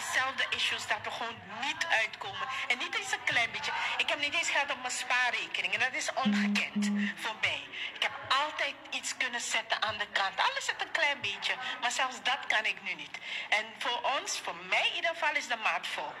dezelfde 0.00 0.44
issues 0.56 0.86
dat 0.86 1.02
we 1.06 1.10
gewoon 1.10 1.38
niet 1.66 1.82
uitkomen. 2.00 2.46
En 2.68 2.78
niet 2.78 2.94
eens 2.98 3.12
een 3.12 3.24
klein 3.32 3.50
beetje. 3.50 3.72
Ik 4.02 4.08
heb 4.08 4.18
niet 4.20 4.34
eens 4.34 4.50
geld 4.50 4.70
op 4.70 4.80
mijn 4.80 4.98
spaarrekening. 5.02 5.72
En 5.74 5.80
dat 5.86 5.94
is 6.02 6.08
ongekend 6.24 6.84
voor 7.22 7.36
mij. 7.40 7.62
Ik 7.96 8.02
heb 8.02 8.14
altijd 8.42 8.74
iets 8.90 9.16
kunnen 9.16 9.40
zetten 9.40 9.82
aan 9.82 9.98
de 9.98 10.06
kant. 10.12 10.34
Alles 10.48 10.66
het 10.72 10.80
een 10.84 10.96
klein 11.00 11.20
beetje. 11.20 11.54
Maar 11.80 11.90
zelfs 11.90 12.16
dat 12.22 12.40
kan 12.46 12.64
ik 12.72 12.78
nu 12.82 12.92
niet. 12.94 13.16
En 13.48 13.64
voor 13.78 14.00
ons, 14.16 14.40
voor 14.44 14.56
mij 14.72 14.86
in 14.88 14.94
ieder 14.94 15.10
geval, 15.10 15.34
is 15.34 15.48
de 15.48 15.60
maat 15.66 15.86
vol. 15.86 16.12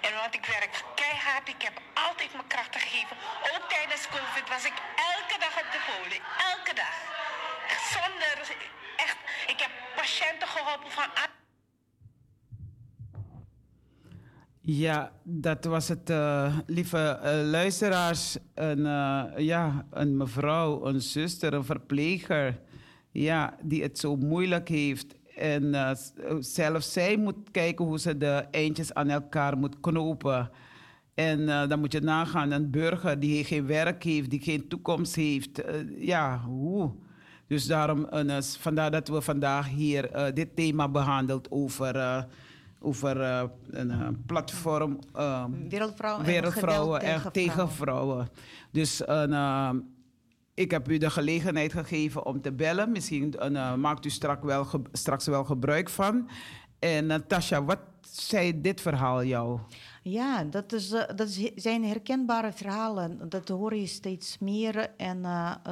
En 0.00 0.12
want 0.14 0.34
ik 0.34 0.46
werk 0.46 0.74
keihard. 0.94 1.48
Ik 1.48 1.62
heb 1.62 1.76
altijd 1.94 2.32
mijn 2.32 2.46
krachten 2.46 2.80
gegeven. 2.80 3.16
Ook 3.54 3.68
tijdens 3.68 4.08
COVID 4.08 4.48
was 4.48 4.64
ik 4.64 4.76
elke 5.14 5.36
dag 5.44 5.54
op 5.62 5.68
de 5.74 5.80
poli. 5.88 6.20
Elke 6.52 6.74
dag. 6.74 6.96
Zonder, 7.92 8.36
echt, 8.96 9.16
ik 9.46 9.60
heb 9.60 9.70
patiënten 9.96 10.48
geholpen 10.48 10.92
van 10.92 11.10
Ja, 14.70 15.12
dat 15.22 15.64
was 15.64 15.88
het, 15.88 16.10
eh, 16.10 16.58
lieve 16.66 16.98
eh, 16.98 17.48
luisteraars. 17.50 18.38
Een, 18.54 18.86
eh, 18.86 19.24
ja, 19.36 19.86
een 19.90 20.16
mevrouw, 20.16 20.86
een 20.86 21.00
zuster, 21.00 21.54
een 21.54 21.64
verpleger. 21.64 22.60
Ja, 23.10 23.56
die 23.62 23.82
het 23.82 23.98
zo 23.98 24.16
moeilijk 24.16 24.68
heeft. 24.68 25.14
En 25.36 25.96
zelfs 26.38 26.92
zij 26.92 27.16
moet 27.16 27.50
kijken 27.50 27.84
hoe 27.84 27.98
ze 27.98 28.16
de 28.16 28.44
eindjes 28.50 28.94
aan 28.94 29.08
elkaar 29.08 29.58
moet 29.58 29.80
knopen. 29.80 30.50
En 31.14 31.46
dan 31.46 31.78
moet 31.78 31.92
je 31.92 32.00
nagaan, 32.00 32.50
een 32.50 32.70
burger 32.70 33.20
die 33.20 33.44
geen 33.44 33.66
werk 33.66 34.02
heeft, 34.02 34.30
die 34.30 34.40
geen 34.40 34.68
toekomst 34.68 35.14
heeft. 35.14 35.62
ja, 35.98 36.40
hoe? 36.40 36.92
Dus 37.46 37.66
daarom, 37.66 38.08
vandaar 38.58 38.90
dat 38.90 39.08
we 39.08 39.20
vandaag 39.20 39.68
hier 39.68 40.32
dit 40.34 40.56
thema 40.56 40.88
behandeld 40.88 41.50
over, 41.50 42.26
over 42.80 43.20
eh, 43.20 43.42
een 43.70 43.90
eh, 43.90 44.08
platform. 44.26 44.98
Wereldvrouwen 45.68 46.24
en 46.24 46.30
Wereldvrouwen 46.32 47.00
en 47.00 47.18
tegen 47.18 47.32
tegen 47.32 47.70
vrouwen. 47.70 48.28
Dus 48.70 49.08
een, 49.08 49.32
eh, 49.32 49.70
ik 50.54 50.70
heb 50.70 50.88
u 50.88 50.98
de 50.98 51.10
gelegenheid 51.10 51.72
gegeven 51.72 52.26
om 52.26 52.40
te 52.40 52.52
bellen. 52.52 52.92
Misschien 52.92 53.34
eh, 53.38 53.74
maakt 53.74 54.04
u 54.04 54.10
strak 54.10 54.42
wel 54.42 54.66
straks 54.92 55.26
wel 55.26 55.44
gebruik 55.44 55.88
van. 55.88 56.28
En 56.78 57.06
Natasja, 57.06 57.64
wat 57.64 57.80
zei 58.00 58.60
dit 58.60 58.80
verhaal 58.80 59.24
jou? 59.24 59.58
Ja, 60.02 60.44
dat, 60.44 60.72
is, 60.72 60.88
dat 60.88 61.38
zijn 61.54 61.84
herkenbare 61.84 62.52
verhalen. 62.52 63.28
Dat 63.28 63.48
hoor 63.48 63.74
je 63.74 63.86
steeds 63.86 64.38
meer. 64.38 64.90
En 64.96 65.26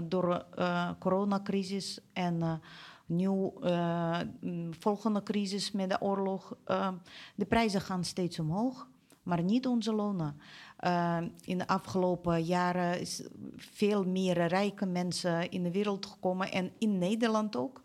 door 0.04 0.44
de 0.54 0.94
coronacrisis 0.98 1.98
en 2.12 2.61
eh 3.07 3.16
nieuw 3.16 3.54
eh, 3.61 4.20
mm, 4.40 4.74
volgende 4.74 5.22
crisis 5.22 5.72
met 5.72 5.90
de 5.90 6.00
oorlog, 6.00 6.57
eh, 6.64 6.92
de 7.34 7.44
prijzen 7.44 7.80
gaan 7.80 8.04
steeds 8.04 8.38
omhoog, 8.38 8.88
maar 9.22 9.42
niet 9.42 9.66
onze 9.66 9.92
lonen. 9.92 10.40
Eh, 10.76 11.18
in 11.40 11.59
de 11.59 11.66
afgelopen 11.66 12.42
jaren 12.42 13.00
is 13.00 13.22
veel 13.57 14.04
meer 14.04 14.46
rijke 14.46 14.86
mensen 14.86 15.50
in 15.50 15.62
de 15.62 15.70
wereld 15.70 16.07
gekomen 16.07 16.52
en 16.52 16.72
in 16.78 16.98
Nederland 16.98 17.57
ook. 17.57 17.82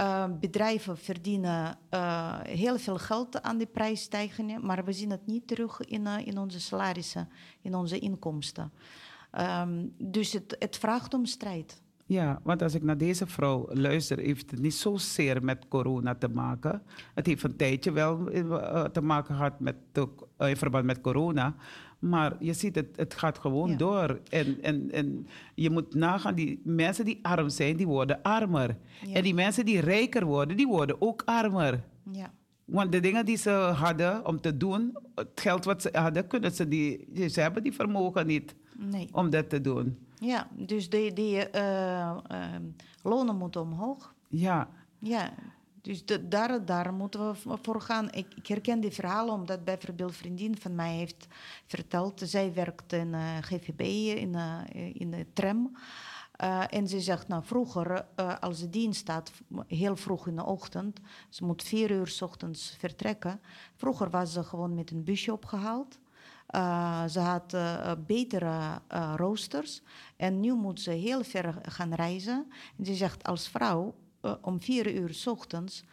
Uh, 0.00 0.24
bedrijven 0.40 0.98
verdienen 0.98 1.78
uh, 1.90 2.40
heel 2.42 2.78
veel 2.78 2.98
geld 2.98 3.42
aan 3.42 3.58
die 3.58 3.66
prijsstijgingen, 3.66 4.66
maar 4.66 4.84
we 4.84 4.92
zien 4.92 5.10
het 5.10 5.26
niet 5.26 5.46
terug 5.46 5.80
in, 5.80 6.06
uh, 6.06 6.26
in 6.26 6.38
onze 6.38 6.60
salarissen, 6.60 7.28
in 7.62 7.74
onze 7.74 7.98
inkomsten. 7.98 8.72
Um, 9.38 9.94
dus 9.98 10.32
het, 10.32 10.56
het 10.58 10.76
vraagt 10.76 11.14
om 11.14 11.26
strijd. 11.26 11.82
Ja, 12.10 12.40
want 12.42 12.62
als 12.62 12.74
ik 12.74 12.82
naar 12.82 12.98
deze 12.98 13.26
vrouw 13.26 13.68
luister, 13.72 14.18
heeft 14.18 14.50
het 14.50 14.60
niet 14.60 14.74
zozeer 14.74 15.44
met 15.44 15.68
corona 15.68 16.14
te 16.14 16.28
maken. 16.28 16.82
Het 17.14 17.26
heeft 17.26 17.42
een 17.42 17.56
tijdje 17.56 17.92
wel 17.92 18.32
uh, 18.32 18.84
te 18.84 19.00
maken 19.00 19.34
gehad 19.34 19.60
met, 19.60 19.76
uh, 19.94 20.48
in 20.48 20.56
verband 20.56 20.84
met 20.84 21.00
corona. 21.00 21.54
Maar 21.98 22.36
je 22.38 22.52
ziet, 22.52 22.74
het, 22.74 22.96
het 22.96 23.14
gaat 23.14 23.38
gewoon 23.38 23.70
ja. 23.70 23.76
door. 23.76 24.20
En, 24.28 24.62
en, 24.62 24.90
en 24.90 25.26
je 25.54 25.70
moet 25.70 25.94
nagaan, 25.94 26.34
die 26.34 26.60
mensen 26.64 27.04
die 27.04 27.18
arm 27.22 27.48
zijn, 27.48 27.76
die 27.76 27.86
worden 27.86 28.22
armer. 28.22 28.76
Ja. 29.06 29.14
En 29.14 29.22
die 29.22 29.34
mensen 29.34 29.64
die 29.64 29.80
rijker 29.80 30.24
worden, 30.24 30.56
die 30.56 30.68
worden 30.68 31.00
ook 31.00 31.22
armer. 31.24 31.84
Ja. 32.12 32.32
Want 32.64 32.92
de 32.92 33.00
dingen 33.00 33.24
die 33.24 33.36
ze 33.36 33.50
hadden 33.50 34.26
om 34.26 34.40
te 34.40 34.56
doen, 34.56 34.96
het 35.14 35.40
geld 35.40 35.64
wat 35.64 35.82
ze 35.82 35.88
hadden, 35.92 36.26
kunnen 36.26 36.52
ze 36.52 36.68
die, 36.68 37.06
ze 37.28 37.40
hebben 37.40 37.62
die 37.62 37.72
vermogen 37.72 38.26
niet 38.26 38.54
nee. 38.78 39.08
om 39.12 39.30
dat 39.30 39.50
te 39.50 39.60
doen. 39.60 40.08
Ja, 40.20 40.48
dus 40.50 40.90
die, 40.90 41.12
die 41.12 41.36
uh, 41.54 42.16
uh, 42.32 42.46
lonen 43.02 43.36
moeten 43.36 43.60
omhoog. 43.60 44.14
Ja. 44.28 44.68
Ja, 44.98 45.32
dus 45.80 46.04
de, 46.04 46.28
daar, 46.28 46.64
daar 46.64 46.94
moeten 46.94 47.30
we 47.30 47.58
voor 47.62 47.80
gaan. 47.80 48.12
Ik, 48.12 48.34
ik, 48.34 48.46
herken 48.46 48.80
die 48.80 48.90
verhalen 48.90 49.34
omdat 49.34 49.64
bijvoorbeeld 49.64 50.10
een 50.10 50.16
vriendin 50.16 50.58
van 50.58 50.74
mij 50.74 50.94
heeft 50.94 51.26
verteld. 51.66 52.20
Zij 52.24 52.54
werkt 52.54 52.92
in 52.92 53.08
uh, 53.08 53.36
GVB, 53.40 53.80
in, 54.18 54.34
in 54.94 55.10
de 55.10 55.26
tram. 55.32 55.72
Eh, 56.40 56.62
en 56.70 56.88
ze 56.88 57.00
zegt, 57.00 57.28
nou 57.28 57.44
vroeger, 57.44 58.06
eh, 58.14 58.38
als 58.38 58.60
de 58.60 58.70
dienst 58.70 59.00
staat, 59.00 59.32
heel 59.66 59.96
vroeg 59.96 60.26
in 60.26 60.36
de 60.36 60.44
ochtend, 60.44 61.00
ze 61.28 61.44
moet 61.44 61.62
vier 61.62 61.90
uur 61.90 62.06
's 62.06 62.22
ochtends 62.22 62.76
vertrekken. 62.78 63.40
Vroeger 63.76 64.10
was 64.10 64.32
ze 64.32 64.44
gewoon 64.44 64.74
met 64.74 64.90
een 64.90 65.04
busje 65.04 65.32
opgehaald. 65.32 65.98
Eh, 66.50 67.04
ze 67.06 67.20
had 67.20 67.54
eh, 67.54 67.92
betere 68.06 68.80
eh, 68.86 69.12
roosters. 69.16 69.82
En 70.16 70.40
nu 70.40 70.54
moet 70.54 70.80
ze 70.80 70.90
heel 70.90 71.24
ver 71.24 71.54
gaan 71.62 71.94
reizen. 71.94 72.46
En 72.78 72.84
ze 72.84 72.94
zegt 72.94 73.24
als 73.24 73.48
vrouw 73.48 73.94
om 74.40 74.60
vier 74.60 74.94
uur 74.94 75.14
's 75.14 75.26
ochtends, 75.26 75.84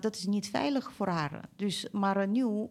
dat 0.00 0.16
is 0.16 0.26
niet 0.26 0.50
veilig 0.50 0.92
voor 0.92 1.08
haar. 1.08 1.48
Dus, 1.56 1.86
maar 1.92 2.16
een 2.16 2.32
nieuw 2.32 2.68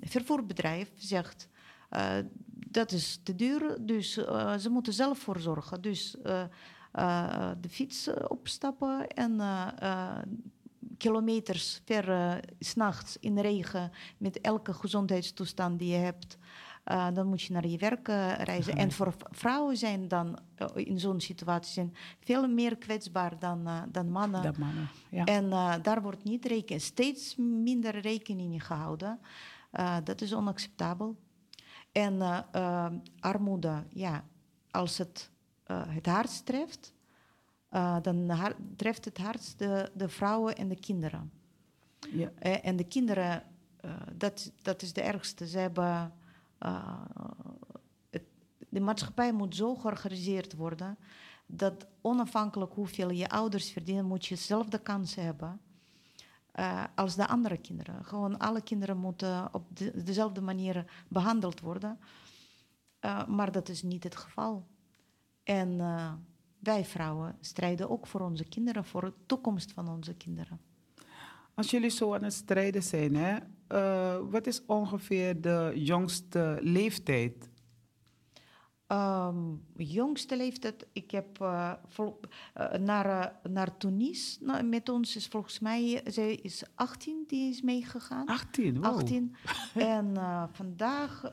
vervoerbedrijf 0.00 0.90
zegt, 0.94 1.48
dat 2.48 2.92
is 2.92 3.20
te 3.22 3.34
duur, 3.34 3.76
dus 3.80 4.12
ze 4.58 4.68
moeten 4.70 4.92
zelf 4.92 5.18
voor 5.18 5.40
zorgen. 5.40 5.80
Dus 5.80 6.16
de 7.60 7.68
fiets 7.68 8.10
opstappen 8.28 9.08
en 9.08 9.40
kilometers 10.98 11.80
ver 11.84 12.10
eh, 12.10 12.32
s 12.58 12.68
s'nachts 12.68 13.16
in 13.20 13.34
de 13.34 13.40
regen 13.40 13.90
met 14.18 14.40
elke 14.40 14.72
gezondheidstoestand 14.74 15.78
die 15.78 15.90
je 15.92 15.96
hebt. 15.98 16.36
eh, 16.84 17.08
dan 17.14 17.26
moet 17.26 17.42
je 17.42 17.52
naar 17.52 17.66
je 17.66 17.78
werk 17.78 18.08
eh, 18.08 18.32
reizen. 18.38 18.76
En 18.76 18.92
voor 18.92 19.14
vrouwen 19.30 19.76
zijn 19.76 20.08
dan 20.08 20.38
eh, 20.54 20.66
in 20.74 21.00
zo'n 21.00 21.20
situatie 21.20 21.72
zijn 21.72 21.94
veel 22.20 22.48
meer 22.48 22.76
kwetsbaar 22.76 23.38
dan, 23.38 23.66
eh, 23.66 23.82
dan 23.88 24.10
mannen. 24.10 24.54
Mannen. 24.58 24.88
Ja. 25.10 25.24
En 25.24 25.52
eh, 25.52 25.74
daar 25.82 26.02
wordt 26.02 26.24
niet 26.24 26.44
reken, 26.44 26.80
steeds 26.80 27.36
minder 27.36 27.98
rekening 28.00 28.66
gehouden. 28.66 29.18
Eh, 29.70 29.96
dat 30.04 30.20
is 30.20 30.34
onacceptabel. 30.34 31.16
En 31.92 32.20
eh, 32.22 32.38
eh, 32.52 32.92
armoede, 33.20 33.84
ja, 33.90 34.24
als 34.70 34.98
het 34.98 35.30
eh, 35.64 35.82
het 35.86 36.06
hardst 36.06 36.46
treft, 36.46 36.93
eh, 37.74 37.96
dan 38.02 38.28
har- 38.28 38.56
treft 38.76 39.04
het 39.04 39.18
hardst 39.18 39.58
de, 39.58 39.90
de 39.94 40.08
vrouwen 40.08 40.56
en 40.56 40.68
de 40.68 40.80
kinderen. 40.80 41.32
Ja. 42.12 42.30
Eh, 42.38 42.66
en 42.66 42.76
de 42.76 42.84
kinderen, 42.84 43.42
eh, 43.80 43.90
dat, 44.12 44.52
dat 44.62 44.82
is 44.82 44.92
de 44.92 45.00
ergste. 45.00 45.48
Ze 45.48 45.58
hebben, 45.58 46.12
het, 48.10 48.22
de 48.68 48.80
maatschappij 48.80 49.32
moet 49.32 49.56
zo 49.56 49.74
georganiseerd 49.74 50.54
worden 50.54 50.96
dat 51.46 51.86
onafhankelijk 52.00 52.72
hoeveel 52.74 53.10
je 53.10 53.28
ouders 53.28 53.70
verdienen, 53.70 54.04
moet 54.04 54.26
je 54.26 54.36
zelf 54.36 54.68
de 54.68 54.78
kansen 54.78 55.24
hebben 55.24 55.60
als 56.94 57.14
de 57.14 57.26
andere 57.26 57.56
kinderen. 57.56 58.04
Gewoon 58.04 58.38
alle 58.38 58.60
kinderen 58.60 58.96
moeten 58.96 59.54
op 59.54 59.76
de, 59.76 60.02
dezelfde 60.04 60.40
manier 60.40 61.04
behandeld 61.08 61.60
worden. 61.60 61.98
Maar 63.28 63.52
dat 63.52 63.68
is 63.68 63.82
niet 63.82 64.04
het 64.04 64.16
geval. 64.16 64.66
En 65.42 65.80
wij 66.64 66.84
vrouwen 66.84 67.36
strijden 67.40 67.90
ook 67.90 68.06
voor 68.06 68.20
onze 68.20 68.44
kinderen, 68.44 68.84
voor 68.84 69.00
de 69.00 69.12
toekomst 69.26 69.72
van 69.72 69.88
onze 69.88 70.14
kinderen. 70.14 70.60
Als 71.54 71.70
jullie 71.70 71.90
zo 71.90 72.14
aan 72.14 72.22
het 72.22 72.32
strijden 72.32 72.82
zijn, 72.82 73.16
hè, 73.16 73.36
eh, 73.66 74.18
wat 74.30 74.46
is 74.46 74.66
ongeveer 74.66 75.40
de 75.40 75.72
jongste 75.74 76.58
leeftijd? 76.62 77.48
Ehm, 78.86 79.36
jongste 79.76 80.36
leeftijd, 80.36 80.86
ik 80.92 81.10
heb 81.10 81.40
eh, 81.40 81.72
vol- 81.86 82.20
eh, 82.54 82.72
naar, 82.72 83.40
naar 83.42 83.76
Tunis 83.76 84.38
nou, 84.40 84.62
met 84.62 84.88
ons 84.88 85.16
is 85.16 85.26
volgens 85.26 85.58
mij, 85.58 86.00
zij 86.04 86.34
is 86.34 86.64
18, 86.74 87.24
die 87.26 87.50
is 87.50 87.62
meegegaan. 87.62 88.26
18, 88.26 88.74
wow. 88.74 88.84
18. 88.84 89.36
en 89.74 90.14
vandaag 90.52 91.32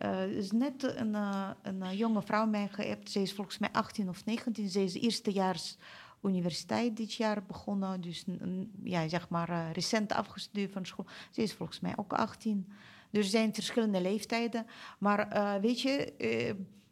eh, 0.00 0.22
eh, 0.22 0.30
is 0.30 0.50
net 0.50 0.82
een, 0.82 1.14
eh, 1.14 1.50
een 1.62 1.82
eh, 1.82 1.98
jonge 1.98 2.22
vrouw 2.22 2.46
mij 2.46 2.68
geappt. 2.68 3.10
Ze 3.10 3.20
is 3.20 3.32
volgens 3.32 3.58
mij 3.58 3.68
18 3.72 4.08
of 4.08 4.24
19. 4.24 4.68
Ze 4.68 4.82
is 4.82 4.94
eerstejaars 4.94 5.76
universiteit 6.22 6.96
dit 6.96 7.12
jaar 7.12 7.42
begonnen. 7.42 8.00
Dus 8.00 8.24
ja, 8.82 9.08
zeg 9.08 9.28
maar 9.28 9.72
recent 9.72 10.12
afgestudeerd 10.12 10.72
van 10.72 10.86
school. 10.86 11.06
Ze 11.30 11.42
is 11.42 11.54
volgens 11.54 11.80
mij 11.80 11.92
ook 11.96 12.12
18. 12.12 12.66
Dus 13.10 13.24
er 13.24 13.30
zijn 13.30 13.54
verschillende 13.54 14.00
leeftijden. 14.00 14.66
Maar 14.98 15.60
weet 15.60 15.80
je... 15.80 16.12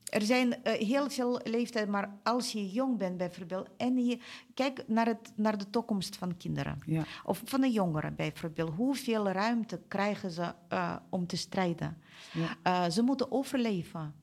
er 0.09 0.23
zijn 0.23 0.65
eh, 0.65 0.87
heel 0.87 1.11
veel 1.11 1.41
leeftijden, 1.45 1.91
maar 1.91 2.19
als 2.23 2.53
je 2.53 2.71
jong 2.71 2.99
bent 2.99 3.17
bijvoorbeeld... 3.17 3.69
en 3.77 4.07
je 4.07 4.19
kijk 4.55 4.85
naar, 4.87 5.07
het, 5.07 5.33
naar 5.37 5.59
de 5.59 5.71
toekomst 5.71 6.17
van 6.17 6.37
kinderen. 6.37 6.79
Ja. 6.87 7.05
Of 7.25 7.43
van 7.45 7.61
de 7.61 7.71
jongeren 7.71 8.15
bijvoorbeeld. 8.15 8.75
Hoeveel 8.75 9.29
ruimte 9.29 9.81
krijgen 9.89 10.31
ze 10.31 10.55
eh, 10.69 10.97
om 11.09 11.27
te 11.27 11.37
strijden? 11.37 12.03
Ja. 12.33 12.57
Eh, 12.63 12.91
ze 12.91 13.03
moeten 13.03 13.33
overleven. 13.33 14.15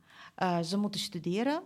Ze 0.63 0.77
moeten 0.77 0.99
studeren. 0.99 1.61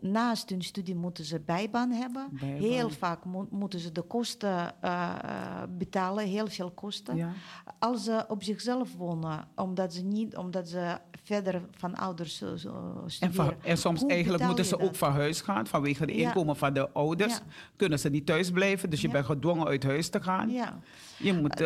Naast 0.00 0.50
hun 0.50 0.62
studie 0.62 0.94
moeten 0.94 1.24
ze 1.24 1.40
bijbaan 1.40 1.90
hebben. 1.90 2.28
Bijbaan. 2.30 2.58
Heel 2.58 2.90
vaak 2.90 3.24
mo- 3.24 3.48
moeten 3.50 3.78
ze 3.80 3.92
de 3.92 4.02
kosten 4.02 4.82
eh, 4.82 5.14
eh, 5.22 5.62
betalen, 5.68 6.26
heel 6.26 6.46
veel 6.46 6.70
kosten. 6.70 7.16
Ja. 7.16 7.32
Als 7.78 8.04
ze 8.04 8.24
op 8.28 8.42
zichzelf 8.42 8.94
wonen, 8.96 9.48
omdat 9.54 9.94
ze, 9.94 10.02
niet, 10.02 10.36
omdat 10.36 10.68
ze 10.68 10.98
verder 11.22 11.62
van 11.70 11.94
ouders 11.94 12.42
eh, 12.42 12.48
En, 12.50 12.58
studeren. 13.06 13.34
van- 13.34 13.54
en 13.62 13.78
soms 13.78 14.00
Hoe 14.00 14.10
eigenlijk 14.10 14.44
moeten 14.44 14.64
ze 14.64 14.76
dat? 14.76 14.86
ook 14.86 14.94
van 14.94 15.12
huis 15.12 15.40
gaan. 15.40 15.66
Vanwege 15.66 16.06
de 16.06 16.16
Ja. 16.16 16.26
inkomen 16.28 16.56
van 16.56 16.72
de 16.72 16.90
ouders 16.92 17.34
Ja. 17.34 17.40
kunnen 17.76 17.98
ze 17.98 18.08
niet 18.08 18.26
thuis 18.26 18.50
blijven. 18.50 18.90
Dus 18.90 19.00
je 19.00 19.08
bent 19.08 19.26
gedwongen 19.26 19.66
uit 19.66 19.82
huis 19.84 20.08
te 20.08 20.22
gaan. 20.22 20.50
Ja. 20.50 20.78
Je 21.18 21.32
moet 21.32 21.58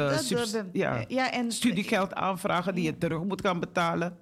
ja, 1.08 1.30
en 1.32 1.52
studiegeld 1.52 2.14
aanvragen 2.14 2.74
die 2.74 2.84
je 2.84 2.98
terug 2.98 3.22
moet 3.24 3.40
gaan 3.40 3.60
betalen. 3.60 4.16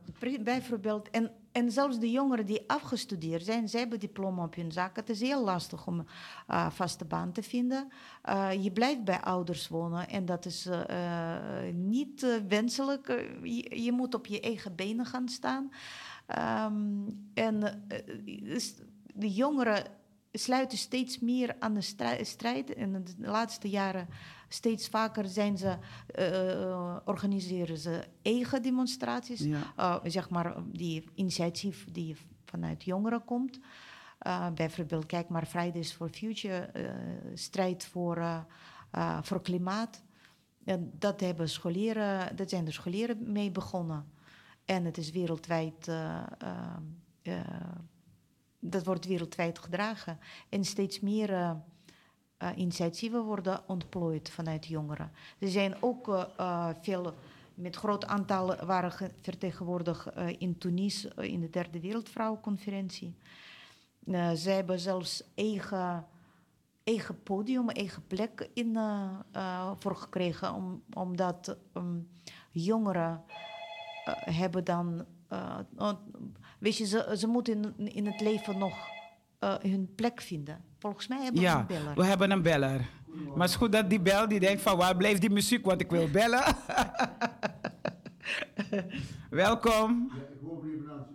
Bijvoorbeeld, 0.44 1.10
en, 1.10 1.30
en 1.58 1.72
zelfs 1.72 1.98
de 1.98 2.10
jongeren 2.10 2.46
die 2.46 2.64
afgestudeerd 2.66 3.44
zijn, 3.44 3.68
zij 3.68 3.80
hebben 3.80 4.00
diploma 4.00 4.44
op 4.44 4.54
hun 4.54 4.72
zak. 4.72 4.96
Het 4.96 5.10
is 5.10 5.20
heel 5.20 5.44
lastig 5.44 5.86
om 5.86 6.06
uh, 6.50 6.70
vaste 6.70 7.04
baan 7.04 7.32
te 7.32 7.42
vinden. 7.42 7.88
Uh, 8.28 8.64
je 8.64 8.72
blijft 8.72 9.04
bij 9.04 9.20
ouders 9.20 9.68
wonen 9.68 10.08
en 10.08 10.26
dat 10.26 10.44
is 10.44 10.66
uh, 10.66 11.34
niet 11.72 12.40
wenselijk. 12.48 13.06
Je, 13.70 13.92
moet 13.92 14.14
op 14.14 14.26
je 14.26 14.40
eigen 14.40 14.74
benen 14.74 15.06
gaan 15.06 15.28
staan. 15.28 15.70
Um, 16.68 17.30
en 17.34 17.84
de 19.14 19.32
jongeren 19.32 19.84
sluiten 20.32 20.78
steeds 20.78 21.18
meer 21.18 21.56
aan 21.58 21.74
de 21.74 22.16
strijd. 22.22 22.70
In 22.70 22.92
de 22.92 23.14
laatste 23.18 23.68
jaren 23.68 24.08
steeds 24.48 24.88
vaker 24.88 25.28
zijn 25.28 25.58
ze, 25.58 25.76
uh, 26.18 26.96
organiseren 27.04 27.78
ze 27.78 28.04
eigen 28.22 28.62
demonstraties. 28.62 29.40
Ja. 29.40 29.72
Uh, 29.78 29.96
zeg 30.04 30.30
maar 30.30 30.54
die 30.72 31.04
initiatief 31.14 31.86
die 31.92 32.16
vanuit 32.44 32.84
jongeren 32.84 33.24
komt. 33.24 33.60
Bijvoorbeeld, 34.54 35.06
kijk 35.06 35.28
maar, 35.28 35.46
Fridays 35.46 35.92
for 35.92 36.08
Future, 36.08 36.70
strijd 37.34 37.84
voor, 37.84 38.46
voor 39.22 39.42
klimaat. 39.42 40.02
En 40.64 40.92
dat, 40.98 41.20
hebben 41.20 41.48
scholieren, 41.48 42.36
dat 42.36 42.50
zijn 42.50 42.64
de 42.64 42.70
scholieren 42.70 43.32
mee 43.32 43.50
begonnen. 43.50 44.12
En 44.64 44.84
het 44.84 44.98
is 44.98 45.10
wereldwijd 45.10 45.90
dat 48.60 48.84
wordt 48.84 49.06
wereldwijd 49.06 49.58
gedragen. 49.58 50.18
En 50.48 50.64
steeds 50.64 51.00
meer 51.00 51.30
uh, 51.30 51.52
uh, 52.42 52.48
initiatieven 52.56 53.22
worden 53.22 53.60
ontplooid 53.66 54.30
vanuit 54.30 54.66
jongeren. 54.66 55.10
Er 55.38 55.48
zijn 55.48 55.74
ook 55.80 56.08
uh, 56.08 56.68
veel, 56.80 57.14
met 57.54 57.76
groot 57.76 58.06
aantal 58.06 58.56
waren 58.56 59.12
vertegenwoordigd 59.20 60.06
in 60.38 60.58
Tunis 60.58 61.04
in 61.04 61.40
de 61.40 61.50
Derde 61.50 61.80
Wereldvrouwenconferentie. 61.80 63.14
zij 64.34 64.54
hebben 64.54 64.80
zelfs 64.80 65.22
eigen, 65.34 66.06
eigen 66.84 67.22
podium, 67.22 67.68
eigen 67.68 68.06
plek 68.06 68.50
in, 68.54 68.78
voor 69.78 69.96
gekregen, 69.96 70.54
om, 70.54 70.82
omdat 70.92 71.56
um, 71.74 72.08
jongeren 72.50 73.22
hebben 74.24 74.64
dan 74.64 75.06
weet 76.58 76.76
je, 76.76 76.86
ze, 76.86 77.14
ze 77.18 77.26
moeten 77.26 77.74
in, 77.76 77.94
in 77.94 78.06
het 78.06 78.20
leven 78.20 78.58
nog 78.58 78.88
hun 79.60 79.94
plek 79.94 80.20
vinden. 80.20 80.67
Volgens 80.78 81.06
mij 81.06 81.22
hebben 81.22 81.40
ja, 81.42 81.54
we 81.54 81.74
een 81.74 81.80
beller. 81.82 81.94
we 81.96 82.04
hebben 82.04 82.30
een 82.30 82.42
beller. 82.42 82.80
Maar 83.06 83.40
het 83.40 83.50
is 83.50 83.56
goed 83.56 83.72
dat 83.72 83.90
die 83.90 84.00
bel 84.00 84.28
die 84.28 84.40
denkt 84.40 84.62
van 84.62 84.76
waar 84.76 84.96
blijft 84.96 85.20
die 85.20 85.30
muziek, 85.30 85.64
want 85.64 85.80
ik 85.80 85.90
wil 85.90 86.10
bellen. 86.10 86.42
Welkom. 89.30 90.12
Ja, 90.14 90.22
ik 90.22 90.38
hoor 90.42 90.64
meneer. 90.64 91.06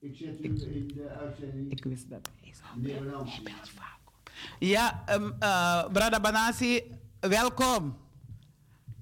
Ik 0.00 0.16
zet 0.16 0.40
u 0.40 0.74
in 0.74 0.92
de 0.94 1.08
uitzending. 1.20 1.70
Ik 1.70 1.84
wist 1.84 2.10
dat. 2.10 2.30
Meneer. 2.76 3.02
Ja, 4.58 5.04
um, 5.10 5.24
uh, 5.42 5.84
Brada 5.92 6.20
Banasi, 6.20 6.82
welkom. 7.20 7.96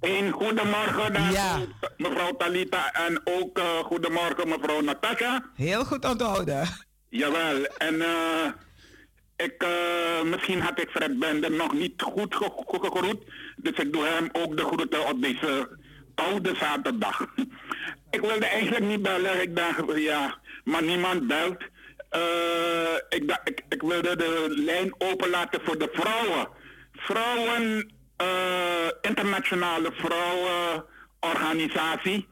Een 0.01 0.33
goedemorgen 0.33 1.13
naar 1.13 1.33
Ja. 1.33 1.59
mevrouw 1.97 2.37
Talita 2.37 2.93
en 2.93 3.21
ook 3.25 3.59
uh, 3.59 3.79
goedemorgen 3.79 4.49
mevrouw 4.49 4.81
Natasha. 4.81 5.45
Heel 5.55 5.85
goed 5.85 6.05
onthouden. 6.05 6.69
Jawel, 7.09 7.65
en 7.65 7.95
uh, 7.95 8.47
ik, 9.37 9.63
uh, 9.63 10.23
misschien 10.23 10.61
had 10.61 10.81
ik 10.81 10.91
Fred 10.91 11.19
Bender 11.19 11.51
nog 11.51 11.73
niet 11.73 12.03
goed 12.03 12.35
ge 12.35 12.51
ge 12.67 12.79
gegroet, 12.81 13.23
dus 13.57 13.73
ik 13.73 13.93
doe 13.93 14.05
hem 14.05 14.29
ook 14.33 14.57
de 14.57 14.65
groeten 14.65 15.07
op 15.07 15.23
deze 15.23 15.79
koude 16.15 16.55
zaterdag. 16.55 17.27
ik 18.11 18.21
wilde 18.21 18.47
eigenlijk 18.47 18.85
niet 18.85 19.03
bellen, 19.03 19.43
ik 19.43 19.57
dacht 19.57 19.83
ja, 19.97 20.39
maar 20.65 20.83
niemand 20.83 21.27
belt. 21.27 21.57
Eh, 22.15 22.95
ik, 23.09 23.51
ik, 23.69 23.83
wilde 23.83 24.17
de 24.17 24.47
lijn 24.49 24.95
openlaten 24.99 25.61
voor 25.65 25.79
de 25.79 25.89
vrouwen. 25.93 26.49
Vrouwen, 26.93 27.93
eh, 28.17 28.89
internationale 29.01 29.91
vrouwenorganisatie. 29.93 32.29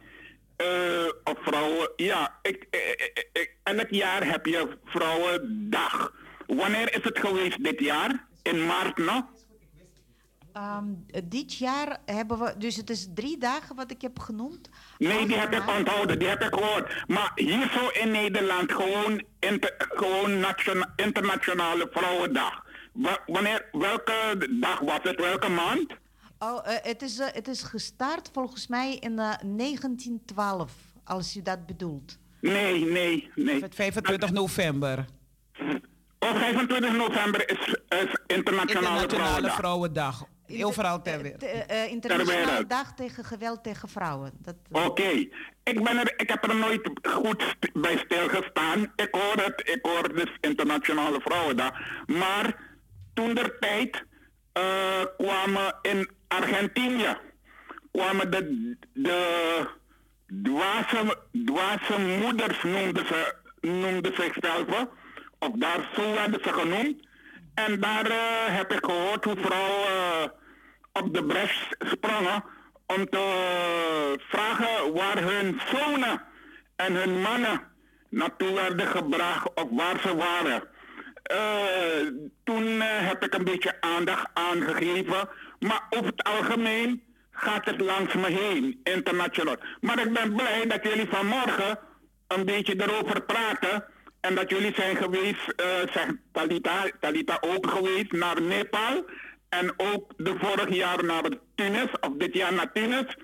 Eh, 0.57 1.07
of 1.25 1.35
vrouwen, 1.45 1.91
ja. 1.97 2.39
Ik, 2.43 2.67
ik, 2.71 3.29
ik- 3.33 3.57
elk 3.63 3.91
jaar 3.91 4.27
heb 4.27 4.47
je 4.47 4.69
Vrouwendag. 4.85 6.13
Wanneer 6.57 6.95
is 6.97 7.05
het 7.05 7.19
geweest 7.19 7.65
dit 7.65 7.81
jaar? 7.81 8.27
In 8.43 8.67
maart 8.67 8.97
nog? 8.97 9.25
Ehm, 10.53 10.85
dit 11.25 11.55
jaar 11.55 11.99
hebben 12.07 12.39
we, 12.39 12.55
dus 12.59 12.77
het 12.77 12.91
is 12.91 13.09
drie 13.15 13.39
dagen 13.39 13.77
wat 13.77 13.91
ik 13.91 14.03
heb 14.03 14.19
genoemd. 14.19 14.69
Nee, 14.99 15.27
die 15.27 15.37
heb 15.37 15.53
ik 15.53 15.69
onthouden, 15.79 16.19
die 16.19 16.29
heb 16.29 16.43
ik 16.43 16.55
gehoord. 16.55 17.05
Maar 17.07 17.33
hier 17.35 17.71
zo 17.73 17.89
in 17.89 18.11
Nederland 18.11 18.73
gewoon, 18.73 19.23
inter- 19.39 19.75
gewoon 19.79 20.39
nationa- 20.41 20.93
internationale 20.97 21.89
vrouwendag. 21.91 22.65
Wa- 22.93 23.23
wanneer, 23.27 23.69
welke 23.73 24.49
dag 24.61 24.81
was 24.81 24.99
het? 25.03 25.21
Welke 25.21 25.49
maand? 25.49 25.87
Oh, 26.39 26.61
eh, 26.69 26.77
het, 26.83 27.03
is, 27.03 27.19
eh, 27.19 27.27
het 27.33 27.49
is 27.49 27.63
gestart 27.63 28.31
volgens 28.33 28.67
mij 28.67 28.95
in 28.95 29.19
eh, 29.19 29.35
1912, 29.43 30.73
als 31.05 31.37
u 31.37 31.43
dat 31.43 31.67
bedoelt. 31.67 32.19
Nee, 32.41 32.85
nee, 32.85 33.31
nee. 33.35 33.63
Het 33.63 33.75
25 33.75 34.31
november. 34.31 35.05
Op 36.31 36.37
25 36.39 36.93
november 36.97 37.49
is, 37.51 37.59
is 37.89 38.17
Internationale, 38.27 39.01
Internationale 39.03 39.51
Vrouwendag. 39.51 39.55
Vrouwendag. 39.55 40.25
Overal 40.63 41.03
ter 41.03 41.15
Eh, 41.15 41.21
wereld. 41.21 41.41
te- 41.41 41.47
eh, 41.47 41.91
internationale 41.91 42.47
wereld. 42.47 42.69
dag 42.71 42.95
tegen 42.95 43.25
geweld 43.25 43.63
tegen 43.63 43.89
vrouwen. 43.89 44.33
Dat, 44.39 44.55
Oké, 44.71 45.09
ik, 45.63 45.83
ben 45.85 45.97
er, 45.99 46.13
ik 46.17 46.29
heb 46.29 46.49
er 46.49 46.57
nooit 46.57 46.91
goed 47.03 47.43
st- 47.43 47.73
bij 47.83 47.99
stilgestaan. 48.05 48.93
Ik 48.97 49.09
hoor 49.11 49.45
het, 49.45 49.61
ik 49.75 49.79
hoor 49.83 50.15
dus 50.15 50.37
Internationale 50.41 51.21
Vrouwendag. 51.21 51.71
Maar 52.07 52.57
toen 53.15 53.35
der 53.35 53.59
tijd 53.59 54.05
eh, 54.53 54.63
kwamen 55.17 55.75
in 55.83 56.11
Argentinië 56.29 57.17
kwamen 57.93 58.31
de, 58.31 58.77
de 58.93 59.67
dwaze, 60.43 61.17
dwaze 61.45 62.01
moeders 62.21 62.63
noemden 62.63 63.07
ze, 63.07 63.35
noemden 63.61 64.15
zichzelf. 64.15 64.87
Of 65.43 65.51
daar 65.55 65.89
zo 65.95 66.13
werden 66.13 66.41
ze 66.43 66.53
genoemd. 66.53 67.07
En 67.55 67.81
daar 67.81 68.07
eh, 68.07 68.57
heb 68.57 68.73
ik 68.73 68.85
gehoord 68.85 69.25
hoe 69.25 69.37
vrouwen 69.37 69.87
eh, 69.87 70.25
op 70.93 71.15
de 71.15 71.25
bres 71.25 71.69
sprongen 71.79 72.45
om 72.87 73.09
te 73.09 73.25
vragen 74.19 74.93
waar 74.93 75.19
hun 75.23 75.61
zonen 75.73 76.23
en 76.77 76.95
hun 76.95 77.21
mannen 77.21 77.61
naartoe 78.09 78.53
werden 78.53 78.87
gebracht 78.87 79.55
of 79.55 79.67
waar 79.71 80.01
ze 80.01 80.17
waren. 80.17 80.63
Eh, 81.23 82.07
toen 82.45 82.81
eh, 82.81 82.89
heb 82.89 83.25
ik 83.25 83.35
een 83.35 83.45
beetje 83.45 83.81
aandacht 83.81 84.27
aangegeven, 84.33 85.29
maar 85.59 85.87
over 85.91 86.07
het 86.07 86.23
algemeen 86.23 87.03
gaat 87.31 87.65
het 87.65 87.81
langs 87.81 88.15
me 88.15 88.31
heen, 88.31 88.81
internationaal. 88.85 89.57
Maar 89.81 89.99
ik 89.99 90.13
ben 90.13 90.35
blij 90.35 90.67
dat 90.67 90.83
jullie 90.83 91.09
vanmorgen 91.09 91.79
een 92.29 92.45
beetje 92.45 92.83
erover 92.83 93.23
praten 93.23 93.85
en 94.23 94.35
dat 94.35 94.51
jullie 94.51 94.75
zijn 94.75 94.97
geweest, 94.97 95.49
eh 95.57 95.67
zegt 95.93 96.15
Talita, 96.33 96.91
Talita 97.01 97.39
ook 97.41 97.71
geweest 97.71 98.13
naar 98.13 98.43
Nepal 98.43 99.05
en 99.49 99.75
ook 99.77 100.13
de 100.17 100.35
vorig 100.39 100.75
jaar 100.75 101.05
naar 101.05 101.23
Tunis, 101.55 101.91
of 102.01 102.11
dit 102.19 102.35
jaar 102.35 102.53
naar 102.53 102.73
Tunis. 102.73 103.17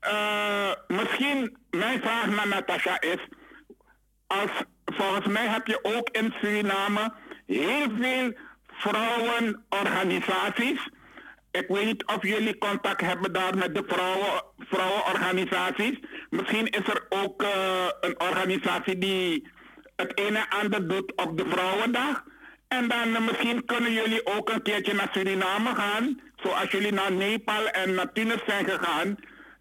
Eh, 0.00 0.70
misschien, 0.86 1.56
mijn 1.70 2.00
vraag 2.00 2.26
naar 2.26 2.48
Natasha 2.48 3.00
is, 3.00 3.28
als, 4.26 4.50
volgens 4.84 5.26
mij 5.26 5.46
heb 5.46 5.66
je 5.66 5.78
ook 5.82 6.08
in 6.10 6.34
Suriname 6.40 7.12
heel 7.46 7.86
veel 8.00 8.32
vrouwenorganisaties. 8.66 10.88
Ik 11.50 11.68
weet 11.68 11.84
niet 11.84 12.06
of 12.06 12.22
jullie 12.22 12.58
contact 12.58 13.00
hebben 13.00 13.32
daar 13.32 13.56
met 13.56 13.74
de 13.74 13.84
vrouwen, 13.86 14.42
vrouwenorganisaties. 14.58 15.98
Misschien 16.30 16.66
is 16.66 16.88
er 16.88 17.06
ook 17.08 17.42
eh, 17.42 17.86
een 18.00 18.20
organisatie 18.20 18.98
die 18.98 19.54
het 19.96 20.18
ene 20.18 20.38
en 20.38 20.48
ander 20.48 20.88
doet 20.88 21.12
op 21.16 21.38
de 21.38 21.44
Vrouwendag. 21.48 22.24
En 22.68 22.88
dan 22.88 23.14
eh, 23.14 23.20
misschien 23.26 23.64
kunnen 23.64 23.92
jullie 23.92 24.26
ook 24.26 24.50
een 24.50 24.62
keertje 24.62 24.94
naar 24.94 25.08
Suriname 25.12 25.74
gaan. 25.74 26.20
Zoals 26.36 26.70
jullie 26.70 26.92
naar 26.92 27.12
Nepal 27.12 27.68
en 27.68 27.94
naar 27.94 28.12
Tunis 28.12 28.40
zijn 28.46 28.68
gegaan. 28.68 29.16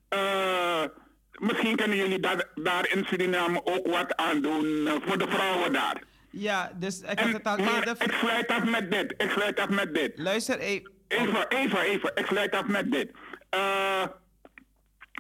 Eh, 0.10 0.84
misschien 1.32 1.76
kunnen 1.76 1.98
jullie 1.98 2.20
daar, 2.20 2.50
daar 2.56 2.90
in 2.92 3.06
Suriname 3.06 3.66
ook 3.66 3.88
wat 3.88 4.16
aan 4.16 4.42
doen 4.42 4.88
eh, 4.88 4.94
voor 5.06 5.18
de 5.18 5.28
vrouwen 5.30 5.74
daar. 5.74 6.02
Ja, 6.30 6.72
dus 6.76 7.02
ik 7.02 7.20
En, 7.20 7.34
het 7.34 7.46
al 7.46 7.58
maar 7.58 7.76
eerder... 7.76 7.96
ik 8.00 8.12
sluit 8.12 8.48
af 8.48 8.64
met 8.64 8.92
dit. 8.92 9.14
Ik 9.18 9.30
sluit 9.30 9.60
af 9.60 9.70
met 9.70 9.94
dit. 9.94 10.12
Luister, 10.16 10.60
eh, 10.60 10.84
Even, 11.08 11.48
even, 11.48 11.80
even. 11.80 12.12
Ik 12.16 12.26
sluit 12.26 12.56
af 12.56 12.68
met 12.68 12.92
dit. 12.92 13.12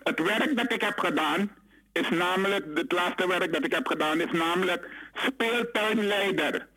Het 0.03 0.20
werk 0.20 0.57
dat 0.57 0.72
ik 0.72 0.82
heb 0.82 0.99
gedaan 0.99 1.51
is 1.91 2.09
namelijk, 2.09 2.66
het 2.74 2.91
laatste 2.91 3.28
werk 3.28 3.53
dat 3.53 3.66
ik 3.66 3.74
heb 3.74 3.88
gedaan 3.88 4.22
is 4.22 4.32
namelijk 4.32 4.88
speeltuinleider. 5.16 6.68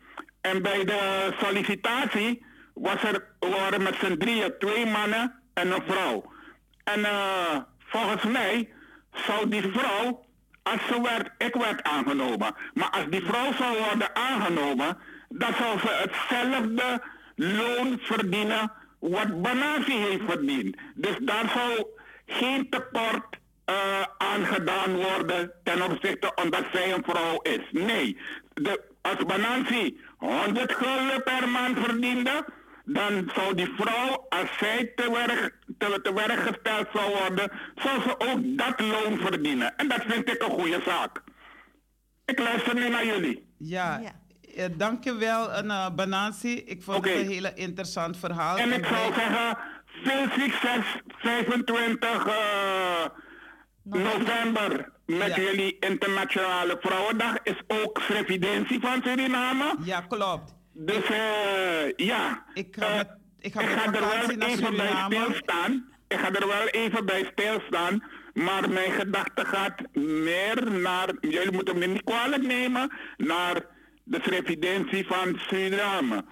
En 0.41 0.61
bij 0.61 0.85
de 0.85 1.33
sollicitatie 1.41 2.45
was 2.73 3.03
er, 3.03 3.25
waren 3.39 3.83
met 3.83 3.95
z'n 3.95 4.17
drieën 4.17 4.53
twee 4.59 4.85
mannen 4.85 5.41
en 5.53 5.71
een 5.71 5.83
vrouw. 5.87 6.31
En 6.83 7.05
eh, 7.05 7.57
volgens 7.79 8.23
mij 8.23 8.69
zou 9.13 9.49
die 9.49 9.71
vrouw, 9.71 10.25
als 10.63 10.85
ze 10.87 11.01
werd, 11.01 11.29
ik 11.37 11.55
werd 11.55 11.83
aangenomen. 11.83 12.55
Maar 12.73 12.89
als 12.89 13.05
die 13.09 13.25
vrouw 13.25 13.53
zou 13.53 13.77
worden 13.77 14.15
aangenomen, 14.15 14.97
dan 15.29 15.53
zou 15.53 15.79
ze 15.79 15.87
hetzelfde 15.87 17.01
loon 17.35 17.99
verdienen 18.01 18.71
wat 18.99 19.41
Banasi 19.41 19.97
heeft 19.97 20.23
verdiend. 20.27 20.77
Dus 20.95 21.17
daar 21.21 21.51
zou 21.53 21.87
geen 22.25 22.69
tekort 22.69 23.38
eh, 23.69 24.01
aangedaan 24.17 24.95
worden 24.95 25.51
ten 25.63 25.81
opzichte 25.81 26.31
omdat 26.43 26.63
zij 26.73 26.93
een 26.93 27.03
vrouw 27.07 27.41
is. 27.41 27.61
Nee, 27.71 28.17
de, 28.53 28.81
als 29.01 29.25
Banansi 29.25 29.99
100 30.17 30.71
gulden 30.73 31.23
per 31.23 31.49
maand 31.49 31.79
verdiende, 31.79 32.45
dan 32.85 33.31
zou 33.35 33.55
die 33.55 33.73
vrouw, 33.77 34.25
als 34.29 34.49
zij 34.59 34.91
te 34.95 35.11
werk, 35.11 35.53
te, 35.77 35.99
te 36.03 36.13
werk 36.13 36.39
gesteld 36.39 36.87
zou 36.93 37.17
worden, 37.17 37.51
zou 37.75 38.01
ze 38.01 38.19
ook 38.19 38.39
dat 38.57 38.79
loon 38.79 39.19
verdienen. 39.19 39.77
En 39.77 39.87
dat 39.87 40.01
vind 40.07 40.29
ik 40.29 40.43
een 40.43 40.51
goede 40.51 40.81
zaak. 40.85 41.21
Ik 42.25 42.39
luister 42.39 42.73
nu 42.75 42.89
naar 42.89 43.05
jullie. 43.05 43.47
ja, 43.57 43.99
Ja. 43.99 44.11
eh, 44.55 44.65
dankjewel, 44.77 45.63
uh, 45.65 45.89
Banansi. 45.95 46.55
Ik 46.55 46.81
vond 46.83 47.05
het 47.05 47.15
een 47.15 47.27
hele 47.27 47.53
interessant 47.53 48.17
verhaal. 48.17 48.57
En 48.57 48.71
ik 48.73 48.85
zou 48.85 49.13
zeggen, 49.13 49.57
veel 50.03 50.27
succes 50.43 51.01
25 51.07 52.25
eh, 52.27 53.05
november 53.89 54.91
met 55.05 55.35
Ja. 55.35 55.41
jullie 55.41 55.77
Internationale 55.79 56.77
Vrouwendag. 56.81 57.35
Is 57.43 57.61
ook 57.67 57.99
Srevidentie 58.01 58.79
van 58.79 59.01
Suriname. 59.05 59.75
Ja, 59.83 60.01
klopt. 60.01 60.55
Dus 60.73 61.03
eh, 61.09 61.91
ja, 61.95 62.43
Ik 62.53 62.75
ga 62.79 62.85
Eh, 62.87 62.95
met- 62.97 63.17
ik 63.39 63.53
ga 63.53 63.61
ik 63.61 63.67
met 63.69 63.77
ga 63.79 63.85
er 63.93 63.99
wel 63.99 64.47
even 64.47 64.75
bij 64.77 64.93
stilstaan. 65.05 65.89
Ik 66.07 66.17
ga 66.19 66.31
er 66.33 66.47
wel 66.47 66.67
even 66.67 67.05
bij 67.05 67.29
stilstaan. 67.31 68.03
Maar 68.33 68.69
mijn 68.69 68.91
gedachte 68.91 69.45
gaat 69.45 69.81
meer 69.93 70.71
naar, 70.71 71.09
jullie 71.21 71.51
moeten 71.51 71.77
me 71.77 71.85
niet 71.85 72.03
kwalijk 72.03 72.43
nemen, 72.45 72.91
naar 73.17 73.61
de 74.03 74.19
Srevidentie 74.21 75.05
van 75.07 75.39
Suriname. 75.47 76.23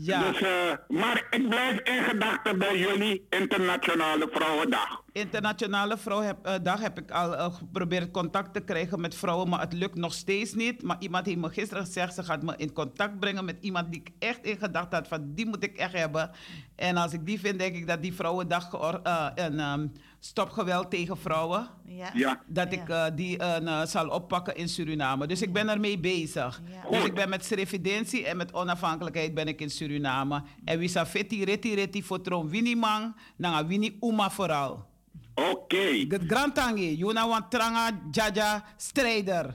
Ja. 0.00 0.30
Dus, 0.30 0.40
eh, 0.40 0.72
maar 0.88 1.26
ik 1.30 1.48
blijf 1.48 1.80
in 1.80 2.02
gedachten 2.02 2.58
bij 2.58 2.78
jullie 2.78 3.26
Internationale 3.28 4.28
Vrouwendag. 4.32 5.02
Internationale 5.12 5.98
Vrouwendag 5.98 6.80
heb 6.80 6.98
ik 6.98 7.10
al 7.10 7.36
eh, 7.36 7.54
geprobeerd 7.54 8.10
contact 8.10 8.54
te 8.54 8.60
krijgen 8.60 9.00
met 9.00 9.14
vrouwen, 9.14 9.48
maar 9.48 9.60
het 9.60 9.72
lukt 9.72 9.94
nog 9.94 10.12
steeds 10.12 10.54
niet. 10.54 10.82
Maar 10.82 10.96
iemand 10.98 11.26
heeft 11.26 11.38
me 11.38 11.48
gisteren 11.48 11.84
gezegd, 11.84 12.14
ze 12.14 12.24
gaat 12.24 12.42
me 12.42 12.54
in 12.56 12.72
contact 12.72 13.18
brengen 13.18 13.44
met 13.44 13.56
iemand 13.60 13.92
die 13.92 14.00
ik 14.00 14.10
echt 14.18 14.44
in 14.44 14.58
gedachten 14.58 14.98
had 14.98 15.08
van 15.08 15.34
die 15.34 15.46
moet 15.46 15.64
ik 15.64 15.76
echt 15.76 15.92
hebben. 15.92 16.30
En 16.76 16.96
als 16.96 17.12
ik 17.12 17.26
die 17.26 17.40
vind, 17.40 17.58
denk 17.58 17.76
ik 17.76 17.86
dat 17.86 18.02
die 18.02 18.14
Vrouwendag 18.14 18.72
eh, 18.72 19.26
een 19.34 19.92
ehm, 20.20 20.28
stopgeweld 20.28 20.90
tegen 20.90 21.16
vrouwen, 21.18 21.68
ja. 21.84 22.10
Ja. 22.14 22.42
dat 22.46 22.72
ik 22.72 22.88
eh, 22.88 23.06
die 23.14 23.38
eh, 23.38 23.86
zal 23.86 24.08
oppakken 24.08 24.56
in 24.56 24.68
Suriname. 24.68 25.26
Dus 25.26 25.42
ik 25.42 25.52
ben 25.52 25.68
ermee 25.68 25.98
bezig. 25.98 26.60
Ja. 26.84 26.90
Dus 26.90 27.04
ik 27.04 27.14
ben 27.14 27.28
met 27.28 27.44
Srevidentie 27.44 28.26
en 28.26 28.36
met 28.36 28.52
onafhankelijkheid 28.52 29.34
ben 29.34 29.48
ik 29.48 29.60
in 29.60 29.70
Suriname. 29.70 30.42
En 30.64 30.78
wie 30.78 30.88
sa 30.88 31.06
feti 31.06 31.44
reti 31.44 31.74
reti 31.74 32.02
voor 32.02 32.20
tron 32.20 32.48
wini 32.48 32.74
man, 32.74 33.14
nanga 33.36 33.66
wini 33.66 33.96
uma 34.00 34.30
vooral. 34.30 34.88
Oké. 35.34 36.06
De 36.06 36.20
Grand 36.26 36.54
Tangi, 36.54 36.96
Juna 36.96 37.28
want 37.28 37.50
tranga 37.50 37.90
jaja 38.10 38.64
strijder. 38.76 39.54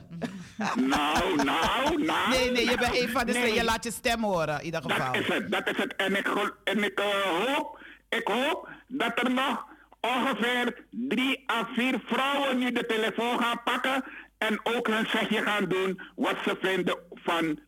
Nou, 0.74 1.36
nou, 1.36 2.02
nou. 2.02 2.30
Nee, 2.30 2.50
nee, 2.50 2.64
je 2.70 2.76
bent 2.76 3.00
een 3.00 3.08
van 3.08 3.26
de 3.26 3.32
Nee. 3.32 3.42
nee. 3.42 3.54
je 3.54 3.64
laat 3.64 3.84
je 3.84 3.90
stem 3.90 4.22
horen 4.22 4.58
in 4.58 4.64
ieder 4.64 4.82
geval. 4.82 5.12
Dat 5.12 5.20
is 5.20 5.28
het, 5.28 5.50
dat 5.50 5.68
is 5.68 5.76
het. 5.76 5.96
En 5.96 6.16
ik, 6.16 6.28
en 6.64 6.84
ik 6.84 6.98
eh, 6.98 7.06
hoop, 7.46 7.80
ik 8.08 8.28
hoop 8.28 8.68
dat 8.88 9.12
er 9.18 9.32
nog 9.32 9.64
ongeveer 10.14 10.84
drie 10.90 11.44
à 11.50 11.68
vier 11.74 12.00
vrouwen 12.04 12.58
nu 12.58 12.72
de 12.72 12.86
telefoon 12.86 13.38
gaan 13.42 13.60
pakken 13.64 14.04
en 14.38 14.60
ook 14.62 14.86
hun 14.86 15.06
zegje 15.06 15.42
gaan 15.42 15.64
doen 15.68 16.00
wat 16.16 16.36
ze 16.44 16.56
vinden 16.60 16.98
van 17.14 17.58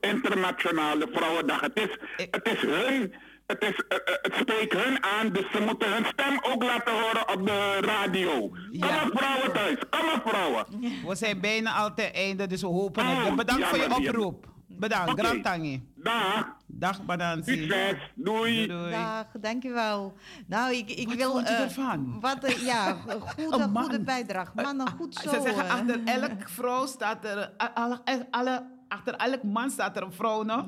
internationale 0.00 1.06
vrouwendag. 1.12 1.60
Het 1.60 1.76
is, 1.78 1.98
het 2.30 2.48
is 2.48 2.60
hun, 2.60 3.14
het, 3.46 3.62
is, 3.62 3.82
eh, 3.88 3.96
eh, 4.04 4.14
het 4.22 4.34
spreekt 4.40 4.72
hun 4.72 5.02
aan, 5.04 5.28
dus 5.32 5.44
ze 5.52 5.60
moeten 5.60 5.92
hun 5.92 6.04
stem 6.04 6.38
ook 6.42 6.62
laten 6.62 6.92
horen 6.92 7.28
op 7.28 7.46
de 7.46 7.78
radio. 7.80 8.48
Kom 8.48 8.58
Ja. 8.70 9.02
op 9.04 9.18
vrouwen 9.18 9.52
thuis, 9.52 9.76
kom 9.90 10.08
op 10.14 10.22
vrouwen. 10.28 10.64
We 11.06 11.14
zijn 11.14 11.40
bijna 11.40 11.72
al 11.72 11.94
ten 11.94 12.12
einde, 12.14 12.46
dus 12.46 12.60
we 12.60 12.66
hopen 12.66 13.06
het. 13.06 13.28
Oh, 13.28 13.34
Bedankt 13.36 13.66
voor 13.66 13.78
je 13.78 13.94
oproep. 14.08 14.50
Bedankt, 14.78 15.10
Oké. 15.12 15.22
Grand 15.24 15.44
Tangi. 15.44 15.82
Dag, 15.96 16.56
Dag, 16.66 17.04
Badansi. 17.04 17.56
succes, 17.56 17.96
doei. 18.14 18.66
Doei. 18.66 18.90
Dag, 18.90 19.26
dankjewel. 19.40 20.14
Nou, 20.46 20.74
ik, 20.74 20.90
ik 20.90 21.06
Wat 21.08 21.16
wil... 21.16 21.30
vond 21.30 21.48
je 21.48 21.54
eh, 21.54 21.60
ervan? 21.60 22.20
Wat, 22.20 22.44
eh, 22.44 22.56
ja, 22.64 22.92
goede, 22.92 23.56
Een 23.62 23.70
man. 23.72 23.82
goede 23.82 24.00
bijdrage. 24.00 24.50
Mannen, 24.54 24.88
goed 24.90 25.14
zo. 25.14 25.30
Ze 25.30 25.40
zeggen, 25.42 25.64
eh. 25.64 25.72
achter 25.72 26.00
elk 26.04 26.48
vrouw 26.48 26.86
staat 26.86 27.24
er... 27.24 27.52
Alle, 27.74 28.00
alle, 28.30 28.66
achter 28.88 29.14
elk 29.14 29.42
man 29.42 29.70
staat 29.70 29.96
er 29.96 30.02
een 30.02 30.12
vrouw 30.12 30.42
nog. 30.42 30.66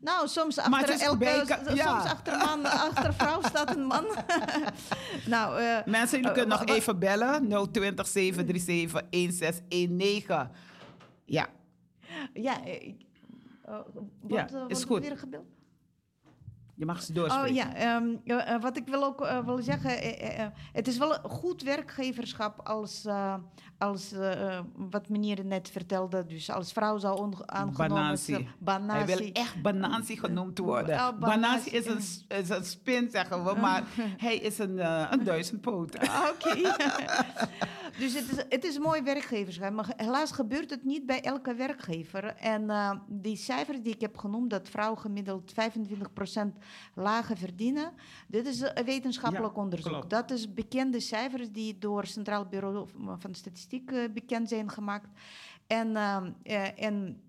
Nou, 0.00 0.28
soms 0.28 0.58
achter 0.58 1.00
elke... 1.00 1.16
bij- 1.18 1.44
soms 1.46 1.72
ja. 1.72 1.90
achter, 1.96 2.36
man, 2.38 2.64
achter 2.64 3.14
vrouw 3.14 3.42
staat 3.42 3.76
een 3.76 3.84
man. 3.84 4.04
nou, 5.26 5.60
eh, 5.60 5.76
Mensen, 5.86 6.18
jullie 6.20 6.32
kunnen 6.32 6.58
nog 6.58 6.64
even 6.76 6.98
bellen. 6.98 7.48
020 7.72 8.06
737 8.06 9.02
1619. 9.10 10.48
Ja, 11.24 11.46
Ja, 12.32 12.64
ik- 12.64 13.10
wat, 13.76 14.02
Ja, 14.26 14.48
eh, 14.48 14.64
is 14.68 14.84
wordt 14.84 14.84
goed. 14.84 15.00
weer 15.00 15.18
gebeld? 15.18 15.46
Je 16.82 16.88
mag 16.88 17.02
ze 17.02 17.12
doorspreken. 17.12 17.48
Oh 17.50 17.54
ja, 17.56 17.74
ehm, 17.74 18.06
eh, 18.24 18.54
eh, 18.54 18.62
wat 18.62 18.76
ik 18.76 18.86
wil 18.86 19.04
ook 19.04 19.26
zeggen, 19.60 19.90
eh, 20.02 20.22
eh, 20.38 20.44
eh, 20.44 20.50
het 20.72 20.88
is 20.88 20.98
wel 20.98 21.12
goed 21.22 21.62
werkgeverschap 21.62 22.60
als, 22.68 23.06
als 23.78 24.14
wat 24.76 25.08
meneer 25.08 25.44
net 25.44 25.68
vertelde, 25.70 26.26
dus 26.26 26.50
als 26.50 26.72
vrouw 26.72 26.98
zou 26.98 27.32
aangenomen 27.46 27.76
Banansi. 27.88 28.32
zijn- 28.32 28.48
Hij 29.06 29.06
wil 29.06 29.30
echt 29.32 29.62
Banansi 29.62 30.16
genoemd 30.16 30.58
worden. 30.58 30.94
Oh, 30.98 31.18
Banansi 31.18 31.70
is 31.70 31.86
een, 31.86 32.36
is 32.38 32.48
een 32.48 32.64
spin, 32.64 33.10
zeggen 33.10 33.44
we, 33.44 33.54
maar 33.60 33.82
hij 34.16 34.36
is 34.36 34.58
een, 34.58 34.78
een 35.12 35.24
duizendpoot. 35.24 35.94
Oké. 36.32 36.54
dus 37.98 38.14
het 38.14 38.30
is, 38.30 38.44
het 38.48 38.64
is 38.64 38.78
mooi 38.78 39.02
werkgeverschap. 39.02 39.72
Maar 39.72 39.92
helaas 39.96 40.32
gebeurt 40.32 40.70
het 40.70 40.84
niet 40.84 41.06
bij 41.06 41.20
elke 41.20 41.54
werkgever. 41.54 42.24
En 42.36 42.70
die 43.08 43.36
cijfers 43.36 43.80
die 43.82 43.94
ik 43.94 44.00
heb 44.00 44.16
genoemd, 44.18 44.50
dat 44.50 44.68
vrouwen 44.68 44.98
gemiddeld 45.00 45.52
25% 45.52 46.58
lager 46.94 47.36
verdienen. 47.36 47.92
Dit 48.26 48.46
is 48.46 48.60
een 48.60 48.84
wetenschappelijk 48.84 49.54
Ja, 49.54 49.62
onderzoek. 49.62 49.92
klopt. 49.92 50.10
Dat 50.10 50.30
is 50.30 50.54
bekende 50.54 51.00
cijfers 51.00 51.50
die 51.50 51.78
door 51.78 52.00
het 52.00 52.10
Centraal 52.10 52.46
Bureau 52.46 52.88
van 53.18 53.34
Statistiek 53.34 53.90
eh, 53.90 54.12
bekend 54.12 54.48
zijn 54.48 54.70
gemaakt. 54.70 55.08
En, 55.66 55.96
eh, 55.96 56.16
eh, 56.42 56.84
en 56.84 57.22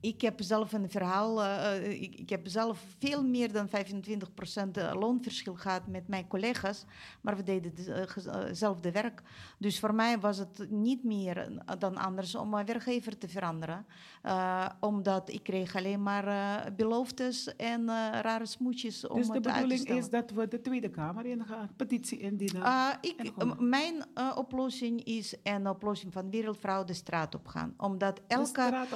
ik 0.00 0.20
heb 0.20 0.42
zelf 0.42 0.72
een 0.72 0.90
verhaal, 0.90 1.42
eh, 1.42 1.76
eh, 1.76 2.02
ik, 2.02 2.14
ik 2.14 2.30
heb 2.30 2.48
zelf 2.48 2.84
veel 2.98 3.24
meer 3.24 3.52
dan 3.52 3.68
25% 3.68 4.94
loonverschil 4.94 5.54
gehad 5.54 5.86
met 5.86 6.08
mijn 6.08 6.26
collega's, 6.26 6.84
maar 7.20 7.36
we 7.36 7.42
deden 7.42 7.72
eh, 7.76 8.02
eh, 8.02 8.46
hetzelfde 8.46 8.90
werk. 8.92 9.22
Dus 9.58 9.80
voor 9.80 9.94
mij 9.94 10.18
was 10.18 10.38
het 10.38 10.66
niet 10.70 11.04
meer 11.04 11.36
eh, 11.38 11.74
dan 11.78 11.96
anders 11.96 12.34
om 12.34 12.48
mijn 12.48 12.66
werkgever 12.66 13.18
te 13.18 13.28
veranderen, 13.28 13.86
Eh, 14.22 14.66
omdat 14.80 15.30
ik 15.30 15.42
kreeg 15.42 15.76
alleen 15.76 16.02
maar 16.02 16.26
eh, 16.26 16.72
beloftes 16.76 17.56
en 17.56 17.88
eh, 17.88 18.20
rare 18.20 18.46
smoetjes 18.46 19.06
om 19.06 19.16
Dus 19.16 19.28
de 19.28 19.40
bedoeling 19.40 19.88
is 19.88 20.10
dat 20.10 20.30
we 20.30 20.48
de 20.48 20.60
Tweede 20.60 20.90
Kamer 20.90 21.26
in 21.26 21.44
gaan, 21.44 21.70
petitie 21.76 22.18
indienen. 22.18 22.62
Ik, 23.00 23.32
mijn 23.58 24.04
oplossing 24.36 25.04
is 25.04 25.34
een 25.42 25.68
oplossing 25.68 26.12
van 26.12 26.30
Wereldvrouw 26.30 26.84
de 26.84 26.94
straat 26.94 27.34
op 27.34 27.46
gaan. 27.46 27.74
Omdat 27.76 28.20
elke 28.26 28.44
straat 28.46 28.92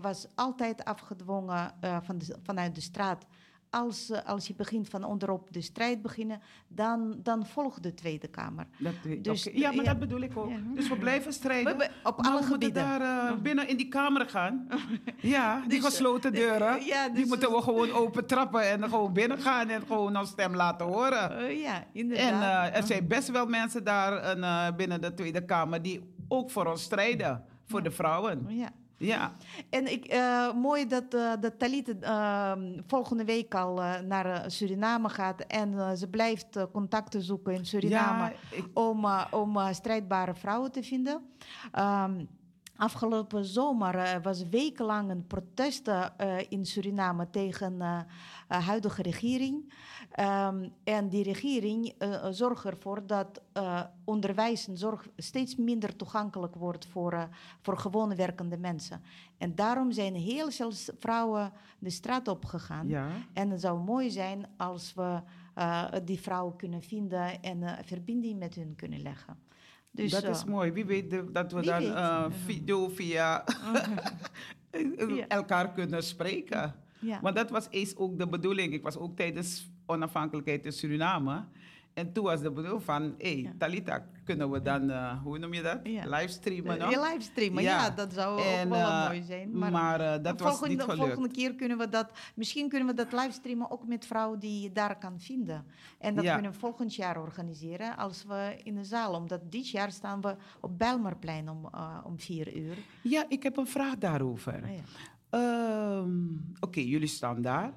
was 0.00 0.26
altijd 0.34 0.84
afgedwongen 0.84 1.72
uh, 1.84 1.96
van 2.02 2.18
de, 2.18 2.36
vanuit 2.42 2.74
de 2.74 2.80
straat. 2.80 3.26
Als, 3.70 4.10
uh, 4.10 4.18
als 4.24 4.46
je 4.46 4.54
begint 4.54 4.88
van 4.88 5.04
onderop 5.04 5.52
de 5.52 5.60
strijd 5.60 6.02
beginnen, 6.02 6.40
dan, 6.68 7.16
dan 7.22 7.46
volgt 7.46 7.82
de 7.82 7.94
Tweede 7.94 8.28
Kamer. 8.28 8.66
Dat, 8.78 8.92
Dus. 9.22 9.48
Ja, 9.52 9.68
maar 9.72 9.84
ja. 9.84 9.90
dat 9.90 9.98
bedoel 9.98 10.20
ik 10.20 10.36
ook. 10.36 10.50
Ja. 10.50 10.56
Dus 10.74 10.88
we 10.88 10.96
blijven 10.98 11.32
strijden. 11.32 11.76
We- 11.76 11.84
we- 12.02 12.08
op 12.08 12.18
alle 12.26 12.42
gebieden. 12.42 12.82
daar 12.82 13.30
eh, 13.30 13.36
binnen 13.38 13.68
in 13.68 13.76
die 13.76 13.88
kamer 13.88 14.28
gaan. 14.28 14.66
Ja, 15.20 15.60
die 15.60 15.68
Dus, 15.68 15.78
eh, 15.78 15.84
gesloten 15.84 16.32
deuren. 16.32 16.84
ja, 16.84 17.06
die 17.08 17.14
dus- 17.20 17.28
moeten 17.28 17.50
we 17.50 17.62
gewoon 17.62 17.90
open 17.90 18.26
trappen 18.26 18.70
en 18.70 18.82
gewoon 18.88 19.12
binnen 19.12 19.38
gaan 19.38 19.68
en 19.68 19.80
gewoon 19.86 20.16
ons 20.16 20.28
stem 20.30 20.54
laten 20.54 20.86
horen. 20.86 21.40
Uh, 21.50 21.60
ja, 21.66 21.74
En 21.76 21.86
inderdaad. 21.92 22.70
eh, 22.70 22.76
er 22.76 22.82
zijn 22.86 23.06
best 23.06 23.30
wel 23.30 23.46
mensen 23.46 23.84
daar 23.84 24.12
eh, 24.16 24.76
binnen 24.76 25.00
de 25.00 25.14
Tweede 25.14 25.44
Kamer 25.44 25.82
die 25.82 26.14
ook 26.28 26.50
voor 26.50 26.66
ons 26.66 26.82
strijden. 26.82 27.44
Voor 27.66 27.82
de 27.82 27.90
vrouwen. 27.90 28.44
ja. 28.48 28.68
Ja. 28.98 29.32
En 29.70 29.92
ik, 29.92 30.04
eh, 30.04 30.52
mooi 30.52 30.86
dat, 30.86 31.14
eh 31.14 31.32
dat 31.40 31.58
Talita 31.58 31.92
ehm, 32.00 32.80
volgende 32.86 33.24
week 33.24 33.54
al 33.54 33.82
eh, 33.82 34.00
naar 34.00 34.50
Suriname 34.50 35.08
gaat. 35.08 35.40
En 35.40 35.96
ze 35.98 36.08
blijft 36.08 36.66
contacten 36.72 37.22
zoeken 37.22 37.52
in 37.54 37.66
Suriname 37.66 38.22
Ja, 38.22 38.32
ik- 38.56 38.68
om, 38.78 39.06
om 39.30 39.58
strijdbare 39.72 40.34
vrouwen 40.34 40.72
te 40.72 40.82
vinden. 40.82 41.22
Ehm, 41.72 42.24
afgelopen 42.78 43.44
zomer 43.44 43.94
eh, 43.94 44.22
was 44.22 44.48
wekenlang 44.48 45.10
een 45.10 45.26
protest 45.26 45.88
eh, 45.88 46.04
in 46.48 46.66
Suriname 46.66 47.30
tegen 47.30 47.78
de 48.48 48.54
huidige 48.54 49.02
regering. 49.02 49.72
Ehm, 50.10 50.68
en 50.84 51.08
die 51.08 51.22
regering 51.22 51.94
eh, 51.98 52.26
zorgt 52.30 52.64
ervoor 52.64 53.06
dat 53.06 53.40
eh, 53.52 53.82
onderwijs 54.04 54.68
en 54.68 54.76
zorg 54.76 55.08
steeds 55.16 55.56
minder 55.56 55.96
toegankelijk 55.96 56.54
wordt 56.54 56.86
voor, 56.86 57.12
eh, 57.12 57.22
voor 57.60 57.78
gewone 57.78 58.14
werkende 58.14 58.58
mensen. 58.58 59.02
En 59.38 59.54
daarom 59.54 59.92
zijn 59.92 60.14
heel 60.14 60.50
veel 60.50 60.72
vrouwen 60.98 61.52
de 61.78 61.90
straat 61.90 62.28
op 62.28 62.44
gegaan. 62.44 62.88
Ja. 62.88 63.08
En 63.32 63.50
het 63.50 63.60
zou 63.60 63.80
mooi 63.80 64.10
zijn 64.10 64.46
als 64.56 64.94
we 64.94 65.20
eh, 65.54 65.84
die 66.04 66.20
vrouwen 66.20 66.56
kunnen 66.56 66.82
vinden 66.82 67.42
en 67.42 67.62
eh, 67.62 67.84
verbinding 67.84 68.38
met 68.38 68.54
hun 68.54 68.74
kunnen 68.76 69.02
leggen. 69.02 69.36
Dus, 69.90 70.10
dat 70.10 70.22
eh, 70.22 70.30
is 70.30 70.44
mooi. 70.44 70.72
Wie 70.72 70.84
weet 70.84 71.10
dat 71.32 71.52
we 71.52 71.62
dan 71.62 71.78
weet. 71.82 71.94
eh, 71.94 72.26
video 72.44 72.88
via 72.88 73.44
elkaar 75.28 75.72
kunnen 75.72 76.02
spreken. 76.02 76.74
Ja. 77.00 77.20
Want 77.20 77.36
dat 77.36 77.50
was 77.50 77.66
eens 77.70 77.96
ook 77.96 78.18
de 78.18 78.28
bedoeling. 78.28 78.72
Ik 78.72 78.82
was 78.82 78.96
ook 78.96 79.16
tijdens 79.16 79.70
onafhankelijkheid 79.86 80.64
in 80.64 80.72
Suriname. 80.72 81.44
En 81.98 82.12
toen 82.12 82.24
was 82.24 82.40
de 82.40 82.50
bedoeling 82.50 82.82
van, 82.82 83.14
hé, 83.18 83.42
hey, 83.42 83.52
Talita, 83.58 84.06
kunnen 84.24 84.50
we 84.50 84.62
dan, 84.62 84.90
eh, 84.90 85.22
hoe 85.22 85.38
noem 85.38 85.54
je 85.54 85.62
dat? 85.62 85.78
Ja. 85.82 86.04
Livestreamen? 86.06 86.90
Je 86.90 87.00
livestreamen, 87.10 87.62
ja. 87.62 87.90
dat 87.90 88.12
zou 88.12 88.42
En, 88.42 88.64
ook 88.66 88.72
wel 88.72 88.88
eh, 88.88 89.06
mooi 89.06 89.22
zijn. 89.22 89.58
Maar, 89.58 89.70
maar, 89.72 90.00
eh, 90.00 90.22
dat 90.22 90.40
was 90.40 90.48
volgende, 90.48 90.74
niet 90.74 90.82
gelukt. 90.82 91.00
volgende 91.00 91.28
keer 91.30 91.54
kunnen 91.54 91.78
we 91.78 91.88
dat, 91.88 92.10
misschien 92.34 92.68
kunnen 92.68 92.88
we 92.88 92.94
dat 92.94 93.12
livestreamen 93.12 93.70
ook 93.70 93.86
met 93.86 94.06
vrouwen 94.06 94.38
die 94.38 94.62
je 94.62 94.72
daar 94.72 94.98
kan 94.98 95.20
vinden. 95.20 95.64
En 95.98 96.14
dat 96.14 96.24
Ja. 96.24 96.34
kunnen 96.34 96.52
we 96.52 96.58
volgend 96.58 96.94
jaar 96.94 97.20
organiseren 97.20 97.96
als 97.96 98.24
we 98.24 98.56
in 98.62 98.74
de 98.74 98.84
zaal, 98.84 99.14
omdat 99.14 99.40
dit 99.52 99.68
jaar 99.70 99.92
staan 99.92 100.20
we 100.20 100.36
op 100.60 100.78
Bijlmerplein 100.78 101.48
om, 101.48 101.68
eh, 101.74 101.98
om 102.04 102.18
vier 102.18 102.56
uur. 102.56 102.76
Ja, 103.02 103.24
ik 103.28 103.42
heb 103.42 103.56
een 103.56 103.66
vraag 103.66 103.98
daarover. 103.98 104.62
Ah, 104.62 104.70
ja. 104.76 104.82
Ehm, 105.30 106.10
Oké, 106.60 106.80
jullie 106.80 107.08
staan 107.08 107.42
daar. 107.42 107.72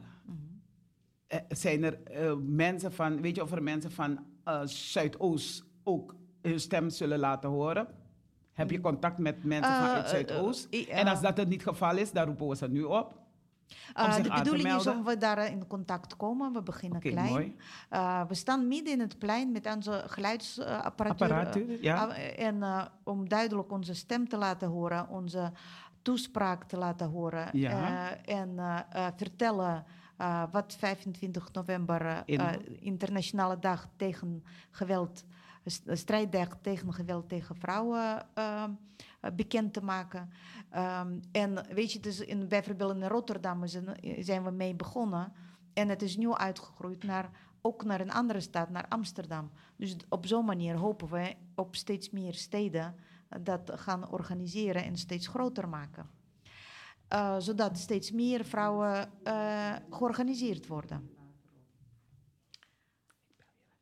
Eh, 1.31 1.39
zijn 1.49 1.83
er 1.83 2.03
eh, 2.03 2.33
mensen 2.45 2.93
van, 2.93 3.21
weet 3.21 3.35
je 3.35 3.41
of 3.41 3.51
er 3.51 3.63
mensen 3.63 3.91
van 3.91 4.25
eh, 4.43 4.61
Zuidoost 4.63 5.63
ook 5.83 6.15
hun 6.41 6.59
stem 6.59 6.89
zullen 6.89 7.19
laten 7.19 7.49
horen? 7.49 7.87
Heb 8.53 8.71
je 8.71 8.81
contact 8.81 9.17
met 9.17 9.43
mensen 9.43 9.71
Eh, 9.71 9.77
vanuit 9.77 10.09
Zuidoost? 10.09 10.67
en 10.89 11.07
als 11.07 11.21
dat 11.21 11.37
het 11.37 11.47
niet 11.47 11.63
het 11.63 11.69
geval 11.69 11.97
is, 11.97 12.11
dan 12.11 12.25
roepen 12.25 12.47
we 12.47 12.55
ze 12.55 12.67
nu 12.67 12.83
op. 12.83 13.19
Uh, 13.97 14.15
de 14.15 14.29
bedoeling 14.29 14.75
is 14.75 14.87
om 14.87 15.03
we 15.03 15.17
daar 15.17 15.51
in 15.51 15.67
contact 15.67 16.15
komen. 16.17 16.53
We 16.53 16.61
beginnen 16.61 16.97
Oké, 16.97 17.09
klein. 17.09 17.59
Uh, 17.91 18.25
we 18.27 18.33
staan 18.33 18.67
midden 18.67 18.93
in 18.93 18.99
het 18.99 19.19
plein 19.19 19.51
met 19.51 19.75
onze 19.75 20.03
geluidsapparatuur. 20.07 21.27
Apparatuur, 21.27 21.83
ja. 21.83 22.09
uh, 22.09 22.45
en 22.45 22.55
uh, 22.55 22.85
om 23.03 23.29
duidelijk 23.29 23.71
onze 23.71 23.93
stem 23.93 24.27
te 24.27 24.37
laten 24.37 24.67
horen, 24.67 25.09
onze 25.09 25.51
toespraak 26.01 26.63
te 26.63 26.77
laten 26.77 27.07
horen. 27.09 27.49
Ja. 27.51 27.71
Uh, 27.71 28.35
en 28.37 28.49
uh, 28.55 28.79
uh, 28.95 29.07
vertellen 29.15 29.85
uh, 30.21 30.43
wat 30.51 30.75
25 30.77 31.51
november, 31.53 32.05
uh, 32.05 32.17
Inhoudt. 32.25 32.67
internationale 32.67 33.59
dag 33.59 33.87
tegen 33.95 34.43
geweld, 34.69 35.23
st- 35.65 35.89
strijddag 35.91 36.57
tegen 36.61 36.93
geweld 36.93 37.29
tegen 37.29 37.55
vrouwen 37.55 38.25
bekend 39.35 39.73
te 39.73 39.83
maken. 39.83 40.29
Um, 40.75 41.21
en 41.31 41.65
weet 41.73 41.93
je, 41.93 41.99
dus 41.99 42.19
in, 42.19 42.47
bijvoorbeeld 42.47 42.95
in 42.95 43.07
Rotterdam 43.07 43.67
zijn, 43.67 43.85
zijn 44.19 44.43
we 44.43 44.51
mee 44.51 44.75
begonnen. 44.75 45.33
En 45.73 45.89
het 45.89 46.01
is 46.01 46.17
nu 46.17 46.33
uitgegroeid 46.33 47.03
naar, 47.03 47.29
ook 47.61 47.83
naar 47.83 48.01
een 48.01 48.11
andere 48.11 48.39
stad, 48.39 48.69
naar 48.69 48.85
Amsterdam. 48.89 49.51
Dus 49.75 49.95
op 50.09 50.25
zo'n 50.25 50.45
manier 50.45 50.75
hopen 50.75 51.09
we 51.09 51.35
op 51.55 51.75
steeds 51.75 52.09
meer 52.09 52.33
steden 52.33 52.95
dat 53.41 53.71
gaan 53.75 54.09
organiseren 54.09 54.83
en 54.83 54.97
steeds 54.97 55.27
groter 55.27 55.69
maken. 55.69 56.09
Uh, 57.13 57.35
zodat 57.39 57.77
steeds 57.77 58.11
meer 58.11 58.45
vrouwen 58.45 59.09
uh, 59.23 59.75
georganiseerd 59.89 60.67
worden. 60.67 61.09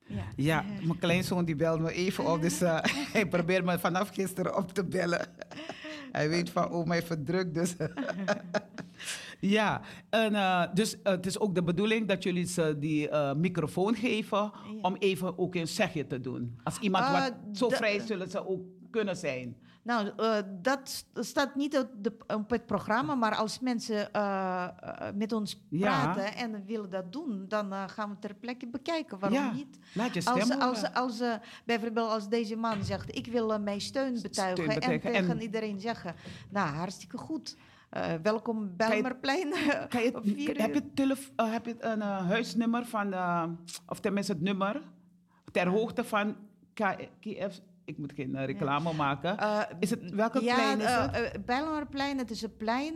Ja. 0.06 0.24
ja, 0.36 0.66
mijn 0.82 1.00
kleinzoon 1.00 1.46
die 1.46 1.56
belde 1.56 1.84
me 1.84 1.92
even 1.92 2.32
op, 2.32 2.42
dus 2.42 2.62
uh, 2.62 2.80
hij 3.14 3.28
probeert 3.28 3.66
me 3.66 3.80
vanaf 3.80 4.10
gisteren 4.10 4.58
op 4.58 4.72
te 4.72 4.86
bellen. 4.86 5.28
hij 6.12 6.30
weet 6.30 6.50
van, 6.50 6.72
oh, 6.72 6.86
mij 6.86 7.04
verdrukt, 7.04 7.54
dus... 7.54 7.76
Ja, 9.40 9.82
en, 10.10 10.36
eh, 10.36 10.64
dus 10.74 11.02
eh, 11.02 11.12
het 11.12 11.26
is 11.26 11.40
ook 11.40 11.56
de 11.56 11.64
bedoeling 11.64 12.08
dat 12.08 12.24
jullie 12.24 12.46
ze 12.46 12.76
die 12.80 13.10
eh, 13.10 13.34
microfoon 13.34 13.96
geven 13.96 14.52
om 14.82 14.96
even 14.96 15.38
ook 15.38 15.56
een 15.56 15.68
zegje 15.68 16.08
te 16.08 16.20
doen. 16.20 16.60
Als 16.64 16.80
iemand 16.80 17.06
Eh, 17.06 17.12
wat 17.12 17.34
zo 17.54 17.70
vrij 17.70 18.00
zullen 18.00 18.30
ze 18.30 18.48
ook 18.48 18.62
kunnen 18.90 19.18
zijn. 19.18 19.58
Nou, 19.82 20.12
eh, 20.18 20.36
dat 20.62 20.80
st- 20.90 21.08
staat 21.14 21.56
niet 21.56 21.78
op, 21.78 21.90
de, 21.98 22.18
op 22.28 22.50
het 22.50 22.66
programma, 22.66 23.16
maar 23.16 23.36
als 23.36 23.60
mensen 23.60 24.14
eh, 24.14 24.64
eh, 24.64 25.14
met 25.16 25.32
ons 25.32 25.62
Ja. 25.70 25.80
praten 26.14 26.36
en 26.36 26.66
willen 26.66 26.90
dat 26.90 27.12
doen, 27.12 27.46
dan 27.48 27.74
gaan 27.90 28.10
we 28.10 28.20
ter 28.20 28.34
plekke 28.36 28.68
bekijken. 28.68 29.20
Waarom 29.20 29.40
Ja, 29.40 29.52
niet? 29.52 29.78
laat 29.94 30.14
je 30.14 30.26
Als, 30.26 30.60
als, 30.60 30.94
als, 30.94 31.22
bijvoorbeeld 31.66 32.10
als 32.10 32.30
deze 32.30 32.56
man 32.56 32.84
zegt, 32.84 33.16
ik 33.18 33.28
wil 33.28 33.60
mijn 33.60 33.82
steun 33.82 34.22
betuigen, 34.22 34.68
betuigen 34.68 35.10
en 35.10 35.12
tegen 35.14 35.36
en- 35.36 35.42
iedereen 35.42 35.80
zeggen, 35.80 36.16
nou, 36.50 36.68
hartstikke 36.76 37.18
goed. 37.18 37.58
Welkom 38.22 38.56
Kan 38.56 38.66
je- 38.68 38.94
Belmerplein. 39.02 39.54
Kan 39.90 40.02
je, 40.04 40.20
vier 40.24 40.62
heb, 40.62 40.74
je 40.74 40.94
telef- 40.94 41.32
heb 41.36 41.66
je 41.66 41.76
een 41.84 42.02
huisnummer 42.02 42.86
van, 42.86 43.14
of 43.88 44.00
tenminste 44.00 44.32
het 44.32 44.42
nummer, 44.42 44.82
ter 45.52 45.68
hoogte 45.68 46.04
van 46.04 46.36
KF? 46.74 47.60
Ik 47.90 47.98
moet 47.98 48.14
geen 48.16 48.36
eh, 48.36 48.46
reclame 48.46 48.94
maken. 48.94 49.38
Eh, 49.38 49.62
is 49.80 49.90
het, 49.90 50.12
welke 50.12 50.44
ja, 50.44 50.56
plein 50.56 50.80
is 50.80 50.86
eh, 50.86 51.02
het? 51.02 51.16
eh, 51.16 51.44
Bijlmerplein, 51.46 52.18
het 52.18 52.32
is 52.32 52.42
een 52.42 52.58
plein 52.58 52.94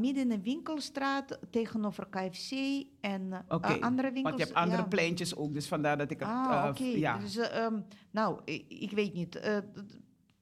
midden 0.00 0.22
in 0.22 0.28
de 0.28 0.40
winkelstraat 0.42 1.38
tegenover 1.50 2.06
KFC 2.10 2.52
en 3.00 3.46
andere 3.80 4.12
winkels. 4.12 4.22
want 4.22 4.38
je 4.38 4.44
hebt 4.44 4.54
andere 4.54 4.82
ja. 4.82 4.88
pleintjes 4.88 5.36
ook, 5.36 5.54
dus 5.54 5.68
vandaar 5.68 5.98
dat 5.98 6.10
ik 6.10 6.18
het... 6.18 6.28
Ah, 6.28 6.66
oké. 6.68 6.82
ja. 6.84 7.18
Dus, 7.18 7.36
eh, 7.36 7.64
ehm, 7.64 7.80
nou, 8.10 8.40
ik, 8.44 8.64
ik 8.68 8.90
weet 8.90 9.14
niet. 9.14 9.62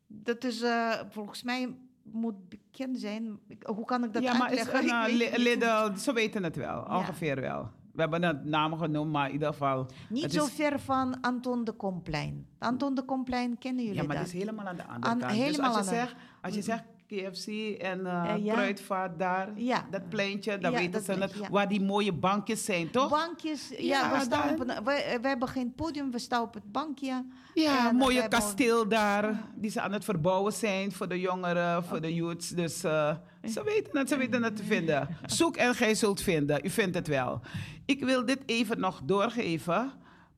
Dat 0.06 0.44
is 0.44 0.65
volgens 1.10 1.43
mij 1.43 1.77
moet 2.02 2.48
bekend 2.48 2.98
zijn. 2.98 3.39
Hoe 3.62 3.85
kan 3.85 4.05
ik 4.05 4.12
dat 4.12 4.23
ja, 4.23 4.36
maar 4.36 4.52
is 4.52 4.59
uitleggen? 4.59 5.01
weet 5.06 5.16
Li- 5.19 5.24
niet. 5.31 5.36
Lidl, 5.60 5.97
ze 5.98 6.12
weten 6.12 6.43
het 6.43 6.56
wel, 6.56 6.85
Ja. 6.89 6.97
ongeveer 6.98 7.40
wel. 7.40 7.70
We 7.99 8.05
hebben 8.05 8.23
het 8.23 8.45
namen 8.45 8.79
genoemd, 8.79 9.12
maar 9.12 9.27
in 9.27 9.33
ieder 9.33 9.49
geval... 9.49 9.87
Niet 10.09 10.33
zo 10.33 10.45
is- 10.45 10.53
ver 10.53 10.81
van 10.81 11.20
Anton 11.20 11.65
de 11.65 11.73
Komplein. 11.73 12.47
Anton 12.59 12.95
de 12.95 13.03
Komplein 13.03 13.59
kennen 13.59 13.85
jullie 13.85 14.01
Ja, 14.01 14.07
maar 14.07 14.16
dat? 14.16 14.27
is 14.27 14.33
helemaal 14.33 14.66
aan 14.66 14.77
de 14.77 14.85
andere 14.87 15.16
kant. 15.16 15.20
Dus 15.33 15.39
helemaal 15.39 15.77
als 15.77 15.89
je, 15.89 15.95
zegt, 15.95 16.15
als 16.43 16.55
je 16.55 16.62
zegt 16.62 16.85
KFC 17.09 17.47
en 17.81 18.07
eh 18.07 18.35
Eh, 18.35 18.45
ja. 18.45 18.53
Kruidvaart 18.55 19.19
daar, 19.19 19.49
Ja. 19.55 19.87
dat 19.91 20.09
pleintje, 20.09 20.57
Ja, 20.61 20.71
weten 20.71 21.03
ze 21.03 21.11
het. 21.13 21.19
pleintje. 21.19 21.49
Waar 21.53 21.69
die 21.69 21.81
mooie 21.81 22.13
bankjes 22.13 22.65
zijn, 22.65 22.91
toch? 22.91 23.11
Bankjes, 23.11 23.69
ja, 23.79 24.11
we, 24.13 24.21
staan 24.21 24.29
daar- 24.29 24.53
op 24.53 24.61
een, 24.61 24.85
we, 24.85 25.19
we 25.23 25.29
hebben 25.29 25.49
geen 25.49 25.73
podium, 25.75 26.11
we 26.11 26.19
staan 26.19 26.43
op 26.43 26.55
het 26.55 26.73
bankje. 26.73 27.25
Ja, 27.55 27.79
En, 27.79 27.85
een 27.87 27.93
eh, 27.93 27.99
mooie 27.99 28.21
hebben- 28.21 28.39
kasteel 28.39 28.89
daar, 28.89 29.43
die 29.55 29.71
ze 29.71 29.81
aan 29.81 29.93
het 29.93 30.05
verbouwen 30.05 30.53
zijn 30.53 30.93
voor 30.93 31.09
de 31.09 31.21
jongeren, 31.21 31.85
voor 31.85 32.01
de 32.01 32.15
youths. 32.15 32.49
Dus 32.49 32.85
eh, 32.85 33.17
ze 33.45 33.63
weten 33.65 33.99
het, 33.99 34.09
ze 34.09 34.17
weten 34.17 34.43
het 34.43 34.57
te 34.57 34.65
vinden. 34.65 35.09
Zoek 35.27 35.57
en 35.57 35.75
gij 35.75 35.95
zult 35.95 36.21
vinden, 36.21 36.61
u 36.65 36.71
vindt 36.71 36.95
het 36.95 37.07
wel. 37.07 37.41
Ik 37.87 38.05
wil 38.05 38.25
dit 38.25 38.43
even 38.47 38.81
nog 38.81 39.01
doorgeven. 39.05 39.93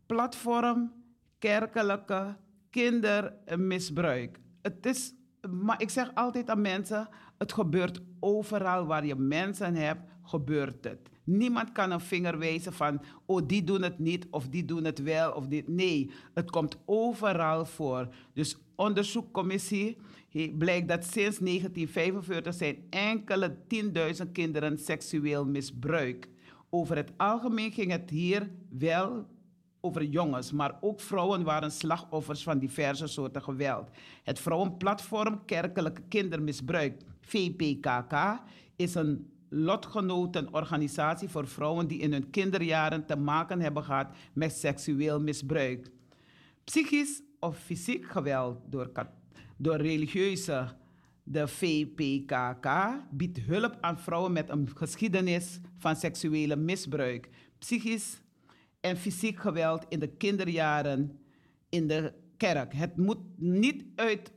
Platform 0.06 0.92
kerkelijke 1.38 2.36
kindermisbruik. 2.70 4.38
Het 4.62 4.86
is, 4.86 5.12
maar 5.48 5.82
ik 5.82 5.90
zeg 5.90 6.10
altijd 6.14 6.50
aan 6.50 6.60
mensen, 6.60 7.08
het 7.38 7.52
gebeurt 7.52 8.00
overal 8.20 8.86
waar 8.86 9.06
je 9.06 9.14
mensen 9.14 9.74
hebt, 9.74 10.00
gebeurt 10.22 10.84
het. 10.84 11.08
Niemand 11.24 11.72
kan 11.72 11.90
een 11.90 12.00
vinger 12.00 12.38
wijzen 12.38 12.72
van, 12.72 13.02
oh 13.26 13.46
die 13.46 13.64
doen 13.64 13.82
het 13.82 13.98
niet 13.98 14.26
of 14.30 14.48
die 14.48 14.64
doen 14.64 14.84
het 14.84 15.02
wel 15.02 15.32
of 15.32 15.46
dit. 15.46 15.68
Nee, 15.68 16.10
het 16.34 16.50
komt 16.50 16.76
overal 16.84 17.64
voor. 17.64 18.08
Dus 18.32 18.56
onderzoekcommissie 18.74 19.96
blijkt 20.58 20.88
dat 20.88 21.04
sinds 21.04 21.38
1945 21.38 22.54
zijn 22.54 22.76
enkele 22.90 23.56
10.000 24.24 24.32
kinderen 24.32 24.78
seksueel 24.78 25.46
misbruikt. 25.46 26.28
Over 26.70 26.96
het 26.96 27.12
algemeen 27.16 27.72
ging 27.72 27.90
het 27.90 28.10
hier 28.10 28.50
wel 28.68 29.26
over 29.80 30.04
jongens, 30.04 30.52
maar 30.52 30.78
ook 30.80 31.00
vrouwen 31.00 31.42
waren 31.42 31.72
slachtoffers 31.72 32.42
van 32.42 32.58
diverse 32.58 33.06
soorten 33.06 33.42
geweld. 33.42 33.90
Het 34.22 34.38
Vrouwenplatform 34.38 35.44
Kerkelijk 35.44 36.00
Kindermisbruik, 36.08 37.02
VPKK, 37.20 38.40
is 38.76 38.94
een 38.94 39.30
lotgenotenorganisatie 39.48 41.28
voor 41.28 41.48
vrouwen 41.48 41.86
die 41.86 41.98
in 41.98 42.12
hun 42.12 42.30
kinderjaren 42.30 43.06
te 43.06 43.16
maken 43.16 43.60
hebben 43.60 43.84
gehad 43.84 44.08
met 44.32 44.52
seksueel 44.52 45.20
misbruik. 45.20 45.90
Psychisch 46.64 47.22
of 47.40 47.58
fysiek 47.58 48.10
geweld 48.10 48.58
door, 48.66 48.90
door 49.56 49.76
religieuze. 49.76 50.78
De 51.22 51.48
VPKK 51.48 52.68
biedt 53.10 53.38
hulp 53.40 53.76
aan 53.80 53.98
vrouwen 53.98 54.32
met 54.32 54.50
een 54.50 54.68
geschiedenis 54.74 55.60
van 55.76 55.96
seksuele 55.96 56.56
misbruik, 56.56 57.28
psychisch 57.58 58.20
en 58.80 58.96
fysiek 58.96 59.40
geweld 59.40 59.84
in 59.88 59.98
de 59.98 60.08
kinderjaren 60.08 61.18
in 61.68 61.86
de 61.86 62.12
kerk. 62.36 62.74
Het, 62.74 62.96
moet 62.96 63.18
niet 63.36 63.84
uit, 63.94 64.32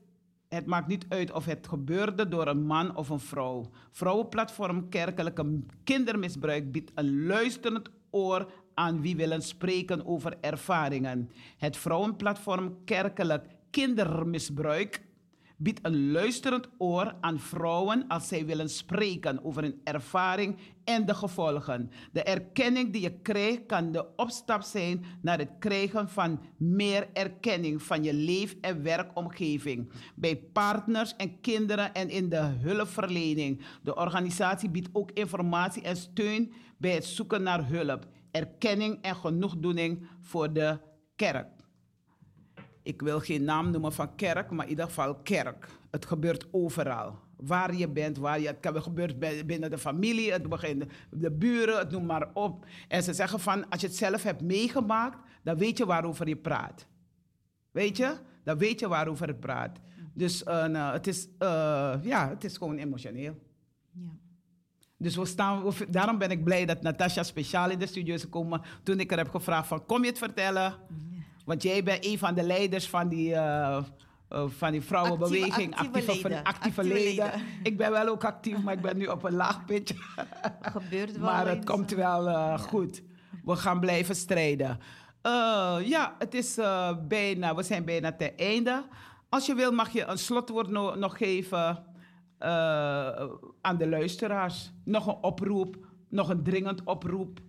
het 0.48 0.66
maakt 0.66 0.88
niet 0.88 1.06
uit 1.10 1.32
of 1.32 1.46
het 1.46 1.68
gebeurde 1.68 2.28
door 2.28 2.48
een 2.48 2.66
man 2.66 2.96
of 2.96 3.10
een 3.10 3.20
vrouw. 3.20 3.70
Vrouwenplatform 3.92 4.90
Kerkelijke 4.90 5.60
Kindermisbruik 5.84 6.72
biedt 6.72 6.92
een 6.96 7.26
luisterend 7.26 7.90
oor 8.10 8.52
aan 8.74 9.02
wie 9.02 9.16
willen 9.16 9.42
spreken 9.42 10.06
over 10.06 10.38
ervaringen. 10.42 11.30
Het 11.58 11.78
Vrouwenplatform 11.78 12.78
Kerkelijk 12.86 13.46
Kindermisbruik 13.70 15.02
biedt 15.64 15.80
een 15.82 16.12
luisterend 16.12 16.68
oor 16.78 17.16
aan 17.22 17.40
vrouwen 17.40 18.08
als 18.08 18.28
zij 18.28 18.46
willen 18.46 18.70
spreken 18.70 19.44
over 19.44 19.62
hun 19.62 19.82
ervaring 19.84 20.58
en 20.84 21.06
de 21.06 21.14
gevolgen. 21.14 21.92
De 22.12 22.24
erkenning 22.24 22.92
die 22.92 23.02
je 23.02 23.22
krijgt 23.22 23.66
kan 23.66 23.92
de 23.92 24.16
opstap 24.16 24.62
zijn 24.62 25.06
naar 25.22 25.38
het 25.38 25.52
krijgen 25.60 26.10
van 26.10 26.40
meer 26.58 27.08
erkenning 27.14 27.82
van 27.82 28.04
je 28.04 28.14
leef- 28.14 28.56
en 28.62 28.84
werkomgeving. 28.84 29.92
Bij 30.16 30.38
partners 30.38 31.16
en 31.16 31.40
kinderen 31.42 31.94
en 31.94 32.10
in 32.10 32.30
de 32.30 32.42
hulpverlening. 32.42 33.62
De 33.84 33.96
organisatie 33.96 34.70
biedt 34.70 34.90
ook 34.92 35.12
informatie 35.12 35.82
en 35.82 35.96
steun 35.96 36.54
bij 36.78 36.94
het 36.94 37.06
zoeken 37.06 37.44
naar 37.44 37.68
hulp, 37.68 38.08
erkenning 38.32 39.02
en 39.02 39.16
genoegdoening 39.16 40.08
voor 40.20 40.54
de 40.54 40.80
kerk 41.16 41.63
ik 42.84 43.02
wil 43.02 43.20
geen 43.20 43.44
naam 43.44 43.72
noemen 43.72 43.94
van 43.94 44.16
kerk, 44.16 44.52
maar 44.52 44.64
in 44.66 44.70
ieder 44.70 44.86
geval 44.86 45.16
kerk. 45.16 45.68
Het 45.92 46.06
gebeurt 46.06 46.48
overal. 46.52 47.20
Waar 47.36 47.76
je 47.76 47.88
bent, 47.90 48.18
waar 48.18 48.40
je, 48.40 48.48
het 48.48 48.84
gebeurt 48.84 49.46
binnen 49.48 49.70
de 49.70 49.78
familie, 49.78 50.32
het 50.32 50.50
begint 50.50 50.84
de 51.12 51.32
buren, 51.32 51.78
het 51.78 51.92
noem 51.92 52.06
maar 52.06 52.30
op. 52.34 52.66
En 52.88 53.04
ze 53.04 53.14
zeggen 53.14 53.40
van, 53.40 53.70
als 53.70 53.82
je 53.82 53.88
het 53.88 53.96
zelf 53.96 54.24
hebt 54.24 54.42
meegemaakt, 54.42 55.18
dan 55.44 55.58
weet 55.58 55.78
je 55.78 55.86
waarover 55.86 56.28
je 56.28 56.36
praat. 56.36 56.88
Weet 57.72 57.98
je? 57.98 58.16
Dan 58.44 58.58
weet 58.58 58.80
je 58.80 58.88
waarover 58.88 59.28
het 59.28 59.40
praat. 59.40 59.80
Dus 60.14 60.44
eh, 60.44 60.66
nou, 60.66 60.94
het, 60.94 61.08
is, 61.08 61.28
eh, 61.40 61.94
ja, 62.02 62.30
het 62.30 62.44
is 62.44 62.58
gewoon 62.58 62.78
emotioneel. 62.78 63.38
Ja. 63.92 64.02
Dus 64.98 65.16
we 65.16 65.26
staan, 65.26 65.64
we- 65.64 65.90
daarom 65.90 66.18
ben 66.18 66.32
ik 66.32 66.44
blij 66.44 66.66
dat 66.66 66.82
Natasja 66.82 67.24
speciaal 67.24 67.70
in 67.70 67.80
de 67.80 67.86
studio 67.88 68.14
is 68.14 68.22
gekomen. 68.22 68.62
Toen 68.84 69.00
ik 69.00 69.12
er 69.12 69.18
heb 69.18 69.30
gevraagd 69.30 69.68
van, 69.68 69.86
kom 69.86 70.02
je 70.04 70.10
het 70.10 70.18
vertellen? 70.18 70.76
Want 71.46 71.64
jij 71.64 71.84
bent 71.84 72.06
een 72.06 72.18
van 72.18 72.34
de 72.34 72.44
leiders 72.44 72.90
van 72.90 73.10
die, 73.10 73.34
eh, 73.36 73.78
eh, 74.30 74.44
van 74.48 74.72
die 74.72 74.82
vrouwenbeweging. 74.82 75.52
Actieve- 75.76 75.76
actieve 75.84 76.08
actieve, 76.08 76.28
leden. 76.30 76.44
actieve 76.44 76.82
Actieve 76.82 76.84
leden. 76.84 77.26
leden. 77.26 77.42
Ik 77.64 77.78
ben 77.78 77.92
wel 77.92 78.08
ook 78.08 78.24
actief, 78.26 78.64
maar 78.64 78.74
ik 78.74 78.82
ben 78.82 78.98
nu 78.98 79.06
op 79.06 79.24
een 79.24 79.34
laag 79.34 79.66
pitje. 79.66 79.96
Gebeurt 80.62 81.12
wel 81.18 81.26
maar 81.32 81.48
het 81.48 81.56
eens. 81.56 81.66
komt 81.66 81.92
wel 81.92 82.28
eh, 82.30 82.60
goed. 82.60 83.02
We 83.46 83.56
gaan 83.56 83.80
blijven 83.80 84.16
strijden. 84.16 84.80
Ja, 85.84 86.16
het 86.20 86.34
is 86.34 86.56
bijna, 87.08 87.56
we 87.56 87.64
zijn 87.64 87.86
bijna 87.86 88.12
ten 88.12 88.38
einde. 88.38 88.86
Als 89.30 89.46
je 89.46 89.56
wil 89.56 89.72
mag 89.72 89.90
je 89.90 90.06
een 90.06 90.18
slotwoord 90.18 90.68
no- 90.70 90.96
nog 90.96 91.18
geven 91.18 91.84
aan 93.62 93.78
de 93.78 93.88
luisteraars. 93.88 94.72
Nog 94.86 95.08
een 95.08 95.18
oproep, 95.22 95.78
nog 96.10 96.30
een 96.30 96.44
dringend 96.44 96.84
oproep. 96.84 97.40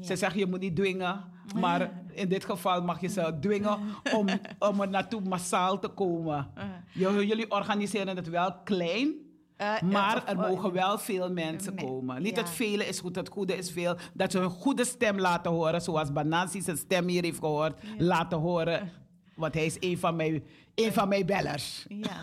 Ze 0.00 0.16
zeggen 0.16 0.38
je 0.40 0.46
moet 0.46 0.60
niet 0.60 0.76
dwingen, 0.76 1.24
maar 1.54 1.90
in 2.12 2.28
dit 2.28 2.44
geval 2.44 2.82
mag 2.82 3.00
je 3.00 3.08
ze 3.08 3.36
dwingen 3.40 3.78
om, 4.14 4.26
om 4.58 4.80
er 4.80 4.88
naartoe 4.88 5.20
massaal 5.20 5.78
te 5.78 5.88
komen. 5.88 6.50
J- 6.92 7.00
Jullie 7.08 7.50
organiseren 7.50 8.16
het 8.16 8.28
wel 8.28 8.54
klein, 8.64 9.14
Eh, 9.56 9.74
eh, 9.76 9.82
maar 9.82 10.16
of- 10.16 10.22
er 10.28 10.36
mogen 10.36 10.72
wel 10.72 10.98
veel 10.98 11.32
mensen 11.32 11.74
me- 11.74 11.84
komen. 11.84 12.22
Niet 12.22 12.34
ja. 12.36 12.40
het 12.42 12.50
vele 12.50 12.84
is 12.86 13.00
goed, 13.00 13.16
het 13.16 13.28
goede 13.28 13.56
is 13.56 13.70
veel. 13.70 13.96
Dat 14.14 14.30
ze 14.32 14.38
hun 14.38 14.50
goede 14.50 14.84
stem 14.84 15.18
laten 15.20 15.50
horen, 15.50 15.82
zoals 15.82 16.12
Banansi 16.12 16.60
zijn 16.62 16.76
stem 16.76 17.08
hier 17.08 17.22
heeft 17.22 17.38
gehoord, 17.38 17.80
laten 17.98 18.38
horen. 18.38 18.90
Want 19.36 19.54
hij 19.54 19.64
is 19.66 19.76
een 19.80 19.98
van 19.98 20.16
mijn, 20.16 20.42
een 20.84 20.92
van 20.92 21.08
mijn 21.08 21.26
bellers. 21.26 21.86
Ja, 21.88 22.22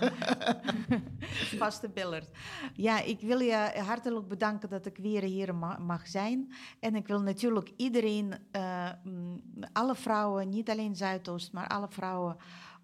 vaste 1.57 1.90
bellers. 1.90 2.26
Ja, 2.73 3.02
ik 3.02 3.19
wil 3.19 3.40
je 3.40 3.82
hartelijk 3.88 4.27
bedanken 4.27 4.69
dat 4.69 4.86
ik 4.86 4.98
weer 4.98 5.22
hier 5.23 5.56
ma- 5.56 5.77
mag 5.77 6.07
zijn. 6.07 6.53
En 6.80 6.95
ik 6.95 7.07
wil 7.07 7.22
natuurlijk 7.22 7.72
iedereen, 7.76 8.34
eh, 8.52 8.90
mm, 9.03 9.41
alle 9.73 9.95
vrouwen, 9.95 10.49
niet 10.49 10.69
alleen 10.69 10.95
Zuidoost, 10.95 11.52
maar 11.53 11.68
alle 11.68 11.88
vrouwen 11.90 12.38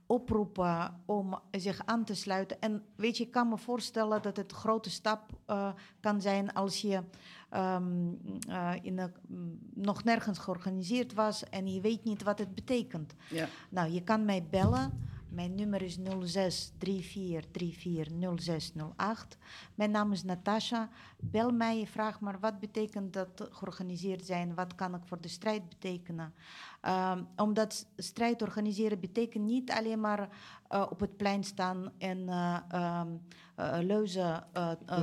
oproepen 0.06 1.02
om 1.06 1.40
zich 1.52 1.82
aan 1.86 2.04
te 2.04 2.16
sluiten. 2.16 2.60
En 2.60 2.84
weet 2.96 3.18
je, 3.18 3.24
ik 3.24 3.32
kan 3.32 3.50
me 3.50 3.58
voorstellen 3.58 4.22
dat 4.22 4.38
het 4.38 4.52
een 4.52 4.58
grote 4.58 4.90
stap 4.90 5.30
eh, 5.46 5.72
kan 6.00 6.22
zijn 6.22 6.54
als 6.54 6.82
je 6.82 7.04
ehm, 7.50 8.10
eh, 8.50 8.72
in 8.82 9.00
een, 9.00 9.14
mm, 9.28 9.60
nog 9.74 10.04
nergens 10.04 10.40
georganiseerd 10.40 11.14
was 11.14 11.44
en 11.50 11.74
je 11.74 11.82
weet 11.82 12.04
niet 12.04 12.24
wat 12.24 12.40
het 12.40 12.56
betekent. 12.56 13.14
Ja. 13.30 13.48
Nou, 13.70 13.92
je 13.92 14.04
kan 14.04 14.26
mij 14.26 14.46
bellen. 14.50 15.10
Mijn 15.32 15.56
nummer 15.56 15.82
is 15.82 15.98
06 16.24 16.72
34 16.80 17.52
34 17.52 18.38
0608. 18.38 19.38
Mijn 19.76 19.92
naam 19.92 20.12
is 20.12 20.24
Natasha. 20.24 20.90
Bel 21.20 21.52
mij, 21.52 21.88
vraag 21.88 22.20
maar 22.20 22.40
wat 22.40 22.60
betekent 22.60 23.14
dat 23.14 23.48
georganiseerd 23.52 24.26
zijn? 24.26 24.56
Wat 24.56 24.76
kan 24.76 24.96
ik 24.96 25.02
voor 25.06 25.22
de 25.22 25.28
strijd 25.28 25.70
betekenen? 25.70 26.34
Ehm, 26.82 27.24
omdat 27.36 27.86
strijd 27.96 28.42
organiseren 28.42 29.00
betekent 29.00 29.44
niet 29.44 29.72
alleen 29.72 30.00
maar 30.00 30.30
eh, 30.68 30.86
op 30.90 31.00
het 31.00 31.18
plein 31.18 31.44
staan 31.44 31.92
en 31.98 32.30
eh, 32.30 33.78
leuzen 33.82 34.44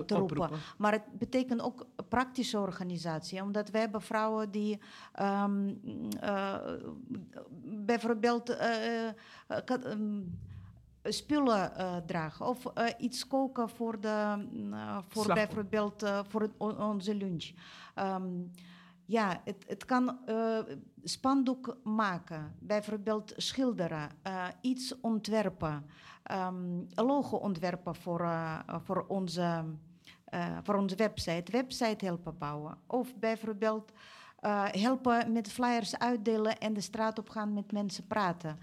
te 0.07 0.15
roepen. 0.15 0.37
Maar 0.79 0.93
het 0.93 1.19
betekent 1.19 1.61
ook 1.63 1.87
praktische 2.09 2.59
organisatie. 2.59 3.43
Omdat 3.43 3.71
we 3.71 3.79
hebben 3.79 4.01
vrouwen 4.03 4.51
die 4.51 4.81
ehm, 5.13 5.75
eh, 6.21 6.57
bijvoorbeeld 7.63 8.57
spullen 11.03 11.73
dragen. 12.07 12.47
Of 12.47 12.67
eh, 12.67 12.87
iets 12.99 13.27
koken 13.27 13.69
voor, 13.69 14.01
de, 14.01 14.47
mm, 14.53 14.75
voor 15.09 15.23
bijvoorbeeld 15.35 16.05
voor 16.29 16.41
het- 16.41 16.57
onze 16.79 17.15
lunch. 17.15 17.51
Ja, 19.09 19.41
het, 19.45 19.65
het 19.67 19.85
kan 19.85 20.27
eh, 20.27 20.59
spandoek 21.05 21.77
maken, 21.83 22.55
bijvoorbeeld 22.59 23.33
schilderen, 23.37 24.11
eh, 24.23 24.47
iets 24.61 25.01
ontwerpen, 25.01 25.87
een 26.23 26.89
logo 26.95 27.37
ontwerpen 27.37 27.95
voor, 27.95 28.21
eh, 28.21 28.59
voor, 28.85 29.05
onze, 29.07 29.65
voor 30.63 30.75
onze 30.75 30.97
website, 30.97 31.53
website 31.53 32.05
helpen 32.05 32.39
bouwen. 32.39 32.79
Of 32.87 33.17
bijvoorbeeld 33.17 33.93
helpen 34.71 35.33
met 35.33 35.51
flyers 35.51 35.99
uitdelen 35.99 36.59
en 36.59 36.73
de 36.73 36.81
straat 36.81 37.19
op 37.19 37.29
gaan 37.29 37.53
met 37.53 37.73
mensen 37.73 38.07
praten. 38.07 38.59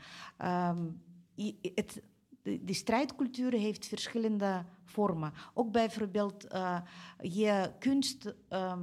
I- 1.35 1.59
het, 1.75 2.01
de, 2.41 2.73
strijdcultuur 2.73 3.51
heeft 3.51 3.87
verschillende 3.87 4.65
vormen. 4.83 5.33
Ook 5.53 5.71
bijvoorbeeld 5.71 6.47
je 7.21 7.71
kunst 7.79 8.35
ehm, 8.49 8.79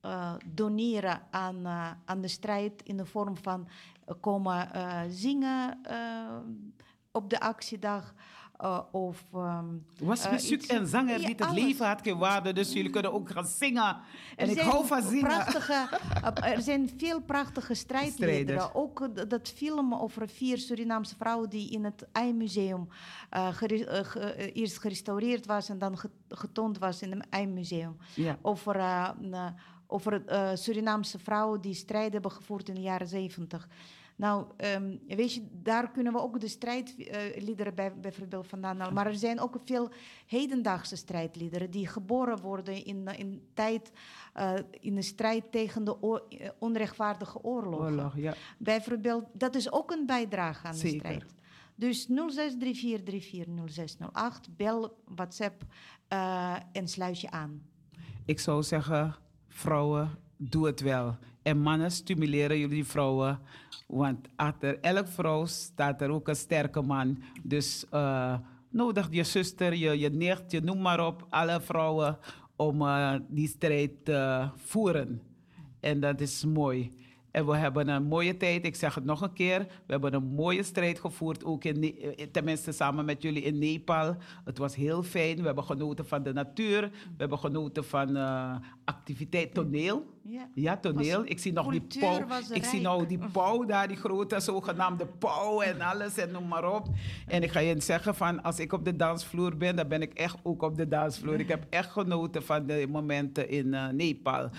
eh, 0.00 0.32
doneren 0.46 1.20
aan, 1.30 1.66
eh, 1.66 1.90
aan 2.04 2.20
de 2.20 2.28
strijd 2.28 2.82
in 2.82 2.96
de 2.96 3.06
vorm 3.06 3.36
van 3.36 3.68
eh, 4.06 4.14
komen 4.20 4.68
zingen 5.10 5.78
op 7.12 7.30
de 7.30 7.40
actiedag. 7.40 8.14
eh, 8.58 8.80
of, 8.90 9.24
ehm, 9.34 9.64
Was 10.00 10.24
eh, 10.24 10.32
muziek 10.32 10.62
iets- 10.62 10.66
en 10.66 10.86
zanger 10.86 11.20
Ja, 11.20 11.28
niet 11.28 11.38
het 11.38 11.48
alles. 11.48 11.62
leven 11.64 11.86
had 11.86 12.02
geen 12.02 12.18
waarde, 12.18 12.52
dus 12.52 12.72
jullie 12.72 12.90
kunnen 12.90 13.12
ook 13.12 13.30
gaan 13.30 13.46
zingen. 13.46 13.96
En 14.36 14.50
ik 14.50 14.58
hou 14.60 14.86
van 14.86 15.02
zingen. 15.02 15.24
Prachtige, 15.24 15.88
er 16.42 16.62
zijn 16.62 16.90
veel 16.96 17.20
prachtige 17.20 17.74
strijdliederen. 17.74 18.74
Ook 18.74 19.28
dat 19.30 19.48
film 19.48 19.94
over 19.94 20.28
vier 20.28 20.58
Surinaamse 20.58 21.16
vrouwen 21.16 21.50
die 21.50 21.70
in 21.70 21.84
het 21.84 22.06
gere- 23.52 24.04
ge- 24.04 24.20
eh, 24.20 24.56
eerst 24.62 24.78
gerestaureerd 24.78 25.46
was 25.46 25.68
en 25.68 25.78
dan 25.78 25.98
ge- 25.98 26.10
getoond 26.28 26.78
was 26.78 27.02
in 27.02 27.10
het 27.12 27.26
Ei-museum. 27.30 27.96
Ja. 28.14 28.38
Over, 28.42 28.76
over 29.90 30.26
eh, 30.26 30.50
Surinaamse 30.54 31.18
vrouwen 31.18 31.60
die 31.60 31.74
strijd 31.74 32.12
hebben 32.12 32.30
gevoerd 32.30 32.68
in 32.68 32.74
de 32.74 32.80
jaren 32.80 33.08
zeventig. 33.08 33.68
Nou, 34.16 34.46
ehm, 34.56 34.96
weet 35.06 35.34
je, 35.34 35.46
daar 35.52 35.90
kunnen 35.90 36.12
we 36.12 36.20
ook 36.20 36.40
de 36.40 36.48
strijdliederen 36.48 37.74
bij, 37.74 37.94
bijvoorbeeld 37.94 38.46
vandaan 38.46 38.78
halen. 38.78 38.94
Maar 38.94 39.06
er 39.06 39.14
zijn 39.14 39.40
ook 39.40 39.56
veel 39.64 39.90
hedendaagse 40.26 40.96
strijdliederen 40.96 41.70
die 41.70 41.86
geboren 41.86 42.40
worden 42.40 42.84
in, 42.84 43.08
eh, 43.08 43.18
in 43.18 43.42
tijd, 43.54 43.92
eh, 44.32 44.54
in 44.80 44.94
de 44.94 45.02
strijd 45.02 45.52
tegen 45.52 45.84
de 45.84 46.22
onrechtvaardige 46.58 47.42
oorlogen. 47.42 47.86
Oorlog, 47.86 48.16
ja. 48.16 48.34
Bijvoorbeeld, 48.58 49.24
dat 49.32 49.54
is 49.54 49.72
ook 49.72 49.90
een 49.90 50.06
bijdrage 50.06 50.66
aan 50.66 50.78
de 50.78 50.88
strijd. 50.88 51.34
Dus 51.74 52.06
0634340608, 52.06 54.56
bel, 54.56 54.98
WhatsApp 55.04 55.62
en 56.72 56.88
sluit 56.88 57.20
je 57.20 57.30
aan. 57.30 57.62
Ik 58.24 58.40
zou 58.40 58.62
zeggen, 58.62 59.16
vrouwen, 59.58 60.10
doe 60.36 60.66
het 60.66 60.80
wel. 60.80 61.16
En 61.42 61.58
mannen, 61.58 61.90
stimuleren 61.90 62.58
jullie 62.58 62.84
vrouwen. 62.84 63.38
Want 63.86 64.28
achter 64.36 64.78
elke 64.80 65.10
vrouw 65.10 65.46
staat 65.46 66.00
er 66.00 66.10
ook 66.10 66.28
een 66.28 66.36
sterke 66.36 66.82
man. 66.82 67.22
Dus 67.42 67.84
eh, 67.90 68.38
nodig 68.70 69.08
je 69.10 69.24
zuster, 69.24 69.74
je, 69.74 69.98
je 69.98 70.10
nicht, 70.10 70.50
je 70.50 70.60
noem 70.60 70.80
maar 70.80 71.06
op, 71.06 71.26
alle 71.30 71.60
vrouwen 71.60 72.18
om 72.56 72.82
eh, 72.82 73.14
die 73.28 73.48
strijd 73.48 74.04
te 74.04 74.48
voeren. 74.56 75.22
En 75.80 76.00
dat 76.00 76.20
is 76.20 76.44
mooi. 76.44 76.92
En 77.30 77.46
we 77.46 77.56
hebben 77.56 77.88
een 77.88 78.02
mooie 78.04 78.36
tijd, 78.36 78.64
ik 78.66 78.76
zeg 78.76 78.94
het 78.94 79.04
nog 79.04 79.20
een 79.20 79.32
keer. 79.32 79.58
We 79.58 79.92
hebben 79.92 80.14
een 80.14 80.24
mooie 80.34 80.62
strijd 80.62 81.00
gevoerd, 81.00 81.44
ook 81.44 81.64
in, 81.64 81.80
Ne- 81.80 82.14
eh, 82.16 82.26
tenminste 82.32 82.72
samen 82.72 83.04
met 83.04 83.22
jullie 83.22 83.42
in 83.42 83.58
Nepal. 83.58 84.16
Het 84.44 84.58
was 84.58 84.74
heel 84.74 85.02
fijn. 85.02 85.36
We 85.36 85.42
hebben 85.46 85.64
genoten 85.64 86.06
van 86.06 86.22
de 86.22 86.32
natuur. 86.32 86.80
We 86.90 87.14
hebben 87.16 87.38
genoten 87.38 87.84
van 87.84 88.16
eh, 88.16 88.54
activiteit, 88.84 89.54
toneel. 89.54 90.16
Ja. 90.22 90.48
Ja, 90.54 90.76
toneel. 90.76 91.22
Ik 91.24 91.38
zie 91.38 91.52
nog 91.52 91.70
die 91.70 91.86
pauw. 92.00 92.26
Ik 92.52 92.64
zie 92.64 92.80
nou 92.80 93.06
die 93.06 93.18
pauw 93.32 93.64
daar, 93.64 93.88
die 93.88 93.96
grote 93.96 94.40
zogenaamde 94.40 95.06
pauw 95.06 95.60
en 95.60 95.80
alles 95.80 96.16
en 96.16 96.30
noem 96.30 96.48
maar 96.48 96.74
op. 96.74 96.86
En 97.26 97.42
ik 97.42 97.50
ga 97.50 97.60
je 97.60 97.80
zeggen 97.80 98.14
van, 98.14 98.42
als 98.42 98.58
ik 98.60 98.72
op 98.72 98.84
de 98.84 98.96
dansvloer 98.96 99.56
ben, 99.56 99.76
dan 99.76 99.88
ben 99.88 100.02
ik 100.02 100.14
echt 100.14 100.36
ook 100.42 100.62
op 100.62 100.76
de 100.76 100.88
dansvloer. 100.88 101.40
Ik 101.40 101.48
heb 101.48 101.66
echt 101.70 101.90
genoten 101.90 102.42
van 102.42 102.66
de 102.66 102.86
momenten 102.90 103.48
in 103.48 103.74
eh, 103.74 103.88
Nepal. 103.88 104.50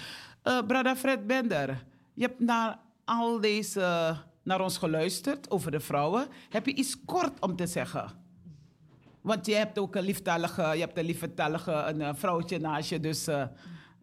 Eh 0.44 0.58
Brada 0.68 0.96
Fred 0.96 1.28
Bender, 1.28 1.84
je 2.20 2.26
hebt 2.26 2.40
naar 2.40 2.80
al 3.06 3.42
deze, 3.42 4.18
naar 4.44 4.62
ons 4.62 4.78
geluisterd 4.78 5.50
over 5.50 5.72
de 5.72 5.80
vrouwen. 5.80 6.28
Heb 6.50 6.66
je 6.66 6.76
iets 6.76 7.06
kort 7.06 7.42
om 7.42 7.56
te 7.56 7.68
zeggen? 7.68 8.12
Want 9.22 9.46
je 9.46 9.56
hebt 9.56 9.80
ook 9.80 9.96
een 9.96 10.04
lieftallige, 10.04 10.62
je 10.62 10.80
hebt 10.80 10.98
een 10.98 11.06
lieftallige 11.06 11.72
een, 11.72 12.02
eh, 12.02 12.16
vrouwtje 12.16 12.60
naast 12.60 12.90
je, 12.90 13.00
dus 13.00 13.28
eh, 13.28 13.42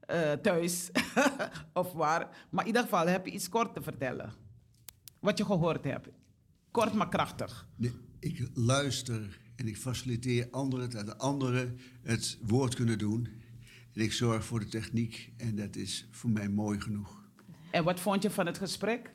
eh, 0.01 0.32
thuis 0.32 0.90
of 1.72 1.93
waar. 1.93 2.47
Maar 2.51 2.60
in 2.60 2.66
ieder 2.66 2.82
geval 2.82 3.06
heb 3.06 3.26
je 3.26 3.32
iets 3.32 3.48
kort 3.48 3.74
te 3.74 3.82
vertellen. 3.82 4.32
Wat 5.20 5.38
je 5.38 5.44
gehoord 5.44 5.84
hebt. 5.84 6.09
Kort 6.70 6.93
maar 6.93 7.09
krachtig. 7.09 7.68
Ik 8.18 8.48
luister 8.55 9.40
en 9.56 9.68
ik 9.68 9.76
faciliteer 9.76 10.48
anderen 10.51 10.90
dat 10.90 11.06
de 11.06 11.16
anderen 11.16 11.78
het 12.02 12.38
woord 12.43 12.74
kunnen 12.74 12.98
doen. 12.98 13.28
En 13.93 14.02
ik 14.02 14.12
zorg 14.12 14.44
voor 14.44 14.60
de 14.60 14.68
techniek 14.68 15.32
en 15.36 15.56
dat 15.56 15.76
is 15.76 16.09
voor 16.10 16.30
mij 16.30 16.48
mooi 16.48 16.80
genoeg. 16.80 17.24
En 17.77 17.85
wat 17.85 18.01
vond 18.01 18.23
je 18.23 18.31
van 18.31 18.47
het 18.47 18.59
gesprek? 18.59 19.11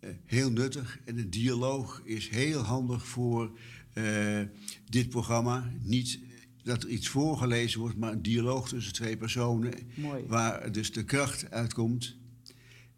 Eh, 0.00 0.10
heel 0.24 0.50
nuttig 0.50 0.98
en 1.04 1.18
een 1.18 1.30
dialoog 1.30 2.02
is 2.04 2.28
heel 2.28 2.60
handig 2.60 3.06
voor 3.06 3.58
eh, 3.92 4.40
dit 4.84 5.08
programma. 5.08 5.70
Niet 5.80 6.20
dat 6.62 6.82
er 6.82 6.88
iets 6.88 7.08
voorgelezen 7.08 7.80
wordt, 7.80 7.96
maar 7.96 8.12
een 8.12 8.22
dialoog 8.22 8.68
tussen 8.68 8.92
twee 8.92 9.16
personen. 9.16 9.72
Mooi. 9.94 10.24
Waar 10.26 10.72
dus 10.72 10.92
de 10.92 11.04
kracht 11.04 11.50
uitkomt. 11.50 12.16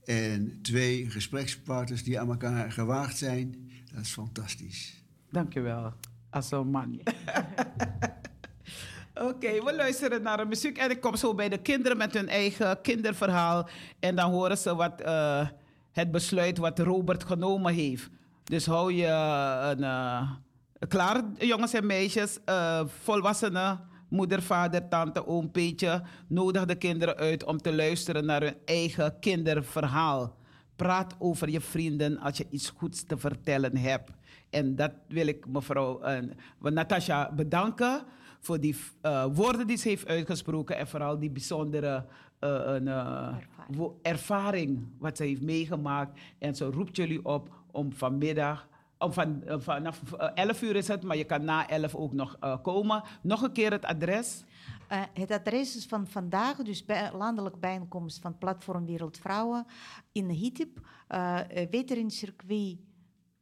En 0.04 0.58
twee 0.62 1.10
gesprekspartners 1.10 2.02
die 2.02 2.20
aan 2.20 2.28
elkaar 2.28 2.72
gewaagd 2.72 3.16
zijn. 3.16 3.70
Dat 3.92 4.02
is 4.02 4.12
fantastisch. 4.12 5.04
Dankjewel. 5.30 5.92
Als 6.30 6.50
een 6.52 6.70
Oké, 9.22 9.64
we 9.64 9.74
luisteren 9.74 10.22
naar 10.22 10.36
de 10.36 10.44
muziek 10.44 10.78
en 10.78 10.90
ik 10.90 11.00
kom 11.00 11.16
zo 11.16 11.34
bij 11.34 11.48
de 11.48 11.58
kinderen 11.58 11.96
met 11.96 12.14
hun 12.14 12.28
eigen 12.28 12.80
kinderverhaal. 12.80 13.68
En 13.98 14.16
dan 14.16 14.30
horen 14.30 14.58
ze 14.58 14.74
wat, 14.74 15.00
eh, 15.00 15.48
het 15.92 16.10
besluit 16.10 16.58
wat 16.58 16.78
Robert 16.78 17.24
genomen 17.24 17.74
heeft. 17.74 18.08
Dus 18.44 18.66
hou 18.66 18.92
je 18.92 19.06
eh, 19.06 19.68
een, 19.70 19.82
eh, 19.82 20.30
klaar, 20.88 21.22
jongens 21.38 21.72
en 21.72 21.86
meisjes, 21.86 22.38
volwassenen, 23.02 23.80
moeder, 24.08 24.42
vader, 24.42 24.88
tante, 24.88 25.26
oom, 25.26 25.50
peetje. 25.50 26.02
Nodig 26.28 26.64
de 26.64 26.74
kinderen 26.76 27.16
uit 27.16 27.44
om 27.44 27.58
te 27.58 27.74
luisteren 27.74 28.24
naar 28.24 28.42
hun 28.42 28.56
eigen 28.64 29.18
kinderverhaal. 29.18 30.36
Praat 30.76 31.14
over 31.18 31.48
je 31.48 31.60
vrienden 31.60 32.18
als 32.18 32.36
je 32.36 32.46
iets 32.50 32.72
goeds 32.76 33.04
te 33.04 33.18
vertellen 33.18 33.76
hebt. 33.76 34.10
En 34.50 34.76
dat 34.76 34.92
wil 35.08 35.26
ik 35.26 35.46
mevrouw 35.46 36.00
uh, 36.08 36.18
Natasja 36.60 37.32
bedanken 37.32 38.02
voor 38.40 38.60
die 38.60 38.76
uh, 39.02 39.26
woorden 39.32 39.66
die 39.66 39.76
ze 39.76 39.88
heeft 39.88 40.06
uitgesproken 40.06 40.76
en 40.76 40.88
vooral 40.88 41.18
die 41.18 41.30
bijzondere 41.30 42.04
uh, 42.40 42.50
een, 42.64 42.86
ervaring. 42.88 43.46
Wo- 43.76 43.98
ervaring 44.02 44.86
wat 44.98 45.16
ze 45.16 45.22
heeft 45.24 45.42
meegemaakt. 45.42 46.18
En 46.38 46.54
ze 46.54 46.64
roept 46.64 46.96
jullie 46.96 47.24
op 47.24 47.58
om 47.70 47.92
vanmiddag, 47.92 48.68
om 48.98 49.12
van, 49.12 49.42
vanaf 49.46 50.12
11 50.34 50.62
uur 50.62 50.76
is 50.76 50.88
het, 50.88 51.02
maar 51.02 51.16
je 51.16 51.24
kan 51.24 51.44
na 51.44 51.68
11 51.68 51.94
ook 51.94 52.12
nog 52.12 52.36
uh, 52.44 52.56
komen. 52.62 53.02
Nog 53.22 53.42
een 53.42 53.52
keer 53.52 53.70
het 53.70 53.84
adres. 53.84 54.44
Uh, 54.92 55.02
het 55.14 55.30
adres 55.30 55.76
is 55.76 55.86
van 55.86 56.06
vandaag, 56.06 56.56
dus 56.56 56.84
bij, 56.84 57.10
landelijk 57.12 57.60
bijeenkomst 57.60 58.20
van 58.20 58.38
Platform 58.38 58.86
Wereld 58.86 59.18
Vrouwen 59.18 59.66
in 60.12 60.28
Hitip, 60.28 60.80
uh, 61.08 61.38
Weterincircuit 61.70 62.76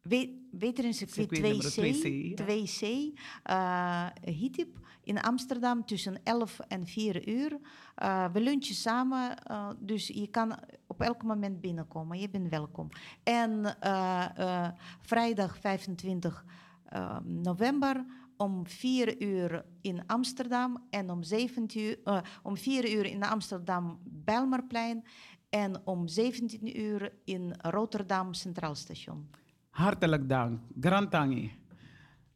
We- 0.03 0.47
Weterencircuit 0.51 1.29
Circuit 1.31 1.43
nummer 1.43 1.95
2C, 1.95 2.35
2C, 2.35 2.45
2C 2.45 3.19
eh, 3.43 4.07
Hitip 4.25 4.79
in 5.09 5.21
Amsterdam 5.21 5.85
tussen 5.85 6.21
11 6.23 6.61
en 6.69 6.87
4 6.87 7.29
uur. 7.29 7.59
Eh, 7.95 8.33
we 8.33 8.41
lunchen 8.41 8.75
samen, 8.75 9.37
eh, 9.45 9.71
dus 9.79 10.07
je 10.07 10.27
kan 10.27 10.59
op 10.87 11.01
elk 11.01 11.23
moment 11.23 11.61
binnenkomen. 11.61 12.19
Je 12.19 12.31
bent 12.31 12.49
welkom. 12.49 12.89
En 13.23 13.81
eh, 13.81 14.29
eh, 14.37 14.73
vrijdag 15.01 15.59
25 15.59 16.45
eh, 16.85 17.19
november 17.25 18.05
om 18.37 18.67
4 18.67 19.23
uur 19.23 19.65
in 19.81 20.07
Amsterdam 20.07 20.87
en 20.91 21.11
om, 21.11 21.23
17 21.23 21.69
uur, 21.81 21.99
eh, 22.05 22.21
om 22.43 22.57
4 22.57 22.93
uur 22.93 23.05
in 23.05 23.23
Amsterdam 23.23 23.99
Bijlmerplein 24.05 25.05
en 25.49 25.87
om 25.87 26.09
17 26.09 26.81
uur 26.81 27.13
in 27.25 27.55
Rotterdam 27.59 28.35
Centraal 28.35 28.75
Station. 28.75 29.31
Hartelijk 29.71 30.29
dank. 30.29 30.61
Grand 30.81 31.11
Tangi. 31.11 31.53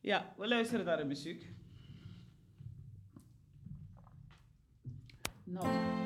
Ja, 0.00 0.34
we 0.36 0.48
luisteren 0.48 0.84
naar 0.84 0.96
de 0.96 1.04
muziek. 1.04 1.50
Nou. 5.52 6.01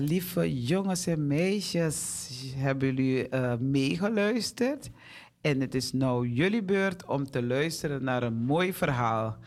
Lieve 0.00 0.62
jongens 0.62 1.06
en 1.06 1.26
meisjes, 1.26 2.28
hebben 2.56 2.94
jullie 2.94 3.28
eh, 3.28 3.56
meegeluisterd? 3.58 4.90
En 5.40 5.60
het 5.60 5.74
is 5.74 5.92
nou 5.92 6.28
jullie 6.28 6.62
beurt 6.62 7.04
om 7.04 7.30
te 7.30 7.42
luisteren 7.42 8.04
naar 8.04 8.22
een 8.22 8.34
mooi 8.34 8.72
verhaal. 8.72 9.38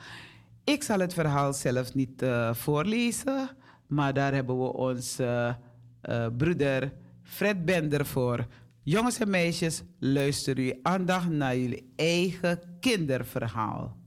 Ik 0.63 0.83
zal 0.83 0.99
het 0.99 1.13
verhaal 1.13 1.53
zelf 1.53 1.93
niet 1.93 2.21
eh, 2.21 2.53
voorlezen, 2.53 3.49
maar 3.87 4.13
daar 4.13 4.33
hebben 4.33 4.57
we 4.57 4.73
onze 4.73 5.57
eh, 6.01 6.27
broeder 6.37 6.93
Fred 7.23 7.65
Bender 7.65 8.05
voor. 8.05 8.47
Jongens 8.83 9.19
en 9.19 9.29
meisjes, 9.29 9.83
luister 9.99 10.59
u 10.59 10.79
aandacht 10.81 11.29
naar 11.29 11.57
jullie 11.57 11.91
eigen 11.95 12.59
kinderverhaal. 12.79 13.97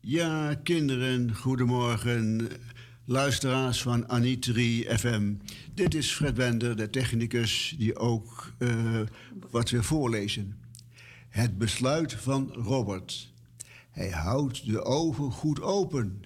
Ja, 0.00 0.54
kinderen, 0.62 1.34
goedemorgen. 1.34 2.48
Luisteraars 3.10 3.82
van 3.82 4.08
Anitri 4.08 4.84
FM. 4.88 5.34
Dit 5.74 5.94
is 5.94 6.12
Fred 6.12 6.34
Bender, 6.34 6.76
de 6.76 6.90
technicus, 6.90 7.74
die 7.78 7.96
ook 7.96 8.52
eh, 8.58 9.00
wat 9.50 9.70
wil 9.70 9.82
voorlezen. 9.82 10.58
Het 11.28 11.58
besluit 11.58 12.12
van 12.12 12.52
Robert. 12.52 13.32
Hij 13.90 14.10
houdt 14.10 14.66
de 14.66 14.82
ogen 14.82 15.32
goed 15.32 15.60
open 15.60 16.22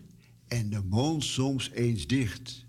en 0.49 0.71
de 0.71 0.83
mond 0.89 1.25
soms 1.25 1.71
eens 1.71 2.07
dicht. 2.07 2.67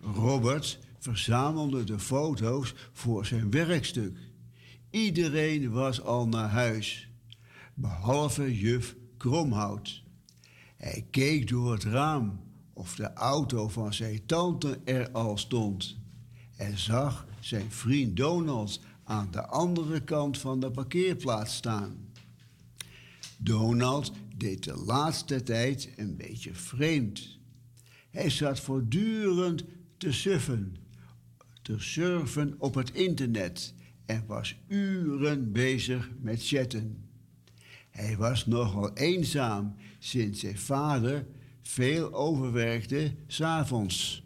Robert 0.00 0.78
verzamelde 0.98 1.84
de 1.84 1.98
foto's 1.98 2.74
voor 2.92 3.26
zijn 3.26 3.50
werkstuk. 3.50 4.16
Iedereen 4.90 5.70
was 5.70 6.00
al 6.00 6.28
naar 6.28 6.48
huis, 6.48 7.08
behalve 7.74 8.58
juf 8.58 8.96
Kromhout. 9.16 10.02
Hij 10.76 11.06
keek 11.10 11.48
door 11.48 11.72
het 11.72 11.84
raam 11.84 12.46
of 12.78 12.94
de 12.94 13.12
auto 13.12 13.68
van 13.68 13.94
zijn 13.94 14.26
tante 14.26 14.80
er 14.84 15.10
al 15.10 15.38
stond 15.38 15.96
en 16.56 16.78
zag 16.78 17.26
zijn 17.40 17.70
vriend 17.70 18.16
Donald 18.16 18.80
aan 19.04 19.28
de 19.30 19.46
andere 19.46 20.00
kant 20.04 20.38
van 20.38 20.60
de 20.60 20.70
parkeerplaats 20.70 21.54
staan. 21.54 22.12
Donald 23.36 24.12
deed 24.36 24.64
de 24.64 24.76
laatste 24.76 25.42
tijd 25.42 25.92
een 25.96 26.16
beetje 26.16 26.54
vreemd. 26.54 27.38
Hij 28.10 28.30
zat 28.30 28.60
voortdurend 28.60 29.64
te 29.96 30.12
suffen, 30.12 30.76
te 31.62 31.78
surfen 31.78 32.54
op 32.58 32.74
het 32.74 32.90
internet 32.90 33.74
en 34.06 34.24
was 34.26 34.56
uren 34.68 35.52
bezig 35.52 36.10
met 36.20 36.46
chatten. 36.46 37.08
Hij 37.90 38.16
was 38.16 38.46
nogal 38.46 38.92
eenzaam 38.92 39.74
sinds 39.98 40.40
zijn 40.40 40.58
vader 40.58 41.26
veel 41.68 42.12
overwerkte 42.12 43.14
s'avonds. 43.26 44.24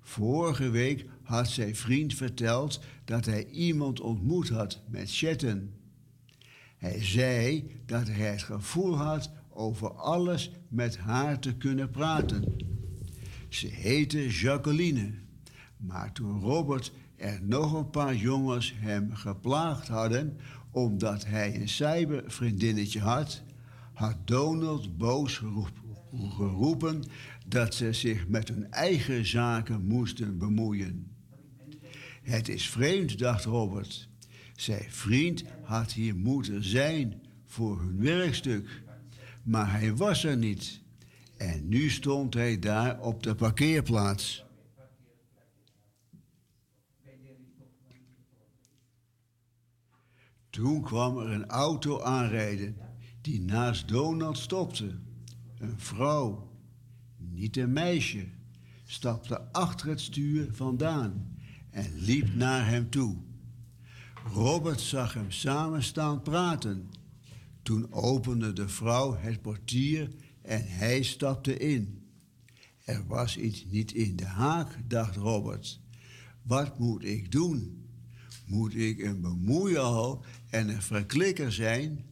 Vorige 0.00 0.70
week 0.70 1.06
had 1.22 1.48
zijn 1.48 1.76
vriend 1.76 2.14
verteld 2.14 2.80
dat 3.04 3.24
hij 3.24 3.46
iemand 3.46 4.00
ontmoet 4.00 4.48
had 4.48 4.82
met 4.88 5.16
chatten. 5.16 5.74
Hij 6.76 7.04
zei 7.04 7.70
dat 7.86 8.08
hij 8.08 8.30
het 8.30 8.42
gevoel 8.42 8.96
had 8.96 9.30
over 9.48 9.92
alles 9.92 10.50
met 10.68 10.98
haar 10.98 11.38
te 11.38 11.54
kunnen 11.54 11.90
praten. 11.90 12.56
Ze 13.48 13.66
heette 13.66 14.28
Jacqueline, 14.28 15.12
maar 15.76 16.12
toen 16.12 16.40
Robert 16.40 16.92
er 17.16 17.40
nog 17.42 17.72
een 17.72 17.90
paar 17.90 18.14
jongens 18.14 18.74
hem 18.76 19.14
geplaagd 19.14 19.88
hadden 19.88 20.36
omdat 20.70 21.26
hij 21.26 21.60
een 21.60 21.68
cybervriendinnetje 21.68 23.00
had, 23.00 23.42
had 23.92 24.16
Donald 24.24 24.96
boos 24.98 25.36
geroep- 25.36 25.82
geroepen 26.12 27.04
dat 27.46 27.74
ze 27.74 27.92
zich 27.92 28.28
met 28.28 28.48
hun 28.48 28.70
eigen 28.70 29.26
zaken 29.26 29.86
moesten 29.86 30.38
bemoeien. 30.38 31.10
Het 32.22 32.48
is 32.48 32.70
vreemd, 32.70 33.18
dacht 33.18 33.44
Robert. 33.44 34.08
Zijn 34.56 34.90
vriend 34.90 35.44
had 35.62 35.92
hier 35.92 36.16
moeten 36.16 36.64
zijn 36.64 37.22
voor 37.46 37.80
hun 37.80 38.00
werkstuk, 38.00 38.82
maar 39.42 39.72
hij 39.72 39.96
was 39.96 40.24
er 40.24 40.36
niet. 40.36 40.80
En 41.36 41.68
nu 41.68 41.90
stond 41.90 42.34
hij 42.34 42.58
daar 42.58 43.00
op 43.00 43.22
de 43.22 43.34
parkeerplaats. 43.34 44.44
Toen 50.50 50.82
kwam 50.82 51.18
er 51.18 51.30
een 51.30 51.46
auto 51.46 52.00
aanrijden 52.00 52.76
die 53.22 53.40
naast 53.40 53.88
Donald 53.88 54.38
stopte. 54.38 54.94
Een 55.58 55.78
vrouw, 55.78 56.50
niet 57.16 57.56
een 57.56 57.72
meisje, 57.72 58.26
stapte 58.84 59.52
achter 59.52 59.88
het 59.88 60.00
stuur 60.00 60.48
vandaan 60.52 61.36
en 61.70 61.92
liep 61.94 62.34
naar 62.34 62.68
hem 62.68 62.90
toe. 62.90 63.16
Robert 64.32 64.80
zag 64.80 65.14
hem 65.14 65.30
samen 65.30 65.82
staan 65.82 66.22
praten. 66.22 66.90
Toen 67.62 67.92
opende 67.92 68.52
de 68.52 68.68
vrouw 68.68 69.16
het 69.16 69.42
portier 69.42 70.08
en 70.42 70.64
hij 70.66 71.02
stapte 71.02 71.56
in. 71.56 72.02
Er 72.84 73.06
was 73.06 73.36
iets 73.36 73.64
niet 73.64 73.92
in 73.92 74.16
de 74.16 74.26
haak, 74.26 74.78
dacht 74.88 75.16
Robert. 75.16 75.80
Wat 76.42 76.78
moet 76.78 77.04
ik 77.04 77.32
doen? 77.32 77.86
Moet 78.46 78.74
ik 78.74 78.98
een 78.98 79.20
bemoeial 79.20 80.24
en 80.50 80.68
een 80.68 80.82
verklikker 80.82 81.52
zijn? 81.52 82.04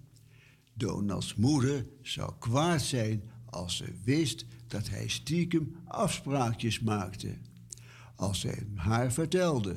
Donalds 0.81 1.35
moeder 1.35 1.87
zou 2.03 2.33
kwaad 2.39 2.83
zijn 2.83 3.23
als 3.45 3.77
ze 3.77 3.93
wist 4.05 4.45
dat 4.67 4.89
hij 4.89 5.09
stiekem 5.09 5.77
afspraakjes 5.85 6.81
maakte. 6.81 7.35
Als 8.17 8.43
hij 8.43 8.67
haar 8.75 9.13
vertelde. 9.13 9.77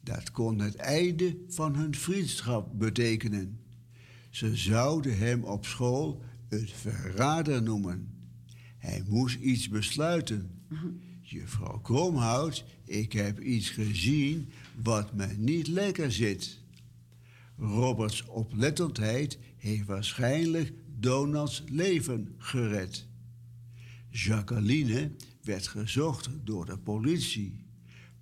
Dat 0.00 0.30
kon 0.30 0.58
het 0.58 0.76
einde 0.76 1.36
van 1.48 1.74
hun 1.74 1.94
vriendschap 1.94 2.78
betekenen. 2.78 3.60
Ze 4.30 4.56
zouden 4.56 5.18
hem 5.18 5.44
op 5.44 5.66
school 5.66 6.22
een 6.48 6.68
verrader 6.68 7.62
noemen. 7.62 8.14
Hij 8.78 9.02
moest 9.08 9.40
iets 9.40 9.68
besluiten. 9.68 10.50
Juffrouw 11.20 11.78
Kromhout, 11.78 12.64
ik 12.84 13.12
heb 13.12 13.40
iets 13.40 13.70
gezien 13.70 14.48
wat 14.82 15.14
me 15.14 15.26
niet 15.26 15.66
lekker 15.66 16.12
zit. 16.12 16.58
Roberts 17.56 18.24
oplettendheid 18.26 19.38
heeft 19.68 19.86
waarschijnlijk 19.86 20.72
Donalds 20.98 21.62
leven 21.66 22.34
gered. 22.38 23.06
Jacqueline 24.10 25.10
werd 25.42 25.66
gezocht 25.66 26.28
door 26.44 26.66
de 26.66 26.78
politie. 26.78 27.66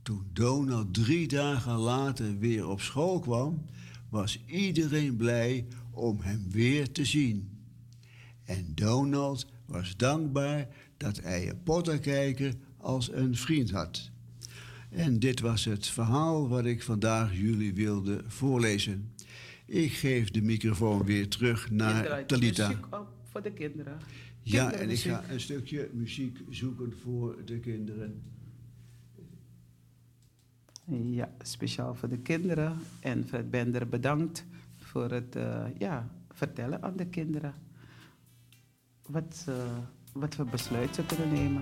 Toen 0.02 0.26
Donald 0.32 0.94
drie 0.94 1.28
dagen 1.28 1.76
later 1.76 2.38
weer 2.38 2.68
op 2.68 2.80
school 2.80 3.18
kwam, 3.18 3.64
was 4.08 4.44
iedereen 4.46 5.16
blij 5.16 5.66
om 5.90 6.20
hem 6.20 6.50
weer 6.50 6.92
te 6.92 7.04
zien. 7.04 7.50
En 8.44 8.72
Donald 8.74 9.46
was 9.66 9.96
dankbaar 9.96 10.68
dat 10.96 11.20
hij 11.20 11.48
een 11.48 11.62
pottenkijker 11.62 12.54
als 12.76 13.12
een 13.12 13.36
vriend 13.36 13.70
had. 13.70 14.10
En 14.90 15.18
dit 15.18 15.40
was 15.40 15.64
het 15.64 15.86
verhaal 15.86 16.48
wat 16.48 16.64
ik 16.64 16.82
vandaag 16.82 17.36
jullie 17.36 17.74
wilde 17.74 18.24
voorlezen. 18.26 19.10
Ik 19.66 19.92
geef 19.92 20.30
de 20.30 20.42
microfoon 20.42 21.04
weer 21.04 21.28
terug 21.28 21.70
naar 21.70 22.26
Talita. 22.26 22.68
muziek 22.68 22.86
op 22.94 23.08
voor 23.30 23.42
de 23.42 23.52
kinderen. 23.52 23.98
Ja, 24.42 24.72
en 24.72 24.90
ik 24.90 24.98
ga 24.98 25.30
een 25.30 25.40
stukje 25.40 25.90
muziek 25.92 26.38
zoeken 26.50 26.92
voor 27.02 27.44
de 27.44 27.58
kinderen. 27.58 28.22
Ja, 30.86 31.32
speciaal 31.42 31.94
voor 31.94 32.08
de 32.08 32.18
kinderen. 32.18 32.78
En 33.00 33.24
Fred 33.28 33.50
Bender 33.50 33.88
bedankt 33.88 34.44
voor 34.76 35.10
het 35.10 35.36
eh, 35.36 35.64
ja, 35.78 36.08
vertellen 36.30 36.82
aan 36.82 36.96
de 36.96 37.06
kinderen. 37.06 37.54
Wat, 39.06 39.36
ze, 39.36 39.66
wat 40.12 40.34
voor 40.34 40.46
besluit 40.46 40.94
ze 40.94 41.06
kunnen 41.06 41.32
nemen. 41.32 41.60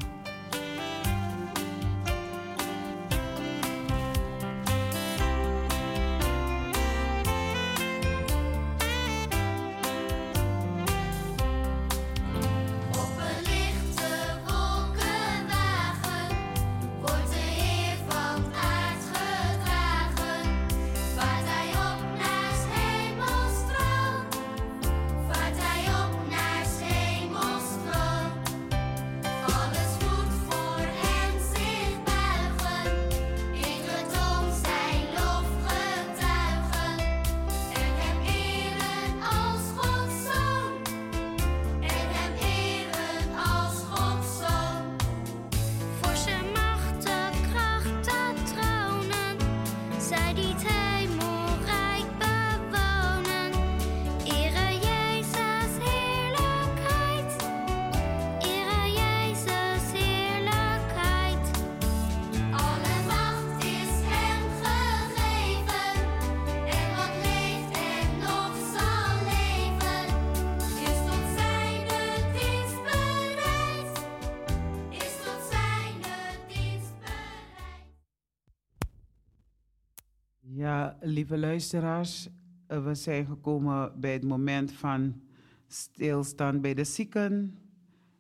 Lieve 81.14 81.38
luisteraars, 81.38 82.28
eh, 82.66 82.84
we 82.84 82.94
zijn 82.94 83.26
gekomen 83.26 84.00
bij 84.00 84.12
het 84.12 84.24
moment 84.24 84.72
van 84.72 85.20
stilstaan 85.66 86.60
bij 86.60 86.74
de 86.74 86.84
zieken, 86.84 87.58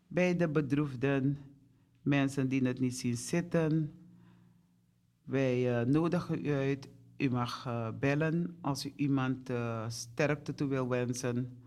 bij 0.08 0.36
de 0.36 0.48
bedroefden, 0.48 1.38
mensen 2.02 2.48
die 2.48 2.66
het 2.66 2.80
niet 2.80 2.96
zien 2.96 3.16
zitten. 3.16 3.92
Wij 5.24 5.80
eh, 5.80 5.86
nodigen 5.86 6.44
u 6.46 6.52
uit. 6.52 6.88
U 7.16 7.30
mag 7.30 7.66
eh, 7.66 7.88
bellen 8.00 8.56
als 8.60 8.86
u 8.86 8.92
iemand 8.96 9.50
eh, 9.50 9.84
sterkte 9.88 10.54
toe 10.54 10.68
wil 10.68 10.88
wensen. 10.88 11.58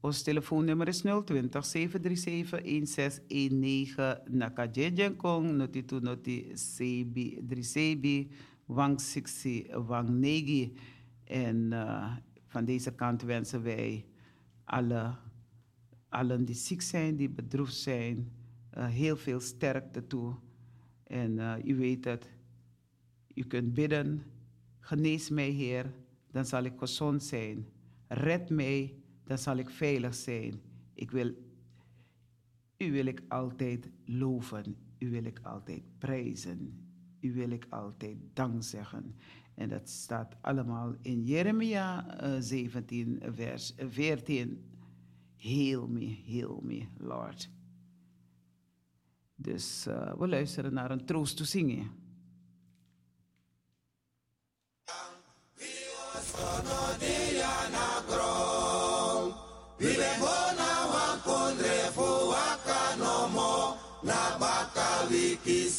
Ons 0.00 0.22
telefoonnummer 0.22 0.88
is 0.88 1.00
020 1.00 1.64
737 1.64 2.50
1619 2.50 4.38
Nakajejenkong, 4.38 5.50
noti 5.50 5.84
tu 5.84 6.00
noti 6.00 6.52
drie 7.48 7.62
sebi, 7.62 8.30
wang 8.66 9.00
siksi, 9.00 9.66
wang 9.86 10.08
negi. 10.08 10.74
En 11.24 11.72
eh, 11.72 12.16
van 12.46 12.64
deze 12.64 12.94
kant 12.94 13.22
wensen 13.22 13.62
wij 13.62 14.06
alle, 14.64 15.14
allen 16.08 16.44
die 16.44 16.54
ziek 16.54 16.82
zijn, 16.82 17.16
die 17.16 17.30
bedroefd 17.30 17.74
zijn, 17.74 18.32
eh, 18.70 18.86
heel 18.86 19.16
veel 19.16 19.40
sterkte 19.40 20.06
toe. 20.06 20.34
En 21.04 21.38
eh, 21.38 21.64
u 21.64 21.76
weet 21.76 22.04
het, 22.04 22.30
u 23.34 23.42
kunt 23.42 23.74
bidden, 23.74 24.22
genees 24.80 25.30
mij 25.30 25.50
Heer, 25.50 25.94
dan 26.30 26.44
zal 26.44 26.62
ik 26.62 26.78
gezond 26.78 27.22
zijn. 27.22 27.66
Red 28.08 28.50
mij, 28.50 28.94
dan 29.24 29.38
zal 29.38 29.56
ik 29.56 29.70
veilig 29.70 30.14
zijn. 30.14 30.60
Ik 30.94 31.10
wil, 31.10 31.34
u 32.76 32.92
wil 32.92 33.06
ik 33.06 33.22
altijd 33.28 33.90
loven, 34.04 34.76
u 34.98 35.10
wil 35.10 35.24
ik 35.24 35.40
altijd 35.42 35.82
prijzen, 35.98 36.81
u 37.22 37.32
wil 37.32 37.50
ik 37.50 37.66
altijd 37.68 38.16
dank 38.32 38.62
zeggen. 38.62 39.16
En 39.54 39.68
dat 39.68 39.88
staat 39.88 40.36
allemaal 40.40 40.94
in 41.00 41.24
Jeremia 41.24 42.18
eh, 42.18 42.36
17, 42.38 43.22
vers 43.34 43.74
14. 43.88 44.64
Heal 45.36 45.86
me, 45.86 46.22
heal 46.26 46.60
me, 46.62 46.86
Lord. 46.98 47.50
Dus 49.34 49.86
eh, 49.86 50.14
we 50.18 50.28
luisteren 50.28 50.74
naar 50.74 50.90
een 50.90 51.04
troost 51.04 51.36
te 51.36 51.44
zingen. 51.44 52.00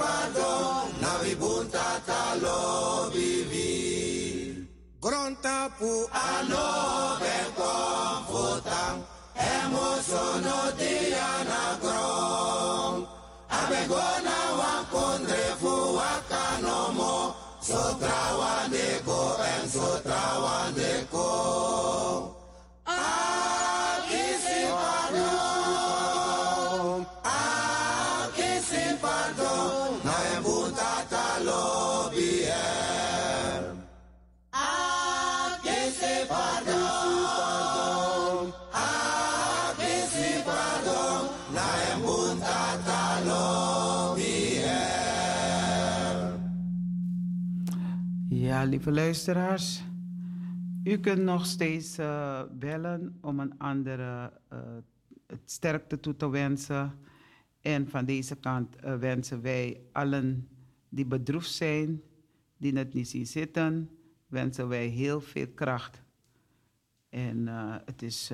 padom 0.00 0.86
Na 1.00 1.12
vibunta 1.24 1.88
talo 2.08 2.60
vivi 3.16 4.68
Gronta 5.00 5.58
pu 5.78 5.92
ano 6.12 6.66
beko 7.22 7.74
futa. 8.28 8.84
Emo 9.56 9.88
sono 10.08 10.56
dia 10.76 11.15
Sotra 17.66 18.38
Wandeko 18.38 19.40
and 19.40 19.68
Sotra 19.68 20.22
Wandeko. 20.38 22.35
Ja, 48.56 48.64
lieve 48.64 48.90
luisteraars. 48.90 49.82
U 50.84 50.98
kunt 50.98 51.22
nog 51.22 51.46
steeds 51.46 51.98
eh, 51.98 52.42
bellen 52.52 53.18
om 53.20 53.40
een 53.40 53.58
andere 53.58 54.32
eh, 54.48 54.58
het 55.26 55.50
sterkte 55.50 56.00
toe 56.00 56.16
te 56.16 56.28
wensen. 56.28 56.92
En 57.60 57.88
van 57.88 58.04
deze 58.04 58.36
kant 58.36 58.76
eh, 58.76 58.94
wensen 58.94 59.42
wij 59.42 59.80
allen 59.92 60.48
die 60.88 61.06
bedroefd 61.06 61.50
zijn, 61.50 62.02
die 62.56 62.72
het 62.78 62.94
niet 62.94 63.08
zien 63.08 63.26
zitten, 63.26 63.90
wensen 64.26 64.68
wij 64.68 64.86
heel 64.86 65.20
veel 65.20 65.48
kracht. 65.48 66.02
En 67.08 67.46
het 67.84 68.02
is, 68.02 68.32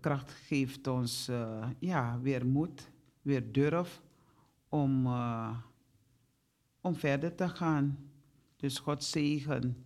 kracht 0.00 0.30
geeft 0.30 0.86
ons 0.86 1.30
ja, 1.78 2.20
weer 2.20 2.46
moed, 2.46 2.90
weer 3.20 3.52
durf 3.52 4.02
om, 4.68 5.06
om 6.82 6.94
verder 6.94 7.34
te 7.34 7.48
gaan. 7.48 8.10
Dus 8.56 8.78
God 8.78 9.04
zegen. 9.04 9.84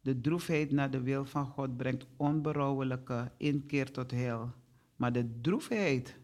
De 0.00 0.20
droefheid 0.20 0.70
naar 0.70 0.90
de 0.90 1.00
wil 1.00 1.24
van 1.24 1.46
God 1.46 1.76
brengt 1.76 2.06
onberouwelijke 2.16 3.32
inkeer 3.36 3.92
tot 3.92 4.10
heil. 4.10 4.52
Maar 4.96 5.12
de 5.12 5.40
droefheid 5.40 6.18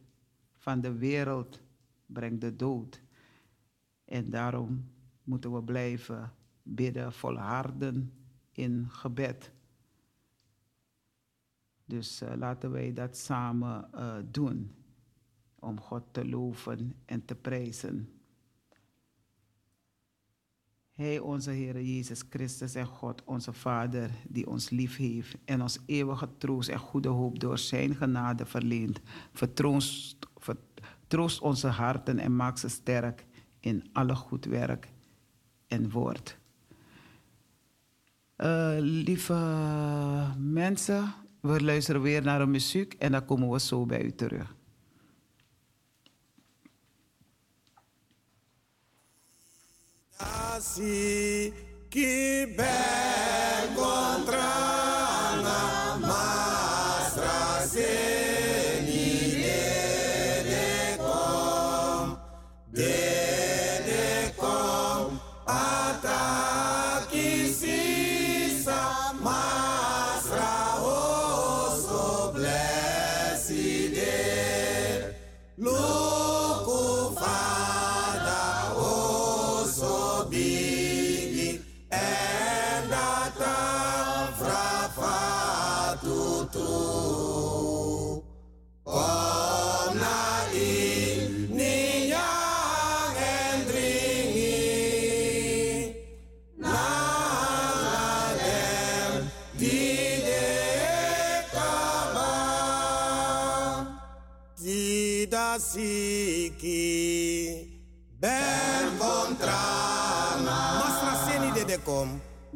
van 0.57 0.81
de 0.81 0.93
wereld 0.93 1.61
brengt 2.07 2.41
de 2.41 2.57
dood. 2.57 3.03
En 4.05 4.31
daarom 4.31 4.91
moeten 5.23 5.53
we 5.53 5.63
blijven 5.63 6.33
bidden, 6.63 7.13
volharden 7.13 8.13
in 8.53 8.87
gebed. 8.91 9.53
Dus 11.85 12.21
eh, 12.21 12.33
laten 12.37 12.71
wij 12.71 12.93
dat 12.93 13.17
samen 13.17 13.93
eh, 13.93 14.17
doen. 14.31 14.75
Om 15.59 15.81
God 15.81 16.03
te 16.11 16.29
loven 16.29 16.95
en 17.05 17.25
te 17.25 17.35
prijzen. 17.35 18.16
Hij, 20.97 21.19
onze 21.19 21.51
Heer 21.51 21.83
Jezus 21.83 22.23
Christus 22.31 22.75
en 22.75 22.87
God, 22.87 23.23
onze 23.25 23.53
Vader, 23.53 24.11
die 24.29 24.47
ons 24.47 24.71
lief 24.71 24.97
heeft 24.97 25.37
en 25.45 25.63
ons 25.63 25.79
eeuwige 25.87 26.29
troost 26.39 26.69
en 26.69 26.79
goede 26.79 27.09
hoop 27.09 27.41
door 27.41 27.59
Zijn 27.59 27.95
genade 27.95 28.47
verleent, 28.47 29.01
vertroost, 29.33 30.17
vertroost 30.37 31.41
onze 31.41 31.67
harten 31.67 32.19
en 32.19 32.37
maakt 32.37 32.59
ze 32.59 32.69
sterk 32.69 33.27
in 33.61 33.89
alle 33.93 34.15
goed 34.15 34.45
werk 34.45 34.89
en 35.67 35.91
woord. 35.91 36.39
Eh, 38.37 38.77
lieve 38.79 39.35
mensen, 40.39 41.15
we 41.41 41.63
luisteren 41.65 42.03
weer 42.03 42.23
naar 42.23 42.39
de 42.39 42.47
muziek 42.47 42.95
en 42.95 43.13
dan 43.13 43.25
komen 43.25 43.51
we 43.51 43.61
zo 43.61 43.87
bij 43.87 44.03
u 44.03 44.15
terug. 44.15 44.55
Assim 50.19 51.53
que 51.91 52.55
pé 52.57 53.69
contra 53.75 54.56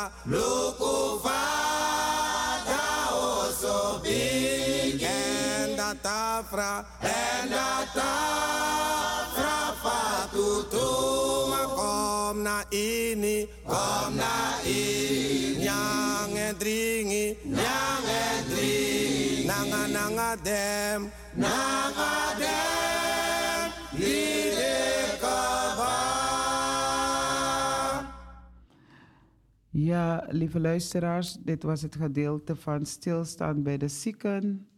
fada. 0.00 0.12
Luku 0.26 1.20
fada. 1.22 2.82
Oso 3.12 4.00
big. 4.02 5.02
En 5.02 5.76
dat 5.76 6.04
afra. 6.04 6.84
En 7.00 7.48
dat 7.48 8.02
afra 8.02 9.74
fatutu. 9.82 10.88
Maar 11.48 11.68
kom 11.76 12.42
na 12.42 12.64
ini. 12.68 13.48
Kom 13.66 14.14
na 14.14 14.60
ini. 14.64 15.56
Nyang 15.58 16.36
en 16.36 16.56
dringi. 16.58 17.36
Nyang 17.44 18.06
en 18.24 18.44
dringi. 18.48 19.44
Nanga 19.46 19.86
nanga 19.86 20.36
dem. 20.42 21.12
Nanga 21.34 22.34
dem. 22.38 22.79
Ja, 29.82 30.26
lieve 30.28 30.60
luisteraars, 30.60 31.36
dit 31.40 31.62
was 31.62 31.82
het 31.82 31.96
gedeelte 31.96 32.56
van 32.56 32.86
stilstaan 32.86 33.62
bij 33.62 33.78
de 33.78 33.88
zieken. 33.88 34.68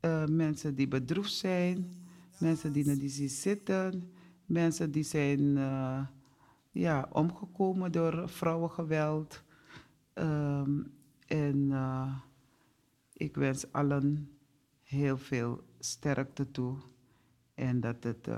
Eh, 0.00 0.26
mensen 0.26 0.74
die 0.74 0.88
bedroefd 0.88 1.32
zijn, 1.32 1.92
mensen 2.38 2.72
die 2.72 2.96
die 2.96 3.08
zien 3.08 3.28
zitten, 3.28 4.12
mensen 4.46 4.90
die 4.90 5.02
zijn 5.02 5.56
eh, 5.56 6.06
ja, 6.70 7.08
omgekomen 7.12 7.92
door 7.92 8.28
vrouwengeweld. 8.28 9.42
Ehm, 10.12 10.82
en 11.26 11.72
eh, 11.72 12.16
ik 13.12 13.34
wens 13.34 13.72
allen 13.72 14.30
heel 14.82 15.18
veel 15.18 15.62
sterkte 15.78 16.50
toe 16.50 16.76
en 17.54 17.80
dat 17.80 18.04
het 18.04 18.28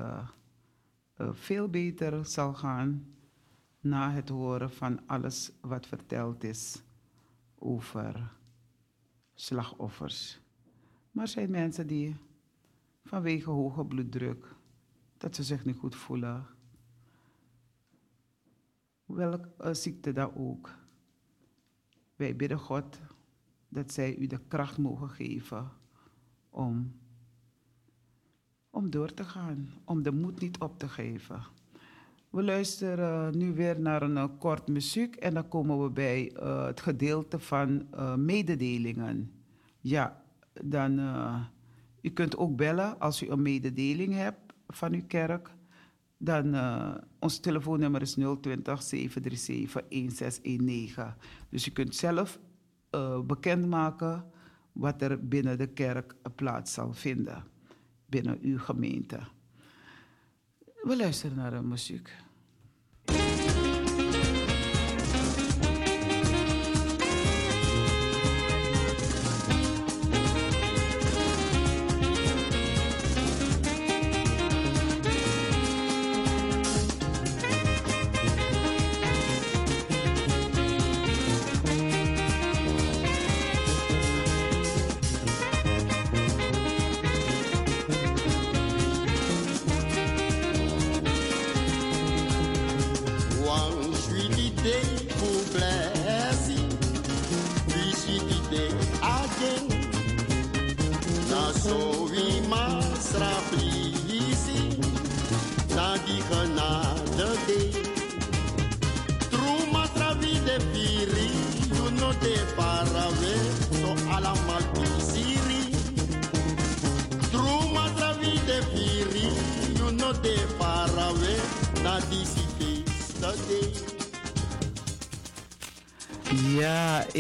veel 1.33 1.69
beter 1.69 2.27
zal 2.27 2.55
gaan 2.55 3.15
na 3.85 4.11
het 4.11 4.29
horen 4.29 4.71
van 4.71 5.07
alles 5.07 5.53
wat 5.61 5.87
verteld 5.87 6.45
is 6.45 6.83
over 7.55 8.33
slachtoffers. 9.35 10.41
Maar 11.11 11.29
zijn 11.29 11.51
mensen 11.51 11.87
die 11.87 12.17
vanwege 13.05 13.51
hoge 13.51 13.85
bloeddruk, 13.85 14.55
dat 15.17 15.35
ze 15.35 15.43
zich 15.43 15.65
niet 15.65 15.77
goed 15.77 15.97
voelen, 15.97 16.47
welke 19.05 19.51
eh, 19.59 19.75
ziekte 19.75 20.13
dan 20.13 20.35
ook. 20.35 20.75
Wij 22.17 22.37
bidden 22.37 22.59
God 22.59 23.01
dat 23.69 23.93
zij 23.93 24.17
u 24.17 24.27
de 24.27 24.41
kracht 24.49 24.79
mogen 24.79 25.11
geven 25.11 25.71
om, 26.51 27.01
om 28.71 28.91
door 28.91 29.15
te 29.15 29.25
gaan, 29.25 29.73
om 29.85 30.03
de 30.03 30.13
moed 30.13 30.41
niet 30.41 30.59
op 30.59 30.79
te 30.79 30.89
geven. 30.89 31.45
We 32.35 32.43
luisteren 32.43 33.39
nu 33.39 33.53
weer 33.53 33.81
naar 33.81 34.03
een 34.03 34.17
eh, 34.17 34.29
kort 34.39 34.69
muziek 34.69 35.17
en 35.17 35.35
dan 35.35 35.49
komen 35.49 35.83
we 35.83 35.91
bij 35.91 36.33
eh, 36.33 36.67
het 36.67 36.81
gedeelte 36.81 37.39
van 37.39 37.87
eh, 37.91 38.15
mededelingen. 38.15 39.33
Ja, 39.81 40.23
dan 40.63 40.99
eh, 40.99 41.45
u 42.01 42.11
kunt 42.11 42.37
ook 42.37 42.57
bellen 42.57 43.01
als 43.01 43.23
u 43.23 43.29
een 43.29 43.43
mededeling 43.43 44.15
hebt 44.15 44.53
van 44.69 44.93
uw 44.93 45.07
kerk. 45.07 45.51
Dan 46.17 46.55
eh, 46.55 46.95
ons 47.19 47.39
telefoonnummer 47.39 48.03
is 48.03 48.13
020 48.41 48.83
737 48.83 49.89
1619. 49.89 51.15
Dus 51.49 51.69
u 51.69 51.71
kunt 51.71 51.95
zelf 51.95 52.39
eh, 52.91 53.21
bekendmaken 53.21 54.25
wat 54.73 55.03
er 55.03 55.29
binnen 55.29 55.59
de 55.59 55.67
kerk 55.67 56.15
plaats 56.35 56.73
zal 56.73 56.93
vinden, 56.93 57.45
binnen 58.07 58.39
uw 58.43 58.59
gemeente. 58.59 59.19
We 60.83 60.97
luisteren 60.97 61.37
naar 61.37 61.51
de 61.51 61.63
muziek. 61.63 62.24
Bye. 63.07 63.44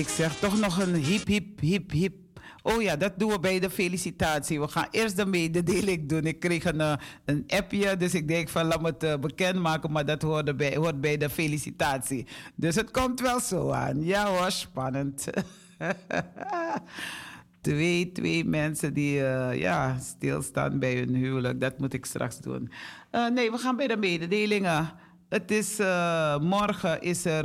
Ik 0.05 0.10
zeg 0.10 0.39
toch 0.39 0.60
nog 0.60 0.81
een 0.81 0.94
hip, 0.94 1.26
hip, 1.26 1.60
hip, 1.60 1.90
hip. 1.90 2.14
Oh 2.62 2.82
ja, 2.82 2.97
dat 2.97 3.12
doen 3.16 3.31
we 3.31 3.39
bij 3.39 3.60
de 3.60 3.70
felicitatie. 3.70 4.60
We 4.60 4.68
gaan 4.68 4.86
eerst 4.90 5.16
de 5.16 5.26
mededeling 5.26 6.09
doen. 6.09 6.24
Ik 6.24 6.40
kreeg 6.40 6.64
een, 6.64 6.81
eh, 6.81 6.93
een 7.24 7.44
appje, 7.47 7.97
dus 7.97 8.14
ik 8.14 8.28
denk 8.28 8.48
van 8.48 8.66
laat 8.66 8.81
me 8.81 8.89
het 8.89 9.02
eh, 9.02 9.16
bekendmaken, 9.16 9.93
maar 9.93 10.05
dat 10.05 10.22
hoort 10.22 10.56
bij, 10.56 10.78
bij 11.01 11.16
de 11.16 11.31
felicitatie. 11.31 12.26
Dus 12.55 12.74
het 12.74 12.90
komt 12.90 13.20
wel 13.20 13.40
zo 13.40 13.70
aan. 13.70 14.05
Ja 14.05 14.51
spannend. 14.51 15.26
twee, 17.60 18.12
twee 18.12 18.44
mensen 18.44 18.94
die 18.94 19.26
eh, 19.26 19.60
ja, 19.60 19.98
stilstaan 20.01 20.78
bij 20.78 20.94
hun 20.97 21.14
huwelijk, 21.14 21.60
dat 21.60 21.78
moet 21.78 21.94
ik 21.94 22.05
straks 22.05 22.40
doen. 22.40 22.70
Nee, 23.35 23.51
we 23.51 23.59
gaan 23.59 23.76
bij 23.76 23.86
de 23.86 23.97
mededelingen. 23.97 24.93
Het 25.28 25.51
is, 25.51 25.78
morgen 26.40 27.01
is 27.01 27.24
er, 27.24 27.44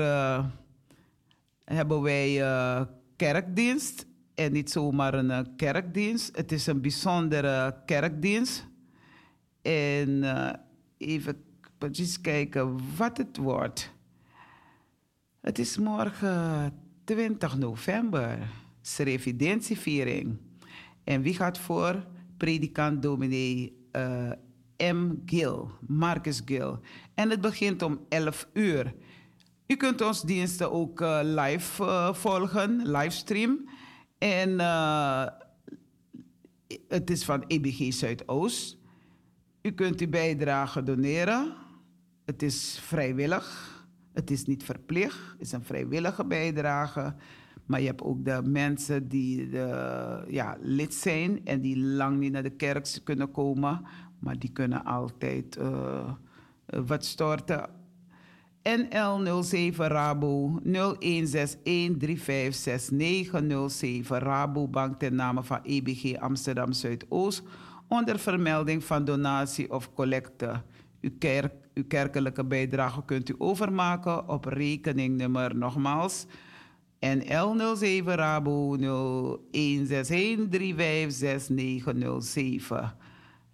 hebben 1.75 2.01
wij 2.01 2.41
eh, 2.41 2.81
kerkdienst. 3.15 4.05
En 4.35 4.51
niet 4.51 4.71
zomaar 4.71 5.13
een 5.13 5.31
eh, 5.31 5.39
kerkdienst. 5.55 6.37
Het 6.37 6.51
is 6.51 6.67
een 6.67 6.81
bijzondere 6.81 7.81
kerkdienst. 7.85 8.67
En 9.61 10.23
eh, 10.23 10.53
even 10.97 11.43
precies 11.77 12.21
kijken 12.21 12.79
wat 12.97 13.17
het 13.17 13.37
wordt. 13.37 13.93
Het 15.41 15.59
is 15.59 15.77
morgen 15.77 16.73
20 17.03 17.57
november. 17.57 18.29
Het 18.29 18.47
is 18.83 18.97
revidentieviering. 18.97 20.37
En 21.03 21.21
wie 21.21 21.33
gaat 21.33 21.57
voor? 21.57 22.05
Predikant 22.37 23.01
dominee 23.01 23.77
M. 24.77 25.13
Gil, 25.25 25.71
Marcus 25.87 26.41
Gil. 26.45 26.79
En 27.13 27.29
het 27.29 27.41
begint 27.41 27.81
om 27.81 27.99
11 28.09 28.47
uur. 28.53 28.93
U 29.69 29.75
kunt 29.75 30.01
ons 30.01 30.21
diensten 30.21 30.71
ook 30.71 31.01
eh, 31.01 31.19
live 31.23 31.83
eh, 31.83 32.13
volgen, 32.13 32.81
livestream. 32.91 33.69
En 34.17 34.59
eh, 34.59 35.25
het 36.87 37.09
is 37.09 37.25
van 37.25 37.43
EBG 37.47 37.93
Zuidoost. 37.93 38.77
U 39.61 39.71
kunt 39.71 40.01
uw 40.01 40.09
bijdrage 40.09 40.83
doneren. 40.83 41.53
Het 42.25 42.43
is 42.43 42.79
vrijwillig. 42.81 43.77
Het 44.13 44.31
is 44.31 44.45
niet 44.45 44.63
verplicht. 44.63 45.31
Het 45.31 45.41
is 45.41 45.51
een 45.51 45.63
vrijwillige 45.63 46.25
bijdrage. 46.25 47.15
Maar 47.65 47.79
je 47.79 47.87
hebt 47.87 48.01
ook 48.01 48.25
de 48.25 48.41
mensen 48.43 49.07
die 49.07 49.49
de, 49.49 50.25
ja, 50.27 50.57
lid 50.61 50.93
zijn 50.93 51.45
en 51.45 51.61
die 51.61 51.77
lang 51.77 52.19
niet 52.19 52.31
naar 52.31 52.43
de 52.43 52.55
kerk 52.55 52.99
kunnen 53.03 53.31
komen. 53.31 53.85
Maar 54.19 54.39
die 54.39 54.51
kunnen 54.51 54.83
altijd 54.83 55.57
wat 56.65 57.05
storten. 57.05 57.78
NL07 58.63 59.75
Rabo 59.75 60.59
0161356907 60.63 60.71
Rabobank 64.07 64.99
ten 64.99 65.15
name 65.15 65.43
van 65.43 65.59
EBG 65.63 66.15
Amsterdam 66.19 66.73
Zuidoost 66.73 67.43
onder 67.87 68.19
vermelding 68.19 68.83
van 68.83 69.05
donatie 69.05 69.71
of 69.71 69.93
collecte. 69.93 70.61
Uw, 71.01 71.11
kerk, 71.19 71.53
uw 71.73 71.87
kerkelijke 71.87 72.45
bijdrage 72.45 73.05
kunt 73.05 73.29
u 73.29 73.35
overmaken 73.37 74.29
op 74.29 74.45
rekeningnummer 74.45 75.55
nogmaals 75.55 76.25
NL07 76.99 78.03
Rabo 78.03 78.77
0161356907. 78.77 78.81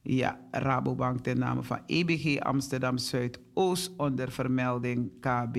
Ja, 0.08 0.40
Rabobank 0.52 1.20
ten 1.20 1.40
name 1.40 1.64
van 1.64 1.80
EBG 1.86 2.40
Amsterdam 2.40 2.98
Zuidoost 2.98 3.92
onder 3.98 4.32
vermelding 4.32 5.12
KB. 5.20 5.58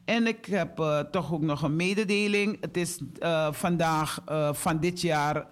En 0.06 0.28
ik 0.28 0.46
heb 0.46 0.80
eh, 0.80 1.00
toch 1.00 1.34
ook 1.34 1.42
nog 1.42 1.62
een 1.62 1.76
mededeling. 1.76 2.58
Het 2.62 2.78
is 2.78 3.00
eh, 3.20 3.48
vandaag 3.52 4.22
eh, 4.26 4.54
van 4.54 4.80
dit 4.80 5.02
jaar 5.02 5.46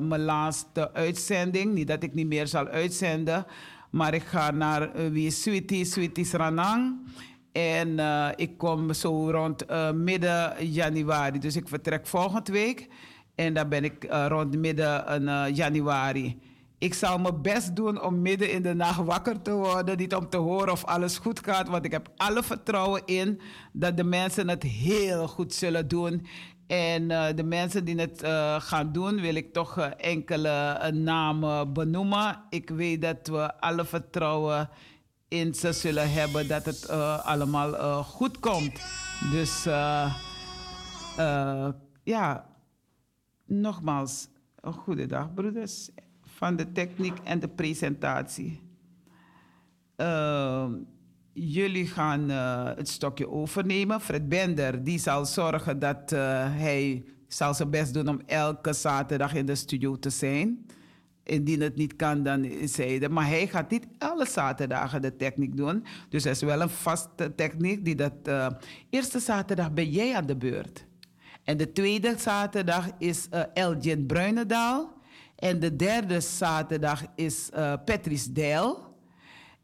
mijn 0.00 0.24
laatste 0.24 0.92
uitzending. 0.92 1.74
Niet 1.74 1.88
dat 1.88 2.02
ik 2.02 2.14
niet 2.14 2.26
meer 2.26 2.46
zal 2.46 2.66
uitzenden. 2.66 3.46
Maar 3.90 4.14
ik 4.14 4.22
ga 4.22 4.50
naar 4.50 4.96
is 5.12 5.42
Sweetie, 5.42 5.84
Sweetie 5.84 6.36
Ranang. 6.36 6.96
En 7.52 7.98
ik 8.36 8.58
kom 8.58 8.92
zo 8.92 9.30
rond 9.30 9.64
midden 9.94 10.66
januari. 10.66 11.38
Dus 11.38 11.56
ik 11.56 11.68
vertrek 11.68 12.06
volgende 12.06 12.52
week. 12.52 12.88
En 13.34 13.54
dan 13.54 13.68
ben 13.68 13.84
ik 13.84 14.06
rond 14.28 14.56
midden 14.56 15.54
januari. 15.54 16.38
Ik 16.78 16.94
zal 16.94 17.18
mijn 17.18 17.42
best 17.42 17.76
doen 17.76 18.02
om 18.02 18.22
midden 18.22 18.52
in 18.52 18.62
de 18.62 18.74
nacht 18.74 19.04
wakker 19.04 19.42
te 19.42 19.52
worden. 19.52 19.96
Niet 19.96 20.14
om 20.14 20.28
te 20.28 20.36
horen 20.36 20.72
of 20.72 20.84
alles 20.84 21.18
goed 21.18 21.40
gaat. 21.44 21.68
Want 21.68 21.84
ik 21.84 21.92
heb 21.92 22.08
alle 22.16 22.42
vertrouwen 22.42 23.02
in 23.04 23.40
dat 23.72 23.96
de 23.96 24.04
mensen 24.04 24.48
het 24.48 24.62
heel 24.62 25.28
goed 25.28 25.54
zullen 25.54 25.88
doen. 25.88 26.26
En 26.66 27.10
eh, 27.10 27.36
de 27.36 27.42
mensen 27.42 27.84
die 27.84 28.00
het 28.00 28.22
eh, 28.22 28.60
gaan 28.60 28.92
doen, 28.92 29.20
wil 29.20 29.34
ik 29.34 29.52
toch 29.52 29.78
eh, 29.78 29.90
enkele 29.96 30.90
namen 30.92 31.72
benoemen. 31.72 32.42
Ik 32.50 32.70
weet 32.70 33.02
dat 33.02 33.26
we 33.26 33.60
alle 33.60 33.84
vertrouwen 33.84 34.68
in 35.28 35.54
ze 35.54 35.72
zullen 35.72 36.12
hebben 36.12 36.48
dat 36.48 36.64
het 36.64 36.88
allemaal 37.22 38.02
goed 38.02 38.38
komt. 38.38 38.80
Dus 39.30 39.64
ja, 42.02 42.46
nogmaals, 43.46 44.28
een 44.60 44.72
goede 44.72 45.06
dag, 45.06 45.34
broeders. 45.34 45.90
Van 46.36 46.56
de 46.56 46.72
techniek 46.72 47.18
en 47.24 47.40
de 47.40 47.48
presentatie. 47.48 48.60
Eh, 49.96 50.66
jullie 51.32 51.86
gaan 51.86 52.30
eh, 52.30 52.64
het 52.64 52.88
stokje 52.88 53.28
overnemen. 53.30 54.00
Fred 54.00 54.28
Bender 54.28 54.84
die 54.84 54.98
zal 54.98 55.24
zorgen 55.26 55.78
dat 55.78 56.12
eh, 56.12 56.20
hij 56.56 57.04
zal 57.28 57.54
zijn 57.54 57.70
best 57.70 57.94
doen 57.94 58.08
om 58.08 58.20
elke 58.26 58.72
zaterdag 58.72 59.34
in 59.34 59.46
de 59.46 59.54
studio 59.54 59.98
te 59.98 60.10
zijn. 60.10 60.66
Indien 61.22 61.60
het 61.60 61.76
niet 61.76 61.96
kan, 61.96 62.22
dan 62.22 62.44
is 62.44 62.76
hij 62.76 63.02
er. 63.02 63.12
Maar 63.12 63.26
hij 63.26 63.46
gaat 63.46 63.70
niet 63.70 63.86
alle 63.98 64.26
zaterdagen 64.26 65.02
de 65.02 65.16
techniek 65.16 65.56
doen. 65.56 65.84
Dus 66.08 66.24
er 66.24 66.30
is 66.30 66.40
wel 66.40 66.60
een 66.60 66.68
vaste 66.70 67.34
techniek 67.34 67.84
die 67.84 67.94
dat... 67.94 68.12
eh, 68.22 68.46
eerste 68.90 69.18
zaterdag 69.18 69.72
ben 69.72 69.90
jij 69.90 70.14
aan 70.14 70.26
de 70.26 70.36
beurt. 70.36 70.86
En 71.44 71.56
de 71.56 71.72
tweede 71.72 72.14
zaterdag 72.18 72.88
is 72.98 73.28
eh 73.30 73.42
Elgin 73.54 74.06
Bruinendaal. 74.06 74.93
En 75.44 75.60
de 75.60 75.76
derde 75.76 76.20
zaterdag 76.20 77.02
is 77.14 77.50
eh 77.50 77.72
Patrice 77.84 78.32
Dijl. 78.32 78.96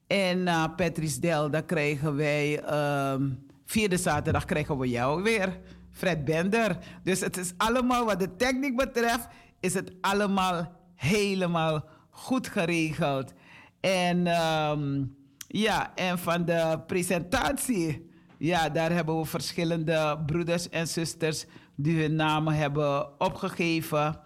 En 0.06 0.42
na 0.42 0.68
Patrice 0.68 1.20
Dijl, 1.20 1.50
dan 1.50 1.64
krijgen 1.64 2.16
wij... 2.16 2.60
ehm, 2.62 3.30
vierde 3.64 3.96
zaterdag 3.96 4.44
krijgen 4.44 4.78
we 4.78 4.88
jou 4.88 5.22
weer. 5.22 5.60
Fred 5.90 6.24
Bender. 6.24 6.78
Dus 7.02 7.20
het 7.20 7.36
is 7.36 7.52
allemaal, 7.56 8.04
wat 8.04 8.20
de 8.20 8.36
techniek 8.36 8.76
betreft, 8.76 9.28
is 9.60 9.74
het 9.74 9.92
allemaal 10.00 10.72
helemaal 10.94 11.84
goed 12.10 12.48
geregeld. 12.48 13.32
En 13.80 14.26
ehm, 14.26 15.04
ja, 15.46 15.94
en 15.94 16.18
van 16.18 16.44
de 16.44 16.80
presentatie, 16.86 18.10
ja, 18.38 18.68
daar 18.68 18.92
hebben 18.92 19.18
we 19.18 19.24
verschillende 19.24 20.22
broeders 20.26 20.68
en 20.68 20.88
zusters 20.88 21.46
die 21.74 22.00
hun 22.00 22.14
namen 22.14 22.54
hebben 22.54 23.20
opgegeven. 23.20 24.20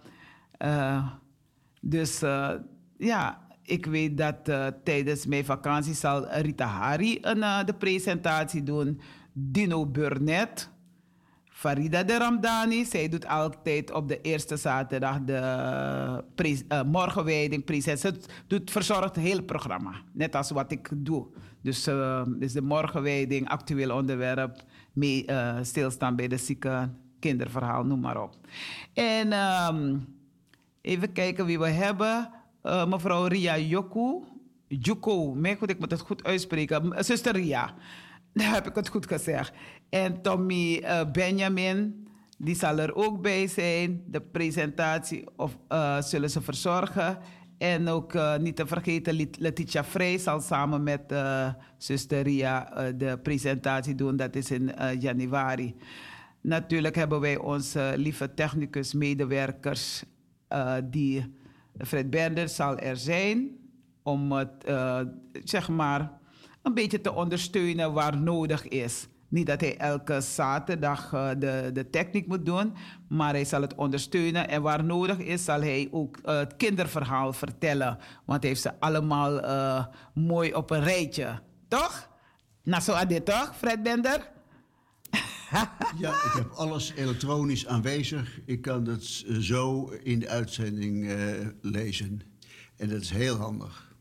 Eh, 0.57 1.07
dus 1.87 2.21
eh, 2.21 2.49
ja, 2.97 3.47
ik 3.63 3.85
weet 3.85 4.17
dat 4.17 4.47
eh, 4.49 4.67
tijdens 4.83 5.25
mijn 5.25 5.45
vakantie 5.45 5.93
zal 5.93 6.27
Rita 6.29 6.65
Hari 6.65 7.17
een, 7.21 7.43
eh, 7.43 7.63
de 7.65 7.73
presentatie 7.73 8.63
doen. 8.63 8.99
Dino 9.33 9.85
Burnett. 9.85 10.73
Farida 11.45 12.03
de 12.03 12.17
Ramdani, 12.17 12.85
zij 12.85 13.09
doet 13.09 13.27
altijd 13.27 13.91
op 13.91 14.07
de 14.07 14.21
eerste 14.21 14.57
zaterdag 14.57 15.19
de 15.21 16.23
pre- 16.35 16.61
eh, 16.67 16.83
morgenwijding 16.83 17.63
presentatie. 17.63 18.21
Ze 18.21 18.27
doet, 18.47 18.71
verzorgt 18.71 19.15
het 19.15 19.25
hele 19.25 19.43
programma, 19.43 19.91
net 20.13 20.35
als 20.35 20.51
wat 20.51 20.71
ik 20.71 20.89
doe. 20.95 21.27
Dus, 21.61 21.87
eh, 21.87 22.23
dus 22.37 22.53
de 22.53 22.61
morgenwijding, 22.61 23.49
actueel 23.49 23.95
onderwerp, 23.95 24.63
mee, 24.93 25.25
stilstaan 25.61 26.15
bij 26.15 26.27
de 26.27 26.37
zieken, 26.37 26.97
kinderverhaal, 27.19 27.83
noem 27.83 27.99
maar 27.99 28.21
op. 28.21 28.35
En 28.93 29.31
ehm, 29.31 29.97
even 30.85 31.11
kijken 31.11 31.45
wie 31.45 31.59
we 31.59 31.69
hebben. 31.69 32.29
Eh, 32.61 32.85
mevrouw 32.85 33.25
Ria 33.25 33.57
Joku. 33.57 34.23
Joko, 34.67 35.35
ik 35.65 35.79
moet 35.79 35.91
het 35.91 35.99
goed 35.99 36.23
uitspreken. 36.23 37.03
Zuster 37.03 37.33
Ria. 37.33 37.73
Daar 38.33 38.53
heb 38.53 38.67
ik 38.67 38.75
het 38.75 38.87
goed 38.87 39.07
gezegd. 39.07 39.53
En 39.89 40.21
Tommy 40.21 40.77
eh, 40.77 41.11
Benjamin, 41.11 42.07
die 42.37 42.55
zal 42.55 42.77
er 42.77 42.95
ook 42.95 43.21
bij 43.21 43.47
zijn. 43.47 44.03
De 44.07 44.21
presentatie 44.21 45.23
of, 45.35 45.57
eh, 45.67 46.01
zullen 46.01 46.29
ze 46.29 46.41
verzorgen. 46.41 47.17
En 47.57 47.87
ook 47.87 48.17
niet 48.39 48.55
te 48.55 48.67
vergeten, 48.67 49.29
Letitia 49.39 49.83
Vrij 49.83 50.17
zal 50.17 50.41
samen 50.41 50.83
met 50.83 51.11
eh 51.11 51.53
zuster 51.77 52.21
Ria 52.21 52.91
de 52.91 53.19
presentatie 53.23 53.95
doen. 53.95 54.15
Dat 54.15 54.35
is 54.35 54.51
in 54.51 54.71
januari. 54.99 55.75
Natuurlijk 56.41 56.95
hebben 56.95 57.19
wij 57.19 57.37
onze 57.37 57.93
lieve 57.95 58.33
technicus, 58.33 58.93
medewerkers, 58.93 60.03
eh, 60.55 60.75
die 60.83 61.35
Fred 61.77 62.09
Bender 62.09 62.49
zal 62.49 62.77
er 62.77 62.97
zijn 62.97 63.57
om 64.03 64.31
het, 64.31 64.63
eh, 64.63 64.99
zeg 65.43 65.69
maar, 65.69 66.11
een 66.61 66.73
beetje 66.73 67.01
te 67.01 67.13
ondersteunen 67.13 67.93
waar 67.93 68.17
nodig 68.17 68.67
is. 68.67 69.07
Niet 69.27 69.47
dat 69.47 69.61
hij 69.61 69.77
elke 69.77 70.21
zaterdag 70.21 71.13
eh, 71.13 71.29
de, 71.37 71.69
de 71.73 71.89
techniek 71.89 72.27
moet 72.27 72.45
doen, 72.45 72.73
maar 73.07 73.33
hij 73.33 73.45
zal 73.45 73.61
het 73.61 73.75
ondersteunen. 73.75 74.49
En 74.49 74.61
waar 74.61 74.83
nodig 74.83 75.17
is, 75.17 75.45
zal 75.45 75.61
hij 75.61 75.87
ook 75.91 76.19
het 76.23 76.55
kinderverhaal 76.55 77.33
vertellen. 77.33 77.97
Want 78.25 78.39
hij 78.39 78.49
heeft 78.49 78.61
ze 78.61 78.79
allemaal 78.79 79.41
mooi 80.13 80.53
op 80.53 80.69
een 80.71 80.83
rijtje. 80.83 81.39
Toch? 81.67 82.09
Nou, 82.63 82.81
zo 82.81 82.93
aan 82.93 83.07
dit 83.07 83.25
toch, 83.25 83.55
Fred 83.55 83.83
Bender? 83.83 84.33
Ja, 85.97 86.11
ik 86.11 86.31
heb 86.33 86.51
alles 86.51 86.93
elektronisch 86.95 87.67
aanwezig. 87.67 88.39
Ik 88.45 88.61
kan 88.61 88.87
het 88.87 89.25
zo 89.39 89.85
in 90.03 90.19
de 90.19 90.29
uitzending 90.29 91.09
eh, 91.09 91.47
lezen. 91.61 92.21
En 92.75 92.89
dat 92.89 93.01
is 93.01 93.09
heel 93.09 93.35
handig. 93.35 93.95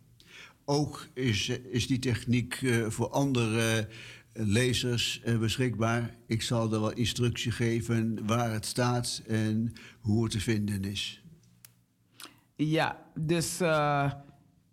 Ook 0.64 1.08
is, 1.14 1.48
eh, 1.48 1.56
is 1.70 1.86
die 1.86 1.98
techniek 1.98 2.62
eh, 2.62 2.86
voor 2.88 3.08
andere 3.08 3.88
lezers 4.34 5.20
eh, 5.22 5.38
beschikbaar. 5.38 6.16
Ik 6.26 6.42
zal 6.42 6.72
er 6.72 6.80
wel 6.80 6.92
instructie 6.92 7.52
geven 7.52 8.26
waar 8.26 8.52
het 8.52 8.66
staat 8.66 9.22
en 9.26 9.72
hoe 10.00 10.22
het 10.22 10.32
te 10.32 10.40
vinden 10.40 10.84
is. 10.84 11.22
Ja, 12.56 12.98
dus 13.14 13.60
eh, 13.60 14.12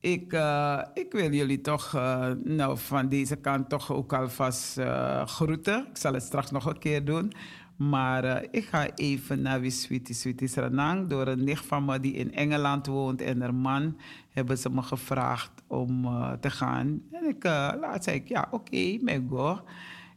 ik, 0.02 0.34
eh, 0.34 0.82
ik 0.94 1.11
wil 1.11 1.32
jullie 1.32 1.61
toch 1.61 1.95
eh, 1.95 2.32
nou, 2.44 2.78
van 2.78 3.10
deze 3.10 3.36
kant 3.36 3.69
toch 3.69 3.91
ook 3.91 4.14
alvast 4.14 4.78
eh 4.78 5.28
groeten. 5.28 5.88
Ik 5.90 5.98
zal 5.98 6.14
het 6.14 6.23
straks 6.23 6.52
nog 6.52 6.65
een 6.65 6.80
keer 6.80 7.06
doen. 7.06 7.32
Maar 7.76 8.45
ik 8.52 8.65
ga 8.65 8.95
even 8.95 9.41
naar 9.41 9.61
wie 9.61 9.72
Sweetie 9.72 10.15
Sweetie 10.15 10.48
Sranang. 10.48 11.10
Door 11.10 11.28
een 11.28 11.44
nicht 11.44 11.65
van 11.65 11.86
me 11.86 11.99
die 11.99 12.14
in 12.14 12.34
Engeland 12.34 12.88
woont 12.88 13.22
en 13.22 13.41
haar 13.41 13.53
man 13.53 13.98
hebben 14.30 14.57
ze 14.57 14.69
me 14.69 14.82
gevraagd 14.82 15.52
om 15.68 16.03
te 16.40 16.49
gaan. 16.49 17.02
En 17.11 17.28
ik, 17.28 17.44
laat 17.44 18.03
zei 18.03 18.15
ik, 18.15 18.28
ja, 18.28 18.48
oké, 18.52 18.99
okay, 19.02 19.23
go. 19.30 19.61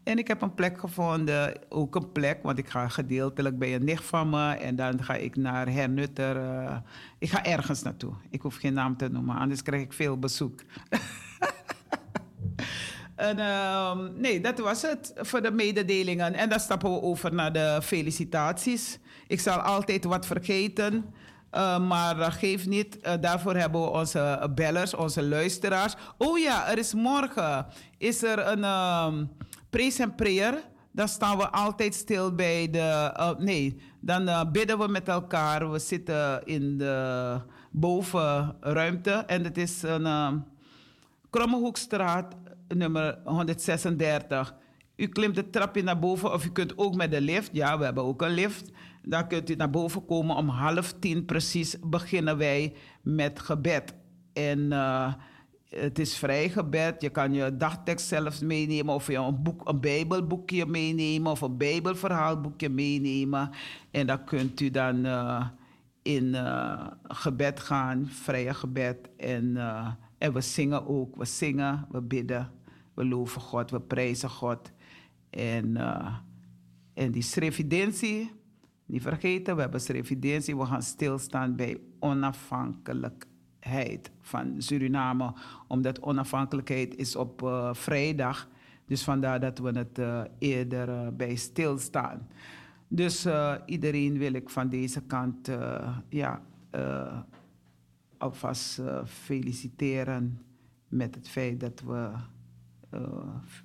En 0.04 0.18
ik 0.18 0.28
heb 0.28 0.42
een 0.42 0.54
plek 0.54 0.78
gevonden, 0.78 1.54
ook 1.68 1.94
een 1.94 2.12
plek, 2.12 2.42
want 2.42 2.58
ik 2.58 2.68
ga 2.68 2.88
gedeeltelijk 2.88 3.58
bij 3.58 3.74
een 3.74 3.84
nicht 3.84 4.04
van 4.04 4.30
me. 4.30 4.52
En 4.52 4.76
dan 4.76 5.04
ga 5.04 5.14
ik 5.14 5.36
naar 5.36 5.68
Hernutter. 5.68 6.36
eh, 6.36 6.76
ik 7.18 7.30
ga 7.30 7.44
ergens 7.44 7.82
naartoe. 7.82 8.12
Ik 8.30 8.40
hoef 8.40 8.56
geen 8.56 8.74
naam 8.74 8.96
te 8.96 9.08
noemen, 9.08 9.36
anders 9.36 9.62
krijg 9.62 9.82
ik 9.82 9.92
veel 9.92 10.18
bezoek. 10.18 10.60
En, 13.14 13.38
ehm, 13.38 14.20
nee, 14.20 14.40
dat 14.40 14.58
was 14.58 14.82
het 14.82 15.12
voor 15.16 15.42
de 15.42 15.50
mededelingen. 15.50 16.34
En 16.34 16.48
dan 16.48 16.60
stappen 16.60 16.92
we 16.92 17.02
over 17.02 17.34
naar 17.34 17.52
de 17.52 17.78
felicitaties. 17.82 18.98
Ik 19.26 19.40
zal 19.40 19.58
altijd 19.58 20.04
wat 20.04 20.26
vergeten, 20.26 21.14
eh, 21.50 21.78
maar 21.78 22.18
uh, 22.18 22.32
geef 22.32 22.66
niet. 22.66 23.00
Eh, 23.00 23.12
daarvoor 23.20 23.54
hebben 23.56 23.80
we 23.80 23.90
onze 23.90 24.50
bellers, 24.54 24.94
onze 24.94 25.22
luisteraars. 25.22 25.94
Oh 26.18 26.38
ja, 26.38 26.70
er 26.70 26.78
is 26.78 26.94
morgen 26.94 27.66
is 27.98 28.22
er 28.22 28.46
een 28.46 28.64
um, 28.64 29.30
praise 29.74 30.02
and 30.02 30.16
prayer. 30.16 30.62
Dan 30.92 31.08
staan 31.08 31.36
we 31.38 31.50
altijd 31.50 31.94
stil 31.94 32.34
bij 32.34 32.70
de. 32.70 32.78
eh, 33.14 33.36
nee, 33.38 33.76
dan 34.00 34.28
eh, 34.28 34.50
bidden 34.52 34.78
we 34.78 34.88
met 34.88 35.08
elkaar. 35.08 35.70
We 35.70 35.78
zitten 35.78 36.46
in 36.46 36.78
de 36.78 37.36
bovenruimte 37.70 39.10
en 39.10 39.44
het 39.44 39.58
is 39.58 39.82
een. 39.82 40.06
ehm, 40.06 40.38
Krommehoekstraat, 41.30 42.34
nummer 42.68 43.18
136. 43.24 44.54
U 44.96 45.06
klimt 45.08 45.34
de 45.34 45.50
trapje 45.50 45.82
naar 45.82 45.98
boven 45.98 46.32
of 46.32 46.44
u 46.44 46.50
kunt 46.50 46.78
ook 46.78 46.94
met 46.94 47.10
de 47.10 47.20
lift. 47.20 47.50
Ja, 47.52 47.78
we 47.78 47.84
hebben 47.84 48.04
ook 48.04 48.22
een 48.22 48.30
lift. 48.34 48.70
Dan 49.02 49.28
kunt 49.28 49.50
u 49.50 49.54
naar 49.54 49.70
boven 49.70 50.04
komen. 50.04 50.36
Om 50.36 50.48
half 50.48 50.92
tien 50.92 51.24
precies 51.24 51.76
beginnen 51.80 52.36
wij 52.36 52.74
met 53.02 53.40
gebed. 53.40 53.94
En 54.32 54.72
eh, 54.72 55.12
het 55.68 55.98
is 55.98 56.16
vrij 56.16 56.48
gebed. 56.48 57.00
Je 57.00 57.10
kan 57.10 57.32
je 57.32 57.56
dagtekst 57.56 58.06
zelfs 58.06 58.40
meenemen. 58.40 58.94
Of 58.94 59.06
je 59.06 59.16
een, 59.16 59.42
boek, 59.42 59.68
een 59.68 59.80
bijbelboekje 59.80 60.66
meenemen. 60.66 61.30
Of 61.30 61.40
een 61.40 61.56
bijbelverhaalboekje 61.56 62.68
meenemen. 62.68 63.50
En 63.90 64.06
dan 64.06 64.24
kunt 64.24 64.60
u 64.60 64.70
dan 64.70 65.04
eh, 65.04 65.46
in 66.02 66.34
eh, 66.34 66.86
gebed 67.02 67.60
gaan. 67.60 68.06
Vrije 68.08 68.54
gebed. 68.54 69.08
En... 69.16 69.56
eh, 69.56 69.88
en 70.18 70.32
we 70.32 70.40
zingen 70.40 70.86
ook. 70.86 71.16
We 71.16 71.24
zingen, 71.24 71.86
we 71.90 72.02
bidden, 72.02 72.50
we 72.94 73.04
loven 73.04 73.40
God, 73.40 73.70
we 73.70 73.80
prijzen 73.80 74.30
God. 74.30 74.72
En, 75.30 75.76
en 76.94 77.10
die 77.10 77.22
srevidentie, 77.22 78.30
niet 78.86 79.02
vergeten, 79.02 79.54
we 79.54 79.60
hebben 79.60 79.80
srevidentie. 79.80 80.56
We 80.56 80.64
gaan 80.66 80.82
stilstaan 80.82 81.56
bij 81.56 81.80
onafhankelijkheid 81.98 83.33
van 84.20 84.54
Suriname. 84.62 85.32
Omdat 85.66 86.00
onafhankelijkheid 86.00 86.96
is 86.96 87.16
op 87.16 87.42
eh, 87.42 87.74
vrijdag. 87.74 88.48
Dus 88.86 89.04
vandaar 89.04 89.40
dat 89.40 89.58
we 89.58 89.78
het 89.78 89.98
eh, 89.98 90.22
eerder 90.38 90.88
eh, 90.88 91.08
bij 91.08 91.34
stilstaan. 91.34 92.28
Dus 92.88 93.26
iedereen 93.66 94.18
wil 94.18 94.32
ik 94.32 94.50
van 94.50 94.68
deze 94.68 95.00
kant 95.02 95.50
ja, 96.08 96.42
alvast 98.18 98.82
feliciteren 99.04 100.40
met 100.88 101.14
het 101.14 101.28
feit 101.28 101.60
dat 101.60 101.80
we 101.86 102.10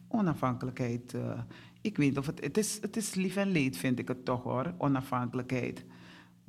onafhankelijkheid. 0.08 1.16
ik 1.82 1.98
weet 1.98 2.18
of 2.18 2.26
het. 2.26 2.44
Het 2.44 2.58
is, 2.58 2.78
het 2.82 2.98
is 2.98 3.14
lief 3.14 3.36
en 3.36 3.52
leed, 3.52 3.78
vind 3.78 4.00
ik 4.00 4.08
het 4.08 4.26
toch 4.26 4.44
hoor, 4.44 4.74
onafhankelijkheid. 4.78 5.86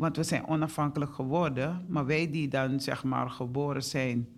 Want 0.00 0.16
we 0.16 0.22
zijn 0.22 0.46
onafhankelijk 0.46 1.14
geworden, 1.14 1.84
maar 1.88 2.06
wij 2.06 2.30
die 2.30 2.48
dan 2.48 2.80
zeg 2.80 3.04
maar 3.04 3.30
geboren 3.30 3.82
zijn 3.82 4.28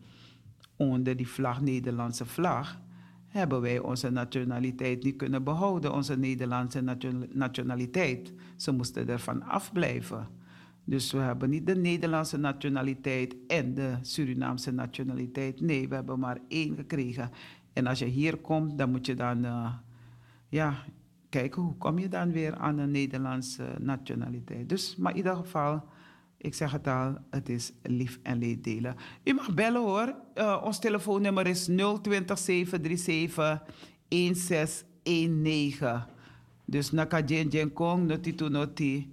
onder 0.77 1.17
die 1.17 1.29
vlag, 1.29 1.61
Nederlandse 1.61 2.27
vlag, 2.27 2.81
hebben 3.27 3.61
wij 3.61 3.79
onze 3.79 4.11
nationaliteit 4.11 5.03
niet 5.03 5.17
kunnen 5.17 5.45
behouden, 5.45 5.93
onze 5.93 6.19
Nederlandse 6.19 6.81
nation- 6.81 7.29
nationaliteit. 7.33 8.33
Ze 8.57 8.73
moesten 8.73 9.09
ervan 9.09 9.43
afblijven. 9.43 10.29
Dus 10.85 11.13
we 11.13 11.19
hebben 11.19 11.51
niet 11.51 11.67
de 11.67 11.77
Nederlandse 11.77 12.37
nationaliteit 12.37 13.37
en 13.47 13.75
de 13.75 13.95
Surinaamse 14.01 14.71
nationaliteit. 14.73 15.61
Nee, 15.61 15.89
we 15.89 15.95
hebben 15.95 16.19
maar 16.19 16.39
één 16.49 16.75
gekregen. 16.75 17.31
En 17.73 17.87
als 17.87 17.99
je 17.99 18.05
hier 18.07 18.37
komt, 18.37 18.79
dan 18.79 18.91
moet 18.91 19.07
je 19.07 19.15
dan 19.15 19.45
eh, 19.45 19.73
ja, 20.49 20.75
kijken 21.33 21.63
hoe 21.63 21.77
kom 21.77 21.99
je 21.99 22.09
dan 22.09 22.33
weer 22.33 22.55
aan 22.57 22.79
een 22.79 22.91
Nederlandse 22.91 23.65
nationaliteit. 23.81 24.69
Dus, 24.69 24.97
maar 24.97 25.11
in 25.11 25.17
ieder 25.17 25.37
geval, 25.37 25.83
ik 26.37 26.55
zeg 26.55 26.73
het 26.73 26.87
al, 26.87 27.15
het 27.31 27.49
is 27.49 27.73
lief 27.83 28.19
en 28.23 28.39
leed 28.39 28.65
delen. 28.65 28.97
U 29.25 29.33
mag 29.33 29.55
bellen 29.55 29.81
hoor. 29.81 30.15
Eh, 30.35 30.63
ons 30.65 30.79
telefoonnummer 30.79 31.47
is 31.47 31.65
020 31.65 32.39
737 32.39 33.63
1619. 34.09 36.05
Dus 36.65 36.91
naka 36.91 37.21
jen 37.25 37.73
kong, 37.73 38.07
noti 38.07 38.35
tu 38.35 38.49
noti. 38.49 39.11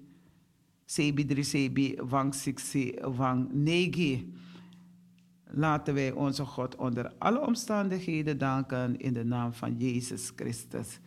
Sebi 0.85 1.25
drie 1.25 1.43
sebi, 1.43 1.95
wang 2.01 2.33
siksi, 2.33 2.93
wang 3.15 3.49
negi. 3.53 4.33
Laten 5.51 5.93
wij 5.93 6.11
onze 6.11 6.45
God 6.45 6.75
onder 6.75 7.11
alle 7.17 7.39
omstandigheden 7.39 8.37
danken 8.37 8.99
in 8.99 9.13
de 9.13 9.23
naam 9.23 9.53
van 9.53 9.77
Jezus 9.77 10.31
Christus. 10.35 10.99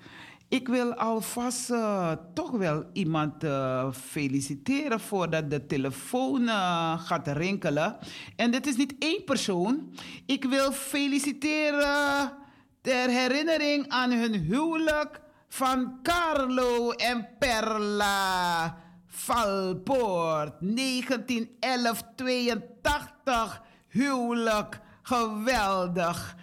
Ik 0.53 0.69
wil 0.69 0.95
alvast 0.95 1.71
eh, 1.71 2.13
toch 2.35 2.51
wel 2.51 2.85
iemand 2.93 3.45
eh, 3.45 3.93
feliciteren 3.93 5.01
voordat 5.01 5.51
de 5.51 5.67
telefoon 5.67 6.49
eh, 6.49 7.01
gaat 7.07 7.29
rinkelen. 7.29 7.97
En 8.37 8.51
dit 8.51 8.67
is 8.67 8.77
niet 8.77 8.95
één 8.99 9.25
persoon. 9.25 9.95
Ik 10.27 10.45
wil 10.45 10.73
feliciteren 10.73 12.33
ter 12.81 13.09
herinnering 13.09 13.89
aan 13.89 14.11
hun 14.11 14.35
huwelijk 14.35 15.21
van 15.49 15.99
Carlo 16.03 16.91
en 16.91 17.29
Perla 17.39 18.77
Valpoort. 19.07 20.53
1911-82 20.63 20.63
huwelijk. 23.89 24.81
Geweldig. 25.03 26.37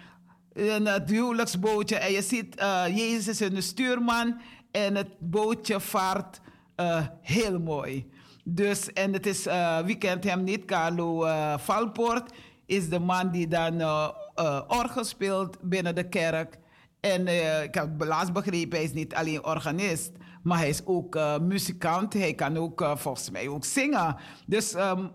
En 0.52 0.86
het 0.86 1.10
huwelijksbootje. 1.10 1.96
En 1.96 2.12
je 2.12 2.22
ziet, 2.22 2.54
eh, 2.56 2.84
Jezus 2.86 3.28
is 3.28 3.40
een 3.40 3.62
stuurman. 3.62 4.40
En 4.70 4.94
het 4.94 5.08
bootje 5.18 5.80
vaart 5.80 6.40
eh, 6.76 7.06
heel 7.20 7.58
mooi. 7.60 8.10
Dus, 8.44 8.92
en 8.92 9.12
het 9.12 9.26
is, 9.26 9.46
eh, 9.46 9.78
wie 9.78 9.96
kent 9.98 10.24
hem 10.24 10.44
niet? 10.44 10.64
Carlo 10.64 11.24
eh, 11.24 11.58
Valpoort 11.58 12.32
is 12.66 12.88
de 12.88 12.98
man 12.98 13.30
die 13.30 13.48
dan 13.48 13.80
eh, 13.80 14.08
eh, 14.34 14.60
orgel 14.68 15.04
speelt 15.04 15.56
binnen 15.60 15.94
de 15.94 16.08
kerk. 16.08 16.58
En 17.00 17.26
eh, 17.26 17.62
ik 17.62 17.74
heb 17.74 18.04
laatst 18.04 18.32
begrepen, 18.32 18.76
hij 18.76 18.86
is 18.86 18.92
niet 18.92 19.14
alleen 19.14 19.44
organist, 19.44 20.12
maar 20.42 20.58
hij 20.58 20.68
is 20.68 20.80
ook 20.84 21.16
eh, 21.16 21.38
muzikant. 21.38 22.12
Hij 22.12 22.34
kan 22.34 22.56
ook 22.56 22.80
eh, 22.80 22.96
volgens 22.96 23.30
mij 23.30 23.48
ook 23.48 23.64
zingen. 23.64 24.16
Dus 24.46 24.74
um, 24.74 25.10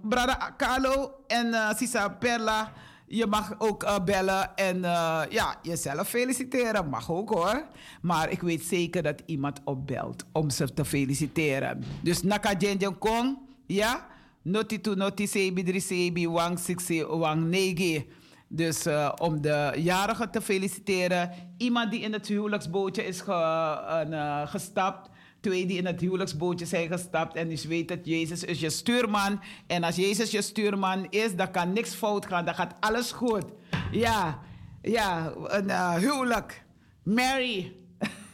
Carlo 0.58 1.12
en 1.28 1.54
eh, 1.54 1.76
Sisa 1.76 2.10
Perla, 2.10 2.72
je 3.08 3.26
mag 3.26 3.54
ook 3.58 3.84
eh, 3.84 4.04
bellen 4.04 4.56
en 4.56 4.84
eh, 4.84 5.22
ja, 5.30 5.56
jezelf 5.62 6.08
feliciteren. 6.10 6.90
Mag 6.90 7.12
ook 7.12 7.30
hoor. 7.30 7.68
Maar 8.02 8.32
ik 8.32 8.42
weet 8.42 8.64
zeker 8.64 9.04
dat 9.04 9.22
iemand 9.26 9.62
opbelt 9.64 10.26
om 10.32 10.50
ze 10.50 10.74
te 10.74 10.86
feliciteren. 10.86 11.84
Dus 12.02 12.24
Naka 12.24 12.54
Jenjen 12.58 12.98
Kong, 12.98 13.38
ja? 13.66 14.08
Noti 14.42 14.82
tu 14.82 14.96
noti 14.96 15.28
sebi 15.28 15.64
drie 15.64 15.82
sebi 15.82 16.28
wang 16.30 16.60
siksi 16.60 17.04
wang 17.06 17.46
negi. 17.46 18.10
Dus 18.48 18.86
eh, 18.86 19.12
om 19.18 19.42
de 19.42 19.74
jarige 19.76 20.30
te 20.30 20.42
feliciteren. 20.42 21.32
Iemand 21.58 21.92
die 21.92 22.00
in 22.00 22.14
het 22.14 22.28
huwelijksbootje 22.28 23.06
is 23.06 23.22
ge, 23.22 24.46
gestapt. 24.48 25.10
Twee 25.46 25.66
die 25.66 25.78
in 25.78 25.86
het 25.86 26.02
huwelijksbootje 26.02 26.66
zijn 26.66 26.88
gestapt. 26.88 27.36
En 27.36 27.50
dus 27.50 27.66
weet 27.66 27.88
dat 27.88 28.00
Jezus 28.04 28.44
is 28.44 28.60
je 28.60 28.70
stuurman. 28.70 29.42
En 29.68 29.84
als 29.84 29.96
Jezus 29.96 30.32
je 30.32 30.42
stuurman 30.42 31.08
is, 31.10 31.36
dan 31.36 31.52
kan 31.52 31.74
niks 31.74 31.94
fout 31.94 32.26
gaan. 32.26 32.46
Dan 32.46 32.56
gaat 32.56 32.74
alles 32.80 33.12
goed. 33.12 33.46
Ja, 33.92 34.40
ja, 34.82 35.34
een 35.44 35.70
eh, 35.70 35.94
huwelijk. 35.94 36.64
Marry. 37.04 37.76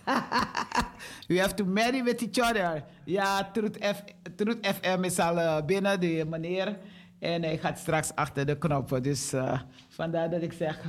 You 1.27 1.39
have 1.39 1.53
to 1.53 1.65
marry 1.65 2.03
with 2.03 2.21
each 2.21 2.49
other. 2.49 2.83
Ja, 3.05 3.49
Truth, 3.53 3.77
F, 3.85 4.03
Truth 4.35 4.67
FM 4.67 5.03
is 5.03 5.19
al 5.19 5.39
eh, 5.39 5.65
binnen, 5.65 5.99
de 5.99 6.25
meneer. 6.29 6.77
En 7.19 7.43
hij 7.43 7.57
gaat 7.57 7.79
straks 7.79 8.15
achter 8.15 8.45
de 8.45 8.57
knoppen. 8.57 9.03
Dus 9.03 9.33
eh, 9.33 9.59
vandaar 9.89 10.29
dat 10.29 10.41
ik 10.41 10.53
zeg... 10.53 10.79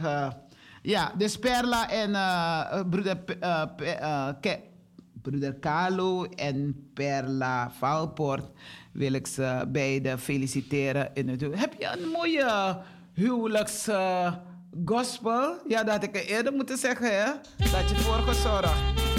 ja, 0.82 1.12
dus 1.16 1.38
Perla 1.38 1.90
en 1.90 2.10
broeder, 2.90 3.18
broeder 5.22 5.58
Carlo 5.58 6.24
en 6.24 6.90
Perla 6.94 7.70
Valpoort... 7.78 8.50
wil 8.92 9.12
ik 9.12 9.26
ze 9.26 9.64
beiden 9.68 10.18
feliciteren 10.18 11.10
in 11.14 11.28
het. 11.28 11.40
Heb 11.40 11.74
je 11.78 11.96
een 11.98 12.08
mooie 12.08 12.78
huwelijks... 13.14 13.88
eh, 13.88 14.32
gospel? 14.84 15.56
Ja, 15.68 15.84
dat 15.84 15.94
had 15.94 16.02
ik 16.02 16.16
eerder 16.28 16.52
moeten 16.52 16.78
zeggen, 16.78 17.22
hè? 17.22 17.32
Dat 17.56 17.90
je 17.90 17.96
voor 17.96 18.18
gezorgd. 18.18 19.11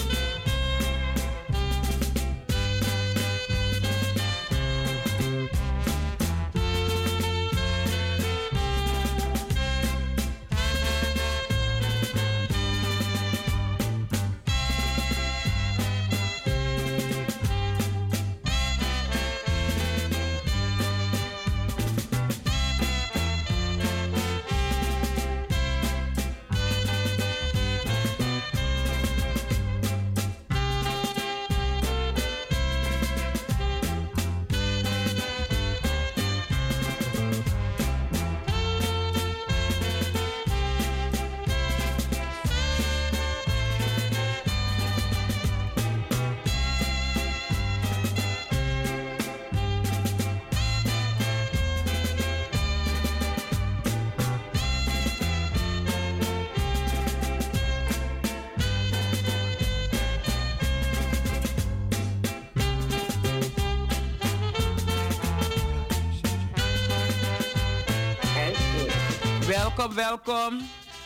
Welkom. 70.13 70.59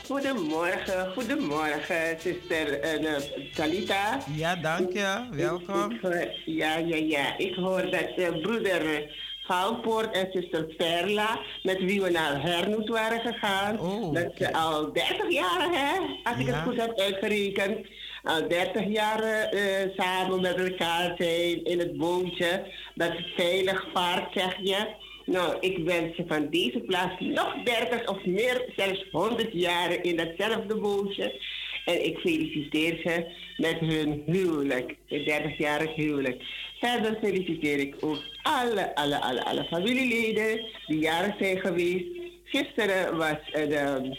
Goedemorgen, 0.06 1.12
goedemorgen, 1.14 2.20
zuster 2.20 2.80
eh, 2.80 3.16
eh, 3.16 3.22
Talita. 3.56 4.20
Ja, 4.36 4.56
dank 4.56 4.94
je. 4.94 5.28
Welkom. 5.32 5.92
Ik 5.92 6.32
ja, 6.46 6.78
ja, 6.78 6.96
ja. 6.96 7.38
Ik 7.38 7.56
hoor 7.56 7.82
dat 7.82 8.10
eh, 8.16 8.42
broeder 8.42 9.12
Valpoort 9.46 10.16
en 10.16 10.30
zuster 10.32 10.64
Perla, 10.64 11.40
met 11.64 11.78
wie 11.80 12.02
we 12.02 12.10
naar 12.10 12.42
Hernoes 12.42 12.90
waren 12.90 13.20
gegaan, 13.20 13.76
dat 14.14 14.32
ze 14.38 14.54
al 14.54 14.94
30 14.94 15.32
jaar, 15.32 15.68
hè, 15.72 16.00
als 16.24 16.38
ik 16.40 16.46
Ja. 16.48 16.54
het 16.54 16.64
goed 16.64 16.82
heb 16.82 17.00
uitgerekend, 17.00 17.88
al 18.24 18.48
30 18.48 18.86
jaar 18.88 19.24
eh, 19.24 19.62
samen 19.98 20.42
met 20.42 20.56
elkaar 20.56 21.14
zijn 21.18 21.64
in 21.64 21.80
het 21.80 21.98
bootje, 21.98 22.64
dat 22.96 23.12
veilig 23.36 23.86
vaart, 23.94 24.34
zeg 24.34 24.56
je. 24.62 25.06
Nou, 25.28 25.58
ik 25.60 25.78
wens 25.78 26.16
je 26.16 26.24
van 26.28 26.50
deze 26.50 26.80
plaats 26.80 27.20
nog 27.20 27.56
30 27.64 28.08
of 28.08 28.26
meer, 28.26 28.66
zelfs 28.76 29.06
100 29.12 29.50
jaren 29.54 30.04
in 30.04 30.16
datzelfde 30.18 30.76
bootje. 30.76 31.42
En 31.86 32.06
ik 32.06 32.18
feliciteer 32.18 33.00
ze 33.04 33.26
met 33.58 33.80
hun 33.80 34.24
huwelijk, 34.26 34.96
het 35.08 35.22
30-jarig 35.22 35.96
huwelijk. 35.96 36.44
Verder 36.80 37.18
feliciteer 37.22 37.80
ik 37.80 37.96
ook 38.00 38.20
alle, 38.42 38.96
alle, 38.96 39.22
alle, 39.22 39.44
alle 39.46 39.64
familieleden 39.64 40.66
die 40.88 41.00
jarig 41.00 41.36
zijn 41.40 41.60
geweest. 41.60 42.06
Gisteren 42.44 43.18
was 43.18 43.38
eh, 43.52 43.68
de, 43.70 44.16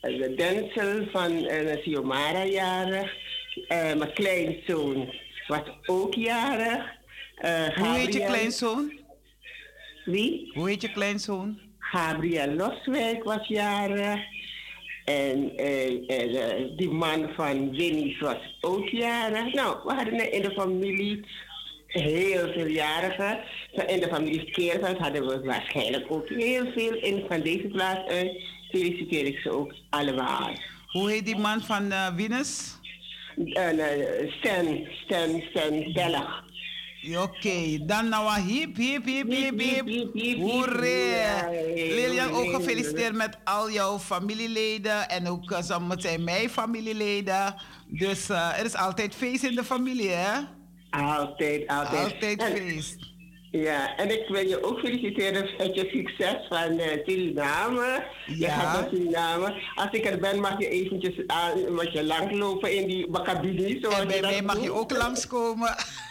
eh, 0.00 0.18
de 0.18 0.34
Denzel 0.34 1.06
van 1.12 1.32
uh, 1.32 1.82
Siomara 1.82 2.44
jarig. 2.44 3.16
Eh, 3.68 3.94
mijn 3.94 4.12
kleinzoon 4.12 5.14
was 5.46 5.62
ook 5.86 6.14
jarig. 6.14 6.84
Eh, 7.36 7.76
Hoe 7.76 7.86
heet 7.88 8.12
je 8.14 8.24
kleinzoon? 8.24 8.99
Wie? 10.10 10.50
Hoe 10.54 10.68
heet 10.68 10.82
je 10.82 10.90
kleinzoon? 10.90 11.58
Gabriel 11.78 12.54
Loswijk 12.54 13.24
was 13.24 13.46
jarig. 13.48 14.20
En 15.04 15.56
eh, 15.56 16.76
die 16.76 16.90
man 16.90 17.28
van 17.34 17.70
Winnie's 17.70 18.18
was 18.18 18.58
ook 18.60 18.88
jarig. 18.88 19.54
Nou, 19.54 19.76
we 19.84 19.92
hadden 19.92 20.32
in 20.32 20.42
de 20.42 20.50
familie 20.50 21.24
heel 21.86 22.52
veel 22.52 22.66
jarigen. 22.66 23.40
In 23.86 24.00
de 24.00 24.08
familie 24.08 24.50
Keerveld 24.50 24.98
hadden 24.98 25.26
we 25.26 25.40
waarschijnlijk 25.44 26.06
ook 26.08 26.28
heel 26.28 26.72
veel. 26.72 26.92
En 26.92 27.24
van 27.28 27.40
deze 27.40 27.66
plaats 27.66 28.08
uit 28.08 28.30
feliciteer 28.70 29.26
ik 29.26 29.38
ze 29.38 29.50
ook 29.50 29.74
allemaal. 29.90 30.50
Hoe 30.86 31.10
heet 31.10 31.24
die 31.24 31.38
man 31.38 31.60
van 31.60 31.84
uh? 31.84 32.08
Uh, 33.36 34.32
Stan, 34.38 34.86
Stan, 35.04 35.42
Stan 35.50 35.92
Bellag. 35.92 36.44
Oké, 37.18 37.78
dan 37.86 38.08
nou 38.08 38.40
hip, 38.40 38.76
hip, 38.76 39.04
hip, 39.04 39.30
hip, 39.30 39.58
hip. 39.58 40.36
Hoeré. 40.36 41.48
Lilian, 41.74 42.30
ook 42.32 42.54
gefeliciteerd 42.54 43.14
met 43.14 43.38
al 43.44 43.70
jouw 43.70 43.98
familieleden. 43.98 45.08
En 45.08 45.28
ook 45.28 45.50
uh, 45.50 45.58
sommige 45.62 46.00
zijn 46.00 46.24
mijn 46.24 46.50
familieleden. 46.50 47.54
Dus 47.86 48.30
uh, 48.30 48.58
er 48.58 48.64
is 48.64 48.74
altijd 48.76 49.14
feest 49.14 49.42
in 49.44 49.54
de 49.54 49.64
familie, 49.64 50.10
hè? 50.10 50.40
Altijd, 50.90 51.66
altijd. 51.68 52.12
Altijd 52.12 52.40
En- 52.42 52.56
feest. 52.56 53.08
Ja, 53.50 53.96
en 53.96 54.10
ik 54.10 54.28
wil 54.28 54.46
je 54.48 54.64
ook 54.64 54.78
feliciteren 54.78 55.48
met 55.58 55.74
je 55.74 55.88
succes 55.92 56.36
van 56.48 56.78
eh, 56.78 56.98
Suriname. 57.06 58.04
Je 58.26 58.36
Ja. 58.38 58.48
gaat 58.58 58.80
naar 58.80 58.90
Suriname. 58.92 59.62
Als 59.74 59.88
ik 59.90 60.04
er 60.06 60.18
ben, 60.18 60.40
mag 60.40 60.58
je 60.58 60.68
eventjes 60.68 61.26
aan, 61.26 61.72
mag 61.74 61.92
je 61.92 62.04
langslopen 62.04 62.74
in 62.76 62.86
die 62.86 63.10
bakabini. 63.10 63.80
En 63.80 64.06
bij 64.08 64.20
mij 64.20 64.42
mag 64.42 64.62
je 64.62 64.72
ook 64.72 64.90
langskomen. 64.96 65.74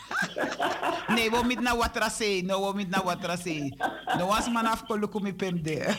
nee, 1.15 1.30
we 1.31 1.40
moeten 1.44 1.64
naar 1.64 1.77
Watrasee. 1.77 2.44
No, 2.44 2.60
we 2.60 2.73
moeten 2.73 2.90
naar 2.90 3.03
Watrasee. 3.03 3.77
No, 4.18 4.26
was 4.26 4.49
man 4.49 4.65
af 4.65 4.84
kolukumi 4.86 5.34
pemde. 5.34 5.86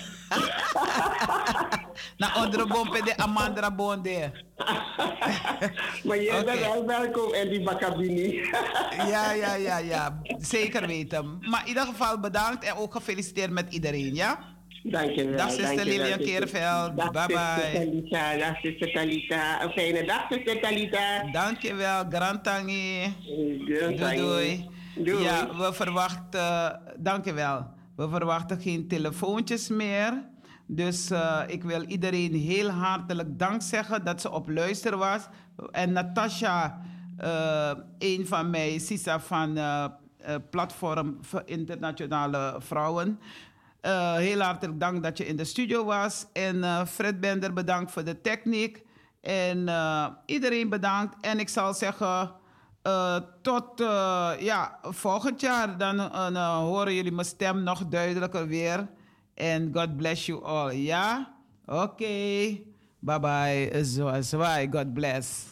Na 2.16 2.32
andere 2.32 2.66
bompe 2.66 3.03
de 3.03 3.16
amandra 3.16 3.70
bonde. 3.70 4.31
Maar 6.05 6.16
Oké. 6.16 6.45
bent 6.45 6.61
wel 6.61 6.87
welkom 6.87 7.35
in 7.35 7.49
die 7.49 7.62
bakabini. 7.62 8.41
Ja, 9.12 9.32
ja, 9.32 9.55
ja, 9.55 9.78
ja. 9.78 10.20
Zeker 10.39 10.87
weten. 10.87 11.39
Maar 11.41 11.61
in 11.62 11.69
ieder 11.69 11.87
geval 11.87 12.20
bedankt 12.20 12.65
en 12.65 12.74
ook 12.74 12.93
gefeliciteerd 12.93 13.51
met 13.51 13.73
iedereen, 13.73 14.15
ja? 14.15 14.39
Dankjewel. 14.82 15.36
Dag, 15.36 15.51
zuster 15.51 15.85
Lilian. 15.85 16.19
Dag, 16.19 17.12
Bye 17.12 17.27
bye. 17.27 17.73
Talita. 17.73 18.36
Dag, 18.36 18.61
zuster 18.61 18.93
Talita. 18.93 19.62
Een 19.62 19.70
fijne 19.70 20.05
dag, 20.05 20.27
zuster 20.31 20.61
Talita. 20.61 21.31
Dankjewel. 21.32 22.09
Doei, 22.09 22.40
Tangi. 22.40 23.15
doei. 24.16 24.69
Doei. 24.94 25.23
Ja, 25.23 25.48
we 25.57 25.73
verwachten, 25.73 26.81
dankjewel. 26.97 27.66
We 27.97 28.09
verwachten 28.09 28.61
geen 28.61 28.89
telefoontjes 28.89 29.69
meer. 29.69 30.28
Dus 30.66 31.11
eh, 31.11 31.40
ik 31.47 31.62
wil 31.62 31.82
iedereen 31.82 32.35
heel 32.35 32.69
hartelijk 32.69 33.39
dank 33.39 33.62
zeggen 33.62 34.05
dat 34.05 34.20
ze 34.20 34.31
op 34.31 34.48
luister 34.48 34.97
was. 34.97 35.27
En 35.70 35.93
Natasha, 35.93 36.81
eh, 37.16 37.73
een 37.98 38.27
van 38.27 38.51
mij, 38.51 38.78
Sisa 38.78 39.20
van 39.20 39.57
eh, 39.57 39.85
Platform 40.51 41.19
voor 41.20 41.43
Internationale 41.44 42.57
Vrouwen. 42.59 43.19
Eh, 43.81 44.15
heel 44.15 44.40
hartelijk 44.40 44.81
dank 44.81 45.02
dat 45.02 45.19
je 45.19 45.27
in 45.27 45.36
de 45.36 45.44
studio 45.44 45.85
was. 45.85 46.27
En 46.32 46.65
eh, 46.65 46.86
Fred 46.86 47.20
Bender, 47.20 47.52
bedankt 47.52 47.93
voor 47.93 48.05
de 48.05 48.20
techniek. 48.20 48.82
En 49.20 49.69
eh, 49.69 50.07
iedereen 50.27 50.69
bedankt. 50.69 51.16
En 51.20 51.39
ik 51.39 51.48
zal 51.48 51.74
zeggen, 51.74 52.32
tot 53.43 53.65
ja, 54.39 54.78
volgend 54.82 55.40
jaar. 55.40 55.78
Dan 55.78 56.01
horen 56.36 56.94
jullie 56.94 57.12
mijn 57.12 57.27
stem 57.27 57.62
nog 57.62 57.86
duidelijker 57.86 58.47
weer. 58.47 58.89
En 59.35 59.70
God 59.73 59.97
bless 59.97 60.27
you 60.27 60.44
all. 60.44 60.74
Ja? 60.74 61.35
Oké. 61.66 62.07
Bye 62.98 63.20
bye. 63.20 63.85
Zwaai, 63.85 64.23
zwaai. 64.23 64.69
God 64.70 64.94
bless. 64.94 65.49